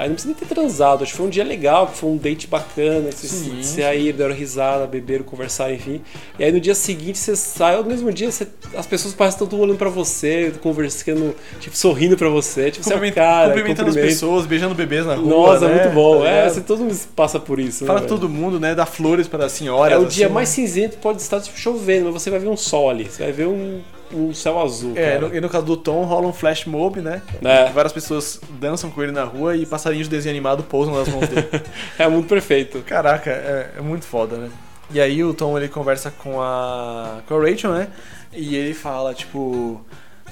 Aí 0.00 0.08
não 0.08 0.14
precisa 0.14 0.32
nem 0.34 0.48
ter 0.48 0.54
transado, 0.54 1.02
acho 1.02 1.12
que 1.12 1.18
foi 1.18 1.26
um 1.26 1.28
dia 1.28 1.44
legal, 1.44 1.86
foi 1.86 2.08
um 2.08 2.16
date 2.16 2.46
bacana, 2.46 3.12
vocês 3.12 3.30
Sim. 3.30 3.62
se 3.62 3.82
aí 3.82 4.10
deram 4.14 4.34
risada, 4.34 4.86
beberam, 4.86 5.22
conversaram, 5.24 5.74
enfim. 5.74 6.00
E 6.38 6.44
aí 6.44 6.50
no 6.50 6.58
dia 6.58 6.74
seguinte 6.74 7.18
você 7.18 7.36
sai, 7.36 7.76
no 7.76 7.84
mesmo 7.84 8.10
dia 8.10 8.30
você- 8.32 8.46
as 8.74 8.86
pessoas 8.86 9.12
parecem 9.12 9.44
estão 9.44 9.60
olhando 9.60 9.76
pra 9.76 9.90
você, 9.90 10.54
conversando, 10.62 11.36
tipo, 11.60 11.76
sorrindo 11.76 12.16
pra 12.16 12.30
você, 12.30 12.70
tipo, 12.70 12.82
você 12.82 12.90
é 12.90 12.92
Cumprimen- 12.94 13.12
cara, 13.14 13.48
cumprimentando 13.48 13.90
as 13.90 13.94
pessoas, 13.94 14.46
beijando 14.46 14.74
bebês 14.74 15.04
na 15.04 15.16
rua. 15.16 15.28
Nossa, 15.28 15.68
né? 15.68 15.82
muito 15.82 15.94
bom. 15.94 16.24
É, 16.24 16.30
ligado? 16.36 16.54
você, 16.54 16.60
todo 16.62 16.78
mundo 16.82 16.98
passa 17.14 17.38
por 17.38 17.60
isso. 17.60 17.84
né, 17.84 17.88
Fala 17.88 17.98
velho? 18.00 18.08
todo 18.08 18.26
mundo, 18.26 18.58
né? 18.58 18.74
Dá 18.74 18.86
flores 18.86 19.28
para 19.28 19.44
as 19.44 19.52
senhoras. 19.52 19.92
É 19.92 19.98
o 19.98 20.06
dia 20.06 20.24
assim, 20.26 20.34
mais 20.34 20.48
né? 20.48 20.54
cinzento, 20.54 20.96
pode 20.96 21.20
estar 21.20 21.42
tipo, 21.42 21.58
chovendo, 21.58 22.06
mas 22.10 22.22
você 22.22 22.30
vai 22.30 22.38
ver 22.40 22.48
um 22.48 22.56
sol 22.56 22.88
ali. 22.88 23.04
Você 23.04 23.22
vai 23.22 23.32
ver 23.32 23.48
um, 23.48 23.82
um 24.12 24.34
céu 24.34 24.60
azul. 24.60 24.92
É, 24.96 25.12
cara. 25.12 25.28
no, 25.28 25.34
e 25.36 25.40
no 25.40 25.48
caso 25.48 25.66
do 25.66 25.76
Tom 25.76 26.04
rola 26.04 26.26
um 26.26 26.32
flash 26.32 26.64
mob, 26.64 27.00
né? 27.00 27.22
É. 27.42 27.70
Várias 27.70 27.92
pessoas 27.92 28.40
dançam 28.58 28.90
com 28.90 29.02
ele 29.02 29.12
na 29.12 29.24
rua 29.24 29.56
e 29.56 29.64
passarinhos 29.66 30.08
de 30.08 30.16
desenho 30.16 30.34
animado 30.34 30.62
pousam 30.62 30.94
nas 30.94 31.08
mãos 31.08 31.28
dele. 31.28 31.48
É 31.98 32.08
muito 32.08 32.28
perfeito. 32.28 32.80
Caraca, 32.82 33.30
é, 33.30 33.72
é 33.78 33.80
muito 33.80 34.04
foda, 34.06 34.36
né? 34.36 34.50
E 34.92 35.00
aí 35.00 35.22
o 35.22 35.32
Tom 35.32 35.56
ele 35.56 35.68
conversa 35.68 36.10
com 36.10 36.40
a 36.40 37.20
com 37.26 37.36
a 37.36 37.40
Rachel, 37.40 37.72
né? 37.72 37.88
E 38.32 38.56
ele 38.56 38.74
fala 38.74 39.14
tipo, 39.14 39.80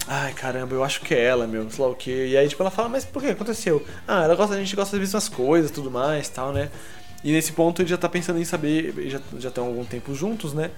ai 0.06 0.32
caramba, 0.32 0.74
eu 0.74 0.82
acho 0.82 1.00
que 1.00 1.14
é 1.14 1.24
ela, 1.24 1.46
meu, 1.46 1.70
sei 1.70 1.84
lá 1.84 1.90
o 1.90 1.94
quê. 1.94 2.28
E 2.30 2.36
aí 2.36 2.48
tipo 2.48 2.62
ela 2.62 2.70
fala, 2.70 2.88
mas 2.88 3.04
por 3.04 3.22
que 3.22 3.28
aconteceu? 3.28 3.84
Ah, 4.06 4.24
ela 4.24 4.34
gosta, 4.34 4.54
a 4.54 4.58
gente 4.58 4.74
gosta 4.74 4.96
das 4.96 5.00
mesmas 5.00 5.28
coisas, 5.28 5.70
tudo 5.70 5.90
mais, 5.90 6.28
tal, 6.28 6.52
né? 6.52 6.70
E 7.22 7.32
nesse 7.32 7.52
ponto 7.52 7.82
ele 7.82 7.88
já 7.88 7.96
tá 7.96 8.08
pensando 8.08 8.40
em 8.40 8.44
saber, 8.44 8.94
já 9.08 9.20
já 9.38 9.48
estão 9.48 9.64
há 9.64 9.68
algum 9.68 9.84
tempo 9.84 10.14
juntos, 10.14 10.52
né? 10.52 10.70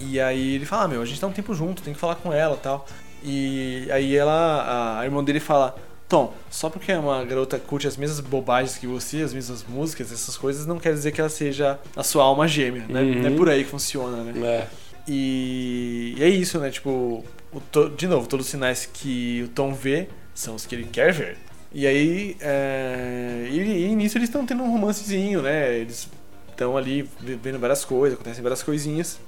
E 0.00 0.20
aí 0.20 0.54
ele 0.54 0.64
fala, 0.64 0.84
ah, 0.84 0.88
meu, 0.88 1.02
a 1.02 1.04
gente 1.04 1.20
tá 1.20 1.26
um 1.26 1.32
tempo 1.32 1.54
junto, 1.54 1.82
tem 1.82 1.92
que 1.92 2.00
falar 2.00 2.16
com 2.16 2.32
ela, 2.32 2.56
tal. 2.56 2.86
E 3.22 3.86
aí 3.92 4.16
ela, 4.16 4.98
a, 4.98 5.04
irmã 5.04 5.22
dele 5.22 5.40
fala, 5.40 5.76
Tom, 6.08 6.32
só 6.50 6.70
porque 6.70 6.92
uma 6.92 7.22
garota 7.24 7.58
curte 7.58 7.86
as 7.86 7.96
mesmas 7.96 8.20
bobagens 8.20 8.78
que 8.78 8.86
você, 8.86 9.18
as 9.22 9.34
mesmas 9.34 9.64
músicas, 9.68 10.10
essas 10.10 10.36
coisas, 10.36 10.66
não 10.66 10.78
quer 10.78 10.94
dizer 10.94 11.12
que 11.12 11.20
ela 11.20 11.28
seja 11.30 11.78
a 11.94 12.02
sua 12.02 12.24
alma 12.24 12.48
gêmea, 12.48 12.86
né? 12.88 13.00
Uhum. 13.00 13.22
Não 13.22 13.28
é 13.28 13.36
por 13.36 13.48
aí 13.48 13.62
que 13.64 13.70
funciona, 13.70 14.22
né? 14.24 14.32
É. 14.46 14.66
E, 15.06 16.14
e 16.16 16.22
é 16.22 16.28
isso, 16.28 16.58
né? 16.58 16.70
Tipo, 16.70 17.24
o 17.52 17.60
to- 17.60 17.90
de 17.90 18.06
novo, 18.06 18.26
todos 18.26 18.46
os 18.46 18.50
sinais 18.50 18.86
que 18.86 19.42
o 19.44 19.48
Tom 19.48 19.74
vê 19.74 20.08
são 20.34 20.54
os 20.54 20.64
que 20.64 20.74
ele 20.74 20.84
quer 20.84 21.12
ver. 21.12 21.36
E 21.72 21.86
aí, 21.86 22.36
é, 22.40 23.46
e, 23.50 23.84
e 23.86 23.94
nisso 23.94 24.18
eles 24.18 24.28
estão 24.28 24.44
tendo 24.44 24.62
um 24.62 24.70
romancezinho, 24.70 25.42
né? 25.42 25.76
Eles 25.76 26.08
estão 26.50 26.76
ali 26.76 27.08
vendo 27.20 27.58
várias 27.58 27.84
coisas, 27.84 28.14
acontecem 28.18 28.42
várias 28.42 28.62
coisinhas. 28.62 29.20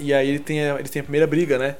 E 0.00 0.12
aí 0.14 0.28
ele 0.28 0.38
tem 0.38 0.62
a, 0.62 0.78
eles 0.78 0.90
têm 0.90 1.00
a 1.00 1.02
primeira 1.02 1.26
briga, 1.26 1.58
né? 1.58 1.76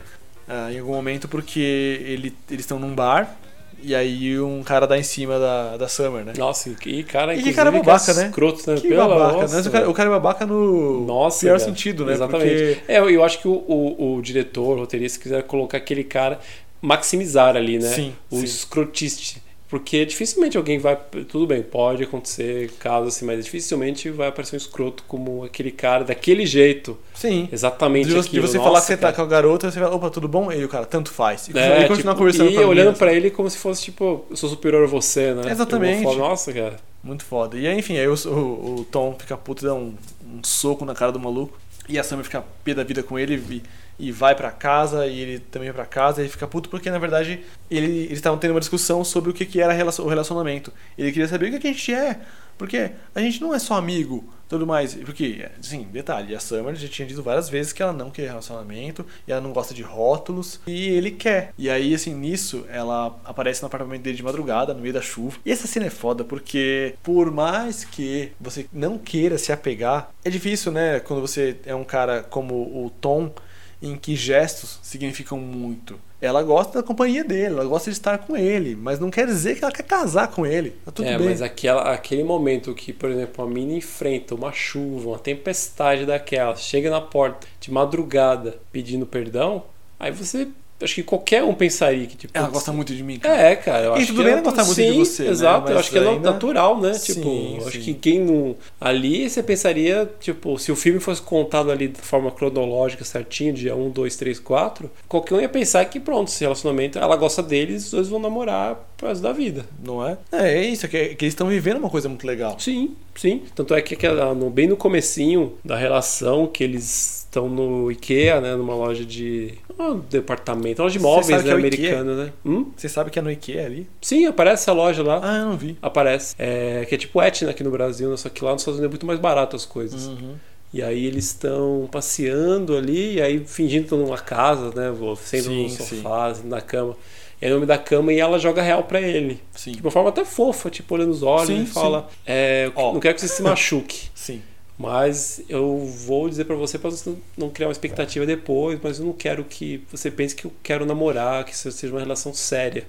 Ah, 0.48 0.72
em 0.72 0.78
algum 0.78 0.92
momento, 0.94 1.28
porque 1.28 1.60
ele, 1.60 2.34
eles 2.50 2.64
estão 2.64 2.78
num 2.78 2.94
bar 2.94 3.36
e 3.80 3.94
aí 3.94 4.40
um 4.40 4.62
cara 4.62 4.86
dá 4.86 4.98
em 4.98 5.02
cima 5.02 5.38
da, 5.38 5.76
da 5.76 5.88
Summer, 5.88 6.24
né? 6.24 6.32
Nossa, 6.36 6.70
e 6.70 6.74
que 6.74 7.04
cara, 7.04 7.34
E 7.34 7.42
que 7.42 7.52
cara 7.52 7.70
babaca, 7.70 8.12
né? 8.14 8.26
Escroto, 8.26 8.70
né? 8.70 8.80
Que 8.80 8.88
Pela 8.88 9.06
babaca, 9.06 9.42
nossa, 9.42 9.56
mas 9.56 9.66
o 9.66 9.70
cara, 9.70 9.90
o 9.90 9.94
cara 9.94 10.08
é 10.08 10.12
babaca 10.12 10.46
no 10.46 11.06
Nossa, 11.06 11.40
pior 11.40 11.58
cara. 11.58 11.70
sentido, 11.70 12.04
né? 12.04 12.14
Exatamente. 12.14 12.74
Porque 12.74 12.92
É, 12.92 12.98
eu 12.98 13.10
eu 13.10 13.22
acho 13.24 13.40
que 13.40 13.46
o, 13.46 13.52
o, 13.52 14.16
o 14.16 14.22
diretor, 14.22 14.76
o 14.76 14.80
roteirista, 14.80 15.20
quiser 15.20 15.42
colocar 15.44 15.78
aquele 15.78 16.02
cara, 16.02 16.40
maximizar 16.82 17.56
ali, 17.56 17.78
né? 17.78 17.88
Sim, 17.88 18.14
o 18.30 18.38
sim. 18.38 18.44
escrotiste. 18.44 19.42
Porque 19.68 20.06
dificilmente 20.06 20.56
alguém 20.56 20.78
vai. 20.78 20.96
Tudo 21.28 21.46
bem, 21.46 21.62
pode 21.62 22.02
acontecer 22.02 22.70
casos 22.78 23.14
assim, 23.14 23.26
mas 23.26 23.44
dificilmente 23.44 24.08
vai 24.08 24.28
aparecer 24.28 24.56
um 24.56 24.58
escroto 24.58 25.04
como 25.06 25.44
aquele 25.44 25.70
cara, 25.70 26.04
daquele 26.04 26.46
jeito. 26.46 26.96
Sim. 27.14 27.48
Exatamente 27.52 28.08
De 28.08 28.14
você, 28.14 28.30
de 28.30 28.40
você 28.40 28.56
Nossa, 28.56 28.66
falar 28.68 28.80
que 28.80 28.86
você 28.86 28.96
tá 28.96 29.12
com 29.12 29.20
a 29.20 29.26
garota, 29.26 29.70
você 29.70 29.78
fala, 29.78 29.94
opa, 29.94 30.08
tudo 30.08 30.26
bom? 30.26 30.50
E 30.50 30.64
o 30.64 30.68
cara, 30.70 30.86
tanto 30.86 31.10
faz. 31.10 31.48
E, 31.48 31.58
É, 31.58 31.82
e 31.82 31.88
continuar 31.88 32.14
tipo, 32.14 32.18
conversando 32.18 32.50
e 32.50 32.54
com 32.54 32.60
a 32.60 32.66
olhando 32.66 32.96
pra 32.96 33.12
ele 33.12 33.30
como 33.30 33.50
se 33.50 33.58
fosse 33.58 33.82
tipo, 33.82 34.24
eu 34.30 34.36
sou 34.36 34.48
superior 34.48 34.84
a 34.84 34.86
você, 34.86 35.34
né? 35.34 35.50
Exatamente. 35.50 35.98
Eu 35.98 36.02
vou 36.04 36.14
falar, 36.14 36.28
Nossa, 36.30 36.50
cara. 36.52 36.76
Muito 37.04 37.24
foda. 37.24 37.58
E 37.58 37.66
aí, 37.66 37.78
enfim, 37.78 37.98
aí 37.98 38.08
o, 38.08 38.14
o- 38.14 38.74
o 38.80 38.84
Tom 38.90 39.14
fica 39.18 39.36
puto 39.36 39.64
e 39.64 39.68
dá 39.68 39.74
um, 39.74 39.94
um 40.26 40.42
soco 40.42 40.84
na 40.86 40.94
cara 40.94 41.12
do 41.12 41.20
maluco. 41.20 41.58
E 41.88 41.98
a 41.98 42.02
Summer 42.04 42.24
fica 42.24 42.44
pé 42.64 42.74
da 42.74 42.84
vida 42.84 43.02
com 43.02 43.18
ele 43.18 43.34
e, 43.50 43.62
e 43.98 44.12
vai 44.12 44.34
pra 44.34 44.50
casa. 44.50 45.06
E 45.06 45.18
ele 45.20 45.38
também 45.38 45.68
vai 45.70 45.76
pra 45.84 45.86
casa 45.86 46.24
e 46.24 46.28
fica 46.28 46.46
puto 46.46 46.68
porque, 46.68 46.90
na 46.90 46.98
verdade, 46.98 47.40
ele- 47.70 48.04
eles 48.04 48.12
estavam 48.18 48.38
tendo 48.38 48.52
uma 48.52 48.60
discussão 48.60 49.04
sobre 49.04 49.30
o 49.30 49.34
que, 49.34 49.44
que 49.46 49.60
era 49.60 49.72
o 50.02 50.08
relacionamento. 50.08 50.72
Ele 50.96 51.12
queria 51.12 51.28
saber 51.28 51.48
o 51.48 51.50
que, 51.52 51.58
que 51.60 51.68
a 51.68 51.72
gente 51.72 51.94
é. 51.94 52.20
Porque 52.56 52.90
a 53.14 53.20
gente 53.20 53.40
não 53.40 53.54
é 53.54 53.58
só 53.60 53.74
amigo, 53.74 54.24
tudo 54.48 54.66
mais. 54.66 54.92
Porque, 54.92 55.48
sim, 55.62 55.86
detalhe, 55.92 56.34
a 56.34 56.40
Summer 56.40 56.74
já 56.74 56.88
tinha 56.88 57.06
dito 57.06 57.22
várias 57.22 57.48
vezes 57.48 57.72
que 57.72 57.80
ela 57.80 57.92
não 57.92 58.10
quer 58.10 58.26
relacionamento 58.26 59.06
e 59.28 59.30
ela 59.30 59.40
não 59.40 59.52
gosta 59.52 59.72
de 59.72 59.82
rótulos. 59.82 60.58
E 60.66 60.88
ele 60.88 61.12
quer. 61.12 61.52
E 61.56 61.70
aí, 61.70 61.94
assim, 61.94 62.12
nisso, 62.12 62.64
ela 62.68 63.16
aparece 63.24 63.62
no 63.62 63.66
apartamento 63.66 64.02
dele 64.02 64.16
de 64.16 64.24
madrugada, 64.24 64.74
no 64.74 64.80
meio 64.80 64.92
da 64.92 65.00
chuva. 65.00 65.38
E 65.46 65.52
essa 65.52 65.68
cena 65.68 65.86
é 65.86 65.90
foda 65.90 66.24
porque, 66.24 66.96
por 67.00 67.30
mais 67.30 67.84
que 67.84 68.32
você 68.40 68.66
não 68.72 68.98
queira 68.98 69.38
se 69.38 69.52
apegar, 69.52 70.10
é 70.24 70.28
difícil, 70.30 70.72
né? 70.72 70.98
Quando 70.98 71.20
você 71.20 71.58
é 71.64 71.76
um 71.76 71.84
cara 71.84 72.24
como 72.24 72.54
o 72.84 72.90
Tom, 73.00 73.32
em 73.80 73.96
que 73.96 74.16
gestos 74.16 74.78
significam 74.82 75.38
muito. 75.38 75.98
Ela 76.20 76.42
gosta 76.42 76.80
da 76.80 76.86
companhia 76.86 77.22
dele, 77.22 77.54
ela 77.54 77.64
gosta 77.64 77.90
de 77.90 77.96
estar 77.96 78.18
com 78.18 78.36
ele, 78.36 78.74
mas 78.74 78.98
não 78.98 79.08
quer 79.08 79.24
dizer 79.24 79.56
que 79.56 79.62
ela 79.62 79.72
quer 79.72 79.84
casar 79.84 80.28
com 80.28 80.44
ele. 80.44 80.70
Tá 80.84 80.90
tudo 80.90 81.08
é, 81.08 81.16
bem. 81.16 81.28
mas 81.28 81.40
aquela, 81.40 81.92
aquele 81.92 82.24
momento 82.24 82.74
que, 82.74 82.92
por 82.92 83.08
exemplo, 83.08 83.44
a 83.44 83.48
mina 83.48 83.74
enfrenta 83.74 84.34
uma 84.34 84.52
chuva, 84.52 85.10
uma 85.10 85.18
tempestade 85.18 86.04
daquela, 86.04 86.56
chega 86.56 86.90
na 86.90 87.00
porta 87.00 87.46
de 87.60 87.70
madrugada 87.70 88.58
pedindo 88.72 89.06
perdão, 89.06 89.64
aí 89.98 90.10
você. 90.10 90.48
Acho 90.80 90.94
que 90.94 91.02
qualquer 91.02 91.42
um 91.42 91.54
pensaria 91.54 92.06
que, 92.06 92.16
tipo. 92.16 92.36
Ela 92.36 92.48
gosta 92.48 92.72
muito 92.72 92.94
de 92.94 93.02
mim, 93.02 93.18
cara. 93.18 93.36
É, 93.36 93.56
cara, 93.56 93.84
eu 93.86 93.92
E 93.92 93.96
acho 93.96 94.06
tudo 94.08 94.16
que 94.18 94.22
bem 94.22 94.32
ela 94.32 94.40
ela 94.40 94.42
gostar 94.42 94.64
muito 94.64 94.76
sim, 94.76 94.92
de 94.92 94.98
você, 94.98 95.24
né? 95.24 95.30
Exato, 95.30 95.68
eu 95.70 95.74
Mas 95.74 95.80
acho 95.80 95.90
que 95.90 95.98
é 95.98 96.08
ainda- 96.08 96.30
natural, 96.32 96.80
né? 96.80 96.94
Sim, 96.94 97.14
tipo, 97.14 97.28
eu 97.28 97.66
acho 97.66 97.78
sim. 97.78 97.80
que 97.82 97.94
quem 97.94 98.20
não. 98.20 98.54
Ali 98.80 99.28
você 99.28 99.42
pensaria, 99.42 100.08
tipo, 100.20 100.56
se 100.58 100.70
o 100.70 100.76
filme 100.76 101.00
fosse 101.00 101.20
contado 101.20 101.70
ali 101.72 101.88
de 101.88 102.00
forma 102.00 102.30
cronológica, 102.30 103.04
certinho, 103.04 103.52
dia 103.52 103.74
1, 103.74 103.90
2, 103.90 104.14
3, 104.16 104.38
4, 104.38 104.88
qualquer 105.08 105.34
um 105.34 105.40
ia 105.40 105.48
pensar 105.48 105.84
que 105.86 105.98
pronto, 105.98 106.28
esse 106.28 106.44
relacionamento, 106.44 106.98
ela 106.98 107.16
gosta 107.16 107.42
deles, 107.42 107.86
os 107.86 107.90
dois 107.90 108.08
vão 108.08 108.20
namorar 108.20 108.88
pro 108.96 109.08
resto 109.08 109.22
da 109.22 109.32
vida. 109.32 109.64
Não 109.84 110.06
é? 110.06 110.16
É, 110.30 110.58
é 110.58 110.64
isso, 110.64 110.86
é 110.86 110.88
que, 110.88 110.96
é 110.96 111.08
que 111.14 111.24
eles 111.24 111.32
estão 111.34 111.48
vivendo 111.48 111.78
uma 111.78 111.90
coisa 111.90 112.08
muito 112.08 112.24
legal. 112.26 112.56
Sim, 112.60 112.94
sim. 113.16 113.42
Tanto 113.54 113.74
é 113.74 113.82
que 113.82 113.94
aquela- 113.94 114.32
no, 114.34 114.48
bem 114.48 114.68
no 114.68 114.76
comecinho 114.76 115.54
da 115.64 115.76
relação 115.76 116.46
que 116.46 116.62
eles 116.62 117.17
estão 117.28 117.48
no 117.48 117.90
IKEA, 117.92 118.40
né? 118.40 118.56
Numa 118.56 118.74
loja 118.74 119.04
de. 119.04 119.54
Um 119.78 119.98
departamento, 119.98 120.82
loja 120.82 120.98
de 120.98 121.02
móveis 121.04 121.42
que 121.42 121.48
né, 121.48 121.54
é 121.54 121.54
americana, 121.54 122.24
né? 122.24 122.32
Hum? 122.44 122.70
Você 122.76 122.88
sabe 122.88 123.10
que 123.10 123.18
é 123.18 123.22
no 123.22 123.30
IKEA 123.30 123.66
ali? 123.66 123.88
Sim, 124.00 124.26
aparece 124.26 124.68
a 124.68 124.72
loja 124.72 125.02
lá. 125.02 125.20
Ah, 125.22 125.38
eu 125.38 125.46
não 125.46 125.56
vi. 125.56 125.76
Aparece. 125.80 126.34
É, 126.38 126.84
que 126.88 126.94
é 126.94 126.98
tipo 126.98 127.22
Etna 127.22 127.50
aqui 127.50 127.62
no 127.62 127.70
Brasil, 127.70 128.10
né? 128.10 128.16
só 128.16 128.28
que 128.28 128.44
lá 128.44 128.52
nos 128.52 128.62
Estados 128.62 128.78
Unidos 128.78 128.90
é 128.90 128.92
muito 128.92 129.06
mais 129.06 129.20
barato 129.20 129.54
as 129.54 129.64
coisas. 129.64 130.06
Uhum. 130.06 130.34
E 130.72 130.82
aí 130.82 131.06
eles 131.06 131.26
estão 131.26 131.88
passeando 131.90 132.76
ali, 132.76 133.14
e 133.14 133.22
aí 133.22 133.44
fingindo 133.46 133.82
que 133.82 133.94
estão 133.94 133.98
numa 133.98 134.18
casa, 134.18 134.70
né? 134.74 134.94
Sendo 135.16 135.44
Sim, 135.44 135.62
no 135.62 135.68
sim. 135.70 135.96
sofá, 135.96 136.34
sendo 136.34 136.48
na 136.48 136.60
cama. 136.60 136.96
E 137.40 137.46
aí 137.46 137.52
o 137.52 137.54
nome 137.54 137.66
da 137.66 137.78
cama 137.78 138.12
e 138.12 138.18
ela 138.18 138.38
joga 138.38 138.60
real 138.60 138.82
pra 138.82 139.00
ele. 139.00 139.40
Sim. 139.54 139.72
De 139.72 139.80
uma 139.80 139.90
forma 139.90 140.08
até 140.08 140.24
fofa, 140.24 140.68
tipo, 140.68 140.94
olhando 140.94 141.08
nos 141.08 141.22
olhos 141.22 141.46
Sim, 141.46 141.62
e 141.62 141.66
fala: 141.66 142.08
é, 142.26 142.70
não 142.76 143.00
quero 143.00 143.14
que 143.14 143.20
você 143.20 143.28
se 143.28 143.42
machuque. 143.42 144.08
Sim. 144.14 144.42
Mas 144.78 145.42
eu 145.48 145.78
vou 145.84 146.28
dizer 146.28 146.44
pra 146.44 146.54
você 146.54 146.78
pra 146.78 146.88
você 146.90 147.12
não 147.36 147.50
criar 147.50 147.66
uma 147.66 147.72
expectativa 147.72 148.24
depois, 148.24 148.78
mas 148.80 149.00
eu 149.00 149.06
não 149.06 149.12
quero 149.12 149.42
que 149.44 149.82
você 149.90 150.08
pense 150.10 150.34
que 150.36 150.44
eu 150.44 150.52
quero 150.62 150.86
namorar, 150.86 151.44
que 151.44 151.52
isso 151.52 151.70
seja 151.72 151.92
uma 151.92 152.00
relação 152.00 152.32
séria. 152.32 152.86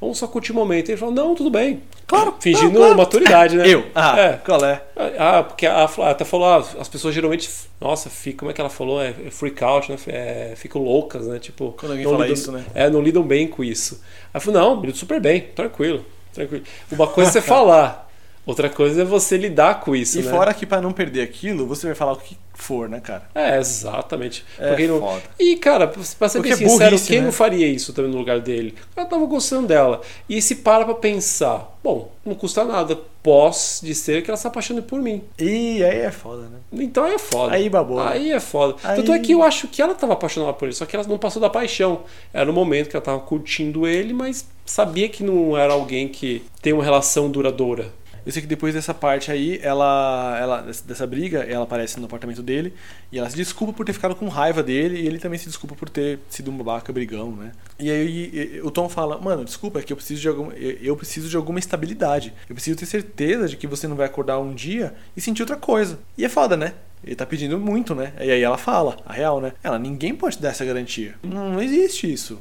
Vamos 0.00 0.18
só 0.18 0.26
curtir 0.28 0.52
o 0.52 0.54
momento. 0.54 0.90
Ele 0.90 0.96
falou, 0.98 1.14
não, 1.14 1.34
tudo 1.34 1.50
bem. 1.50 1.80
Claro, 2.06 2.34
Fingindo 2.38 2.70
claro, 2.72 2.78
claro. 2.86 2.96
maturidade, 2.98 3.56
né? 3.56 3.66
Eu? 3.66 3.84
Ah, 3.94 4.18
É. 4.20 4.32
qual 4.44 4.62
é? 4.64 4.82
Ah, 5.18 5.42
porque 5.42 5.66
a 5.66 5.84
até 5.84 6.24
falou, 6.24 6.46
ah, 6.46 6.64
as 6.78 6.88
pessoas 6.88 7.14
geralmente, 7.14 7.48
nossa, 7.80 8.10
fica, 8.10 8.38
como 8.40 8.50
é 8.50 8.54
que 8.54 8.60
ela 8.60 8.68
falou? 8.70 9.00
É, 9.02 9.08
é 9.26 9.30
freak 9.30 9.62
out, 9.64 9.90
né? 9.90 9.96
É, 10.08 10.52
ficam 10.56 10.82
loucas, 10.82 11.26
né? 11.26 11.38
Tipo, 11.38 11.72
Quando 11.78 11.92
alguém 11.92 12.04
não 12.04 12.12
fala 12.12 12.24
lidam- 12.26 12.34
isso, 12.42 12.52
né? 12.52 12.64
É, 12.74 12.90
não 12.90 13.00
lidam 13.00 13.22
bem 13.22 13.48
com 13.48 13.64
isso. 13.64 14.00
Aí 14.32 14.36
eu 14.38 14.40
falei, 14.40 14.60
não, 14.60 14.80
lido 14.80 14.96
super 14.96 15.20
bem, 15.20 15.40
tranquilo, 15.54 16.04
tranquilo. 16.32 16.64
Uma 16.92 17.06
coisa 17.06 17.30
é 17.30 17.32
você 17.32 17.40
falar, 17.40 18.12
outra 18.46 18.68
coisa 18.68 19.02
é 19.02 19.04
você 19.04 19.36
lidar 19.36 19.80
com 19.80 19.94
isso, 19.96 20.18
E 20.18 20.22
né? 20.22 20.30
fora 20.30 20.52
que 20.54 20.66
pra 20.66 20.80
não 20.80 20.92
perder 20.92 21.22
aquilo, 21.22 21.66
você 21.66 21.86
vai 21.86 21.94
falar 21.96 22.12
o 22.12 22.16
que 22.16 22.36
for, 22.54 22.88
né, 22.88 23.00
cara? 23.00 23.24
É, 23.34 23.58
exatamente. 23.58 24.44
É 24.58 24.68
Porque 24.68 24.86
não... 24.86 25.00
foda. 25.00 25.22
E, 25.38 25.56
cara, 25.56 25.86
pra 25.88 26.02
ser 26.02 26.38
Porque 26.38 26.40
bem 26.42 26.52
é 26.52 26.56
sincero, 26.70 26.90
burrice, 26.90 27.08
quem 27.08 27.18
né? 27.18 27.24
não 27.24 27.32
faria 27.32 27.66
isso 27.66 27.92
também 27.92 28.10
no 28.10 28.16
lugar 28.18 28.40
dele? 28.40 28.74
Ela 28.96 29.06
tava 29.06 29.24
gostando 29.26 29.66
dela. 29.66 30.00
E 30.28 30.40
se 30.40 30.56
para 30.56 30.84
pra 30.84 30.94
pensar, 30.94 31.76
bom, 31.82 32.12
não 32.24 32.34
custa 32.34 32.64
nada, 32.64 32.96
pós 33.22 33.80
de 33.82 33.94
ser 33.94 34.22
que 34.22 34.30
ela 34.30 34.36
se 34.36 34.46
apaixone 34.46 34.82
por 34.82 35.00
mim. 35.00 35.22
E 35.38 35.82
aí 35.82 35.98
é 36.00 36.10
foda, 36.12 36.42
né? 36.42 36.58
Então 36.72 37.04
é 37.06 37.18
foda. 37.18 37.54
Aí 37.54 37.68
babou. 37.68 37.98
Aí 38.00 38.30
é 38.30 38.38
foda. 38.38 38.76
Aí- 38.84 38.96
Tanto 38.96 39.12
é 39.12 39.18
que 39.18 39.32
eu 39.32 39.42
acho 39.42 39.66
que 39.66 39.82
ela 39.82 39.94
tava 39.94 40.12
apaixonada 40.12 40.52
por 40.52 40.66
ele, 40.66 40.74
só 40.74 40.86
que 40.86 40.94
ela 40.94 41.04
não 41.08 41.18
passou 41.18 41.42
da 41.42 41.50
paixão. 41.50 42.02
Era 42.32 42.48
o 42.48 42.54
momento 42.54 42.88
que 42.88 42.96
ela 42.96 43.04
tava 43.04 43.18
curtindo 43.20 43.86
ele, 43.86 44.12
mas 44.12 44.46
sabia 44.64 45.08
que 45.08 45.24
não 45.24 45.56
era 45.58 45.72
alguém 45.72 46.06
que 46.06 46.44
tem 46.62 46.72
uma 46.72 46.84
relação 46.84 47.28
duradoura. 47.30 47.88
Eu 48.24 48.32
sei 48.32 48.40
que 48.42 48.48
depois 48.48 48.72
dessa 48.74 48.94
parte 48.94 49.30
aí, 49.30 49.58
ela, 49.62 50.38
ela 50.40 50.60
dessa- 50.62 51.06
briga, 51.06 51.40
ela 51.40 51.64
aparece 51.64 51.98
no 52.00 52.06
apartamento 52.06 52.42
dele 52.42 52.72
e 53.12 53.18
ela 53.18 53.28
se 53.28 53.36
desculpa 53.36 53.72
por 53.72 53.84
ter 53.84 53.92
ficado 53.92 54.14
com 54.14 54.28
raiva 54.28 54.62
dele 54.62 54.98
e 55.00 55.06
ele 55.06 55.18
também 55.18 55.38
se 55.38 55.46
desculpa 55.46 55.74
por 55.74 55.88
ter 55.90 56.18
sido 56.30 56.50
um 56.50 56.56
babaca 56.56 56.92
brigão, 56.92 57.32
né? 57.36 57.52
E 57.78 57.90
aí 57.90 58.60
o 58.62 58.70
Tom 58.70 58.88
fala: 58.88 59.18
"Mano, 59.18 59.44
desculpa, 59.44 59.78
é 59.78 59.82
que 59.82 59.92
eu 59.92 59.96
preciso 59.96 60.20
de 60.22 60.28
alguma 60.28 60.52
eu 60.54 60.96
preciso 60.96 61.28
de 61.28 61.36
alguma 61.36 61.58
estabilidade. 61.58 62.32
Eu 62.48 62.54
preciso 62.54 62.78
ter 62.78 62.86
certeza 62.86 63.48
de 63.48 63.56
que 63.56 63.66
você 63.66 63.86
não 63.86 63.96
vai 63.96 64.06
acordar 64.06 64.38
um 64.38 64.54
dia 64.54 64.94
e 65.16 65.20
sentir 65.20 65.42
outra 65.42 65.56
coisa". 65.56 65.98
E 66.16 66.24
é 66.24 66.28
foda, 66.28 66.56
né? 66.56 66.72
Ele 67.04 67.14
tá 67.14 67.26
pedindo 67.26 67.58
muito, 67.58 67.94
né? 67.94 68.12
E 68.20 68.30
aí 68.30 68.42
ela 68.42 68.58
fala, 68.58 68.96
a 69.04 69.12
real, 69.12 69.40
né? 69.40 69.52
Ela, 69.62 69.78
ninguém 69.78 70.14
pode 70.14 70.38
dar 70.38 70.50
essa 70.50 70.64
garantia. 70.64 71.14
Não, 71.22 71.52
não 71.52 71.62
existe 71.62 72.12
isso. 72.12 72.38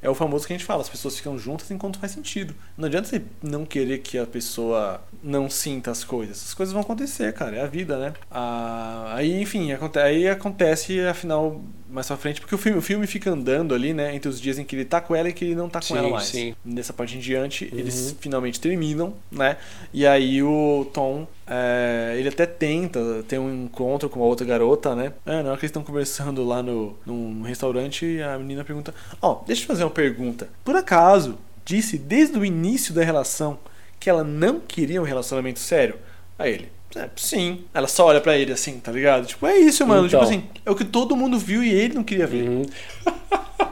É 0.00 0.08
o 0.08 0.14
famoso 0.14 0.46
que 0.46 0.52
a 0.52 0.56
gente 0.56 0.66
fala, 0.66 0.82
as 0.82 0.88
pessoas 0.88 1.16
ficam 1.16 1.38
juntas 1.38 1.70
enquanto 1.70 1.98
faz 1.98 2.12
sentido. 2.12 2.54
Não 2.76 2.86
adianta 2.86 3.08
você 3.08 3.22
não 3.42 3.64
querer 3.64 3.98
que 3.98 4.18
a 4.18 4.26
pessoa 4.26 5.02
não 5.22 5.50
sinta 5.50 5.90
as 5.90 6.04
coisas. 6.04 6.44
As 6.46 6.54
coisas 6.54 6.72
vão 6.72 6.82
acontecer, 6.82 7.32
cara. 7.32 7.56
É 7.56 7.62
a 7.62 7.66
vida, 7.66 7.98
né? 7.98 8.14
Ah, 8.30 9.12
aí, 9.14 9.40
enfim, 9.40 9.68
aí 10.02 10.28
acontece 10.28 11.00
afinal 11.00 11.60
mais 11.90 12.06
pra 12.06 12.16
frente, 12.16 12.40
porque 12.40 12.54
o 12.54 12.58
filme, 12.58 12.78
o 12.78 12.82
filme 12.82 13.06
fica 13.06 13.30
andando 13.30 13.74
ali, 13.74 13.94
né? 13.94 14.14
Entre 14.14 14.28
os 14.28 14.40
dias 14.40 14.58
em 14.58 14.64
que 14.64 14.76
ele 14.76 14.84
tá 14.84 15.00
com 15.00 15.14
ela 15.14 15.28
e 15.28 15.32
que 15.32 15.44
ele 15.44 15.54
não 15.54 15.68
tá 15.68 15.80
com 15.80 15.86
Sim, 15.86 15.96
ela 15.96 16.10
mais. 16.10 16.26
sim. 16.26 16.54
Nessa 16.64 16.92
parte 16.92 17.16
em 17.16 17.20
diante, 17.20 17.68
eles 17.72 18.16
finalmente 18.20 18.60
terminam, 18.60 19.14
né? 19.30 19.56
E 19.92 20.06
aí 20.06 20.42
o 20.42 20.88
Tom, 20.92 21.26
é, 21.46 22.14
ele 22.18 22.28
até 22.28 22.46
tenta 22.46 23.24
ter 23.26 23.38
um 23.38 23.64
encontro 23.64 24.08
com 24.08 24.22
a 24.22 24.26
outra 24.26 24.46
garota, 24.46 24.94
né? 24.94 25.12
É, 25.24 25.42
na 25.42 25.50
hora 25.50 25.58
que 25.58 25.64
eles 25.64 25.70
estão 25.70 25.82
conversando 25.82 26.44
lá 26.44 26.62
no, 26.62 26.96
num 27.06 27.42
restaurante, 27.42 28.20
a 28.22 28.38
menina 28.38 28.64
pergunta: 28.64 28.94
Ó, 29.22 29.42
deixa 29.46 29.62
eu 29.62 29.66
fazer 29.66 29.84
uma 29.84 29.90
pergunta. 29.90 30.48
Por 30.64 30.76
acaso, 30.76 31.38
disse 31.64 31.96
desde 31.96 32.38
o 32.38 32.44
início 32.44 32.92
da 32.92 33.02
relação 33.02 33.58
que 33.98 34.08
ela 34.08 34.22
não 34.22 34.60
queria 34.60 35.00
um 35.00 35.04
relacionamento 35.04 35.58
sério? 35.58 35.96
Aí 36.38 36.52
ele. 36.52 36.77
"É, 36.96 37.08
sim. 37.16 37.64
Ela 37.74 37.86
só 37.86 38.06
olha 38.06 38.20
pra 38.20 38.36
ele 38.36 38.52
assim, 38.52 38.78
tá 38.80 38.90
ligado? 38.92 39.26
Tipo, 39.26 39.46
é 39.46 39.58
isso, 39.58 39.86
mano. 39.86 40.06
Então. 40.06 40.20
Tipo 40.20 40.30
assim, 40.30 40.44
é 40.64 40.70
o 40.70 40.74
que 40.74 40.84
todo 40.84 41.16
mundo 41.16 41.38
viu 41.38 41.62
e 41.62 41.70
ele 41.70 41.94
não 41.94 42.04
queria 42.04 42.26
ver. 42.26 42.48
Uhum. 42.48 42.62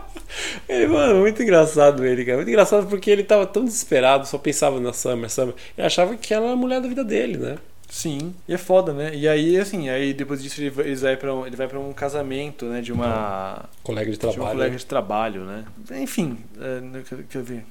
Ele, 0.69 0.87
mano, 0.89 1.21
muito 1.21 1.43
engraçado 1.43 2.05
ele, 2.05 2.25
cara. 2.25 2.37
Muito 2.37 2.49
engraçado 2.49 2.87
porque 2.89 3.11
ele 3.11 3.23
tava 3.23 3.47
tão 3.47 3.65
desesperado, 3.65 4.27
só 4.27 4.37
pensava 4.37 4.79
na 4.81 4.93
Summer, 4.93 5.31
Summer. 5.31 5.55
Ele 5.77 5.87
achava 5.87 6.17
que 6.17 6.35
ela 6.35 6.47
era 6.47 6.53
a 6.55 6.57
mulher 6.57 6.81
da 6.81 6.89
vida 6.89 7.05
dele, 7.05 7.39
né? 7.39 7.57
Sim, 7.89 8.35
e 8.49 8.53
é 8.53 8.59
foda, 8.59 8.93
né? 8.93 9.15
E 9.15 9.29
aí, 9.29 9.57
assim, 9.59 9.89
aí 9.89 10.13
depois 10.13 10.43
disso 10.43 10.61
ele 10.61 10.71
vai, 10.71 10.87
ele 10.87 11.17
pra 11.17 11.35
um, 11.35 11.47
ele 11.47 11.57
vai 11.57 11.69
pra 11.69 11.79
um 11.79 11.93
casamento, 11.93 12.67
né? 12.67 12.81
De 12.81 12.93
uma, 12.93 13.65
Colega 13.83 14.07
de 14.11 14.13
de 14.13 14.19
trabalho. 14.19 14.51
colega 14.51 14.73
né? 14.73 14.77
de 14.77 14.87
trabalho, 14.87 15.45
né? 15.45 15.65
Enfim, 15.93 16.37
é, 16.61 17.03
quer 17.31 17.43
ver? 17.43 17.65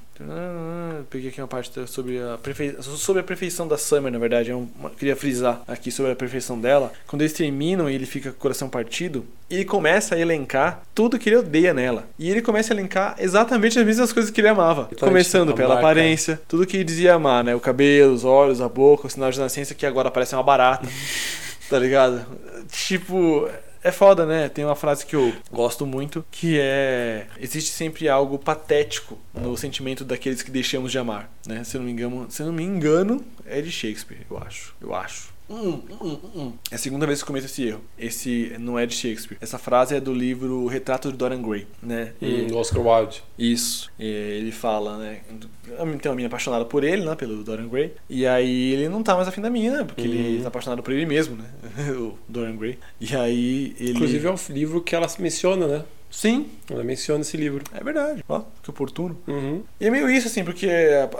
Peguei 1.09 1.29
aqui 1.29 1.41
uma 1.41 1.47
parte 1.47 1.71
sobre 1.87 2.19
a, 2.21 2.37
perfe... 2.37 2.75
sobre 2.81 3.21
a 3.21 3.23
perfeição 3.23 3.67
da 3.67 3.77
Summer, 3.77 4.11
na 4.11 4.17
verdade. 4.19 4.49
Eu 4.49 4.67
uma- 4.77 4.89
queria 4.89 5.15
frisar 5.15 5.61
aqui 5.67 5.91
sobre 5.91 6.11
a 6.11 6.15
perfeição 6.15 6.59
dela. 6.59 6.91
Quando 7.05 7.21
eles 7.21 7.33
terminam 7.33 7.89
e 7.89 7.95
ele 7.95 8.05
fica 8.05 8.31
com 8.31 8.37
o 8.37 8.39
coração 8.39 8.69
partido, 8.69 9.25
ele 9.49 9.65
começa 9.65 10.15
a 10.15 10.19
elencar 10.19 10.81
tudo 10.93 11.19
que 11.19 11.29
ele 11.29 11.37
odeia 11.37 11.73
nela. 11.73 12.07
E 12.17 12.29
ele 12.29 12.41
começa 12.41 12.73
a 12.73 12.75
elencar 12.75 13.15
exatamente 13.19 13.77
as 13.77 13.85
mesmas 13.85 14.13
coisas 14.13 14.31
que 14.31 14.39
ele 14.41 14.47
amava. 14.47 14.87
Então, 14.91 15.07
Começando 15.07 15.53
pela 15.53 15.75
aparência, 15.77 16.39
tudo 16.47 16.65
que 16.65 16.77
ele 16.77 16.83
dizia 16.83 17.13
amar, 17.15 17.43
né? 17.43 17.53
O 17.53 17.59
cabelo, 17.59 18.13
os 18.13 18.23
olhos, 18.23 18.61
a 18.61 18.69
boca, 18.69 19.07
o 19.07 19.09
sinal 19.09 19.31
de 19.31 19.39
nascença 19.39 19.75
que 19.75 19.85
agora 19.85 20.09
parece 20.09 20.35
uma 20.35 20.43
barata. 20.43 20.87
tá 21.69 21.79
ligado? 21.79 22.25
Tipo, 22.71 23.49
é 23.85 23.91
foda, 23.91 24.25
né? 24.25 24.49
Tem 24.49 24.65
uma 24.65 24.75
frase 24.75 25.05
que 25.05 25.15
eu 25.15 25.31
gosto 25.51 25.85
muito, 25.85 26.25
que 26.31 26.57
é 26.59 27.27
existe 27.39 27.69
sempre 27.69 28.09
algo 28.09 28.39
patético 28.39 29.15
no 29.31 29.55
sentimento 29.55 30.03
daqueles 30.03 30.41
que 30.41 30.49
deixamos 30.49 30.91
de 30.91 30.97
amar, 30.97 31.29
né? 31.45 31.63
Se 31.63 31.77
eu 31.77 31.81
não 31.81 31.85
me 31.85 31.91
engano, 31.91 32.25
se 32.27 32.41
não 32.41 32.51
me 32.51 32.63
engano, 32.63 33.23
é 33.45 33.61
de 33.61 33.71
Shakespeare, 33.71 34.25
eu 34.27 34.39
acho. 34.39 34.75
Eu 34.81 34.95
acho. 34.95 35.34
Hum, 35.49 35.81
hum, 36.01 36.17
hum. 36.35 36.53
É 36.72 36.76
a 36.76 36.77
segunda 36.77 37.05
vez 37.05 37.19
que 37.19 37.23
eu 37.23 37.27
cometo 37.27 37.45
esse 37.45 37.67
erro. 37.67 37.81
Esse 37.97 38.55
não 38.59 38.77
é 38.80 38.85
de 38.85 38.95
Shakespeare. 38.95 39.38
Essa 39.39 39.57
frase 39.57 39.95
é 39.95 39.99
do 39.99 40.13
livro 40.13 40.65
Retrato 40.67 41.11
de 41.11 41.17
Dorian 41.17 41.41
Gray, 41.41 41.67
né? 41.81 42.13
Hum, 42.22 42.47
do 42.47 42.57
Oscar 42.57 42.81
Wilde. 42.81 43.23
Isso. 43.38 43.91
E 43.99 44.05
ele 44.05 44.51
fala, 44.51 44.97
né? 44.97 45.22
Tem 45.65 46.09
uma 46.09 46.15
menina 46.15 46.27
apaixonada 46.27 46.65
por 46.65 46.84
ele, 46.84 47.03
né? 47.05 47.15
Pelo 47.15 47.43
Dorian 47.43 47.67
Gray. 47.67 47.93
E 48.09 48.26
aí 48.26 48.73
ele 48.73 48.89
não 48.89 49.03
tá 49.03 49.15
mais 49.15 49.27
afim 49.27 49.41
da 49.41 49.49
menina, 49.49 49.85
porque 49.85 50.01
ele 50.01 50.41
tá 50.41 50.47
apaixonado 50.47 50.81
por 50.81 50.93
ele 50.93 51.05
mesmo, 51.05 51.35
né? 51.35 51.45
o 51.93 52.17
Dorian 52.27 52.55
Gray. 52.55 52.80
E 52.99 53.15
aí 53.15 53.76
ele. 53.80 53.91
Inclusive 53.91 54.27
é 54.27 54.31
um 54.31 54.38
livro 54.49 54.81
que 54.81 54.95
ela 54.95 55.07
menciona, 55.19 55.67
né? 55.67 55.84
Sim, 56.15 56.47
Ela 56.69 56.81
menciona 56.81 57.21
esse 57.21 57.35
livro. 57.35 57.61
é 57.73 57.83
verdade. 57.83 58.23
Ó, 58.29 58.41
que 58.63 58.69
oportuno. 58.69 59.17
Uhum. 59.27 59.63
E 59.81 59.85
é 59.85 59.91
meio 59.91 60.09
isso, 60.09 60.27
assim, 60.27 60.45
porque 60.45 60.69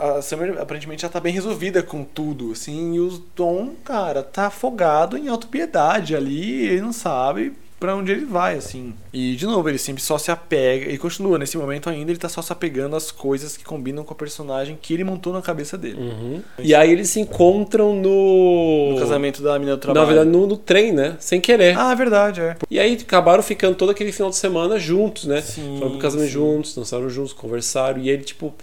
a, 0.00 0.16
a 0.16 0.22
Summer 0.22 0.58
aparentemente 0.58 1.02
já 1.02 1.08
tá 1.10 1.20
bem 1.20 1.34
resolvida 1.34 1.82
com 1.82 2.02
tudo, 2.02 2.52
assim, 2.52 2.94
e 2.94 3.00
o 3.00 3.18
Tom, 3.18 3.74
cara, 3.84 4.22
tá 4.22 4.46
afogado 4.46 5.18
em 5.18 5.28
autopiedade 5.28 6.16
ali, 6.16 6.64
ele 6.64 6.80
não 6.80 6.94
sabe 6.94 7.52
pra 7.78 7.94
onde 7.94 8.12
ele 8.12 8.24
vai, 8.24 8.56
assim. 8.56 8.94
E, 9.12 9.36
de 9.36 9.46
novo, 9.46 9.68
ele 9.68 9.78
sempre 9.78 10.02
só 10.02 10.18
se 10.18 10.30
apega, 10.30 10.90
e 10.90 10.98
continua, 10.98 11.38
nesse 11.38 11.56
momento 11.58 11.88
ainda, 11.90 12.10
ele 12.10 12.18
tá 12.18 12.28
só 12.28 12.40
se 12.42 12.52
apegando 12.52 12.96
às 12.96 13.10
coisas 13.10 13.56
que 13.56 13.64
combinam 13.64 14.04
com 14.04 14.12
a 14.12 14.16
personagem 14.16 14.78
que 14.80 14.94
ele 14.94 15.04
montou 15.04 15.32
na 15.32 15.42
cabeça 15.42 15.76
dele. 15.76 15.98
Uhum. 15.98 16.42
E 16.58 16.74
aí 16.74 16.90
eles 16.90 17.10
se 17.10 17.20
encontram 17.20 17.94
no. 17.94 18.92
No 18.92 18.98
casamento 18.98 19.42
da 19.42 19.58
menina 19.58 19.76
do 19.76 19.86
Na 19.86 19.92
trabalho. 19.92 20.06
verdade, 20.06 20.30
no, 20.30 20.46
no 20.46 20.56
trem, 20.56 20.92
né? 20.92 21.16
Sem 21.20 21.40
querer. 21.40 21.76
Ah, 21.78 21.92
é 21.92 21.94
verdade, 21.94 22.40
é. 22.40 22.56
E 22.70 22.78
aí 22.78 22.94
acabaram 22.94 23.42
ficando 23.42 23.76
todo 23.76 23.90
aquele 23.90 24.12
final 24.12 24.30
de 24.30 24.36
semana 24.36 24.78
juntos, 24.78 25.24
né? 25.24 25.40
Sim, 25.40 25.76
Foram 25.78 25.92
pro 25.92 26.00
casamento 26.00 26.28
sim. 26.28 26.32
juntos, 26.32 26.74
dançaram 26.74 27.08
juntos, 27.10 27.32
conversaram. 27.32 28.00
E 28.00 28.08
ele, 28.08 28.24
tipo, 28.24 28.54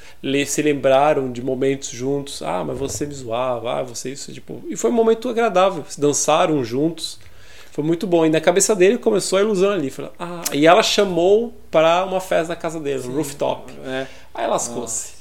se 0.46 0.62
lembraram 0.62 1.32
de 1.32 1.42
momentos 1.42 1.90
juntos. 1.90 2.42
Ah, 2.42 2.64
mas 2.66 2.78
você 2.78 3.06
me 3.06 3.14
zoava, 3.14 3.80
ah, 3.80 3.84
você 3.84 4.12
isso, 4.12 4.32
tipo. 4.32 4.62
E 4.68 4.76
foi 4.76 4.90
um 4.90 4.94
momento 4.94 5.30
agradável. 5.30 5.84
Dançaram 5.98 6.64
juntos. 6.64 7.20
Foi 7.74 7.84
muito 7.84 8.06
bom. 8.06 8.24
E 8.24 8.30
na 8.30 8.40
cabeça 8.40 8.76
dele 8.76 9.00
começou 9.00 9.40
a 9.40 9.42
ilusão 9.42 9.72
ali. 9.72 9.90
Falou, 9.90 10.12
ah, 10.20 10.44
e 10.54 10.68
ela 10.68 10.84
chamou 10.84 11.54
pra 11.72 12.06
uma 12.06 12.22
festa 12.22 12.50
na 12.50 12.56
casa 12.56 12.80
dele, 12.80 13.02
no 13.08 13.16
rooftop. 13.16 13.74
É. 13.84 14.06
Aí 14.34 14.46
lascou-se. 14.48 15.14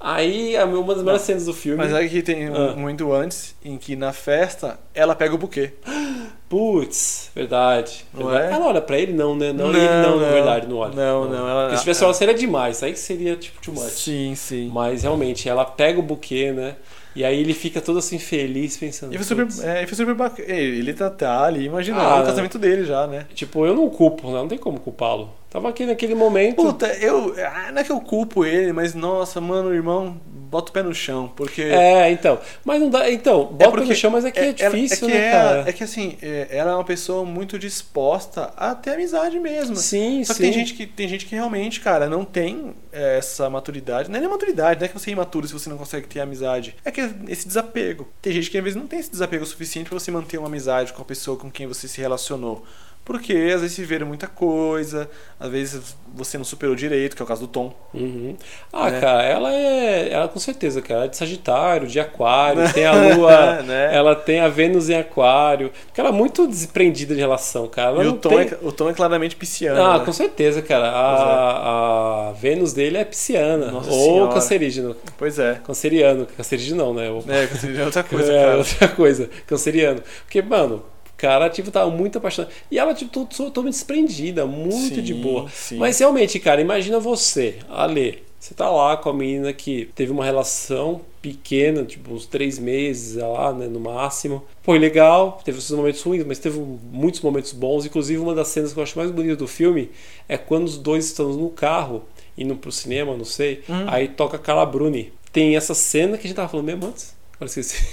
Aí, 0.00 0.56
a- 0.56 0.64
uma 0.64 0.94
das 0.94 1.04
melhores 1.04 1.22
cenas 1.22 1.44
do 1.44 1.52
filme. 1.54 1.76
Mas 1.78 1.92
é 1.92 2.08
que 2.08 2.20
tem 2.22 2.48
Ah. 2.48 2.74
muito 2.76 3.12
antes, 3.12 3.54
em 3.64 3.78
que 3.78 3.94
na 3.94 4.12
festa, 4.12 4.78
ela 4.92 5.14
pega 5.14 5.34
o 5.34 5.38
buquê. 5.38 5.72
Putz, 6.50 7.30
verdade. 7.32 8.04
Não 8.12 8.26
verdade. 8.26 8.52
é? 8.52 8.56
Ela 8.56 8.66
olha 8.66 8.80
pra 8.80 8.98
ele? 8.98 9.12
Não, 9.12 9.36
né? 9.36 9.52
Não, 9.52 9.70
ele 9.70 9.78
não, 10.02 10.18
na 10.20 10.28
verdade, 10.30 10.66
não 10.66 10.78
olha. 10.78 10.94
Não, 10.96 11.30
não. 11.30 11.48
Ela, 11.48 11.62
Porque 11.66 11.76
se 11.76 11.82
tivesse 11.84 12.02
olhado, 12.02 12.16
seria 12.16 12.34
demais. 12.34 12.82
Aí 12.82 12.92
que 12.92 12.98
seria, 12.98 13.36
tipo, 13.36 13.60
too 13.62 13.72
much. 13.72 13.84
Sim, 13.92 14.34
sim. 14.34 14.68
Mas 14.74 15.04
realmente, 15.04 15.48
ela 15.48 15.64
pega 15.64 16.00
o 16.00 16.02
buquê, 16.02 16.50
né? 16.52 16.74
E 17.14 17.24
aí 17.24 17.40
ele 17.40 17.54
fica 17.54 17.80
todo 17.80 18.00
assim 18.00 18.18
feliz, 18.18 18.76
pensando. 18.76 19.14
E 19.14 19.18
foi 19.18 19.24
super, 19.24 19.46
é, 19.64 19.84
e 19.84 19.86
foi 19.86 19.96
super 19.96 20.14
bacana. 20.14 20.48
Ele 20.52 20.92
tá, 20.92 21.08
tá 21.08 21.44
ali 21.44 21.66
imaginando 21.66 22.02
Ah, 22.04 22.20
o 22.20 22.26
casamento 22.26 22.58
dele 22.58 22.84
já, 22.84 23.06
né? 23.06 23.26
Tipo, 23.32 23.64
eu 23.64 23.74
não 23.74 23.88
culpo, 23.88 24.26
né? 24.28 24.34
Não 24.34 24.48
tem 24.48 24.58
como 24.58 24.80
culpá-lo. 24.80 25.30
Tava 25.50 25.68
aqui 25.68 25.86
naquele 25.86 26.14
momento. 26.16 26.56
Puta, 26.56 26.86
eu. 26.98 27.34
ah, 27.44 27.70
Não 27.72 27.80
é 27.80 27.84
que 27.84 27.90
eu 27.92 28.00
culpo 28.00 28.44
ele, 28.44 28.72
mas 28.72 28.92
nossa, 28.94 29.40
mano, 29.40 29.72
irmão, 29.74 30.16
bota 30.50 30.70
o 30.70 30.72
pé 30.72 30.82
no 30.82 30.94
chão. 30.94 31.32
Porque. 31.34 31.62
É, 31.62 32.10
então. 32.10 32.38
Mas 32.64 32.80
não 32.80 32.90
dá. 32.90 33.10
Então, 33.10 33.54
É 33.58 33.64
bota 33.64 33.84
no 33.84 33.94
chão, 33.94 34.10
mas 34.10 34.24
é 34.24 34.30
que 34.30 34.38
é, 34.40 34.54
ela- 34.58 34.74
difícil, 34.74 35.06
que 35.08 35.14
né, 35.14 35.26
é, 35.26 35.30
cara? 35.30 35.64
É 35.68 35.72
que 35.72 35.84
assim, 35.84 36.18
é, 36.20 36.48
ela 36.50 36.72
é 36.72 36.74
uma 36.74 36.84
pessoa 36.84 37.24
muito 37.24 37.58
disposta 37.58 38.52
a 38.56 38.74
ter 38.74 38.90
amizade 38.90 39.38
mesmo. 39.38 39.76
Sim, 39.76 40.24
Só 40.24 40.32
que 40.34 40.38
sim. 40.38 40.42
tem 40.44 40.52
gente 40.52 40.74
que, 40.74 40.86
tem 40.86 41.08
gente 41.08 41.26
que 41.26 41.34
realmente, 41.34 41.80
cara, 41.80 42.08
não 42.08 42.24
tem 42.24 42.74
é, 42.92 43.18
essa 43.18 43.48
maturidade. 43.48 44.10
Não 44.10 44.16
é 44.16 44.20
nem 44.20 44.28
maturidade, 44.28 44.80
não 44.80 44.84
é 44.86 44.88
que 44.88 44.98
você 44.98 45.10
é 45.10 45.12
imaturo 45.12 45.46
se 45.46 45.52
você 45.52 45.70
não 45.70 45.78
consegue 45.78 46.06
ter 46.06 46.20
amizade. 46.20 46.74
É 46.84 46.90
que 46.90 47.00
esse 47.28 47.46
desapego. 47.46 48.08
Tem 48.20 48.32
gente 48.32 48.50
que 48.50 48.58
às 48.58 48.64
vezes 48.64 48.76
não 48.78 48.86
tem 48.86 48.98
esse 48.98 49.10
desapego 49.10 49.46
suficiente 49.46 49.88
pra 49.88 49.98
você 49.98 50.10
manter 50.10 50.38
uma 50.38 50.48
amizade 50.48 50.92
com 50.92 51.02
a 51.02 51.04
pessoa 51.04 51.36
com 51.36 51.50
quem 51.50 51.66
você 51.66 51.86
se 51.86 52.00
relacionou. 52.00 52.64
Porque 53.10 53.32
às 53.52 53.60
vezes 53.60 53.72
se 53.72 53.82
viram 53.84 54.06
muita 54.06 54.28
coisa, 54.28 55.10
às 55.40 55.50
vezes 55.50 55.96
você 56.14 56.38
não 56.38 56.44
superou 56.44 56.76
direito, 56.76 57.16
que 57.16 57.20
é 57.20 57.24
o 57.24 57.26
caso 57.26 57.40
do 57.40 57.48
Tom. 57.48 57.74
Uhum. 57.92 58.36
Ah, 58.72 58.88
Né? 58.88 59.00
cara, 59.00 59.24
ela 59.24 59.52
é. 59.52 60.10
Ela 60.12 60.28
com 60.28 60.38
certeza, 60.38 60.80
cara, 60.80 61.06
é 61.06 61.08
de 61.08 61.16
Sagitário, 61.16 61.88
de 61.88 61.98
Aquário, 61.98 62.72
tem 62.72 62.86
a 62.86 62.92
Lua, 63.16 63.62
Né? 63.62 63.90
ela 63.92 64.14
tem 64.14 64.38
a 64.38 64.46
Vênus 64.46 64.88
em 64.88 64.94
Aquário. 64.94 65.72
Porque 65.86 66.00
ela 66.00 66.10
é 66.10 66.12
muito 66.12 66.46
desprendida 66.46 67.12
de 67.12 67.20
relação, 67.20 67.66
cara. 67.66 67.96
Ela 67.96 68.04
e 68.04 68.06
o 68.06 68.12
Tom, 68.12 68.28
tem... 68.28 68.38
é, 68.42 68.58
o 68.62 68.70
Tom 68.70 68.88
é 68.88 68.94
claramente 68.94 69.34
pisciano. 69.34 69.82
Ah, 69.82 69.98
né? 69.98 70.04
com 70.04 70.12
certeza, 70.12 70.62
cara. 70.62 70.88
A, 70.90 72.28
a 72.28 72.32
Vênus 72.34 72.72
dele 72.72 72.96
é 72.96 73.04
pisciana. 73.04 73.72
Nossa 73.72 73.90
ou 73.90 74.04
Senhora. 74.04 74.34
cancerígeno. 74.34 74.96
Pois 75.18 75.36
é. 75.40 75.60
Canceriano. 75.66 76.26
Cancerígeno 76.36 76.76
não, 76.84 76.94
né? 76.94 77.06
É, 77.28 77.80
é 77.80 77.84
outra 77.84 78.04
coisa, 78.04 78.32
é, 78.32 78.54
outra 78.54 78.86
coisa. 78.86 79.28
Canceriano. 79.48 80.00
Porque, 80.24 80.40
mano, 80.40 80.84
cara, 81.20 81.50
tipo, 81.50 81.70
tava 81.70 81.90
muito 81.90 82.18
apaixonado. 82.18 82.50
E 82.70 82.78
ela, 82.78 82.94
tipo, 82.94 83.10
to- 83.10 83.26
totalmente 83.26 83.74
desprendida, 83.74 84.46
muito 84.46 84.94
Sim, 84.96 85.02
de 85.02 85.14
boa. 85.14 85.48
sim. 85.50 85.76
Mas 85.78 85.98
realmente, 85.98 86.38
cara, 86.38 86.60
imagina 86.60 86.98
você, 86.98 87.56
Ale. 87.68 88.22
Você 88.38 88.54
tá 88.54 88.70
lá 88.70 88.96
com 88.96 89.10
a 89.10 89.12
menina 89.12 89.52
que 89.52 89.90
teve 89.94 90.10
uma 90.10 90.24
relação 90.24 91.02
pequena, 91.20 91.84
tipo, 91.84 92.14
uns 92.14 92.24
três 92.24 92.58
meses, 92.58 93.16
lá, 93.16 93.52
né, 93.52 93.66
no 93.66 93.78
máximo. 93.78 94.42
Foi 94.62 94.78
legal, 94.78 95.38
teve 95.44 95.58
os 95.58 95.64
seus 95.66 95.78
momentos 95.78 96.00
ruins, 96.02 96.24
mas 96.26 96.38
teve 96.38 96.58
muitos 96.58 97.20
momentos 97.20 97.52
bons. 97.52 97.84
Inclusive, 97.84 98.18
uma 98.18 98.34
das 98.34 98.48
cenas 98.48 98.72
que 98.72 98.78
eu 98.78 98.82
acho 98.82 98.96
mais 98.96 99.10
bonita 99.10 99.36
do 99.36 99.46
filme 99.46 99.90
é 100.26 100.38
quando 100.38 100.64
os 100.66 100.78
dois 100.78 101.04
estão 101.04 101.28
no 101.34 101.50
carro, 101.50 102.02
indo 102.38 102.56
pro 102.56 102.72
cinema, 102.72 103.14
não 103.14 103.26
sei. 103.26 103.62
Hum. 103.68 103.84
Aí 103.86 104.08
toca 104.08 104.38
Carla 104.38 104.64
Bruni. 104.64 105.12
Tem 105.30 105.54
essa 105.54 105.74
cena 105.74 106.16
que 106.16 106.26
a 106.26 106.28
gente 106.28 106.36
tava 106.36 106.48
falando 106.48 106.64
mesmo 106.66 106.86
antes. 106.86 107.14
Agora 107.34 107.46
esqueci. 107.46 107.84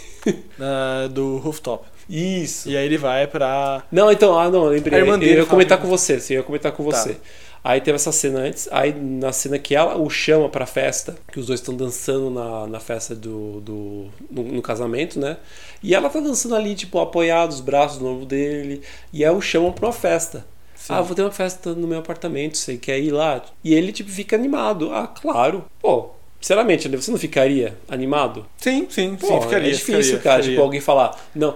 Na- 0.58 1.08
do 1.12 1.38
rooftop. 1.40 1.86
Isso. 2.10 2.70
E 2.70 2.78
aí 2.78 2.86
ele 2.86 2.98
vai 2.98 3.28
pra. 3.28 3.84
Não, 3.92 4.12
então, 4.12 4.38
ah, 4.38 4.50
não, 4.50 4.66
eu 4.66 4.70
lembrei. 4.72 4.98
A 4.98 5.02
irmã 5.02 5.14
Eu 5.16 5.18
dele 5.20 5.32
ia 5.32 5.38
fala 5.40 5.50
comentar 5.50 5.78
com 5.80 5.88
você, 5.88 6.20
sim, 6.20 6.34
eu 6.36 6.40
ia 6.40 6.44
comentar 6.44 6.72
com 6.72 6.84
Tá. 6.90 6.98
você. 6.98 7.18
Aí 7.64 7.82
teve 7.82 7.96
essa 7.96 8.14
cena 8.14 8.40
antes, 8.40 8.70
aí 8.72 8.94
na 8.94 9.34
cena 9.34 9.60
que 9.60 9.76
ela 9.76 9.98
o 9.98 10.10
chama 10.10 10.48
pra 10.48 10.66
festa, 10.66 11.18
que 11.30 11.38
os 11.40 11.48
dois 11.48 11.60
estão 11.60 11.76
dançando 11.76 12.30
na, 12.30 12.66
na 12.68 12.80
festa 12.80 13.14
do. 13.14 13.60
do 13.60 14.06
no, 14.32 14.44
no 14.44 14.62
casamento, 14.62 15.20
né? 15.20 15.36
E 15.84 15.94
ela 15.94 16.10
tá 16.10 16.20
dançando 16.22 16.56
ali, 16.56 16.76
tipo, 16.76 16.98
apoiado, 17.00 17.52
os 17.52 17.60
braços 17.60 18.00
no 18.00 18.08
ombro 18.10 18.26
dele, 18.26 18.82
e 19.12 19.26
aí 19.26 19.32
o 19.32 19.42
chamam 19.42 19.72
pra 19.74 19.88
uma 19.88 19.94
festa. 19.94 20.46
Ah, 20.88 21.02
vou 21.02 21.14
ter 21.14 21.24
uma 21.24 21.32
festa 21.32 21.74
no 21.74 21.86
meu 21.88 22.00
apartamento, 22.00 22.58
você 22.58 22.78
quer 22.78 22.98
ir 23.00 23.12
lá? 23.12 23.44
E 23.62 23.74
ele, 23.74 23.92
tipo, 23.92 24.10
fica 24.10 24.38
animado. 24.38 24.90
Ah, 24.94 25.06
claro. 25.08 25.66
Pô, 25.82 26.12
sinceramente, 26.40 26.88
você 26.88 27.12
não 27.12 27.18
ficaria 27.18 27.76
animado? 27.90 28.46
Sim, 28.56 28.88
sim, 28.90 29.18
Pô, 29.18 29.28
sim, 29.28 29.42
ficaria. 29.42 29.68
é 29.68 29.72
difícil, 29.74 29.96
ficaria, 30.04 30.20
cara. 30.20 30.36
ficaria. 30.36 30.50
Tipo, 30.52 30.62
alguém 30.62 30.80
falar, 30.80 31.20
não. 31.36 31.54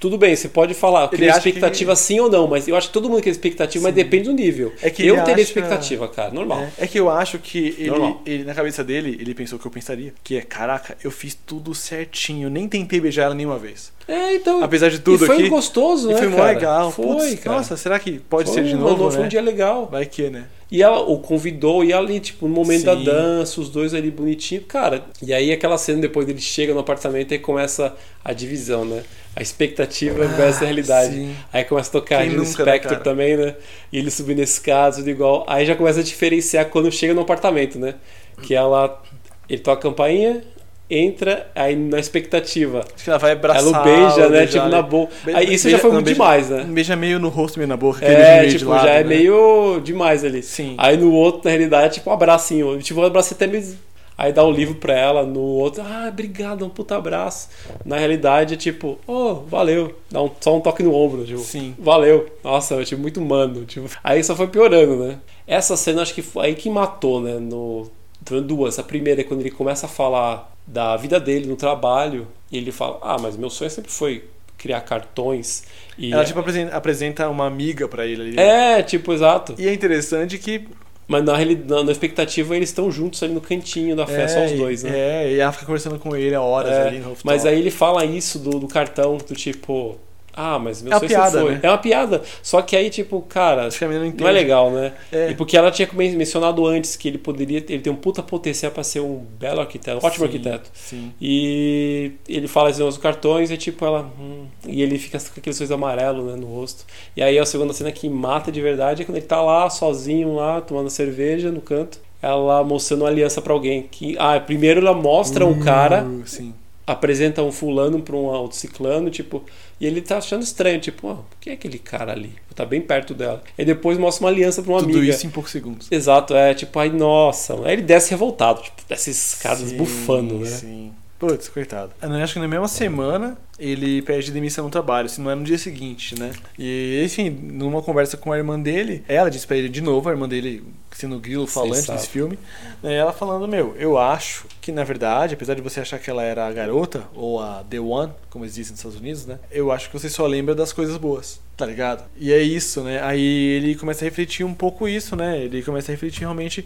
Tudo 0.00 0.16
bem, 0.16 0.36
você 0.36 0.48
pode 0.48 0.74
falar, 0.74 1.08
queria 1.08 1.30
acha 1.32 1.40
que- 1.40 1.48
expectativa 1.48 1.96
sim 1.96 2.20
ou 2.20 2.30
não, 2.30 2.46
mas 2.46 2.68
eu 2.68 2.76
acho 2.76 2.86
que 2.86 2.92
todo 2.92 3.08
mundo 3.10 3.20
quer 3.20 3.30
expectativa, 3.30 3.82
mas 3.82 3.94
depende 3.94 4.24
do 4.28 4.32
nível. 4.32 4.72
É 4.80 4.90
que 4.90 5.04
eu 5.04 5.16
teria 5.16 5.34
acha- 5.34 5.40
expectativa, 5.42 6.06
cara, 6.06 6.30
normal. 6.30 6.60
É, 6.78 6.84
é 6.84 6.86
que 6.86 7.00
eu 7.00 7.10
acho 7.10 7.38
que 7.40 7.74
ele, 7.78 8.16
ele, 8.24 8.44
na 8.44 8.54
cabeça 8.54 8.84
dele, 8.84 9.18
ele 9.20 9.34
pensou 9.34 9.58
o 9.58 9.60
que 9.60 9.66
eu 9.66 9.70
pensaria. 9.72 10.14
Que 10.22 10.36
é, 10.36 10.40
caraca, 10.40 10.96
eu 11.02 11.10
fiz 11.10 11.34
tudo 11.34 11.74
certinho, 11.74 12.48
nem 12.48 12.68
tentei 12.68 13.00
beijar 13.00 13.24
ela 13.24 13.34
nenhuma 13.34 13.58
vez. 13.58 13.92
É, 14.06 14.34
então. 14.36 14.62
Apesar 14.62 14.88
de 14.88 15.00
tudo 15.00 15.24
e 15.24 15.26
foi 15.26 15.36
aqui, 15.36 15.48
gostoso, 15.48 16.10
E 16.10 16.14
né? 16.14 16.18
foi 16.20 16.28
mó 16.28 16.44
legal. 16.44 16.92
Foi, 16.92 17.04
Putz, 17.06 17.34
cara. 17.40 17.56
Nossa, 17.56 17.76
será 17.76 17.98
que 17.98 18.20
pode 18.20 18.44
foi, 18.50 18.54
ser 18.62 18.64
de 18.68 18.74
mano, 18.76 18.88
novo, 18.90 19.10
Foi 19.10 19.20
né? 19.20 19.26
um 19.26 19.28
dia 19.28 19.42
legal. 19.42 19.88
Vai 19.90 20.06
que, 20.06 20.30
né? 20.30 20.44
E 20.70 20.82
ela 20.82 21.00
o 21.00 21.18
convidou, 21.18 21.82
e 21.82 21.94
ali, 21.94 22.20
tipo, 22.20 22.46
no 22.46 22.54
momento 22.54 22.84
da 22.84 22.96
Sim. 22.96 23.04
dança, 23.04 23.60
os 23.60 23.70
dois 23.70 23.94
ali 23.94 24.10
bonitinho, 24.10 24.60
cara. 24.62 25.02
E 25.22 25.32
aí 25.32 25.50
aquela 25.50 25.78
cena 25.78 26.00
depois 26.00 26.28
ele 26.28 26.40
chega 26.40 26.74
no 26.74 26.80
apartamento 26.80 27.32
e 27.32 27.38
começa 27.38 27.96
a 28.22 28.34
divisão, 28.34 28.84
né? 28.84 29.02
A 29.34 29.40
expectativa 29.40 30.26
versus 30.26 30.62
a 30.62 30.66
realidade. 30.66 31.08
Ah, 31.08 31.12
sim. 31.12 31.36
Aí 31.52 31.64
começa 31.64 31.88
a 31.88 31.92
tocar 31.92 32.18
Quem 32.18 32.30
Regina 32.36 32.44
nunca, 32.44 32.64
né, 32.64 32.78
também, 33.02 33.36
né? 33.36 33.56
E 33.90 33.98
ele 33.98 34.10
subindo 34.10 34.38
nesse 34.38 34.60
caso, 34.60 34.98
tudo 34.98 35.08
igual. 35.08 35.44
Aí 35.48 35.64
já 35.64 35.74
começa 35.74 36.00
a 36.00 36.02
diferenciar 36.02 36.66
quando 36.66 36.92
chega 36.92 37.14
no 37.14 37.22
apartamento, 37.22 37.78
né? 37.78 37.94
Que 38.42 38.54
ela. 38.54 39.02
Ele 39.48 39.60
toca 39.62 39.78
a 39.78 39.90
campainha, 39.90 40.44
entra 40.90 41.50
aí 41.54 41.76
na 41.76 41.98
expectativa. 41.98 42.80
Acho 42.94 43.04
que 43.04 43.10
ela 43.10 43.18
vai 43.18 43.32
abraçar. 43.32 43.62
Ela 43.62 43.80
o 43.80 43.84
beija, 43.84 44.28
né? 44.28 44.38
beijar 44.38 44.60
Tipo, 44.64 44.68
na 44.76 44.82
boca. 44.82 45.12
Aí 45.34 45.54
isso 45.54 45.64
beija- 45.64 45.70
já 45.70 45.78
foi 45.78 45.92
não, 45.92 46.02
demais, 46.02 46.48
né? 46.50 46.64
Beija 46.64 46.96
meio 46.96 47.18
no 47.18 47.28
rosto, 47.28 47.58
meio 47.58 47.68
na 47.68 47.76
boca. 47.76 48.04
É, 48.04 48.40
meio 48.40 48.52
tipo, 48.58 48.70
lado, 48.70 48.84
já 48.86 48.90
é 48.94 49.02
né? 49.02 49.08
meio 49.08 49.80
demais 49.84 50.24
ali. 50.24 50.42
Sim. 50.42 50.74
Aí 50.78 50.96
no 50.96 51.12
outro, 51.12 51.42
na 51.44 51.50
realidade, 51.50 51.86
é 51.86 51.88
tipo 51.90 52.08
um 52.10 52.12
abracinho. 52.12 52.78
Tipo, 52.80 53.00
um 53.00 53.04
abraço 53.04 53.34
até 53.34 53.46
mesmo. 53.46 53.78
Aí 54.16 54.32
dá 54.32 54.42
o 54.42 54.50
livro 54.50 54.74
pra 54.74 54.98
ela, 54.98 55.24
no 55.24 55.38
outro, 55.38 55.80
ah, 55.86 56.06
obrigado, 56.08 56.64
um 56.66 56.68
puta 56.68 56.96
abraço. 56.96 57.50
Na 57.84 57.96
realidade 57.98 58.54
é 58.54 58.56
tipo, 58.56 58.98
oh, 59.06 59.34
valeu. 59.48 59.94
Dá 60.10 60.20
um- 60.20 60.30
só 60.40 60.56
um 60.56 60.60
toque 60.60 60.82
no 60.82 60.92
ombro, 60.92 61.24
tipo, 61.24 61.38
Sim. 61.38 61.72
valeu. 61.78 62.26
Nossa, 62.42 62.74
eu 62.74 62.80
achei 62.80 62.98
muito 62.98 63.20
humano. 63.20 63.64
Tipo, 63.64 63.88
aí 64.02 64.24
só 64.24 64.34
foi 64.34 64.48
piorando, 64.48 64.96
né? 64.96 65.18
Essa 65.46 65.76
cena 65.76 66.02
acho 66.02 66.12
que 66.14 66.22
foi 66.22 66.46
aí 66.46 66.54
que 66.56 66.68
matou, 66.68 67.20
né? 67.20 67.34
No, 67.38 67.88
foram 68.28 68.42
duas. 68.42 68.78
A 68.78 68.82
primeira 68.82 69.20
é 69.20 69.24
quando 69.24 69.40
ele 69.40 69.50
começa 69.50 69.86
a 69.86 69.88
falar 69.88 70.52
da 70.66 70.96
vida 70.96 71.18
dele 71.18 71.46
no 71.46 71.56
trabalho. 71.56 72.26
E 72.50 72.56
ele 72.56 72.72
fala, 72.72 72.98
ah, 73.02 73.16
mas 73.20 73.36
meu 73.36 73.50
sonho 73.50 73.70
sempre 73.70 73.90
foi 73.90 74.24
criar 74.56 74.80
cartões. 74.80 75.64
E 75.96 76.12
Ela 76.12 76.24
tipo 76.24 76.40
apresenta, 76.72 77.28
uma 77.28 77.46
amiga 77.46 77.86
pra 77.88 78.06
ele 78.06 78.22
ali. 78.22 78.36
né? 78.36 78.78
É, 78.78 78.82
tipo, 78.82 79.12
exato. 79.12 79.54
E 79.58 79.66
é 79.68 79.72
interessante 79.72 80.36
que. 80.38 80.68
Mas 81.06 81.24
na 81.24 81.34
realidade, 81.34 81.84
na 81.84 81.90
expectativa, 81.92 82.54
eles 82.54 82.68
estão 82.68 82.90
juntos 82.90 83.22
ali 83.22 83.32
no 83.32 83.40
cantinho 83.40 83.96
da 83.96 84.06
festa, 84.06 84.40
só 84.40 84.44
os 84.44 84.52
é, 84.52 84.56
dois, 84.56 84.82
né? 84.82 84.90
É, 85.24 85.32
e 85.32 85.40
ela 85.40 85.50
fica 85.52 85.64
conversando 85.64 85.98
com 85.98 86.14
ele 86.14 86.34
há 86.34 86.42
horas 86.42 86.70
É, 86.72 86.88
ali 86.88 86.98
no 86.98 87.08
rooftop. 87.08 87.24
mas 87.26 87.46
aí 87.46 87.58
ele 87.58 87.70
fala 87.70 88.04
isso 88.04 88.38
do, 88.38 88.58
do 88.58 88.68
cartão, 88.68 89.16
do 89.16 89.34
tipo. 89.34 89.96
Ah, 90.34 90.58
mas 90.58 90.80
meu 90.82 90.92
É 90.92 90.94
sempre 90.96 91.08
piada, 91.08 91.40
foi. 91.40 91.52
né? 91.54 91.60
É 91.62 91.68
uma 91.68 91.78
piada. 91.78 92.22
Só 92.42 92.62
que 92.62 92.76
aí, 92.76 92.90
tipo, 92.90 93.20
cara, 93.22 93.68
não 93.80 94.12
não 94.18 94.28
é 94.28 94.32
legal, 94.32 94.70
né? 94.70 94.92
É. 95.10 95.30
E 95.30 95.34
porque 95.34 95.56
ela 95.56 95.70
tinha 95.70 95.88
men- 95.92 96.14
mencionado 96.16 96.64
antes 96.66 96.94
que 96.94 97.08
ele 97.08 97.18
poderia. 97.18 97.58
Ele 97.58 97.80
tem 97.80 97.92
um 97.92 97.96
puta 97.96 98.22
potencial 98.22 98.70
pra 98.70 98.84
ser 98.84 99.00
um 99.00 99.24
belo 99.38 99.60
arquiteto, 99.60 99.96
um 99.96 100.06
ótimo 100.06 100.26
Sim, 100.26 100.32
arquiteto. 100.32 100.70
Sim. 100.74 101.12
E 101.20 102.12
ele 102.28 102.46
fala 102.46 102.68
negócios 102.68 102.94
dos 102.94 103.02
cartões 103.02 103.50
e 103.50 103.56
tipo 103.56 103.84
ela. 103.84 104.10
hum, 104.18 104.46
e 104.66 104.80
ele 104.82 104.98
fica 104.98 105.18
com 105.18 105.40
aqueles 105.40 105.56
sorriso 105.56 105.74
amarelo 105.74 106.24
né, 106.24 106.36
no 106.36 106.46
rosto. 106.46 106.84
E 107.16 107.22
aí 107.22 107.38
a 107.38 107.44
segunda 107.44 107.72
cena 107.72 107.90
que 107.90 108.08
mata 108.08 108.52
de 108.52 108.60
verdade 108.60 109.02
é 109.02 109.04
quando 109.04 109.16
ele 109.16 109.26
tá 109.26 109.42
lá, 109.42 109.68
sozinho 109.68 110.34
lá, 110.34 110.60
tomando 110.60 110.88
cerveja 110.90 111.50
no 111.50 111.60
canto. 111.60 111.98
Ela 112.20 112.64
mostrando 112.64 113.02
uma 113.02 113.08
aliança 113.08 113.40
pra 113.40 113.52
alguém. 113.52 113.86
Que, 113.90 114.16
ah, 114.18 114.38
primeiro 114.40 114.80
ela 114.80 114.92
mostra 114.94 115.46
um 115.46 115.58
cara, 115.60 116.04
Uh, 116.04 116.22
sim. 116.26 116.52
Apresenta 116.92 117.42
um 117.42 117.52
fulano 117.52 118.00
pra 118.02 118.16
um 118.16 118.24
outro 118.24 118.56
ciclano, 118.56 119.10
tipo. 119.10 119.44
E 119.80 119.86
ele 119.86 120.00
tá 120.00 120.18
achando 120.18 120.42
estranho, 120.42 120.80
tipo, 120.80 121.08
ah, 121.08 121.18
quem 121.40 121.52
é 121.52 121.54
aquele 121.54 121.78
cara 121.78 122.12
ali? 122.12 122.32
Tá 122.54 122.64
bem 122.66 122.80
perto 122.80 123.14
dela. 123.14 123.42
E 123.56 123.64
depois 123.64 123.96
mostra 123.98 124.24
uma 124.26 124.30
aliança 124.30 124.62
pra 124.62 124.72
uma 124.72 124.80
Tudo 124.80 124.98
amiga. 124.98 125.12
isso 125.14 125.26
em 125.26 125.30
poucos 125.30 125.52
segundos. 125.52 125.86
Exato, 125.92 126.34
é 126.34 126.52
tipo, 126.54 126.76
ai 126.78 126.90
nossa. 126.90 127.54
Aí 127.64 127.74
ele 127.74 127.82
desce 127.82 128.10
revoltado, 128.10 128.62
tipo, 128.62 128.82
desce 128.88 129.10
escadas 129.10 129.68
Sim, 129.68 129.76
bufando, 129.76 130.38
né? 130.40 130.46
Sim. 130.46 130.92
Putz, 131.18 131.48
coitado. 131.48 131.92
Eu 132.00 132.12
acho 132.14 132.34
que 132.34 132.38
na 132.38 132.46
mesma 132.46 132.68
semana 132.68 133.36
ele 133.58 134.00
pede 134.02 134.30
demissão 134.30 134.64
no 134.64 134.70
trabalho, 134.70 135.08
se 135.08 135.20
não 135.20 135.28
é 135.28 135.34
no 135.34 135.42
dia 135.42 135.58
seguinte, 135.58 136.16
né? 136.16 136.30
E, 136.56 137.02
enfim, 137.04 137.28
numa 137.28 137.82
conversa 137.82 138.16
com 138.16 138.32
a 138.32 138.38
irmã 138.38 138.58
dele, 138.58 139.04
ela 139.08 139.28
disse 139.28 139.44
pra 139.44 139.56
ele 139.56 139.68
de 139.68 139.80
novo, 139.80 140.08
a 140.08 140.12
irmã 140.12 140.28
dele 140.28 140.64
sendo 140.92 141.16
o 141.16 141.20
grilo 141.20 141.46
falante 141.46 141.78
Sensato. 141.78 141.98
desse 141.98 142.08
filme, 142.08 142.38
né, 142.82 142.94
ela 142.94 143.12
falando, 143.12 143.46
meu, 143.48 143.74
eu 143.78 143.98
acho 143.98 144.46
que 144.60 144.70
na 144.70 144.84
verdade, 144.84 145.34
apesar 145.34 145.54
de 145.54 145.60
você 145.60 145.80
achar 145.80 145.98
que 145.98 146.08
ela 146.08 146.22
era 146.22 146.46
a 146.46 146.52
garota, 146.52 147.04
ou 147.14 147.40
a 147.40 147.64
The 147.68 147.80
One, 147.80 148.12
como 148.30 148.44
eles 148.44 148.54
dizem 148.54 148.72
nos 148.72 148.80
Estados 148.80 148.98
Unidos, 148.98 149.26
né? 149.26 149.40
Eu 149.50 149.72
acho 149.72 149.90
que 149.90 149.98
você 149.98 150.08
só 150.08 150.24
lembra 150.24 150.54
das 150.54 150.72
coisas 150.72 150.96
boas, 150.96 151.40
tá 151.56 151.66
ligado? 151.66 152.04
E 152.16 152.32
é 152.32 152.40
isso, 152.40 152.82
né? 152.82 153.02
Aí 153.02 153.20
ele 153.20 153.74
começa 153.74 154.04
a 154.04 154.06
refletir 154.06 154.44
um 154.44 154.54
pouco 154.54 154.86
isso, 154.86 155.16
né? 155.16 155.38
Ele 155.38 155.62
começa 155.62 155.90
a 155.90 155.94
refletir 155.94 156.20
realmente 156.20 156.64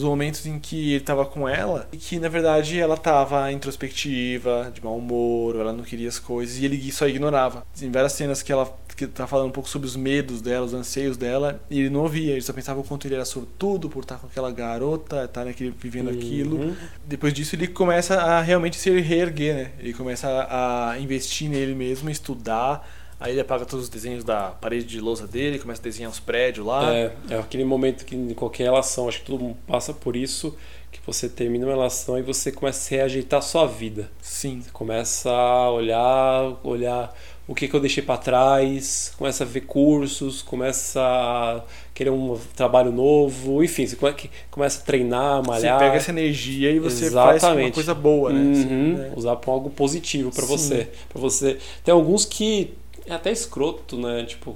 os 0.00 0.04
momentos 0.04 0.46
em 0.46 0.58
que 0.58 0.94
ele 0.94 1.04
tava 1.04 1.24
com 1.24 1.48
ela 1.48 1.88
e 1.92 1.96
que 1.96 2.18
na 2.18 2.28
verdade 2.28 2.78
ela 2.78 2.96
tava 2.96 3.50
introspectiva, 3.52 4.70
de 4.74 4.82
mau 4.82 4.96
humor, 4.96 5.56
ela 5.56 5.72
não 5.72 5.84
queria 5.84 6.08
as 6.08 6.18
coisas 6.18 6.58
e 6.58 6.64
ele 6.64 6.90
só 6.92 7.06
ignorava. 7.06 7.64
Tem 7.78 7.90
várias 7.90 8.12
cenas 8.12 8.42
que 8.42 8.52
ela 8.52 8.66
que 8.96 9.06
tá 9.06 9.26
falando 9.26 9.48
um 9.48 9.52
pouco 9.52 9.68
sobre 9.68 9.88
os 9.88 9.96
medos 9.96 10.42
dela, 10.42 10.66
os 10.66 10.74
anseios 10.74 11.16
dela, 11.16 11.58
e 11.70 11.80
ele 11.80 11.88
não 11.88 12.00
ouvia, 12.00 12.32
ele 12.32 12.42
só 12.42 12.52
pensava 12.52 12.80
o 12.80 12.84
quanto 12.84 13.06
ele 13.06 13.14
era 13.14 13.24
sortudo 13.24 13.88
por 13.88 14.02
estar 14.02 14.16
com 14.16 14.26
aquela 14.26 14.50
garota, 14.50 15.24
estar 15.24 15.46
naquele, 15.46 15.70
vivendo 15.78 16.10
aquilo. 16.10 16.60
Uhum. 16.60 16.76
Depois 17.06 17.32
disso 17.32 17.54
ele 17.54 17.66
começa 17.66 18.20
a 18.20 18.42
realmente 18.42 18.76
se 18.76 18.90
reerguer, 19.00 19.54
né? 19.54 19.70
Ele 19.78 19.94
começa 19.94 20.28
a 20.28 20.98
investir 20.98 21.48
nele 21.48 21.74
mesmo, 21.74 22.10
estudar. 22.10 22.86
Aí 23.20 23.32
ele 23.32 23.40
apaga 23.42 23.66
todos 23.66 23.84
os 23.84 23.90
desenhos 23.90 24.24
da 24.24 24.48
parede 24.48 24.86
de 24.86 24.98
lousa 25.00 25.26
dele, 25.26 25.58
começa 25.58 25.80
a 25.82 25.84
desenhar 25.84 26.10
os 26.10 26.18
prédios 26.18 26.66
lá. 26.66 26.92
É, 26.94 27.12
é 27.28 27.36
aquele 27.38 27.64
momento 27.64 28.04
que 28.06 28.16
em 28.16 28.32
qualquer 28.32 28.64
relação, 28.64 29.06
acho 29.08 29.20
que 29.20 29.26
todo 29.26 29.38
mundo 29.42 29.58
passa 29.66 29.92
por 29.92 30.16
isso, 30.16 30.56
que 30.90 30.98
você 31.06 31.28
termina 31.28 31.66
uma 31.66 31.72
relação 31.72 32.18
e 32.18 32.22
você 32.22 32.50
começa 32.50 32.94
a 32.94 32.96
reajeitar 32.96 33.38
a 33.40 33.42
sua 33.42 33.66
vida. 33.66 34.10
Sim. 34.22 34.62
Você 34.62 34.70
começa 34.70 35.30
a 35.30 35.70
olhar, 35.70 36.56
olhar 36.64 37.14
o 37.46 37.54
que, 37.54 37.68
que 37.68 37.74
eu 37.74 37.80
deixei 37.80 38.02
para 38.02 38.16
trás, 38.16 39.12
começa 39.18 39.44
a 39.44 39.46
ver 39.46 39.62
cursos, 39.62 40.40
começa 40.40 41.00
a 41.00 41.62
querer 41.92 42.10
um 42.10 42.38
trabalho 42.56 42.90
novo, 42.92 43.62
enfim, 43.62 43.86
você 43.86 43.96
come- 43.96 44.14
começa 44.50 44.80
a 44.80 44.84
treinar, 44.84 45.46
malhar. 45.46 45.78
Você 45.78 45.84
pega 45.84 45.96
essa 45.96 46.10
energia 46.10 46.70
e 46.70 46.78
você 46.78 47.10
faz 47.10 47.42
uma 47.42 47.50
Exatamente. 47.50 47.74
coisa 47.74 47.92
boa, 47.94 48.32
né? 48.32 48.52
Assim, 48.52 48.66
Uhum, 48.68 48.92
né? 48.96 49.12
Usar 49.16 49.36
para 49.36 49.50
algo 49.52 49.68
positivo 49.68 50.30
para 50.30 50.46
você, 50.46 50.88
para 51.08 51.20
você. 51.20 51.58
Tem 51.84 51.92
alguns 51.92 52.24
que 52.24 52.72
é 53.06 53.12
até 53.14 53.30
escroto, 53.30 53.96
né? 53.98 54.24
Tipo 54.24 54.54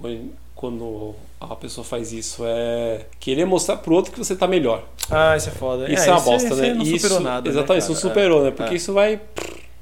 quando 0.55 1.15
a 1.41 1.55
pessoa 1.57 1.85
faz 1.85 2.13
isso 2.13 2.43
é 2.47 3.05
querer 3.21 3.45
mostrar 3.45 3.77
pro 3.79 3.95
outro 3.95 4.13
que 4.13 4.19
você 4.19 4.35
tá 4.35 4.47
melhor. 4.47 4.83
Ah, 5.11 5.37
isso 5.37 5.49
é 5.49 5.53
foda. 5.53 5.93
Isso 5.93 6.09
é, 6.09 6.13
uma 6.13 6.21
bosta, 6.21 6.49
isso 6.49 6.57
né? 6.57 6.75
Não 6.75 6.83
isso, 6.83 6.97
superou 6.99 7.21
nada. 7.21 7.43
né, 7.43 7.51
exatamente, 7.51 7.83
isso 7.83 7.93
não 7.93 8.01
superou, 8.01 8.43
né? 8.45 8.51
Porque 8.51 8.73
É. 8.73 8.77
isso 8.77 8.93
vai 8.93 9.21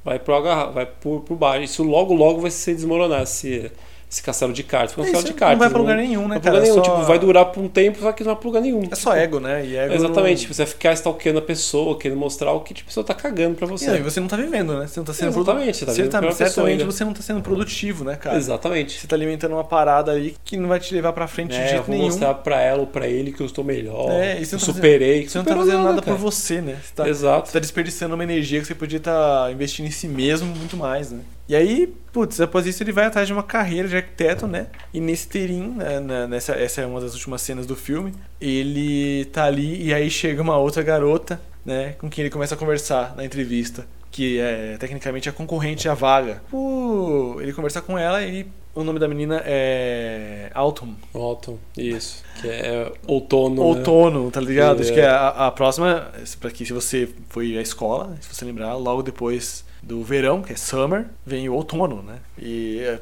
vai 0.05 0.19
pro 0.19 0.35
agarra- 0.35 0.67
vai 0.71 0.87
por, 0.87 1.21
por 1.21 1.37
baixo. 1.37 1.63
Isso 1.65 1.83
logo 1.85 2.13
logo 2.15 2.41
vai 2.41 2.51
se 2.51 2.75
desmoronar 2.75 3.23
esse 3.23 3.71
esse 4.13 4.23
castelo 4.23 4.53
de 4.53 4.63
cartas. 4.63 4.93
Porque 4.93 5.01
é 5.01 5.05
um 5.05 5.07
Isso 5.07 5.13
castelo 5.15 5.25
de 5.25 5.33
não 5.33 5.39
cartas. 5.39 5.59
vai 5.59 5.71
pra 5.71 5.79
lugar 5.79 5.97
nenhum, 5.97 6.29
né, 6.29 6.35
Não 6.35 6.41
cara? 6.43 6.57
lugar 6.57 6.63
nenhum. 6.69 6.81
É 6.81 6.85
só- 6.85 6.91
Tipo, 6.93 7.03
vai 7.07 7.19
durar 7.19 7.47
por 7.47 7.63
um 7.65 7.69
tempo, 7.69 7.99
só 8.01 8.13
que 8.13 8.23
não 8.23 8.33
vai 8.33 8.41
pra 8.41 8.47
lugar 8.49 8.61
nenhum. 8.63 8.83
É 8.91 8.95
só 8.95 9.15
ego, 9.17 9.41
né? 9.41 9.65
E 9.65 9.75
ego 9.77 9.95
Exatamente, 9.95 10.31
não- 10.35 10.41
tipo, 10.43 10.55
você 10.55 10.65
vai 10.65 10.73
ficar 10.73 10.93
stalkeando 10.93 11.39
a 11.39 11.43
pessoa, 11.43 11.99
querendo 11.99 12.19
mostrar 12.19 12.53
o 12.53 12.61
que 12.61 12.75
tipo, 12.75 12.87
a 12.87 12.91
pessoa 12.91 13.05
tá 13.05 13.15
cagando 13.15 13.57
pra 13.57 13.67
você. 13.67 13.87
E, 13.87 13.89
não, 13.89 13.97
e 13.97 14.03
você 14.03 14.21
não 14.21 14.29
tá 14.29 14.37
vivendo, 14.37 14.79
né? 14.79 14.87
Você 14.87 15.01
não 15.01 15.05
tá 15.05 15.15
sendo 15.15 15.29
Exatamente, 15.31 15.79
você 15.79 15.87
tá 16.09 16.21
pela 16.21 16.33
pessoa 16.33 16.49
certamente 16.51 16.85
você 16.85 17.05
não 17.05 17.13
tá 17.15 17.23
sendo 17.23 17.41
produtivo, 17.41 18.05
né, 18.05 18.17
cara? 18.17 18.37
Exatamente. 18.37 19.01
Você 19.01 19.07
tá 19.07 19.17
alimentando 19.17 19.53
uma 19.55 19.65
parada 19.65 20.13
ali 20.13 20.37
que 20.45 20.57
não 20.57 20.69
vai 20.69 20.79
te 20.79 20.93
levar 20.95 21.13
pra 21.15 21.27
frente 21.27 21.51
de 21.53 21.57
É, 21.57 21.65
eu 21.65 21.69
jeito 21.69 21.83
vou 21.85 21.95
nenhum. 21.95 22.07
mostrar 22.09 22.35
pra 22.35 22.61
ela 22.61 22.81
ou 22.81 22.87
pra 22.87 23.09
ele 23.09 23.33
que 23.33 23.41
eu 23.41 23.47
estou 23.47 23.65
melhor. 23.65 24.11
É, 24.11 24.39
e 24.41 24.45
você 24.45 24.55
eu 24.55 24.59
não 24.59 24.67
tá 24.67 24.73
superei. 24.75 25.29
Você 25.29 25.39
não 25.39 25.45
tá 25.45 25.57
fazendo 25.57 25.83
nada 25.85 26.03
cara. 26.03 26.17
por 26.17 26.19
você, 26.23 26.61
né? 26.61 26.77
Você 26.83 26.95
tá, 26.95 27.09
Exato. 27.09 27.47
você 27.49 27.53
tá 27.55 27.59
desperdiçando 27.59 28.15
uma 28.15 28.25
energia 28.25 28.61
que 28.61 28.67
você 28.67 28.75
podia 28.75 28.99
estar 28.99 29.51
investindo 29.53 29.87
em 29.87 29.91
si 29.91 30.07
mesmo 30.07 30.55
muito 30.55 30.77
mais, 30.77 31.11
né? 31.11 31.21
E 31.49 31.57
aí, 31.57 31.93
putz, 32.13 32.41
após 32.41 32.67
isso 32.67 32.83
ele 32.83 32.93
vai 32.93 33.05
atrás 33.07 33.27
de 33.27 33.33
uma 33.33 33.43
carreira 33.43 33.89
de 33.89 33.97
arquiteto, 33.97 34.47
né? 34.47 34.69
E 34.95 35.01
nesse 35.01 35.29
terim, 35.29 35.75
né, 35.77 36.01
na- 36.01 36.27
nessa, 36.27 36.53
essa 36.55 36.81
é 36.81 36.87
uma 36.87 37.01
das 37.01 37.15
últimas 37.15 37.43
cenas 37.43 37.67
do 37.67 37.75
filme, 37.77 38.13
ele 38.41 39.25
tá 39.27 39.45
ali 39.45 39.83
e 39.87 39.93
aí 39.93 40.09
chega 40.11 40.41
uma 40.41 40.57
outra 40.57 40.83
garota, 40.83 41.41
né? 41.65 41.95
Com 41.99 42.09
quem 42.09 42.23
ele 42.23 42.31
começa 42.31 42.55
a 42.55 42.59
conversar 42.59 43.15
na 43.17 43.25
entrevista. 43.25 43.87
Que 44.11 44.39
é 44.39 44.77
tecnicamente 44.79 45.29
a 45.29 45.33
concorrente 45.33 45.89
à 45.89 45.95
vaga. 45.95 46.43
Uh, 46.53 47.39
ele 47.41 47.53
conversa 47.55 47.81
com 47.81 47.97
ela 47.99 48.23
e 48.23 48.47
o 48.75 48.85
nome 48.85 48.99
da 48.99 49.09
menina 49.09 49.43
é 49.47 50.51
Autumn. 50.53 50.95
Autumn, 51.15 51.57
isso. 51.79 52.23
Que 52.41 52.47
é 52.49 52.93
outono. 53.07 53.55
né? 53.57 53.63
Outono, 53.63 54.31
tá 54.31 54.39
ligado? 54.41 54.77
Que 54.77 54.83
Acho 54.83 54.93
é- 54.93 54.95
que 54.97 55.01
a, 55.01 55.29
a 55.47 55.51
próxima, 55.51 56.11
para 56.41 56.51
que 56.51 56.65
se 56.67 56.75
você 56.75 57.09
foi 57.31 57.57
à 57.57 57.63
escola, 57.63 58.15
se 58.21 58.35
você 58.35 58.45
lembrar, 58.45 58.75
logo 58.75 59.03
depois 59.03 59.65
do 59.83 60.03
verão, 60.03 60.43
que 60.43 60.53
é 60.53 60.57
summer, 60.57 61.07
vem 61.27 61.49
o 61.49 61.55
outono, 61.55 62.03
né? 62.03 62.19
E 62.39 62.79
é, 62.81 63.01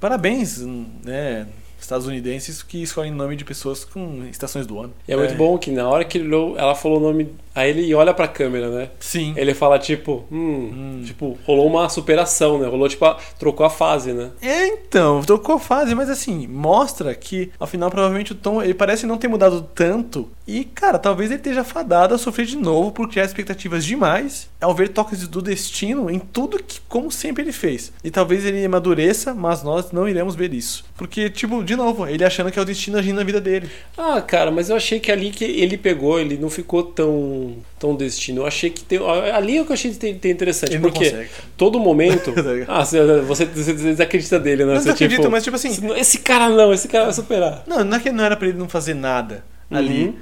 parabéns, 0.00 0.58
né? 1.04 1.46
Estadunidenses 1.80 2.62
que 2.62 2.82
escolhem 2.82 3.12
nome 3.12 3.36
de 3.36 3.44
pessoas 3.44 3.84
com 3.84 4.24
estações 4.28 4.66
do 4.66 4.80
ano. 4.80 4.92
E 5.06 5.12
é 5.12 5.16
muito 5.16 5.34
bom 5.34 5.56
que 5.56 5.70
na 5.70 5.88
hora 5.88 6.04
que 6.04 6.18
ele 6.18 6.34
ela 6.56 6.74
falou 6.74 6.98
o 6.98 7.00
nome, 7.00 7.28
aí 7.58 7.70
ele 7.70 7.94
olha 7.94 8.14
pra 8.14 8.28
câmera, 8.28 8.68
né? 8.70 8.90
Sim. 9.00 9.34
Ele 9.36 9.52
fala 9.54 9.78
tipo, 9.78 10.24
hum, 10.30 11.02
tipo, 11.04 11.38
rolou 11.44 11.66
uma 11.66 11.88
superação, 11.88 12.58
né? 12.58 12.66
Rolou 12.68 12.88
tipo, 12.88 13.04
a- 13.04 13.18
trocou 13.38 13.66
a 13.66 13.70
fase, 13.70 14.12
né? 14.12 14.30
É, 14.40 14.66
então, 14.68 15.22
trocou 15.22 15.56
a 15.56 15.60
fase, 15.60 15.94
mas 15.94 16.08
assim, 16.08 16.46
mostra 16.46 17.14
que, 17.14 17.50
afinal, 17.58 17.90
provavelmente 17.90 18.32
o 18.32 18.34
Tom, 18.36 18.62
ele 18.62 18.74
parece 18.74 19.06
não 19.06 19.18
ter 19.18 19.28
mudado 19.28 19.62
tanto. 19.74 20.28
E, 20.46 20.64
cara, 20.64 20.98
talvez 20.98 21.30
ele 21.30 21.40
esteja 21.40 21.62
fadado 21.62 22.14
a 22.14 22.18
sofrer 22.18 22.46
de 22.46 22.56
novo 22.56 22.90
por 22.92 23.08
criar 23.08 23.24
expectativas 23.24 23.84
demais 23.84 24.48
ao 24.60 24.74
ver 24.74 24.88
toques 24.88 25.28
do 25.28 25.42
destino 25.42 26.10
em 26.10 26.18
tudo 26.18 26.62
que, 26.62 26.80
como 26.88 27.10
sempre, 27.10 27.42
ele 27.42 27.52
fez. 27.52 27.92
E 28.02 28.10
talvez 28.10 28.44
ele 28.44 28.64
amadureça, 28.64 29.34
mas 29.34 29.62
nós 29.62 29.92
não 29.92 30.08
iremos 30.08 30.34
ver 30.34 30.54
isso. 30.54 30.84
Porque, 30.96 31.28
tipo, 31.28 31.62
de 31.62 31.76
novo, 31.76 32.06
ele 32.06 32.24
achando 32.24 32.50
que 32.50 32.58
é 32.58 32.62
o 32.62 32.64
destino 32.64 32.98
agindo 32.98 33.16
na 33.16 33.24
vida 33.24 33.40
dele. 33.40 33.68
Ah, 33.96 34.20
cara, 34.22 34.50
mas 34.50 34.70
eu 34.70 34.76
achei 34.76 34.98
que 35.00 35.12
ali 35.12 35.30
que 35.30 35.44
ele 35.44 35.76
pegou, 35.76 36.18
ele 36.18 36.36
não 36.38 36.48
ficou 36.48 36.82
tão, 36.82 37.47
tão 37.78 37.94
destino. 37.94 38.42
Eu 38.42 38.46
achei 38.46 38.70
que 38.70 38.82
tem. 38.82 38.98
Ali 39.32 39.56
é 39.56 39.62
o 39.62 39.64
que 39.64 39.72
eu 39.72 39.74
achei 39.74 39.90
que 39.90 39.96
tem, 39.96 40.18
tem 40.18 40.30
interessante. 40.30 40.72
Ele 40.74 40.80
porque 40.80 41.10
consegue, 41.10 41.30
todo 41.56 41.78
momento. 41.78 42.32
Tá 42.38 42.80
ah, 42.80 42.84
você, 42.84 43.44
você, 43.44 43.72
desacredita 43.72 44.38
dele, 44.38 44.64
né? 44.64 44.72
Não 44.74 44.80
Você, 44.80 44.86
desacredito, 44.86 45.22
tipo, 45.22 45.32
mas, 45.32 45.44
tipo 45.44 45.56
assim- 45.56 45.94
Esse 45.96 46.18
cara 46.18 46.48
não, 46.48 46.72
esse 46.72 46.88
cara 46.88 47.04
vai 47.04 47.12
superar. 47.12 47.64
Não, 47.66 47.84
não 47.84 47.96
é 47.96 48.00
que 48.00 48.10
não 48.10 48.24
era 48.24 48.36
pra 48.36 48.48
ele 48.48 48.58
não 48.58 48.68
fazer 48.68 48.94
nada 48.94 49.44
ali. 49.70 50.06
Uhum. 50.06 50.14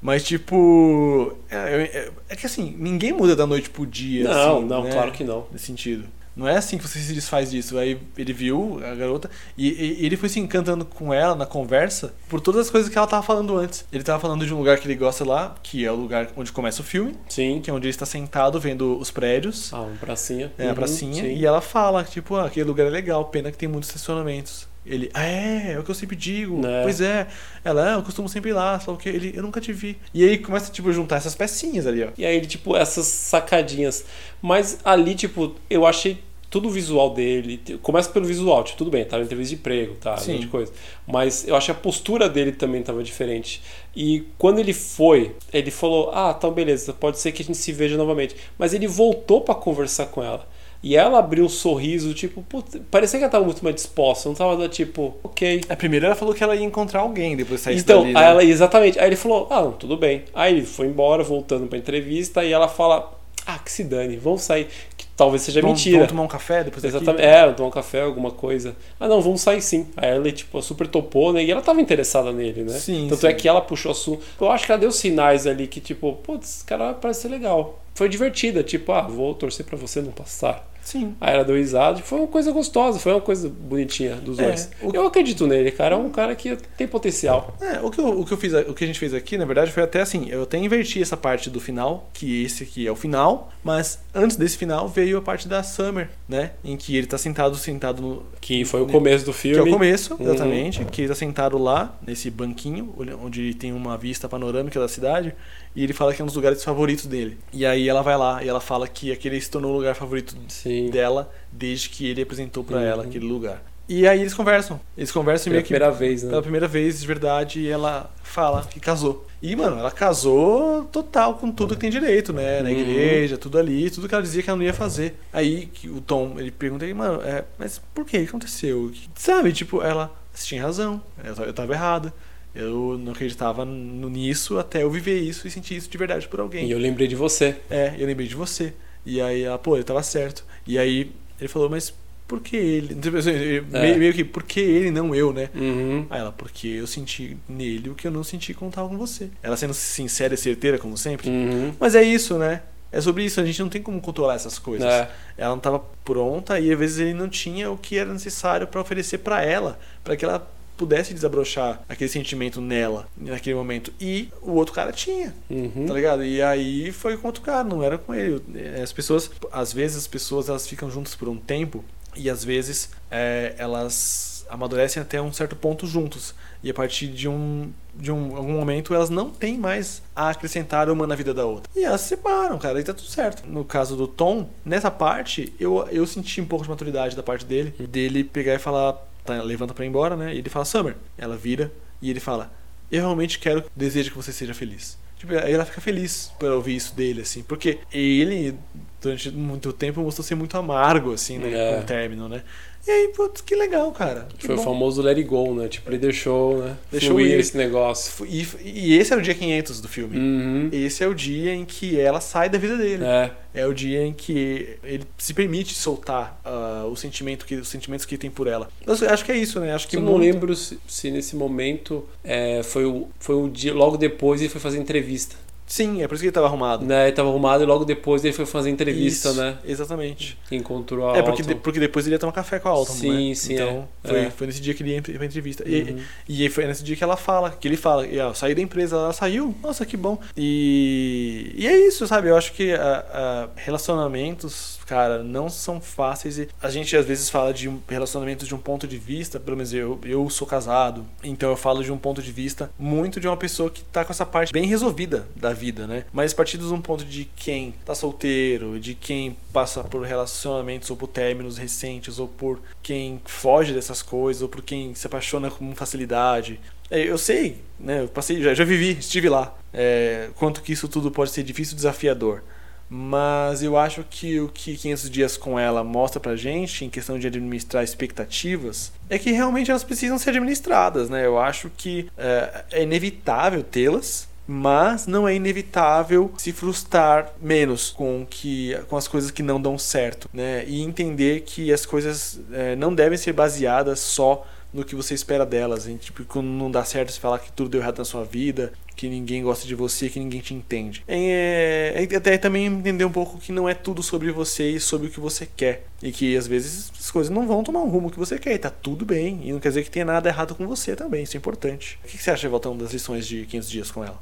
Mas, 0.00 0.22
tipo. 0.22 1.36
É, 1.50 1.56
é- 1.56 2.10
é 2.28 2.36
que 2.36 2.46
assim, 2.46 2.74
ninguém 2.78 3.12
muda 3.12 3.34
da 3.34 3.46
noite 3.46 3.70
pro 3.70 3.86
dia. 3.86 4.24
Não, 4.24 4.58
assim, 4.58 4.66
não, 4.66 4.84
né? 4.84 4.90
claro 4.92 5.12
que 5.12 5.24
não. 5.24 5.46
Nesse 5.50 5.66
sentido. 5.66 6.04
Não 6.36 6.48
é 6.48 6.56
assim 6.56 6.76
que 6.78 6.86
você 6.86 6.98
se 6.98 7.12
desfaz 7.12 7.50
disso. 7.50 7.78
Aí 7.78 7.98
ele 8.18 8.32
viu 8.32 8.80
a 8.84 8.94
garota 8.94 9.30
e, 9.56 9.68
e 10.00 10.06
ele 10.06 10.16
foi 10.16 10.28
se 10.28 10.40
encantando 10.40 10.84
com 10.84 11.12
ela 11.14 11.34
na 11.34 11.46
conversa 11.46 12.12
por 12.28 12.40
todas 12.40 12.62
as 12.62 12.70
coisas 12.70 12.90
que 12.90 12.98
ela 12.98 13.06
tava 13.06 13.22
falando 13.22 13.56
antes. 13.56 13.84
Ele 13.92 14.02
tava 14.02 14.18
falando 14.20 14.44
de 14.46 14.52
um 14.52 14.58
lugar 14.58 14.78
que 14.78 14.86
ele 14.86 14.96
gosta 14.96 15.24
lá, 15.24 15.54
que 15.62 15.84
é 15.84 15.92
o 15.92 15.94
lugar 15.96 16.28
onde 16.36 16.50
começa 16.52 16.80
o 16.82 16.84
filme, 16.84 17.14
Sim. 17.28 17.60
que 17.62 17.70
é 17.70 17.72
onde 17.72 17.86
ele 17.86 17.90
está 17.90 18.06
sentado 18.06 18.58
vendo 18.58 18.98
os 18.98 19.10
prédios. 19.10 19.72
Ah, 19.72 19.82
um 19.82 19.96
pracinha. 19.96 20.52
É, 20.58 20.64
a 20.66 20.68
Uhum, 20.70 20.74
pracinha. 20.74 21.22
sim. 21.22 21.34
E 21.34 21.46
ela 21.46 21.60
fala, 21.60 22.02
tipo, 22.04 22.34
ah, 22.36 22.46
aquele 22.46 22.66
lugar 22.66 22.86
é 22.86 22.90
legal, 22.90 23.24
pena 23.26 23.52
que 23.52 23.56
tem 23.58 23.68
muitos 23.68 23.88
estacionamentos. 23.90 24.66
Ele, 24.86 25.10
ah, 25.14 25.24
é, 25.24 25.72
é 25.72 25.78
o 25.78 25.82
que 25.82 25.90
eu 25.90 25.94
sempre 25.94 26.14
digo. 26.14 26.64
É. 26.66 26.82
Pois 26.82 27.00
é. 27.00 27.26
Ela, 27.64 27.92
ah, 27.92 27.94
eu 27.94 28.02
costumo 28.02 28.28
sempre 28.28 28.50
ir 28.50 28.52
lá, 28.52 28.78
só 28.78 28.94
que 28.96 29.08
ele, 29.08 29.32
eu 29.34 29.42
nunca 29.42 29.60
te 29.60 29.72
vi. 29.72 29.96
E 30.12 30.22
aí 30.22 30.38
começa, 30.38 30.70
tipo, 30.70 30.90
a 30.90 30.92
juntar 30.92 31.16
essas 31.16 31.34
pecinhas 31.34 31.86
ali, 31.86 32.04
ó. 32.04 32.08
E 32.18 32.24
aí 32.26 32.36
ele, 32.36 32.46
tipo, 32.46 32.76
essas 32.76 33.06
sacadinhas. 33.06 34.04
Mas 34.42 34.78
ali, 34.84 35.14
tipo, 35.14 35.54
eu 35.70 35.86
achei 35.86 36.22
tudo 36.54 36.68
o 36.68 36.70
visual 36.70 37.10
dele. 37.10 37.60
Começa 37.82 38.08
pelo 38.08 38.24
visual, 38.24 38.62
tipo, 38.62 38.78
tudo 38.78 38.88
bem, 38.88 39.04
tava 39.04 39.24
em 39.24 39.26
entrevista 39.26 39.56
de 39.56 39.60
emprego, 39.60 39.96
tá? 40.00 40.14
Um 40.14 40.18
Sim. 40.18 40.32
monte 40.34 40.42
de 40.42 40.46
coisa. 40.46 40.72
Mas 41.04 41.48
eu 41.48 41.56
achei 41.56 41.74
a 41.74 41.76
postura 41.76 42.28
dele 42.28 42.52
também 42.52 42.80
tava 42.80 43.02
diferente. 43.02 43.60
E 43.96 44.22
quando 44.38 44.60
ele 44.60 44.72
foi, 44.72 45.34
ele 45.52 45.72
falou: 45.72 46.12
Ah, 46.14 46.32
então 46.38 46.52
beleza, 46.52 46.92
pode 46.92 47.18
ser 47.18 47.32
que 47.32 47.42
a 47.42 47.44
gente 47.44 47.58
se 47.58 47.72
veja 47.72 47.96
novamente. 47.96 48.36
Mas 48.56 48.72
ele 48.72 48.86
voltou 48.86 49.40
pra 49.40 49.52
conversar 49.52 50.06
com 50.06 50.22
ela. 50.22 50.46
E 50.80 50.94
ela 50.96 51.18
abriu 51.18 51.44
um 51.44 51.48
sorriso, 51.48 52.14
tipo, 52.14 52.40
putz, 52.42 52.78
parecia 52.88 53.18
que 53.18 53.24
ela 53.24 53.32
tava 53.32 53.44
muito 53.44 53.64
mais 53.64 53.74
disposta, 53.74 54.28
não 54.28 54.36
tava 54.36 54.68
tipo, 54.68 55.16
ok. 55.24 55.62
A 55.68 55.74
primeira 55.74 56.06
ela 56.06 56.14
falou 56.14 56.32
que 56.34 56.44
ela 56.44 56.54
ia 56.54 56.62
encontrar 56.64 57.00
alguém 57.00 57.34
depois 57.36 57.60
de 57.60 57.64
sair 57.64 57.78
Então, 57.78 58.02
dali, 58.02 58.12
né? 58.12 58.22
ela, 58.22 58.44
exatamente. 58.44 58.96
Aí 59.00 59.08
ele 59.08 59.16
falou, 59.16 59.48
ah, 59.50 59.62
não, 59.62 59.72
tudo 59.72 59.96
bem. 59.96 60.22
Aí 60.32 60.52
ele 60.54 60.64
foi 60.64 60.86
embora, 60.86 61.24
voltando 61.24 61.66
pra 61.66 61.76
entrevista, 61.78 62.44
e 62.44 62.52
ela 62.52 62.68
fala, 62.68 63.12
ah, 63.44 63.58
que 63.58 63.72
se 63.72 63.82
dane, 63.82 64.16
vamos 64.18 64.42
sair. 64.42 64.68
Talvez 65.16 65.42
seja 65.42 65.60
Vamos- 65.60 65.78
mentira. 65.78 65.98
Vamos 65.98 66.10
tomar 66.10 66.22
um 66.24 66.28
café 66.28 66.64
depois 66.64 66.82
daqui? 66.82 66.96
Exatamente. 66.96 67.24
É, 67.24 67.52
tomar 67.52 67.68
um 67.68 67.72
café, 67.72 68.02
alguma 68.02 68.32
coisa. 68.32 68.74
Ah, 68.98 69.06
não, 69.06 69.20
vamos 69.20 69.40
sair 69.42 69.62
sim. 69.62 69.86
Aí 69.96 70.10
ela, 70.10 70.32
tipo, 70.32 70.60
super 70.60 70.88
topou, 70.88 71.32
né? 71.32 71.44
E 71.44 71.50
ela 71.52 71.62
tava 71.62 71.80
interessada 71.80 72.32
nele, 72.32 72.64
né? 72.64 72.72
Sim, 72.78 73.06
Tanto 73.08 73.20
sim. 73.20 73.26
é 73.28 73.32
que 73.32 73.46
ela 73.48 73.60
puxou 73.60 73.92
assunto. 73.92 74.22
Eu 74.40 74.50
acho 74.50 74.66
que 74.66 74.72
ela 74.72 74.80
deu 74.80 74.90
sinais 74.90 75.46
ali 75.46 75.68
que, 75.68 75.80
tipo, 75.80 76.14
putz, 76.14 76.56
esse 76.56 76.64
cara 76.64 76.94
parece 76.94 77.22
ser 77.22 77.28
legal. 77.28 77.78
Foi 77.94 78.08
divertida, 78.08 78.64
tipo, 78.64 78.90
ah, 78.90 79.02
vou 79.02 79.34
torcer 79.34 79.64
pra 79.64 79.76
você 79.78 80.02
não 80.02 80.10
passar. 80.10 80.68
Sim. 80.84 81.14
Aí 81.20 81.34
ela 81.34 81.44
deu 81.44 81.56
risada, 81.56 82.00
foi 82.00 82.18
uma 82.18 82.28
coisa 82.28 82.52
gostosa, 82.52 82.98
foi 82.98 83.12
uma 83.12 83.20
coisa 83.20 83.48
bonitinha 83.48 84.16
dos 84.16 84.38
É, 84.38 84.44
dois. 84.46 84.70
o- 84.82 84.90
Eu 84.94 85.06
acredito 85.06 85.46
nele, 85.46 85.70
cara, 85.70 85.94
é 85.94 85.98
um 85.98 86.10
cara 86.10 86.34
que 86.36 86.56
tem 86.76 86.86
potencial. 86.86 87.56
É, 87.60 87.80
o 87.80 87.90
que, 87.90 87.98
eu, 88.00 88.20
o, 88.20 88.24
que 88.24 88.32
eu 88.32 88.36
fiz, 88.36 88.52
o 88.52 88.74
que 88.74 88.84
a 88.84 88.86
gente 88.86 88.98
fez 88.98 89.14
aqui, 89.14 89.38
na 89.38 89.44
verdade, 89.44 89.72
foi 89.72 89.82
até 89.82 90.00
assim, 90.02 90.28
eu 90.28 90.42
até 90.42 90.58
inverti 90.58 91.00
essa 91.00 91.16
parte 91.16 91.48
do 91.48 91.58
final, 91.60 92.10
que 92.12 92.44
esse 92.44 92.62
aqui 92.64 92.86
é 92.86 92.92
o 92.92 92.96
final, 92.96 93.50
mas 93.64 93.98
antes 94.14 94.36
desse 94.36 94.56
final 94.58 94.86
veio 94.88 95.16
a 95.18 95.22
parte 95.22 95.48
da 95.48 95.62
Summer, 95.62 96.08
né? 96.28 96.50
Em 96.62 96.76
que 96.76 96.96
ele 96.96 97.06
tá 97.06 97.16
sentado, 97.18 97.56
sentado 97.56 98.02
no. 98.02 98.22
Que 98.40 98.64
foi 98.64 98.82
o 98.82 98.86
começo 98.86 99.24
do 99.24 99.32
Que 99.32 99.38
filme. 99.38 99.58
é 99.58 99.62
o 99.62 99.72
começo, 99.72 100.14
Uhum. 100.14 100.22
exatamente. 100.22 100.84
Que 100.84 101.00
ele 101.02 101.08
tá 101.08 101.14
sentado 101.14 101.56
lá, 101.56 101.98
nesse 102.06 102.30
banquinho, 102.30 102.94
onde 103.22 103.54
tem 103.54 103.72
uma 103.72 103.96
vista 103.96 104.28
panorâmica 104.28 104.78
da 104.78 104.86
cidade, 104.88 105.34
e 105.74 105.82
ele 105.82 105.92
fala 105.92 106.12
que 106.14 106.20
é 106.20 106.24
um 106.24 106.26
dos 106.26 106.36
lugares 106.36 106.62
favoritos 106.62 107.06
dele. 107.06 107.38
E 107.52 107.64
aí 107.66 107.88
ela 107.88 108.02
vai 108.02 108.16
lá 108.16 108.42
e 108.44 108.48
ela 108.48 108.60
fala 108.60 108.86
que 108.88 109.10
aquele 109.12 109.40
se 109.40 109.50
tornou 109.50 109.72
o 109.72 109.76
lugar 109.76 109.94
favorito 109.94 110.36
Sim. 110.48 110.90
dela 110.90 111.30
desde 111.50 111.88
que 111.88 112.06
ele 112.06 112.22
apresentou 112.22 112.62
pra 112.64 112.76
Uhum. 112.78 112.82
ela 112.84 113.04
aquele 113.04 113.26
lugar. 113.26 113.62
E 113.86 114.08
aí 114.08 114.20
eles 114.20 114.32
conversam. 114.32 114.80
Eles 114.96 115.12
conversam 115.12 115.44
Pela 115.44 115.54
meio 115.56 115.62
que 115.64 115.74
primeira 115.74 115.92
vez, 115.92 116.22
né? 116.22 116.30
pela 116.30 116.40
primeira 116.40 116.66
vez, 116.66 117.00
de 117.02 117.06
verdade, 117.06 117.60
e 117.60 117.68
ela 117.68 118.10
fala 118.22 118.62
que 118.64 118.80
casou. 118.80 119.26
E, 119.42 119.54
mano, 119.54 119.78
ela 119.78 119.90
casou 119.90 120.84
total 120.84 121.34
com 121.34 121.50
tudo 121.52 121.74
que 121.74 121.82
tem 121.82 121.90
direito, 121.90 122.32
né? 122.32 122.62
Na 122.62 122.70
Uhum. 122.70 122.78
igreja, 122.78 123.36
tudo 123.36 123.58
ali, 123.58 123.90
tudo 123.90 124.08
que 124.08 124.14
ela 124.14 124.22
dizia 124.22 124.42
que 124.42 124.48
ela 124.48 124.56
não 124.56 124.64
ia 124.64 124.72
fazer. 124.72 125.16
Aí 125.30 125.66
que 125.66 125.86
o 125.90 126.00
Tom, 126.00 126.36
ele 126.38 126.50
pergunta 126.50 126.86
aí, 126.86 126.94
mano, 126.94 127.20
é, 127.22 127.44
mas 127.58 127.78
por 127.94 128.06
que? 128.06 128.16
Aconteceu? 128.16 128.90
Sabe, 129.16 129.52
tipo, 129.52 129.82
ela, 129.82 130.10
você 130.32 130.46
tinha 130.46 130.62
razão, 130.62 131.02
eu 131.46 131.52
tava 131.52 131.74
errada. 131.74 132.10
Eu 132.54 132.96
não 132.98 133.12
acreditava 133.12 133.64
nisso 133.64 134.58
até 134.58 134.82
eu 134.82 134.90
viver 134.90 135.18
isso 135.20 135.46
e 135.46 135.50
sentir 135.50 135.76
isso 135.76 135.90
de 135.90 135.98
verdade 135.98 136.28
por 136.28 136.40
alguém. 136.40 136.66
E 136.66 136.70
eu 136.70 136.78
lembrei 136.78 137.08
de 137.08 137.16
você. 137.16 137.56
É, 137.68 137.94
eu 137.98 138.06
lembrei 138.06 138.28
de 138.28 138.34
você. 138.34 138.72
E 139.04 139.20
aí 139.20 139.42
ela, 139.42 139.58
pô, 139.58 139.76
ele 139.76 139.84
tava 139.84 140.02
certo. 140.02 140.44
E 140.66 140.78
aí 140.78 141.10
ele 141.40 141.48
falou, 141.48 141.68
mas 141.68 141.92
por 142.26 142.40
que 142.40 142.56
ele? 142.56 142.94
Tipo 142.94 143.16
assim, 143.16 143.32
Meio, 143.70 143.98
meio 143.98 144.14
que, 144.14 144.24
por 144.24 144.44
que 144.44 144.60
ele, 144.60 144.90
não 144.90 145.14
eu, 145.14 145.32
né? 145.32 145.50
Uhum. 145.54 146.06
Aí 146.08 146.20
ela, 146.20 146.32
porque 146.32 146.68
eu 146.68 146.86
senti 146.86 147.36
nele 147.48 147.90
o 147.90 147.94
que 147.94 148.06
eu 148.06 148.10
não 148.10 148.24
senti 148.24 148.54
quando 148.54 148.72
tava 148.72 148.88
com 148.88 148.96
você. 148.96 149.28
Ela 149.42 149.56
sendo 149.56 149.74
sincera 149.74 150.34
e 150.34 150.36
certeira, 150.36 150.78
como 150.78 150.96
sempre. 150.96 151.28
Uhum. 151.28 151.74
Mas 151.78 151.94
é 151.94 152.02
isso, 152.02 152.38
né? 152.38 152.62
É 152.90 153.00
sobre 153.00 153.24
isso, 153.24 153.40
a 153.40 153.44
gente 153.44 153.60
não 153.60 153.68
tem 153.68 153.82
como 153.82 154.00
controlar 154.00 154.34
essas 154.34 154.56
coisas. 154.56 154.86
É. 154.86 155.10
Ela 155.36 155.50
não 155.50 155.58
tava 155.58 155.80
pronta 156.04 156.60
e 156.60 156.72
às 156.72 156.78
vezes 156.78 156.98
ele 157.00 157.12
não 157.12 157.28
tinha 157.28 157.68
o 157.68 157.76
que 157.76 157.98
era 157.98 158.12
necessário 158.12 158.68
pra 158.68 158.80
oferecer 158.80 159.18
pra 159.18 159.42
ela, 159.42 159.78
pra 160.04 160.16
que 160.16 160.24
ela 160.24 160.48
pudesse 160.76 161.14
desabrochar 161.14 161.82
aquele 161.88 162.10
sentimento 162.10 162.60
nela 162.60 163.06
naquele 163.16 163.56
momento. 163.56 163.92
E 164.00 164.28
o 164.42 164.52
outro 164.52 164.74
cara 164.74 164.92
tinha. 164.92 165.34
Uhum. 165.48 165.86
Tá 165.86 165.94
ligado? 165.94 166.24
E 166.24 166.42
aí 166.42 166.92
foi 166.92 167.16
com 167.16 167.26
outro 167.28 167.42
cara, 167.42 167.64
não 167.64 167.82
era 167.82 167.98
com 167.98 168.14
ele. 168.14 168.42
As 168.82 168.92
pessoas, 168.92 169.30
às 169.52 169.72
vezes 169.72 169.96
as 169.96 170.06
pessoas 170.06 170.48
elas 170.48 170.66
ficam 170.66 170.90
juntas 170.90 171.14
por 171.14 171.28
um 171.28 171.36
tempo 171.36 171.84
e 172.16 172.30
às 172.30 172.44
vezes 172.44 172.90
é, 173.10 173.54
elas 173.58 174.46
amadurecem 174.48 175.02
até 175.02 175.20
um 175.20 175.32
certo 175.32 175.56
ponto 175.56 175.86
juntos. 175.86 176.34
E 176.62 176.70
a 176.70 176.74
partir 176.74 177.08
de 177.08 177.28
um 177.28 177.70
de 177.96 178.10
um, 178.10 178.36
algum 178.36 178.52
momento 178.52 178.92
elas 178.92 179.08
não 179.08 179.30
têm 179.30 179.56
mais 179.56 180.02
a 180.16 180.30
acrescentar 180.30 180.90
uma 180.90 181.06
na 181.06 181.14
vida 181.14 181.32
da 181.32 181.46
outra. 181.46 181.70
E 181.76 181.84
elas 181.84 182.00
se 182.00 182.08
separam, 182.08 182.58
cara, 182.58 182.80
e 182.80 182.84
tá 182.84 182.92
tudo 182.92 183.08
certo. 183.08 183.46
No 183.46 183.64
caso 183.64 183.96
do 183.96 184.08
Tom, 184.08 184.48
nessa 184.64 184.90
parte, 184.90 185.52
eu, 185.60 185.86
eu 185.90 186.06
senti 186.06 186.40
um 186.40 186.46
pouco 186.46 186.64
de 186.64 186.70
maturidade 186.70 187.14
da 187.14 187.22
parte 187.22 187.44
dele, 187.44 187.70
dele 187.86 188.24
pegar 188.24 188.54
e 188.54 188.58
falar, 188.58 188.98
tá, 189.24 189.42
levanta 189.42 189.72
pra 189.74 189.84
ir 189.84 189.88
embora, 189.88 190.16
né? 190.16 190.34
E 190.34 190.38
ele 190.38 190.50
fala, 190.50 190.64
Summer. 190.64 190.96
Ela 191.16 191.36
vira 191.36 191.72
e 192.02 192.10
ele 192.10 192.20
fala, 192.20 192.52
eu 192.90 193.00
realmente 193.00 193.38
quero, 193.38 193.64
desejo 193.74 194.10
que 194.10 194.16
você 194.16 194.32
seja 194.32 194.54
feliz. 194.54 194.98
Tipo, 195.18 195.32
aí 195.38 195.52
ela 195.52 195.64
fica 195.64 195.80
feliz 195.80 196.30
por 196.38 196.50
ouvir 196.50 196.76
isso 196.76 196.94
dele, 196.94 197.22
assim, 197.22 197.42
porque 197.42 197.78
ele, 197.92 198.54
durante 199.00 199.30
muito 199.30 199.72
tempo, 199.72 200.00
mostrou 200.02 200.24
ser 200.24 200.34
muito 200.34 200.56
amargo, 200.58 201.12
assim, 201.12 201.38
né, 201.38 201.52
É. 201.52 201.74
com 201.76 201.80
o 201.80 201.84
término, 201.84 202.28
né? 202.28 202.42
E 202.86 202.90
aí, 202.90 203.08
putz, 203.16 203.40
que 203.40 203.54
legal, 203.54 203.90
cara. 203.92 204.28
Que 204.36 204.46
Foi 204.46 204.54
o 204.56 204.58
bom. 204.58 204.64
famoso 204.64 205.00
let 205.00 205.16
it 205.16 205.26
go, 205.26 205.54
né? 205.54 205.68
Tipo, 205.68 205.88
ele 205.90 205.96
deixou, 205.98 206.58
né? 206.62 206.76
Deixou 206.92 207.18
ir. 207.18 207.38
esse 207.40 207.56
negócio. 207.56 208.26
E, 208.26 208.46
e 208.62 208.98
esse 208.98 209.12
é 209.12 209.16
o 209.16 209.22
dia 209.22 209.34
500 209.34 209.80
do 209.80 209.88
filme. 209.88 210.18
Uhum. 210.18 210.68
Esse 210.70 211.02
é 211.02 211.08
o 211.08 211.14
dia 211.14 211.54
em 211.54 211.64
que 211.64 211.98
ela 211.98 212.20
sai 212.20 212.50
da 212.50 212.58
vida 212.58 212.76
dele. 212.76 213.02
É. 213.04 213.30
É 213.54 213.66
o 213.66 213.72
dia 213.72 214.02
em 214.04 214.12
que 214.12 214.76
ele 214.82 215.04
se 215.16 215.32
permite 215.32 215.74
soltar 215.74 216.38
ah, 216.44 216.86
o 216.90 216.96
sentimento 216.96 217.46
que, 217.46 217.54
os 217.54 217.68
sentimentos 217.68 218.04
que 218.04 218.14
ele 218.16 218.20
tem 218.20 218.30
por 218.30 218.48
ela. 218.48 218.68
Eu 218.86 218.92
acho 219.08 219.24
que 219.24 219.32
é 219.32 219.36
isso, 219.36 219.60
né? 219.60 219.72
Acho 219.72 219.88
que 219.88 219.96
Eu 219.96 220.00
não 220.02 220.12
muito- 220.18 220.24
lembro 220.24 220.54
se, 220.56 220.78
se 220.86 221.10
nesse 221.10 221.36
momento 221.36 222.04
é, 222.22 222.62
foi, 222.64 222.84
o, 222.84 223.08
foi 223.18 223.36
o 223.36 223.48
dia. 223.48 223.72
Logo 223.72 223.96
depois 223.96 224.40
ele 224.40 224.50
foi 224.50 224.60
fazer 224.60 224.78
entrevista. 224.78 225.36
Sim, 225.66 226.02
é 226.02 226.06
por 226.08 226.14
isso 226.14 226.22
que 226.22 226.26
ele 226.26 226.32
tava 226.34 226.46
arrumado. 226.46 226.84
Né? 226.84 227.04
Ele 227.08 227.12
tava 227.16 227.30
arrumado 227.30 227.62
e 227.62 227.66
logo 227.66 227.84
depois 227.86 228.22
ele 228.24 228.34
foi 228.34 228.44
fazer 228.44 228.68
entrevista, 228.70 229.30
Isso, 229.30 229.40
né? 229.40 229.56
Exatamente. 229.64 230.38
Que 230.48 230.54
encontrou 230.56 231.10
a 231.10 231.16
É, 231.16 231.22
porque, 231.22 231.42
de- 231.42 231.54
porque 231.54 231.80
depois 231.80 232.06
ele 232.06 232.14
ia 232.14 232.18
tomar 232.18 232.32
café 232.32 232.58
com 232.58 232.68
a 232.68 232.72
Alton, 232.72 232.92
Sim, 232.92 233.28
né? 233.30 233.34
sim, 233.34 233.54
Então, 233.54 233.88
é. 234.04 234.08
foi, 234.08 234.18
É. 234.18 234.30
foi 234.30 234.46
nesse 234.46 234.60
dia 234.60 234.74
que 234.74 234.82
ele 234.82 234.94
ia 234.94 235.00
pra 235.02 235.24
entrevista. 235.24 235.64
Uhum. 235.66 235.98
E, 236.28 236.44
e 236.44 236.48
foi 236.50 236.66
nesse 236.66 236.84
dia 236.84 236.94
que 236.94 237.02
ela 237.02 237.16
fala, 237.16 237.50
que 237.50 237.66
ele 237.66 237.76
fala, 237.78 238.06
e, 238.06 238.18
ó, 238.20 238.34
saí 238.34 238.54
da 238.54 238.60
empresa, 238.60 238.96
ela 238.96 239.12
saiu, 239.14 239.54
nossa, 239.62 239.86
que 239.86 239.96
bom. 239.96 240.18
E, 240.36 241.52
e 241.56 241.66
é 241.66 241.78
isso, 241.86 242.06
sabe? 242.06 242.28
Eu 242.28 242.36
acho 242.36 242.52
que 242.52 242.72
ah, 242.72 243.04
ah, 243.12 243.48
relacionamentos, 243.56 244.78
cara, 244.86 245.22
não 245.22 245.48
são 245.48 245.80
fáceis. 245.80 246.38
E 246.38 246.48
a 246.62 246.70
gente 246.70 246.96
às 246.96 247.06
vezes 247.06 247.30
fala 247.30 247.52
de 247.52 247.68
um 247.68 247.80
relacionamento 247.88 248.46
de 248.46 248.54
um 248.54 248.58
ponto 248.58 248.86
de 248.86 248.98
vista, 248.98 249.40
pelo 249.40 249.56
menos 249.56 249.72
eu, 249.72 249.98
eu 250.04 250.28
sou 250.30 250.46
casado, 250.46 251.04
então 251.22 251.50
eu 251.50 251.56
falo 251.56 251.82
de 251.82 251.92
um 251.92 251.98
ponto 251.98 252.22
de 252.22 252.32
vista 252.32 252.70
muito 252.78 253.20
de 253.20 253.26
uma 253.26 253.36
pessoa 253.36 253.70
que 253.70 253.82
tá 253.84 254.04
com 254.04 254.12
essa 254.12 254.26
parte 254.26 254.52
bem 254.52 254.66
resolvida 254.66 255.26
da 255.34 255.52
vida, 255.52 255.86
né? 255.86 256.04
Mas 256.12 256.32
partindo 256.32 256.66
de 256.66 256.72
um 256.72 256.80
ponto 256.80 257.04
de 257.04 257.24
quem 257.36 257.74
tá 257.84 257.94
solteiro, 257.94 258.78
de 258.78 258.94
quem 258.94 259.36
passa 259.52 259.82
por 259.84 260.02
relacionamentos 260.02 260.90
ou 260.90 260.96
por 260.96 261.08
términos 261.08 261.58
recentes, 261.58 262.18
ou 262.18 262.28
por 262.28 262.60
quem 262.82 263.20
foge 263.24 263.72
dessas 263.72 264.02
coisas, 264.02 264.42
ou 264.42 264.48
por 264.48 264.62
quem 264.62 264.94
se 264.94 265.06
apaixona 265.06 265.50
com 265.50 265.74
facilidade. 265.74 266.60
É, 266.90 267.00
Eu 267.00 267.18
sei, 267.18 267.58
né? 267.78 268.02
Eu 268.02 268.08
passei, 268.08 268.42
já, 268.42 268.54
já 268.54 268.64
vivi, 268.64 268.98
estive 268.98 269.28
lá. 269.28 269.56
É, 269.72 270.28
quanto 270.36 270.62
que 270.62 270.72
isso 270.72 270.86
tudo 270.88 271.10
pode 271.10 271.30
ser 271.30 271.42
difícil 271.42 271.74
e 271.74 271.76
desafiador. 271.76 272.42
Mas 272.88 273.62
eu 273.62 273.76
acho 273.76 274.04
que 274.08 274.38
o 274.40 274.48
que 274.48 274.76
500 274.76 275.10
dias 275.10 275.36
com 275.36 275.58
ela 275.58 275.82
mostra 275.82 276.20
pra 276.20 276.36
gente, 276.36 276.84
em 276.84 276.90
questão 276.90 277.18
de 277.18 277.26
administrar 277.26 277.82
expectativas, 277.82 278.92
é 279.08 279.18
que 279.18 279.32
realmente 279.32 279.70
elas 279.70 279.84
precisam 279.84 280.18
ser 280.18 280.30
administradas, 280.30 281.08
né? 281.08 281.24
Eu 281.24 281.38
acho 281.38 281.70
que 281.76 282.08
é, 282.16 282.64
é 282.72 282.82
inevitável 282.82 283.62
tê-las, 283.62 284.28
mas 284.46 285.06
não 285.06 285.26
é 285.26 285.34
inevitável 285.34 286.32
se 286.36 286.52
frustrar 286.52 287.32
menos 287.40 287.90
com 287.90 288.26
que 288.28 288.78
com 288.88 288.96
as 288.96 289.08
coisas 289.08 289.30
que 289.30 289.42
não 289.42 289.60
dão 289.60 289.78
certo, 289.78 290.28
né? 290.32 290.64
E 290.66 290.82
entender 290.82 291.40
que 291.42 291.72
as 291.72 291.86
coisas 291.86 292.40
é, 292.52 292.76
não 292.76 292.94
devem 292.94 293.16
ser 293.16 293.32
baseadas 293.32 294.00
só 294.00 294.46
no 294.74 294.84
que 294.84 294.96
você 294.96 295.14
espera 295.14 295.46
delas. 295.46 295.86
Hein? 295.86 295.96
Tipo, 295.96 296.24
quando 296.24 296.48
não 296.48 296.70
dá 296.70 296.84
certo, 296.84 297.12
você 297.12 297.20
falar 297.20 297.38
que 297.38 297.52
tudo 297.52 297.70
deu 297.70 297.80
errado 297.80 297.98
na 297.98 298.04
sua 298.04 298.24
vida, 298.24 298.72
que 298.96 299.08
ninguém 299.08 299.42
gosta 299.42 299.66
de 299.66 299.74
você, 299.74 300.10
que 300.10 300.18
ninguém 300.18 300.40
te 300.40 300.52
entende. 300.52 301.04
É, 301.06 302.06
é 302.10 302.16
até 302.16 302.36
também 302.36 302.66
entender 302.66 303.04
um 303.04 303.12
pouco 303.12 303.38
que 303.38 303.52
não 303.52 303.68
é 303.68 303.74
tudo 303.74 304.02
sobre 304.02 304.32
você 304.32 304.70
e 304.70 304.80
sobre 304.80 305.06
o 305.06 305.10
que 305.10 305.20
você 305.20 305.48
quer. 305.56 305.86
E 306.02 306.10
que 306.10 306.36
às 306.36 306.46
vezes 306.46 306.90
as 306.98 307.10
coisas 307.10 307.30
não 307.30 307.46
vão 307.46 307.62
tomar 307.62 307.80
um 307.80 307.88
rumo 307.88 308.10
que 308.10 308.18
você 308.18 308.38
quer 308.38 308.54
e 308.54 308.58
tá 308.58 308.70
tudo 308.70 309.04
bem. 309.04 309.40
E 309.44 309.52
não 309.52 309.60
quer 309.60 309.68
dizer 309.68 309.84
que 309.84 309.90
tenha 309.90 310.04
nada 310.04 310.28
errado 310.28 310.54
com 310.54 310.66
você 310.66 310.96
também, 310.96 311.22
isso 311.22 311.36
é 311.36 311.38
importante. 311.38 311.98
O 312.04 312.08
que 312.08 312.18
você 312.18 312.32
acha, 312.32 312.48
Valtão, 312.48 312.76
das 312.76 312.92
lições 312.92 313.26
de 313.26 313.46
500 313.46 313.70
dias 313.70 313.90
com 313.90 314.04
ela? 314.04 314.20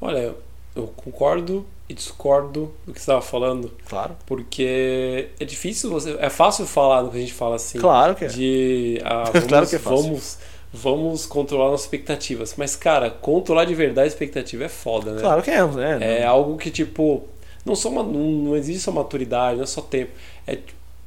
Olha, 0.00 0.34
eu 0.74 0.86
concordo 0.96 1.66
e 1.90 1.94
discordo 1.94 2.72
do 2.86 2.92
que 2.92 3.00
você 3.00 3.02
estava 3.02 3.20
falando. 3.20 3.72
Claro. 3.88 4.16
Porque 4.24 5.28
é 5.40 5.44
difícil 5.44 5.90
você. 5.90 6.16
É 6.20 6.30
fácil 6.30 6.64
falar 6.64 7.02
no 7.02 7.10
que 7.10 7.16
a 7.16 7.20
gente 7.20 7.32
fala 7.32 7.56
assim. 7.56 7.80
Claro 7.80 8.14
que 8.14 8.26
é. 8.26 8.28
De. 8.28 9.00
ah, 9.04 9.24
vamos, 9.34 9.48
Claro 9.48 9.66
que 9.66 9.74
é 9.74 9.78
fácil. 9.80 10.02
Vamos, 10.02 10.38
vamos 10.72 11.26
controlar 11.26 11.72
nossas 11.72 11.86
expectativas. 11.86 12.54
Mas, 12.56 12.76
cara, 12.76 13.10
controlar 13.10 13.64
de 13.64 13.74
verdade 13.74 14.04
a 14.04 14.06
expectativa 14.06 14.64
é 14.64 14.68
foda, 14.68 15.14
né? 15.14 15.20
Claro 15.20 15.42
que 15.42 15.50
é, 15.50 15.66
né? 15.66 16.20
É 16.20 16.24
algo 16.24 16.56
que, 16.56 16.70
tipo, 16.70 17.24
não, 17.66 17.74
só 17.74 17.88
uma, 17.88 18.04
não, 18.04 18.20
não 18.20 18.56
existe 18.56 18.82
só 18.82 18.92
maturidade, 18.92 19.56
não 19.56 19.64
é 19.64 19.66
só 19.66 19.82
tempo. 19.82 20.12
É, 20.46 20.58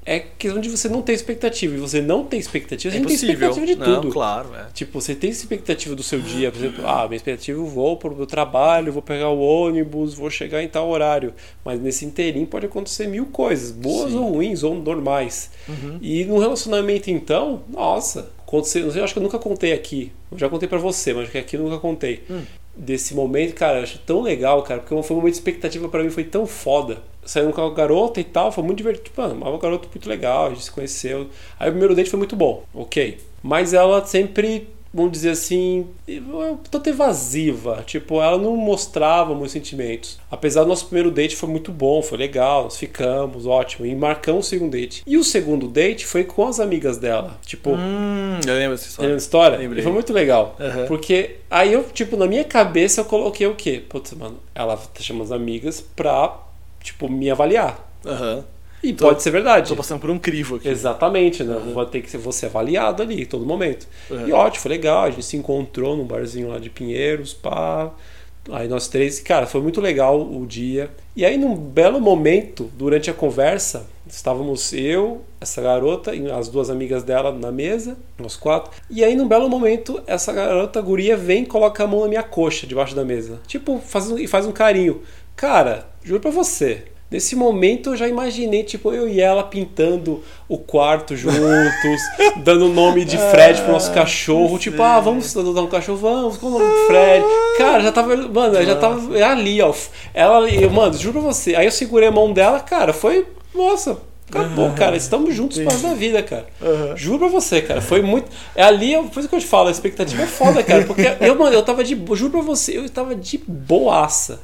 é 0.06 0.20
questão 0.20 0.60
de 0.62 0.70
você 0.70 0.90
não 0.90 1.02
ter 1.02 1.14
expectativa. 1.14 1.76
E 1.76 1.78
você 1.80 2.02
não 2.02 2.24
tem 2.26 2.40
expectativa, 2.40 2.92
você 2.92 2.98
É 2.98 3.00
não 3.02 3.08
tem 3.08 3.16
impossível. 3.16 3.50
expectativa 3.50 3.66
de 3.66 3.76
Não, 3.92 4.02
tudo. 4.02 4.14
claro, 4.14 4.50
é. 4.56 4.66
Tipo, 4.74 5.00
você 5.02 5.16
tem 5.16 5.30
expectativa 5.30 5.96
do 5.96 6.04
seu 6.04 6.20
dia, 6.20 6.52
por 6.52 6.58
exemplo, 6.60 6.88
ah, 6.88 7.06
minha 7.08 7.18
expectativa 7.18 7.60
eu 7.60 7.66
vou 7.66 7.98
para 7.98 8.12
o 8.14 8.16
meu 8.16 8.26
trabalho, 8.26 8.92
vou 8.92 9.02
pegar 9.02 9.30
o 9.30 9.40
ônibus, 9.40 10.14
vou 10.14 10.30
chegar 10.30 10.62
em 10.64 10.68
tal 10.68 10.90
horário. 10.90 11.34
Mas 11.64 11.80
nesse 11.82 12.06
inteirinho 12.06 12.46
pode 12.48 12.66
acontecer 12.66 13.08
mil 13.08 13.26
coisas, 13.28 13.72
boas 13.72 14.12
Sim. 14.12 14.18
ou 14.20 14.30
ruins, 14.34 14.64
ou 14.64 14.76
normais. 14.76 15.50
Uhum. 15.68 16.00
E 16.02 16.26
no 16.26 16.40
relacionamento, 16.40 17.10
então, 17.10 17.64
nossa, 17.70 18.30
aconteceu, 18.46 18.90
eu 18.92 19.04
acho 19.04 19.14
que 19.14 19.20
eu 19.20 19.24
nunca 19.24 19.40
contei 19.40 19.74
aqui. 19.74 20.12
Eu 20.32 20.38
já 20.38 20.50
contei 20.50 20.68
pra 20.68 20.78
você, 20.78 21.14
mas 21.14 21.24
acho 21.24 21.32
que 21.32 21.38
aqui 21.38 21.56
eu 21.56 21.62
nunca 21.64 21.78
contei. 21.78 22.24
Hum. 22.30 22.42
Desse 22.76 23.14
momento, 23.14 23.54
cara, 23.54 23.80
eu 23.80 23.84
acho 23.84 24.00
tão 24.00 24.22
legal, 24.22 24.64
cara, 24.64 24.80
porque 24.80 25.04
foi 25.04 25.16
um 25.16 25.20
momento 25.20 25.34
de 25.34 25.40
expectativa 25.40 25.88
pra 25.88 26.04
mim, 26.04 26.10
foi 26.10 26.24
tão 26.24 26.48
foda. 26.48 27.04
Saindo 27.24 27.54
com 27.54 27.62
a 27.62 27.74
garota 27.74 28.20
e 28.20 28.24
tal, 28.24 28.52
foi 28.52 28.64
muito 28.64 28.78
divertido. 28.78 29.12
Mano, 29.16 29.36
uma 29.36 29.58
garota 29.60 29.88
muito 29.94 30.10
legal, 30.10 30.48
a 30.48 30.50
gente 30.50 30.64
se 30.64 30.72
conheceu. 30.72 31.28
Aí 31.60 31.70
o 31.70 31.72
primeiro 31.72 31.96
date 31.96 32.10
foi 32.10 32.18
muito 32.18 32.36
bom, 32.36 32.64
ok. 32.74 33.20
Mas 33.44 33.74
ela 33.74 34.04
sempre, 34.06 34.68
vamos 34.94 35.12
dizer 35.14 35.32
assim, 35.32 35.88
um 36.08 36.56
tanto 36.70 36.90
evasiva. 36.90 37.84
Tipo, 37.86 38.22
ela 38.22 38.38
não 38.38 38.56
mostrava 38.56 39.34
muitos 39.34 39.52
sentimentos. 39.54 40.20
Apesar 40.30 40.64
do 40.64 40.70
nosso 40.70 40.86
primeiro 40.86 41.10
date 41.10 41.36
foi 41.36 41.50
muito 41.50 41.72
bom, 41.72 42.02
foi 42.02 42.18
legal, 42.18 42.64
nós 42.66 42.78
ficamos, 42.78 43.46
ótimo. 43.48 43.86
E 43.86 43.96
marcamos 43.96 44.46
o 44.46 44.50
segundo 44.50 44.72
date. 44.72 45.04
E 45.08 45.18
o 45.18 45.24
segundo 45.24 45.68
date 45.68 46.06
foi 46.06 46.24
com 46.24 46.48
as 46.48 46.60
amigas 46.60 46.98
dela. 46.98 47.38
Tipo, 47.46 47.72
Hum, 47.72 48.40
eu 48.46 48.54
lembro 48.54 48.74
Lembra 48.74 48.76
história. 48.76 49.10
da 49.12 49.18
história? 49.18 49.58
Lembrei. 49.58 49.80
E 49.80 49.84
foi 49.84 49.92
muito 49.92 50.14
legal. 50.14 50.56
Aham. 50.60 50.86
Porque 50.88 51.38
aí 51.50 51.74
eu, 51.74 51.84
tipo, 51.94 52.16
na 52.16 52.28
minha 52.28 52.44
cabeça 52.44 53.02
eu 53.02 53.06
coloquei 53.06 53.48
o 53.48 53.56
quê? 53.56 53.82
Putz, 53.90 54.14
mano, 54.14 54.38
ela 54.54 54.78
tá 54.78 55.02
chamando 55.02 55.24
as 55.26 55.32
amigas 55.32 55.82
pra, 55.82 56.38
tipo, 56.82 57.10
me 57.10 57.30
avaliar. 57.32 57.90
Aham. 58.06 58.44
E 58.84 58.92
Tô- 58.94 59.08
pode 59.08 59.24
ser 59.24 59.32
verdade. 59.32 59.70
Tô 59.70 59.76
passando 59.78 60.02
por 60.02 60.10
um 60.10 60.20
crivo 60.20 60.58
aqui. 60.58 60.68
Exatamente, 60.68 61.44
né? 61.44 61.58
Vai 61.74 61.86
ter 61.86 62.02
que 62.02 62.12
ser 62.12 62.18
você 62.18 62.46
avaliado 62.48 63.02
ali 63.02 63.22
em 63.22 63.26
todo 63.26 63.46
momento. 63.46 63.88
Uhum. 64.12 64.28
E 64.28 64.34
ótimo, 64.34 64.62
foi 64.62 64.70
legal. 64.72 65.04
A 65.06 65.10
gente 65.10 65.24
se 65.24 65.38
encontrou 65.38 65.96
num 65.96 66.04
barzinho 66.06 66.50
lá 66.50 66.60
de 66.60 66.70
Pinheiros, 66.70 67.34
pá. 67.34 67.92
Aí 68.52 68.68
nós 68.68 68.90
três, 68.90 69.22
cara, 69.22 69.48
foi 69.48 69.62
muito 69.62 69.80
legal 69.80 70.20
o 70.22 70.46
dia. 70.46 70.90
E 71.16 71.24
aí, 71.24 71.38
num 71.38 71.56
belo 71.56 72.02
momento, 72.02 72.70
durante 72.78 73.10
a 73.10 73.14
conversa, 73.14 73.88
estávamos 74.06 74.74
eu, 74.74 75.22
essa 75.40 75.62
garota 75.62 76.14
e 76.14 76.30
as 76.30 76.50
duas 76.50 76.70
amigas 76.70 77.04
dela 77.04 77.32
na 77.32 77.54
mesa, 77.54 77.96
nós 78.20 78.36
quatro. 78.36 78.70
E 78.90 79.02
aí, 79.02 79.16
num 79.16 79.30
belo 79.30 79.48
momento, 79.48 80.02
essa 80.06 80.34
garota, 80.34 80.82
guria, 80.82 81.16
vem 81.16 81.44
e 81.44 81.46
coloca 81.46 81.86
a 81.86 81.88
mão 81.88 82.02
na 82.02 82.10
minha 82.10 82.24
coxa, 82.24 82.68
debaixo 82.68 82.94
da 82.94 83.06
mesa. 83.06 83.40
Tipo, 83.48 83.80
faz 83.80 84.12
um, 84.12 84.18
e 84.20 84.28
faz 84.28 84.46
um 84.46 84.52
carinho. 84.52 85.02
Cara, 85.38 85.88
juro 86.04 86.20
pra 86.20 86.30
você, 86.32 86.84
Nesse 87.14 87.36
momento 87.36 87.92
eu 87.92 87.96
já 87.96 88.08
imaginei, 88.08 88.64
tipo, 88.64 88.92
eu 88.92 89.08
e 89.08 89.22
ela 89.22 89.44
pintando 89.44 90.24
o 90.50 90.58
quarto 90.58 91.16
juntos, 91.16 92.02
dando 92.44 92.66
o 92.66 92.74
nome 92.74 93.06
de 93.06 93.20
Fred 93.20 93.62
pro 93.62 93.72
nosso 93.72 93.94
cachorro. 93.94 94.58
Tipo, 94.58 94.82
ah, 94.82 95.00
vamos 95.00 95.38
adotar 95.38 95.64
um 95.64 95.68
cachorro, 95.68 96.00
vamos, 96.00 96.38
qual 96.38 96.54
o 96.54 96.58
nome 96.58 96.72
do 96.72 96.88
Fred? 96.88 97.24
Cara, 97.60 97.84
já 97.84 97.92
tava, 97.92 98.18
mano, 98.18 98.66
já 98.66 98.76
tava 98.76 99.16
ali, 99.26 99.62
ó. 99.62 99.72
Ela, 100.12 100.50
eu, 100.50 100.72
mano, 100.72 100.98
juro 100.98 101.22
pra 101.22 101.32
você. 101.32 101.56
Aí 101.56 101.68
eu 101.68 101.72
segurei 101.72 102.10
a 102.10 102.12
mão 102.12 102.34
dela, 102.34 102.60
cara, 102.60 102.92
foi, 102.92 103.28
nossa, 103.54 104.00
acabou, 104.30 104.72
cara. 104.72 104.96
Estamos 104.96 105.36
juntos 105.36 105.60
para 105.60 105.78
da 105.78 105.94
vida, 105.94 106.22
cara. 106.24 106.46
Aham. 106.62 106.98
Juro 106.98 107.20
pra 107.20 107.28
você, 107.28 107.62
cara. 107.62 107.82
Foi 107.82 108.02
muito. 108.02 108.30
É 108.56 108.64
ali, 108.64 108.96
por 109.10 109.20
isso 109.20 109.30
que 109.30 109.36
eu 109.36 109.40
te 109.40 109.46
falo, 109.46 109.68
a 109.68 109.72
expectativa 109.72 110.24
é 110.24 110.28
foda, 110.28 110.64
cara. 110.64 110.84
Porque 110.86 111.02
eu, 111.22 111.36
mano, 111.38 111.56
eu 111.56 111.64
tava 111.64 111.84
de. 111.84 111.96
Juro 112.14 112.32
pra 112.32 112.42
você, 112.42 112.78
eu 112.78 112.90
tava 112.90 113.16
de 113.16 113.38
boaça. 113.38 114.40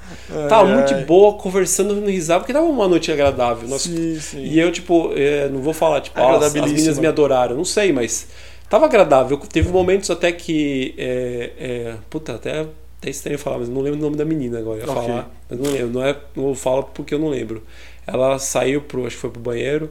tava 0.47 0.67
Ai, 0.67 0.75
muito 0.75 0.93
ai. 0.93 0.99
de 0.99 1.05
boa, 1.05 1.33
conversando, 1.33 1.95
no 1.95 2.09
risado, 2.09 2.41
porque 2.41 2.53
tava 2.53 2.65
uma 2.65 2.87
noite 2.87 3.11
agradável. 3.11 3.67
Sim, 3.79 4.19
sim. 4.19 4.43
E 4.43 4.59
eu, 4.59 4.71
tipo, 4.71 5.11
é, 5.15 5.49
não 5.49 5.61
vou 5.61 5.73
falar, 5.73 6.01
tipo, 6.01 6.19
ah, 6.19 6.37
as, 6.37 6.43
as 6.43 6.53
meninas 6.53 6.97
me 6.99 7.07
adoraram, 7.07 7.55
não 7.55 7.65
sei, 7.65 7.91
mas 7.91 8.27
tava 8.69 8.85
agradável. 8.85 9.37
Teve 9.37 9.69
momentos 9.69 10.09
até 10.09 10.31
que. 10.31 10.93
É, 10.97 11.51
é, 11.59 11.93
puta, 12.09 12.35
até. 12.35 12.65
Até 13.01 13.11
estranho 13.11 13.39
falar, 13.39 13.59
mas 13.59 13.69
não 13.69 13.79
lembro 13.79 13.97
o 13.97 14.01
nome 14.01 14.17
da 14.17 14.25
menina 14.25 14.59
agora. 14.59 14.81
Eu 14.81 14.85
ia 14.85 14.91
Ok. 14.91 15.07
falar. 15.07 15.31
Mas 15.49 15.57
não 15.57 15.71
lembro. 15.71 15.87
Não, 15.87 16.05
é, 16.05 16.15
não 16.35 16.53
falo 16.53 16.83
porque 16.83 17.13
eu 17.13 17.19
não 17.19 17.29
lembro. 17.29 17.63
Ela 18.11 18.39
saiu 18.39 18.81
pro. 18.81 19.05
Acho 19.05 19.15
que 19.15 19.21
foi 19.21 19.29
pro 19.29 19.41
banheiro. 19.41 19.89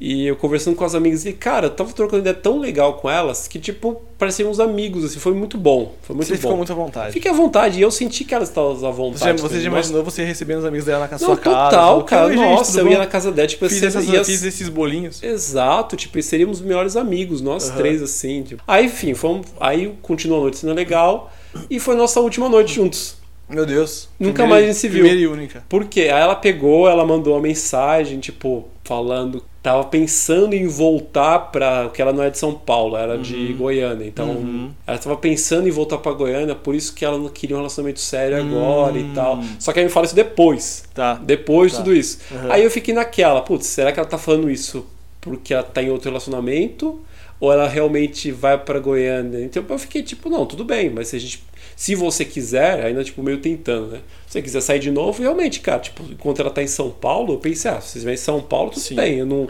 E 0.00 0.28
eu 0.28 0.36
conversando 0.36 0.76
com 0.76 0.84
as 0.84 0.94
amigas 0.94 1.26
e, 1.26 1.32
cara, 1.32 1.66
eu 1.66 1.70
tava 1.70 1.92
trocando 1.92 2.20
ideia 2.20 2.32
tão 2.32 2.60
legal 2.60 2.94
com 2.98 3.10
elas 3.10 3.48
que, 3.48 3.58
tipo, 3.58 4.00
pareciam 4.16 4.48
uns 4.48 4.60
amigos, 4.60 5.04
assim, 5.04 5.18
foi 5.18 5.34
muito 5.34 5.58
bom. 5.58 5.92
Foi 6.02 6.14
muito 6.14 6.28
Você 6.28 6.34
bom. 6.34 6.40
ficou 6.40 6.56
muito 6.56 6.70
à 6.72 6.74
vontade. 6.76 7.12
Fique 7.12 7.26
à 7.26 7.32
vontade. 7.32 7.80
E 7.80 7.82
eu 7.82 7.90
senti 7.90 8.22
que 8.22 8.32
elas 8.32 8.48
estavam 8.48 8.70
à 8.86 8.92
vontade. 8.92 9.18
Você 9.18 9.24
já, 9.24 9.32
você 9.48 9.60
já 9.60 9.66
imaginou 9.68 10.04
você 10.04 10.22
recebendo 10.24 10.58
os 10.60 10.64
amigos 10.64 10.86
dela 10.86 11.06
na 11.06 11.10
Não, 11.10 11.18
sua 11.18 11.36
casa? 11.36 11.56
total, 11.70 12.04
cara. 12.04 12.26
"Oi, 12.26 12.36
gente, 12.36 12.48
Nossa, 12.48 12.70
tudo 12.70 12.80
eu 12.82 12.86
ia 12.90 12.92
bom?" 12.98 13.02
na 13.02 13.06
casa 13.08 13.32
dela, 13.32 13.48
tipo, 13.48 13.68
Fiz, 13.68 13.82
eu 13.82 13.88
essas, 13.88 14.06
ia- 14.06 14.24
fiz 14.24 14.44
esses 14.44 14.68
bolinhos. 14.68 15.20
Exato, 15.20 15.96
tipo, 15.96 16.16
e 16.16 16.22
seríamos 16.22 16.60
os 16.60 16.64
melhores 16.64 16.94
amigos, 16.94 17.40
nós 17.40 17.68
Aham. 17.68 17.78
três, 17.78 18.00
assim. 18.00 18.44
Tipo. 18.44 18.62
Aí, 18.68 18.86
enfim, 18.86 19.14
fomos, 19.14 19.48
aí 19.58 19.92
continuou 20.00 20.38
a 20.38 20.42
noite 20.42 20.58
sendo 20.58 20.74
legal. 20.74 21.32
E 21.68 21.80
foi 21.80 21.96
nossa 21.96 22.20
última 22.20 22.48
noite 22.48 22.72
juntos. 22.72 23.16
Meu 23.48 23.64
Deus. 23.64 24.08
Nunca 24.20 24.34
Primeira- 24.42 24.48
mais 24.50 24.64
a 24.64 24.66
gente 24.66 24.76
se 24.78 24.88
viu. 24.88 25.00
Primeira 25.04 25.20
e 25.20 25.26
única. 25.26 25.64
Por 25.68 25.84
quê? 25.86 26.02
Aí 26.02 26.20
ela 26.20 26.34
pegou, 26.36 26.88
ela 26.88 27.04
mandou 27.06 27.34
uma 27.34 27.40
mensagem, 27.40 28.18
tipo, 28.20 28.68
falando. 28.84 29.42
Tava 29.62 29.84
pensando 29.84 30.54
em 30.54 30.66
voltar 30.66 31.38
pra. 31.50 31.90
que 31.92 32.00
ela 32.00 32.12
não 32.12 32.22
é 32.22 32.30
de 32.30 32.38
São 32.38 32.54
Paulo, 32.54 32.96
era 32.96 33.16
Uhum. 33.16 33.22
de 33.22 33.52
Goiânia. 33.54 34.06
Então, 34.06 34.70
ela 34.86 34.98
tava 34.98 35.16
pensando 35.16 35.66
em 35.66 35.70
voltar 35.70 35.98
pra 35.98 36.12
Goiânia, 36.12 36.54
por 36.54 36.74
isso 36.74 36.94
que 36.94 37.04
ela 37.04 37.18
não 37.18 37.28
queria 37.28 37.56
um 37.56 37.60
relacionamento 37.60 38.00
sério 38.00 38.36
agora 38.38 38.98
e 38.98 39.04
tal. 39.14 39.40
Só 39.58 39.72
que 39.72 39.78
aí 39.80 39.84
me 39.84 39.90
fala 39.90 40.06
isso 40.06 40.14
depois. 40.14 40.84
Tá. 40.94 41.14
Depois 41.14 41.72
de 41.72 41.78
Tá. 41.78 41.84
tudo 41.84 41.94
isso. 41.96 42.18
Uhum. 42.30 42.52
Aí 42.52 42.62
eu 42.64 42.70
fiquei 42.70 42.94
naquela, 42.94 43.40
putz, 43.42 43.66
será 43.66 43.92
que 43.92 43.98
ela 43.98 44.08
tá 44.08 44.16
falando 44.18 44.50
isso 44.50 44.86
porque 45.20 45.52
ela 45.52 45.62
tá 45.62 45.82
em 45.82 45.90
outro 45.90 46.08
relacionamento? 46.08 47.00
Ou 47.40 47.52
ela 47.52 47.68
realmente 47.68 48.32
vai 48.32 48.58
pra 48.58 48.80
Goiânia? 48.80 49.44
Então 49.44 49.64
eu 49.68 49.78
fiquei 49.78 50.02
tipo, 50.02 50.28
não, 50.28 50.44
tudo 50.44 50.64
bem, 50.64 50.90
mas 50.90 51.08
se 51.08 51.16
a 51.16 51.20
gente. 51.20 51.44
Se 51.78 51.94
você 51.94 52.24
quiser, 52.24 52.84
ainda 52.84 53.04
tipo 53.04 53.22
meio 53.22 53.38
tentando, 53.38 53.92
né? 53.92 54.00
Se 54.26 54.32
você 54.32 54.42
quiser 54.42 54.60
sair 54.60 54.80
de 54.80 54.90
novo, 54.90 55.22
realmente, 55.22 55.60
cara, 55.60 55.78
tipo, 55.78 56.02
enquanto 56.10 56.40
ela 56.40 56.50
tá 56.50 56.60
em 56.60 56.66
São 56.66 56.90
Paulo, 56.90 57.34
eu 57.34 57.38
pensei, 57.38 57.70
ah, 57.70 57.80
se 57.80 57.90
vocês 57.90 58.02
vêm 58.02 58.14
em 58.14 58.16
São 58.16 58.40
Paulo, 58.40 58.70
tudo 58.70 58.80
Sim. 58.82 58.96
bem. 58.96 59.18
Eu 59.18 59.26
não, 59.26 59.48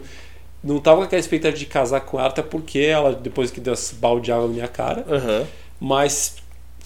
não 0.62 0.78
tava 0.78 0.98
com 0.98 1.02
aquela 1.04 1.18
expectativa 1.20 1.58
de 1.58 1.64
casar 1.64 2.02
com 2.02 2.18
ela, 2.18 2.28
até 2.28 2.42
porque 2.42 2.80
ela, 2.80 3.14
depois 3.14 3.50
que 3.50 3.60
deu 3.60 3.72
esse 3.72 3.94
balde 3.94 4.26
de 4.26 4.32
água 4.32 4.46
na 4.46 4.52
minha 4.52 4.68
cara, 4.68 5.06
Aham. 5.08 5.46
mas 5.80 6.36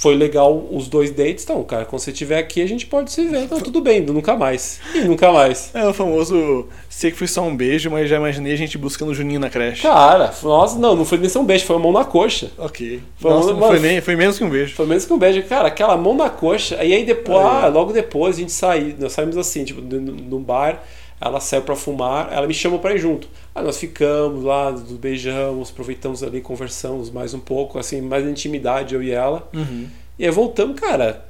foi 0.02 0.16
legal 0.16 0.66
os 0.72 0.88
dois 0.88 1.12
dates. 1.12 1.44
Então, 1.44 1.62
cara, 1.62 1.84
quando 1.84 2.02
você 2.02 2.10
estiver 2.10 2.36
aqui, 2.36 2.60
a 2.60 2.66
gente 2.66 2.86
pode 2.86 3.12
se 3.12 3.24
ver. 3.24 3.44
Então, 3.44 3.60
tudo 3.60 3.80
bem, 3.80 4.00
nunca 4.00 4.36
mais. 4.36 4.80
E 4.92 4.98
nunca 5.02 5.30
mais. 5.30 5.70
É 5.72 5.86
o 5.86 5.94
famoso. 5.94 6.66
Sei 6.90 7.12
que 7.12 7.16
foi 7.16 7.28
só 7.28 7.42
um 7.42 7.56
beijo, 7.56 7.88
mas 7.88 8.10
já 8.10 8.16
imaginei 8.16 8.52
a 8.52 8.56
gente 8.56 8.76
buscando 8.76 9.12
o 9.12 9.14
Juninho 9.14 9.38
na 9.38 9.48
creche. 9.48 9.82
Cara, 9.82 10.34
nossa, 10.42 10.76
não, 10.76 10.96
não 10.96 11.04
foi 11.04 11.18
nem 11.18 11.28
só 11.28 11.40
um 11.40 11.44
beijo, 11.44 11.64
foi 11.64 11.76
uma 11.76 11.82
mão 11.84 11.92
na 11.92 12.04
coxa. 12.04 12.50
Ok. 12.58 13.00
Foi 13.16 13.30
Nossa, 13.30 13.52
não 13.52 13.60
foi, 13.60 13.78
nem, 13.78 14.00
foi 14.00 14.16
menos 14.16 14.36
que 14.36 14.42
um 14.42 14.50
beijo. 14.50 14.74
Foi 14.74 14.86
menos 14.86 15.04
que 15.04 15.12
um 15.12 15.18
beijo. 15.18 15.40
Cara, 15.44 15.68
aquela 15.68 15.96
mão 15.96 16.16
na 16.16 16.28
coxa. 16.28 16.82
E 16.82 16.92
aí 16.92 17.04
depois, 17.04 17.38
ah, 17.38 17.68
logo 17.68 17.92
depois 17.92 18.34
a 18.34 18.40
gente 18.40 18.50
saiu. 18.50 18.96
Nós 18.98 19.12
saímos 19.12 19.36
assim, 19.36 19.62
tipo, 19.62 19.80
no 19.80 20.40
bar. 20.40 20.82
Ela 21.24 21.38
saiu 21.38 21.62
pra 21.62 21.76
fumar, 21.76 22.32
ela 22.32 22.46
me 22.46 22.54
chamou 22.54 22.80
pra 22.80 22.94
ir 22.94 22.98
junto. 22.98 23.28
Aí 23.54 23.64
nós 23.64 23.78
ficamos 23.78 24.42
lá, 24.42 24.72
nos 24.72 24.92
beijamos, 24.92 25.70
aproveitamos 25.70 26.22
ali, 26.22 26.40
conversamos 26.40 27.10
mais 27.10 27.32
um 27.32 27.38
pouco, 27.38 27.78
assim, 27.78 28.00
mais 28.00 28.26
intimidade, 28.26 28.94
eu 28.94 29.02
e 29.02 29.12
ela. 29.12 29.48
Uhum. 29.54 29.86
E 30.18 30.24
aí 30.24 30.30
voltamos, 30.30 30.78
cara. 30.80 31.24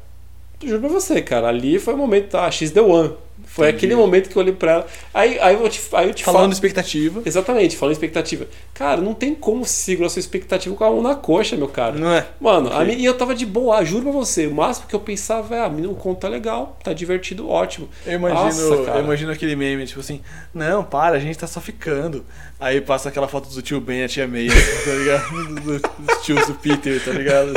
Juro 0.64 0.80
pra 0.80 0.88
você, 0.88 1.20
cara. 1.20 1.48
Ali 1.48 1.78
foi 1.78 1.92
o 1.94 1.98
momento, 1.98 2.30
tá? 2.30 2.50
X 2.50 2.70
the 2.70 2.80
one. 2.80 3.12
Foi 3.44 3.68
aquele 3.68 3.94
momento 3.94 4.28
que 4.30 4.36
eu 4.36 4.42
olhei 4.42 4.54
pra 4.54 4.72
ela. 4.72 4.86
Aí, 5.12 5.38
aí 5.40 5.54
eu 5.54 5.68
te, 5.68 5.80
aí 5.92 6.08
eu 6.08 6.14
te 6.14 6.24
Falando 6.24 6.42
falo. 6.42 6.52
expectativa. 6.52 7.22
Exatamente, 7.24 7.76
falando 7.76 7.92
expectativa. 7.92 8.46
Cara, 8.72 9.00
não 9.00 9.12
tem 9.14 9.34
como 9.34 9.64
segurar 9.64 10.08
sua 10.08 10.20
expectativa 10.20 10.74
com 10.74 10.84
a 10.84 10.90
mão 10.90 11.02
na 11.02 11.14
coxa, 11.14 11.56
meu 11.56 11.68
cara. 11.68 11.96
Não 11.98 12.10
é? 12.12 12.26
Mano, 12.40 12.72
a 12.72 12.84
minha, 12.84 12.96
e 12.96 13.04
eu 13.04 13.14
tava 13.14 13.34
de 13.34 13.44
boa, 13.44 13.84
juro 13.84 14.04
pra 14.04 14.12
você. 14.12 14.46
O 14.46 14.54
máximo 14.54 14.86
que 14.86 14.94
eu 14.94 15.00
pensava 15.00 15.54
é, 15.56 15.60
a 15.64 15.68
menina, 15.68 15.92
o 15.92 15.96
conto 15.96 16.20
tá 16.20 16.28
legal, 16.28 16.78
tá 16.82 16.92
divertido, 16.92 17.48
ótimo. 17.48 17.88
Eu 18.06 18.14
imagino, 18.14 18.42
Nossa, 18.44 18.90
eu 18.90 19.00
imagino 19.04 19.30
aquele 19.32 19.54
meme, 19.56 19.84
tipo 19.86 20.00
assim, 20.00 20.20
não, 20.54 20.82
para, 20.82 21.16
a 21.16 21.20
gente 21.20 21.38
tá 21.38 21.46
só 21.46 21.60
ficando. 21.60 22.24
Aí 22.58 22.80
passa 22.80 23.08
aquela 23.08 23.28
foto 23.28 23.48
do 23.48 23.60
tio 23.60 23.80
Ben 23.80 24.00
e 24.00 24.04
a 24.04 24.08
tia 24.08 24.26
May, 24.28 24.48
tá 24.48 24.92
ligado? 24.94 25.54
Do- 25.60 25.78
Dos 26.06 26.22
tios 26.22 26.46
do 26.46 26.54
Peter, 26.54 27.04
tá 27.04 27.10
ligado? 27.10 27.52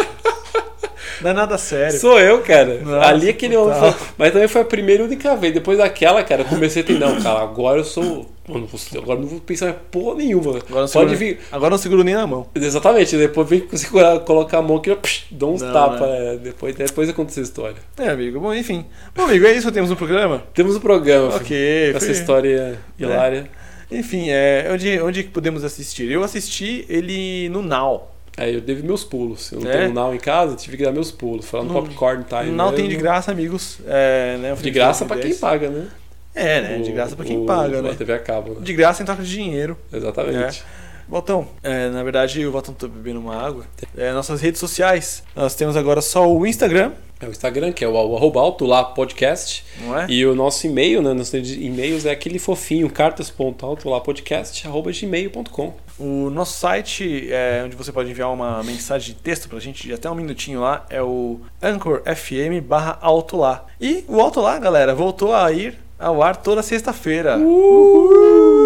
Não 1.22 1.30
é 1.32 1.34
nada 1.34 1.58
sério. 1.58 2.00
Sou 2.00 2.20
eu, 2.20 2.42
cara. 2.42 2.80
Nossa, 2.84 3.08
Ali 3.10 3.30
aquele 3.30 3.56
homem 3.58 3.74
total. 3.74 3.94
foi- 3.94 4.08
Mas 4.18 4.32
também 4.34 4.48
foi 4.48 4.62
a 4.62 4.66
primeira 4.66 5.04
e 5.04 5.06
única 5.06 5.36
vez. 5.36 5.54
Depois 5.54 5.78
daquela, 5.78 6.24
cara, 6.24 6.42
eu 6.42 6.46
comecei 6.46 6.82
a 6.82 6.86
entender, 6.86 7.00
não, 7.06 7.22
cara, 7.22 7.42
agora 7.42 7.80
eu 7.80 7.84
sou. 7.84 8.32
Mano, 8.48 8.70
agora 8.98 9.18
eu 9.18 9.24
não 9.24 9.28
vou 9.28 9.40
pensar 9.40 9.70
em 9.70 9.76
porra 9.90 10.18
nenhuma. 10.18 10.52
Agora 10.52 10.62
não, 10.68 10.72
Pode 10.72 10.90
seguro, 10.90 11.18
vir. 11.18 11.40
agora 11.52 11.70
não 11.72 11.78
seguro 11.80 12.04
nem 12.04 12.14
na 12.14 12.28
mão. 12.28 12.46
Exatamente, 12.54 13.18
depois 13.18 13.50
vem 13.50 13.68
segurar, 13.74 14.20
colocar 14.20 14.60
a 14.60 14.62
mão 14.62 14.78
que 14.80 14.92
eu 14.92 14.98
psh, 14.98 15.26
dou 15.32 15.54
uns 15.56 15.62
tapas. 15.64 16.02
é. 16.02 16.32
né? 16.34 16.40
Depois, 16.44 16.76
depois 16.76 17.10
acontece 17.10 17.40
a 17.40 17.44
história. 17.44 17.76
É, 17.98 18.10
amigo. 18.10 18.40
Bom, 18.40 18.54
enfim. 18.54 18.86
Bom, 19.16 19.24
amigo, 19.24 19.48
é 19.48 19.54
isso. 19.54 19.72
Temos 19.72 19.90
um 19.90 19.96
programa? 19.96 20.44
Temos 20.54 20.76
o 20.76 20.80
programa. 20.80 21.30
Ok. 21.36 21.90
Essa 21.90 22.00
foi- 22.02 22.12
história 22.12 22.78
hilária. 23.00 23.50
Enfim, 23.92 24.26
é, 24.30 24.68
onde, 24.72 25.00
onde 25.02 25.24
que 25.24 25.30
podemos 25.30 25.64
assistir? 25.64 26.12
Eu 26.12 26.24
assisti 26.24 26.86
ele 26.90 27.50
no 27.50 27.62
Now. 27.62 28.12
Aí 28.38 28.53
eu 28.56 28.62
devo 28.62 28.86
meus 28.86 29.03
pulos. 29.03 29.52
Eu 29.52 29.62
não 29.62 29.72
É? 29.72 29.78
tenho 29.84 29.94
Now 29.94 30.14
em 30.14 30.18
casa, 30.20 30.56
tive 30.56 30.76
que 30.78 30.84
dar 30.84 30.91
meus 30.91 31.10
pulos. 31.12 31.45
Falando 31.48 31.70
No- 31.74 31.82
popcorn 31.84 32.24
time. 32.28 32.52
No 32.52 32.57
Now 32.57 32.74
tem 32.74 32.88
de 32.90 32.95
graça, 32.98 33.32
amigos. 33.32 33.78
É, 33.88 34.38
né, 34.38 34.56
De 34.56 34.72
graça 34.72 35.06
pra 35.06 35.16
quem 35.18 35.30
2010. 35.32 35.40
paga, 35.40 35.70
né? 35.70 35.88
É, 36.36 36.62
né? 36.62 36.78
De 36.80 36.91
graça 36.91 37.16
pra 37.16 37.24
quem 37.24 37.41
O- 37.41 37.45
paga, 37.45 37.80
A 37.80 37.82
né? 37.82 37.94
TV 37.98 38.12
a 38.14 38.20
cabo, 38.20 38.56
né? 38.56 38.57
De 38.62 38.74
graça 38.74 39.02
em 39.02 39.06
troca 39.06 39.24
de 39.24 39.30
dinheiro. 39.32 39.78
Exatamente. 39.94 40.64
Valtão, 41.07 41.48
é, 41.64 41.88
na 41.90 42.03
verdade 42.03 42.45
o 42.45 42.52
Valtão 42.52 42.74
tá 42.74 42.88
bebendo 42.88 43.20
uma 43.20 43.36
água. 43.36 43.64
É, 43.95 44.12
nossas 44.12 44.41
redes 44.41 44.60
sociais. 44.60 45.24
Nós 45.36 45.53
temos 45.56 45.78
agora 45.78 46.02
só 46.02 46.30
o 46.30 46.45
Instagram, 46.48 46.91
É 47.20 47.26
o 47.28 47.32
Instagram, 47.32 47.72
que 47.72 47.84
é 47.84 47.88
o, 47.88 47.94
o 47.94 48.16
arroba 48.18 48.40
alto 48.42 48.66
lá 48.66 48.84
podcast. 48.84 49.66
não 49.82 49.98
é? 49.98 50.06
E 50.10 50.24
o 50.26 50.36
nosso 50.36 50.68
e-mail, 50.68 51.02
né? 51.02 51.14
Nosso 51.14 51.38
e-mails 51.38 52.06
é 52.06 52.12
aquele 52.12 52.38
fofinho, 52.40 52.90
cartas.autolapodcast.gmail.com. 52.90 55.74
O 55.98 56.30
nosso 56.30 56.60
site, 56.60 57.30
é, 57.32 57.64
onde 57.66 57.74
você 57.76 57.90
pode 57.92 58.12
enviar 58.12 58.32
uma 58.34 58.62
mensagem 58.64 59.16
de 59.16 59.22
texto 59.22 59.48
pra 59.48 59.60
gente 59.60 59.88
de 59.88 59.94
até 59.94 60.10
um 60.10 60.16
minutinho 60.16 60.60
lá, 60.60 60.86
é 60.90 61.02
o 61.02 61.40
anchor.fm 61.64 62.60
barra 62.62 62.98
alto 63.02 63.38
lá. 63.38 63.66
E 63.80 64.04
o 64.08 64.20
alto 64.20 64.42
lá, 64.42 64.60
galera, 64.60 64.94
voltou 64.94 65.34
a 65.34 65.50
ir 65.54 65.78
ao 65.98 66.22
ar 66.22 66.36
toda 66.36 66.62
sexta-feira. 66.62 67.38
Uhul! 67.38 68.65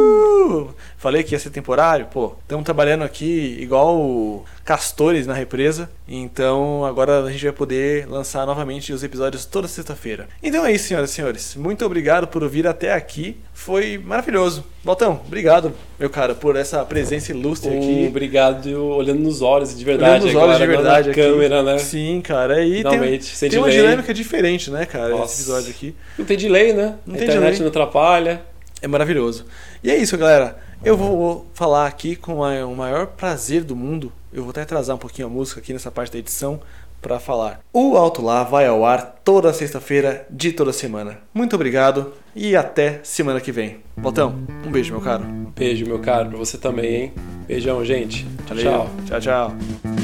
Falei 0.98 1.24
que 1.24 1.34
ia 1.34 1.40
ser 1.40 1.50
temporário, 1.50 2.08
pô. 2.08 2.34
Estamos 2.42 2.66
trabalhando 2.66 3.04
aqui 3.04 3.58
igual 3.60 4.44
castores 4.66 5.26
na 5.26 5.34
represa. 5.34 5.90
Então 6.08 6.86
agora 6.86 7.24
a 7.24 7.32
gente 7.32 7.44
vai 7.44 7.54
poder 7.54 8.08
lançar 8.08 8.46
novamente 8.46 8.92
os 8.92 9.04
episódios 9.04 9.46
toda 9.46 9.68
sexta-feira. 9.68 10.28
Então 10.44 10.66
é 10.66 10.72
isso, 10.74 10.88
senhoras 10.88 11.10
e 11.12 11.14
senhores. 11.14 11.56
Muito 11.56 11.86
obrigado 11.86 12.28
por 12.28 12.48
vir 12.50 12.68
até 12.68 12.94
aqui. 12.94 13.38
Foi 13.54 13.98
maravilhoso. 13.98 14.64
Baltão, 14.84 15.22
obrigado, 15.26 15.74
meu 16.00 16.10
cara, 16.10 16.34
por 16.34 16.56
essa 16.56 16.84
presença 16.86 17.32
ilustre 17.32 17.76
aqui. 17.76 18.06
Obrigado, 18.08 18.68
olhando 18.96 19.20
nos 19.20 19.42
olhos 19.42 19.78
de 19.78 19.84
verdade. 19.84 20.26
Olhando 20.26 20.34
nos 20.34 20.36
olhos 20.36 20.58
de 20.58 20.68
verdade 20.68 21.10
aqui. 21.10 21.22
câmera, 21.22 21.62
né? 21.64 21.78
Sim, 21.78 22.22
cara. 22.22 22.64
E 22.64 22.82
tem, 22.84 22.92
Finalmente, 22.92 23.26
sem 23.36 23.50
tem 23.50 23.60
uma 23.60 23.70
dinâmica 23.70 24.14
diferente, 24.14 24.72
né, 24.72 24.86
cara, 24.86 25.10
Nossa. 25.10 25.34
esse 25.34 25.42
episódio 25.42 25.70
aqui. 25.70 25.96
Não 26.18 26.26
tem 26.26 26.38
delay, 26.38 26.74
né? 26.74 26.96
Não 27.06 27.16
a 27.16 27.18
tem 27.18 27.28
internet 27.28 27.54
delay. 27.54 27.60
não 27.60 27.68
atrapalha. 27.68 28.42
É 28.82 28.88
maravilhoso. 28.88 29.46
E 29.84 29.90
é 29.92 29.98
isso, 29.98 30.18
galera. 30.18 30.58
Eu 30.84 30.96
vou 30.96 31.48
falar 31.54 31.88
aqui 31.88 32.16
com 32.16 32.36
o 32.36 32.76
maior 32.76 33.08
prazer 33.08 33.64
do 33.64 33.76
mundo. 33.76 34.12
Eu 34.32 34.44
vou 34.44 34.52
até 34.52 34.62
atrasar 34.62 34.96
um 34.96 35.00
pouquinho 35.00 35.28
a 35.28 35.32
música 35.32 35.60
aqui 35.60 35.74
nessa 35.74 35.92
parte 35.92 36.14
da 36.14 36.20
edição 36.20 36.62
para 37.02 37.20
falar. 37.20 37.62
O 37.74 37.98
Alto 37.98 38.22
Lá 38.22 38.44
vai 38.44 38.66
ao 38.68 38.86
ar 38.86 39.20
toda 39.24 39.54
sexta-feira 39.54 40.26
de 40.30 40.52
toda 40.52 40.72
semana. 40.72 41.20
Muito 41.34 41.56
obrigado 41.56 42.14
e 42.36 42.56
até 42.56 43.00
semana 43.04 43.42
que 43.42 43.52
vem. 43.52 43.80
Botão, 43.98 44.36
um 44.66 44.72
beijo, 44.72 44.94
meu 44.94 45.02
caro. 45.02 45.24
Beijo, 45.56 45.86
meu 45.86 46.00
caro, 46.00 46.30
pra 46.30 46.38
você 46.38 46.58
também, 46.58 46.96
hein? 46.96 47.14
Beijão, 47.48 47.84
gente. 47.84 48.26
Valeu. 48.48 48.64
Tchau. 48.64 48.90
Tchau, 49.08 49.20
tchau. 49.20 49.99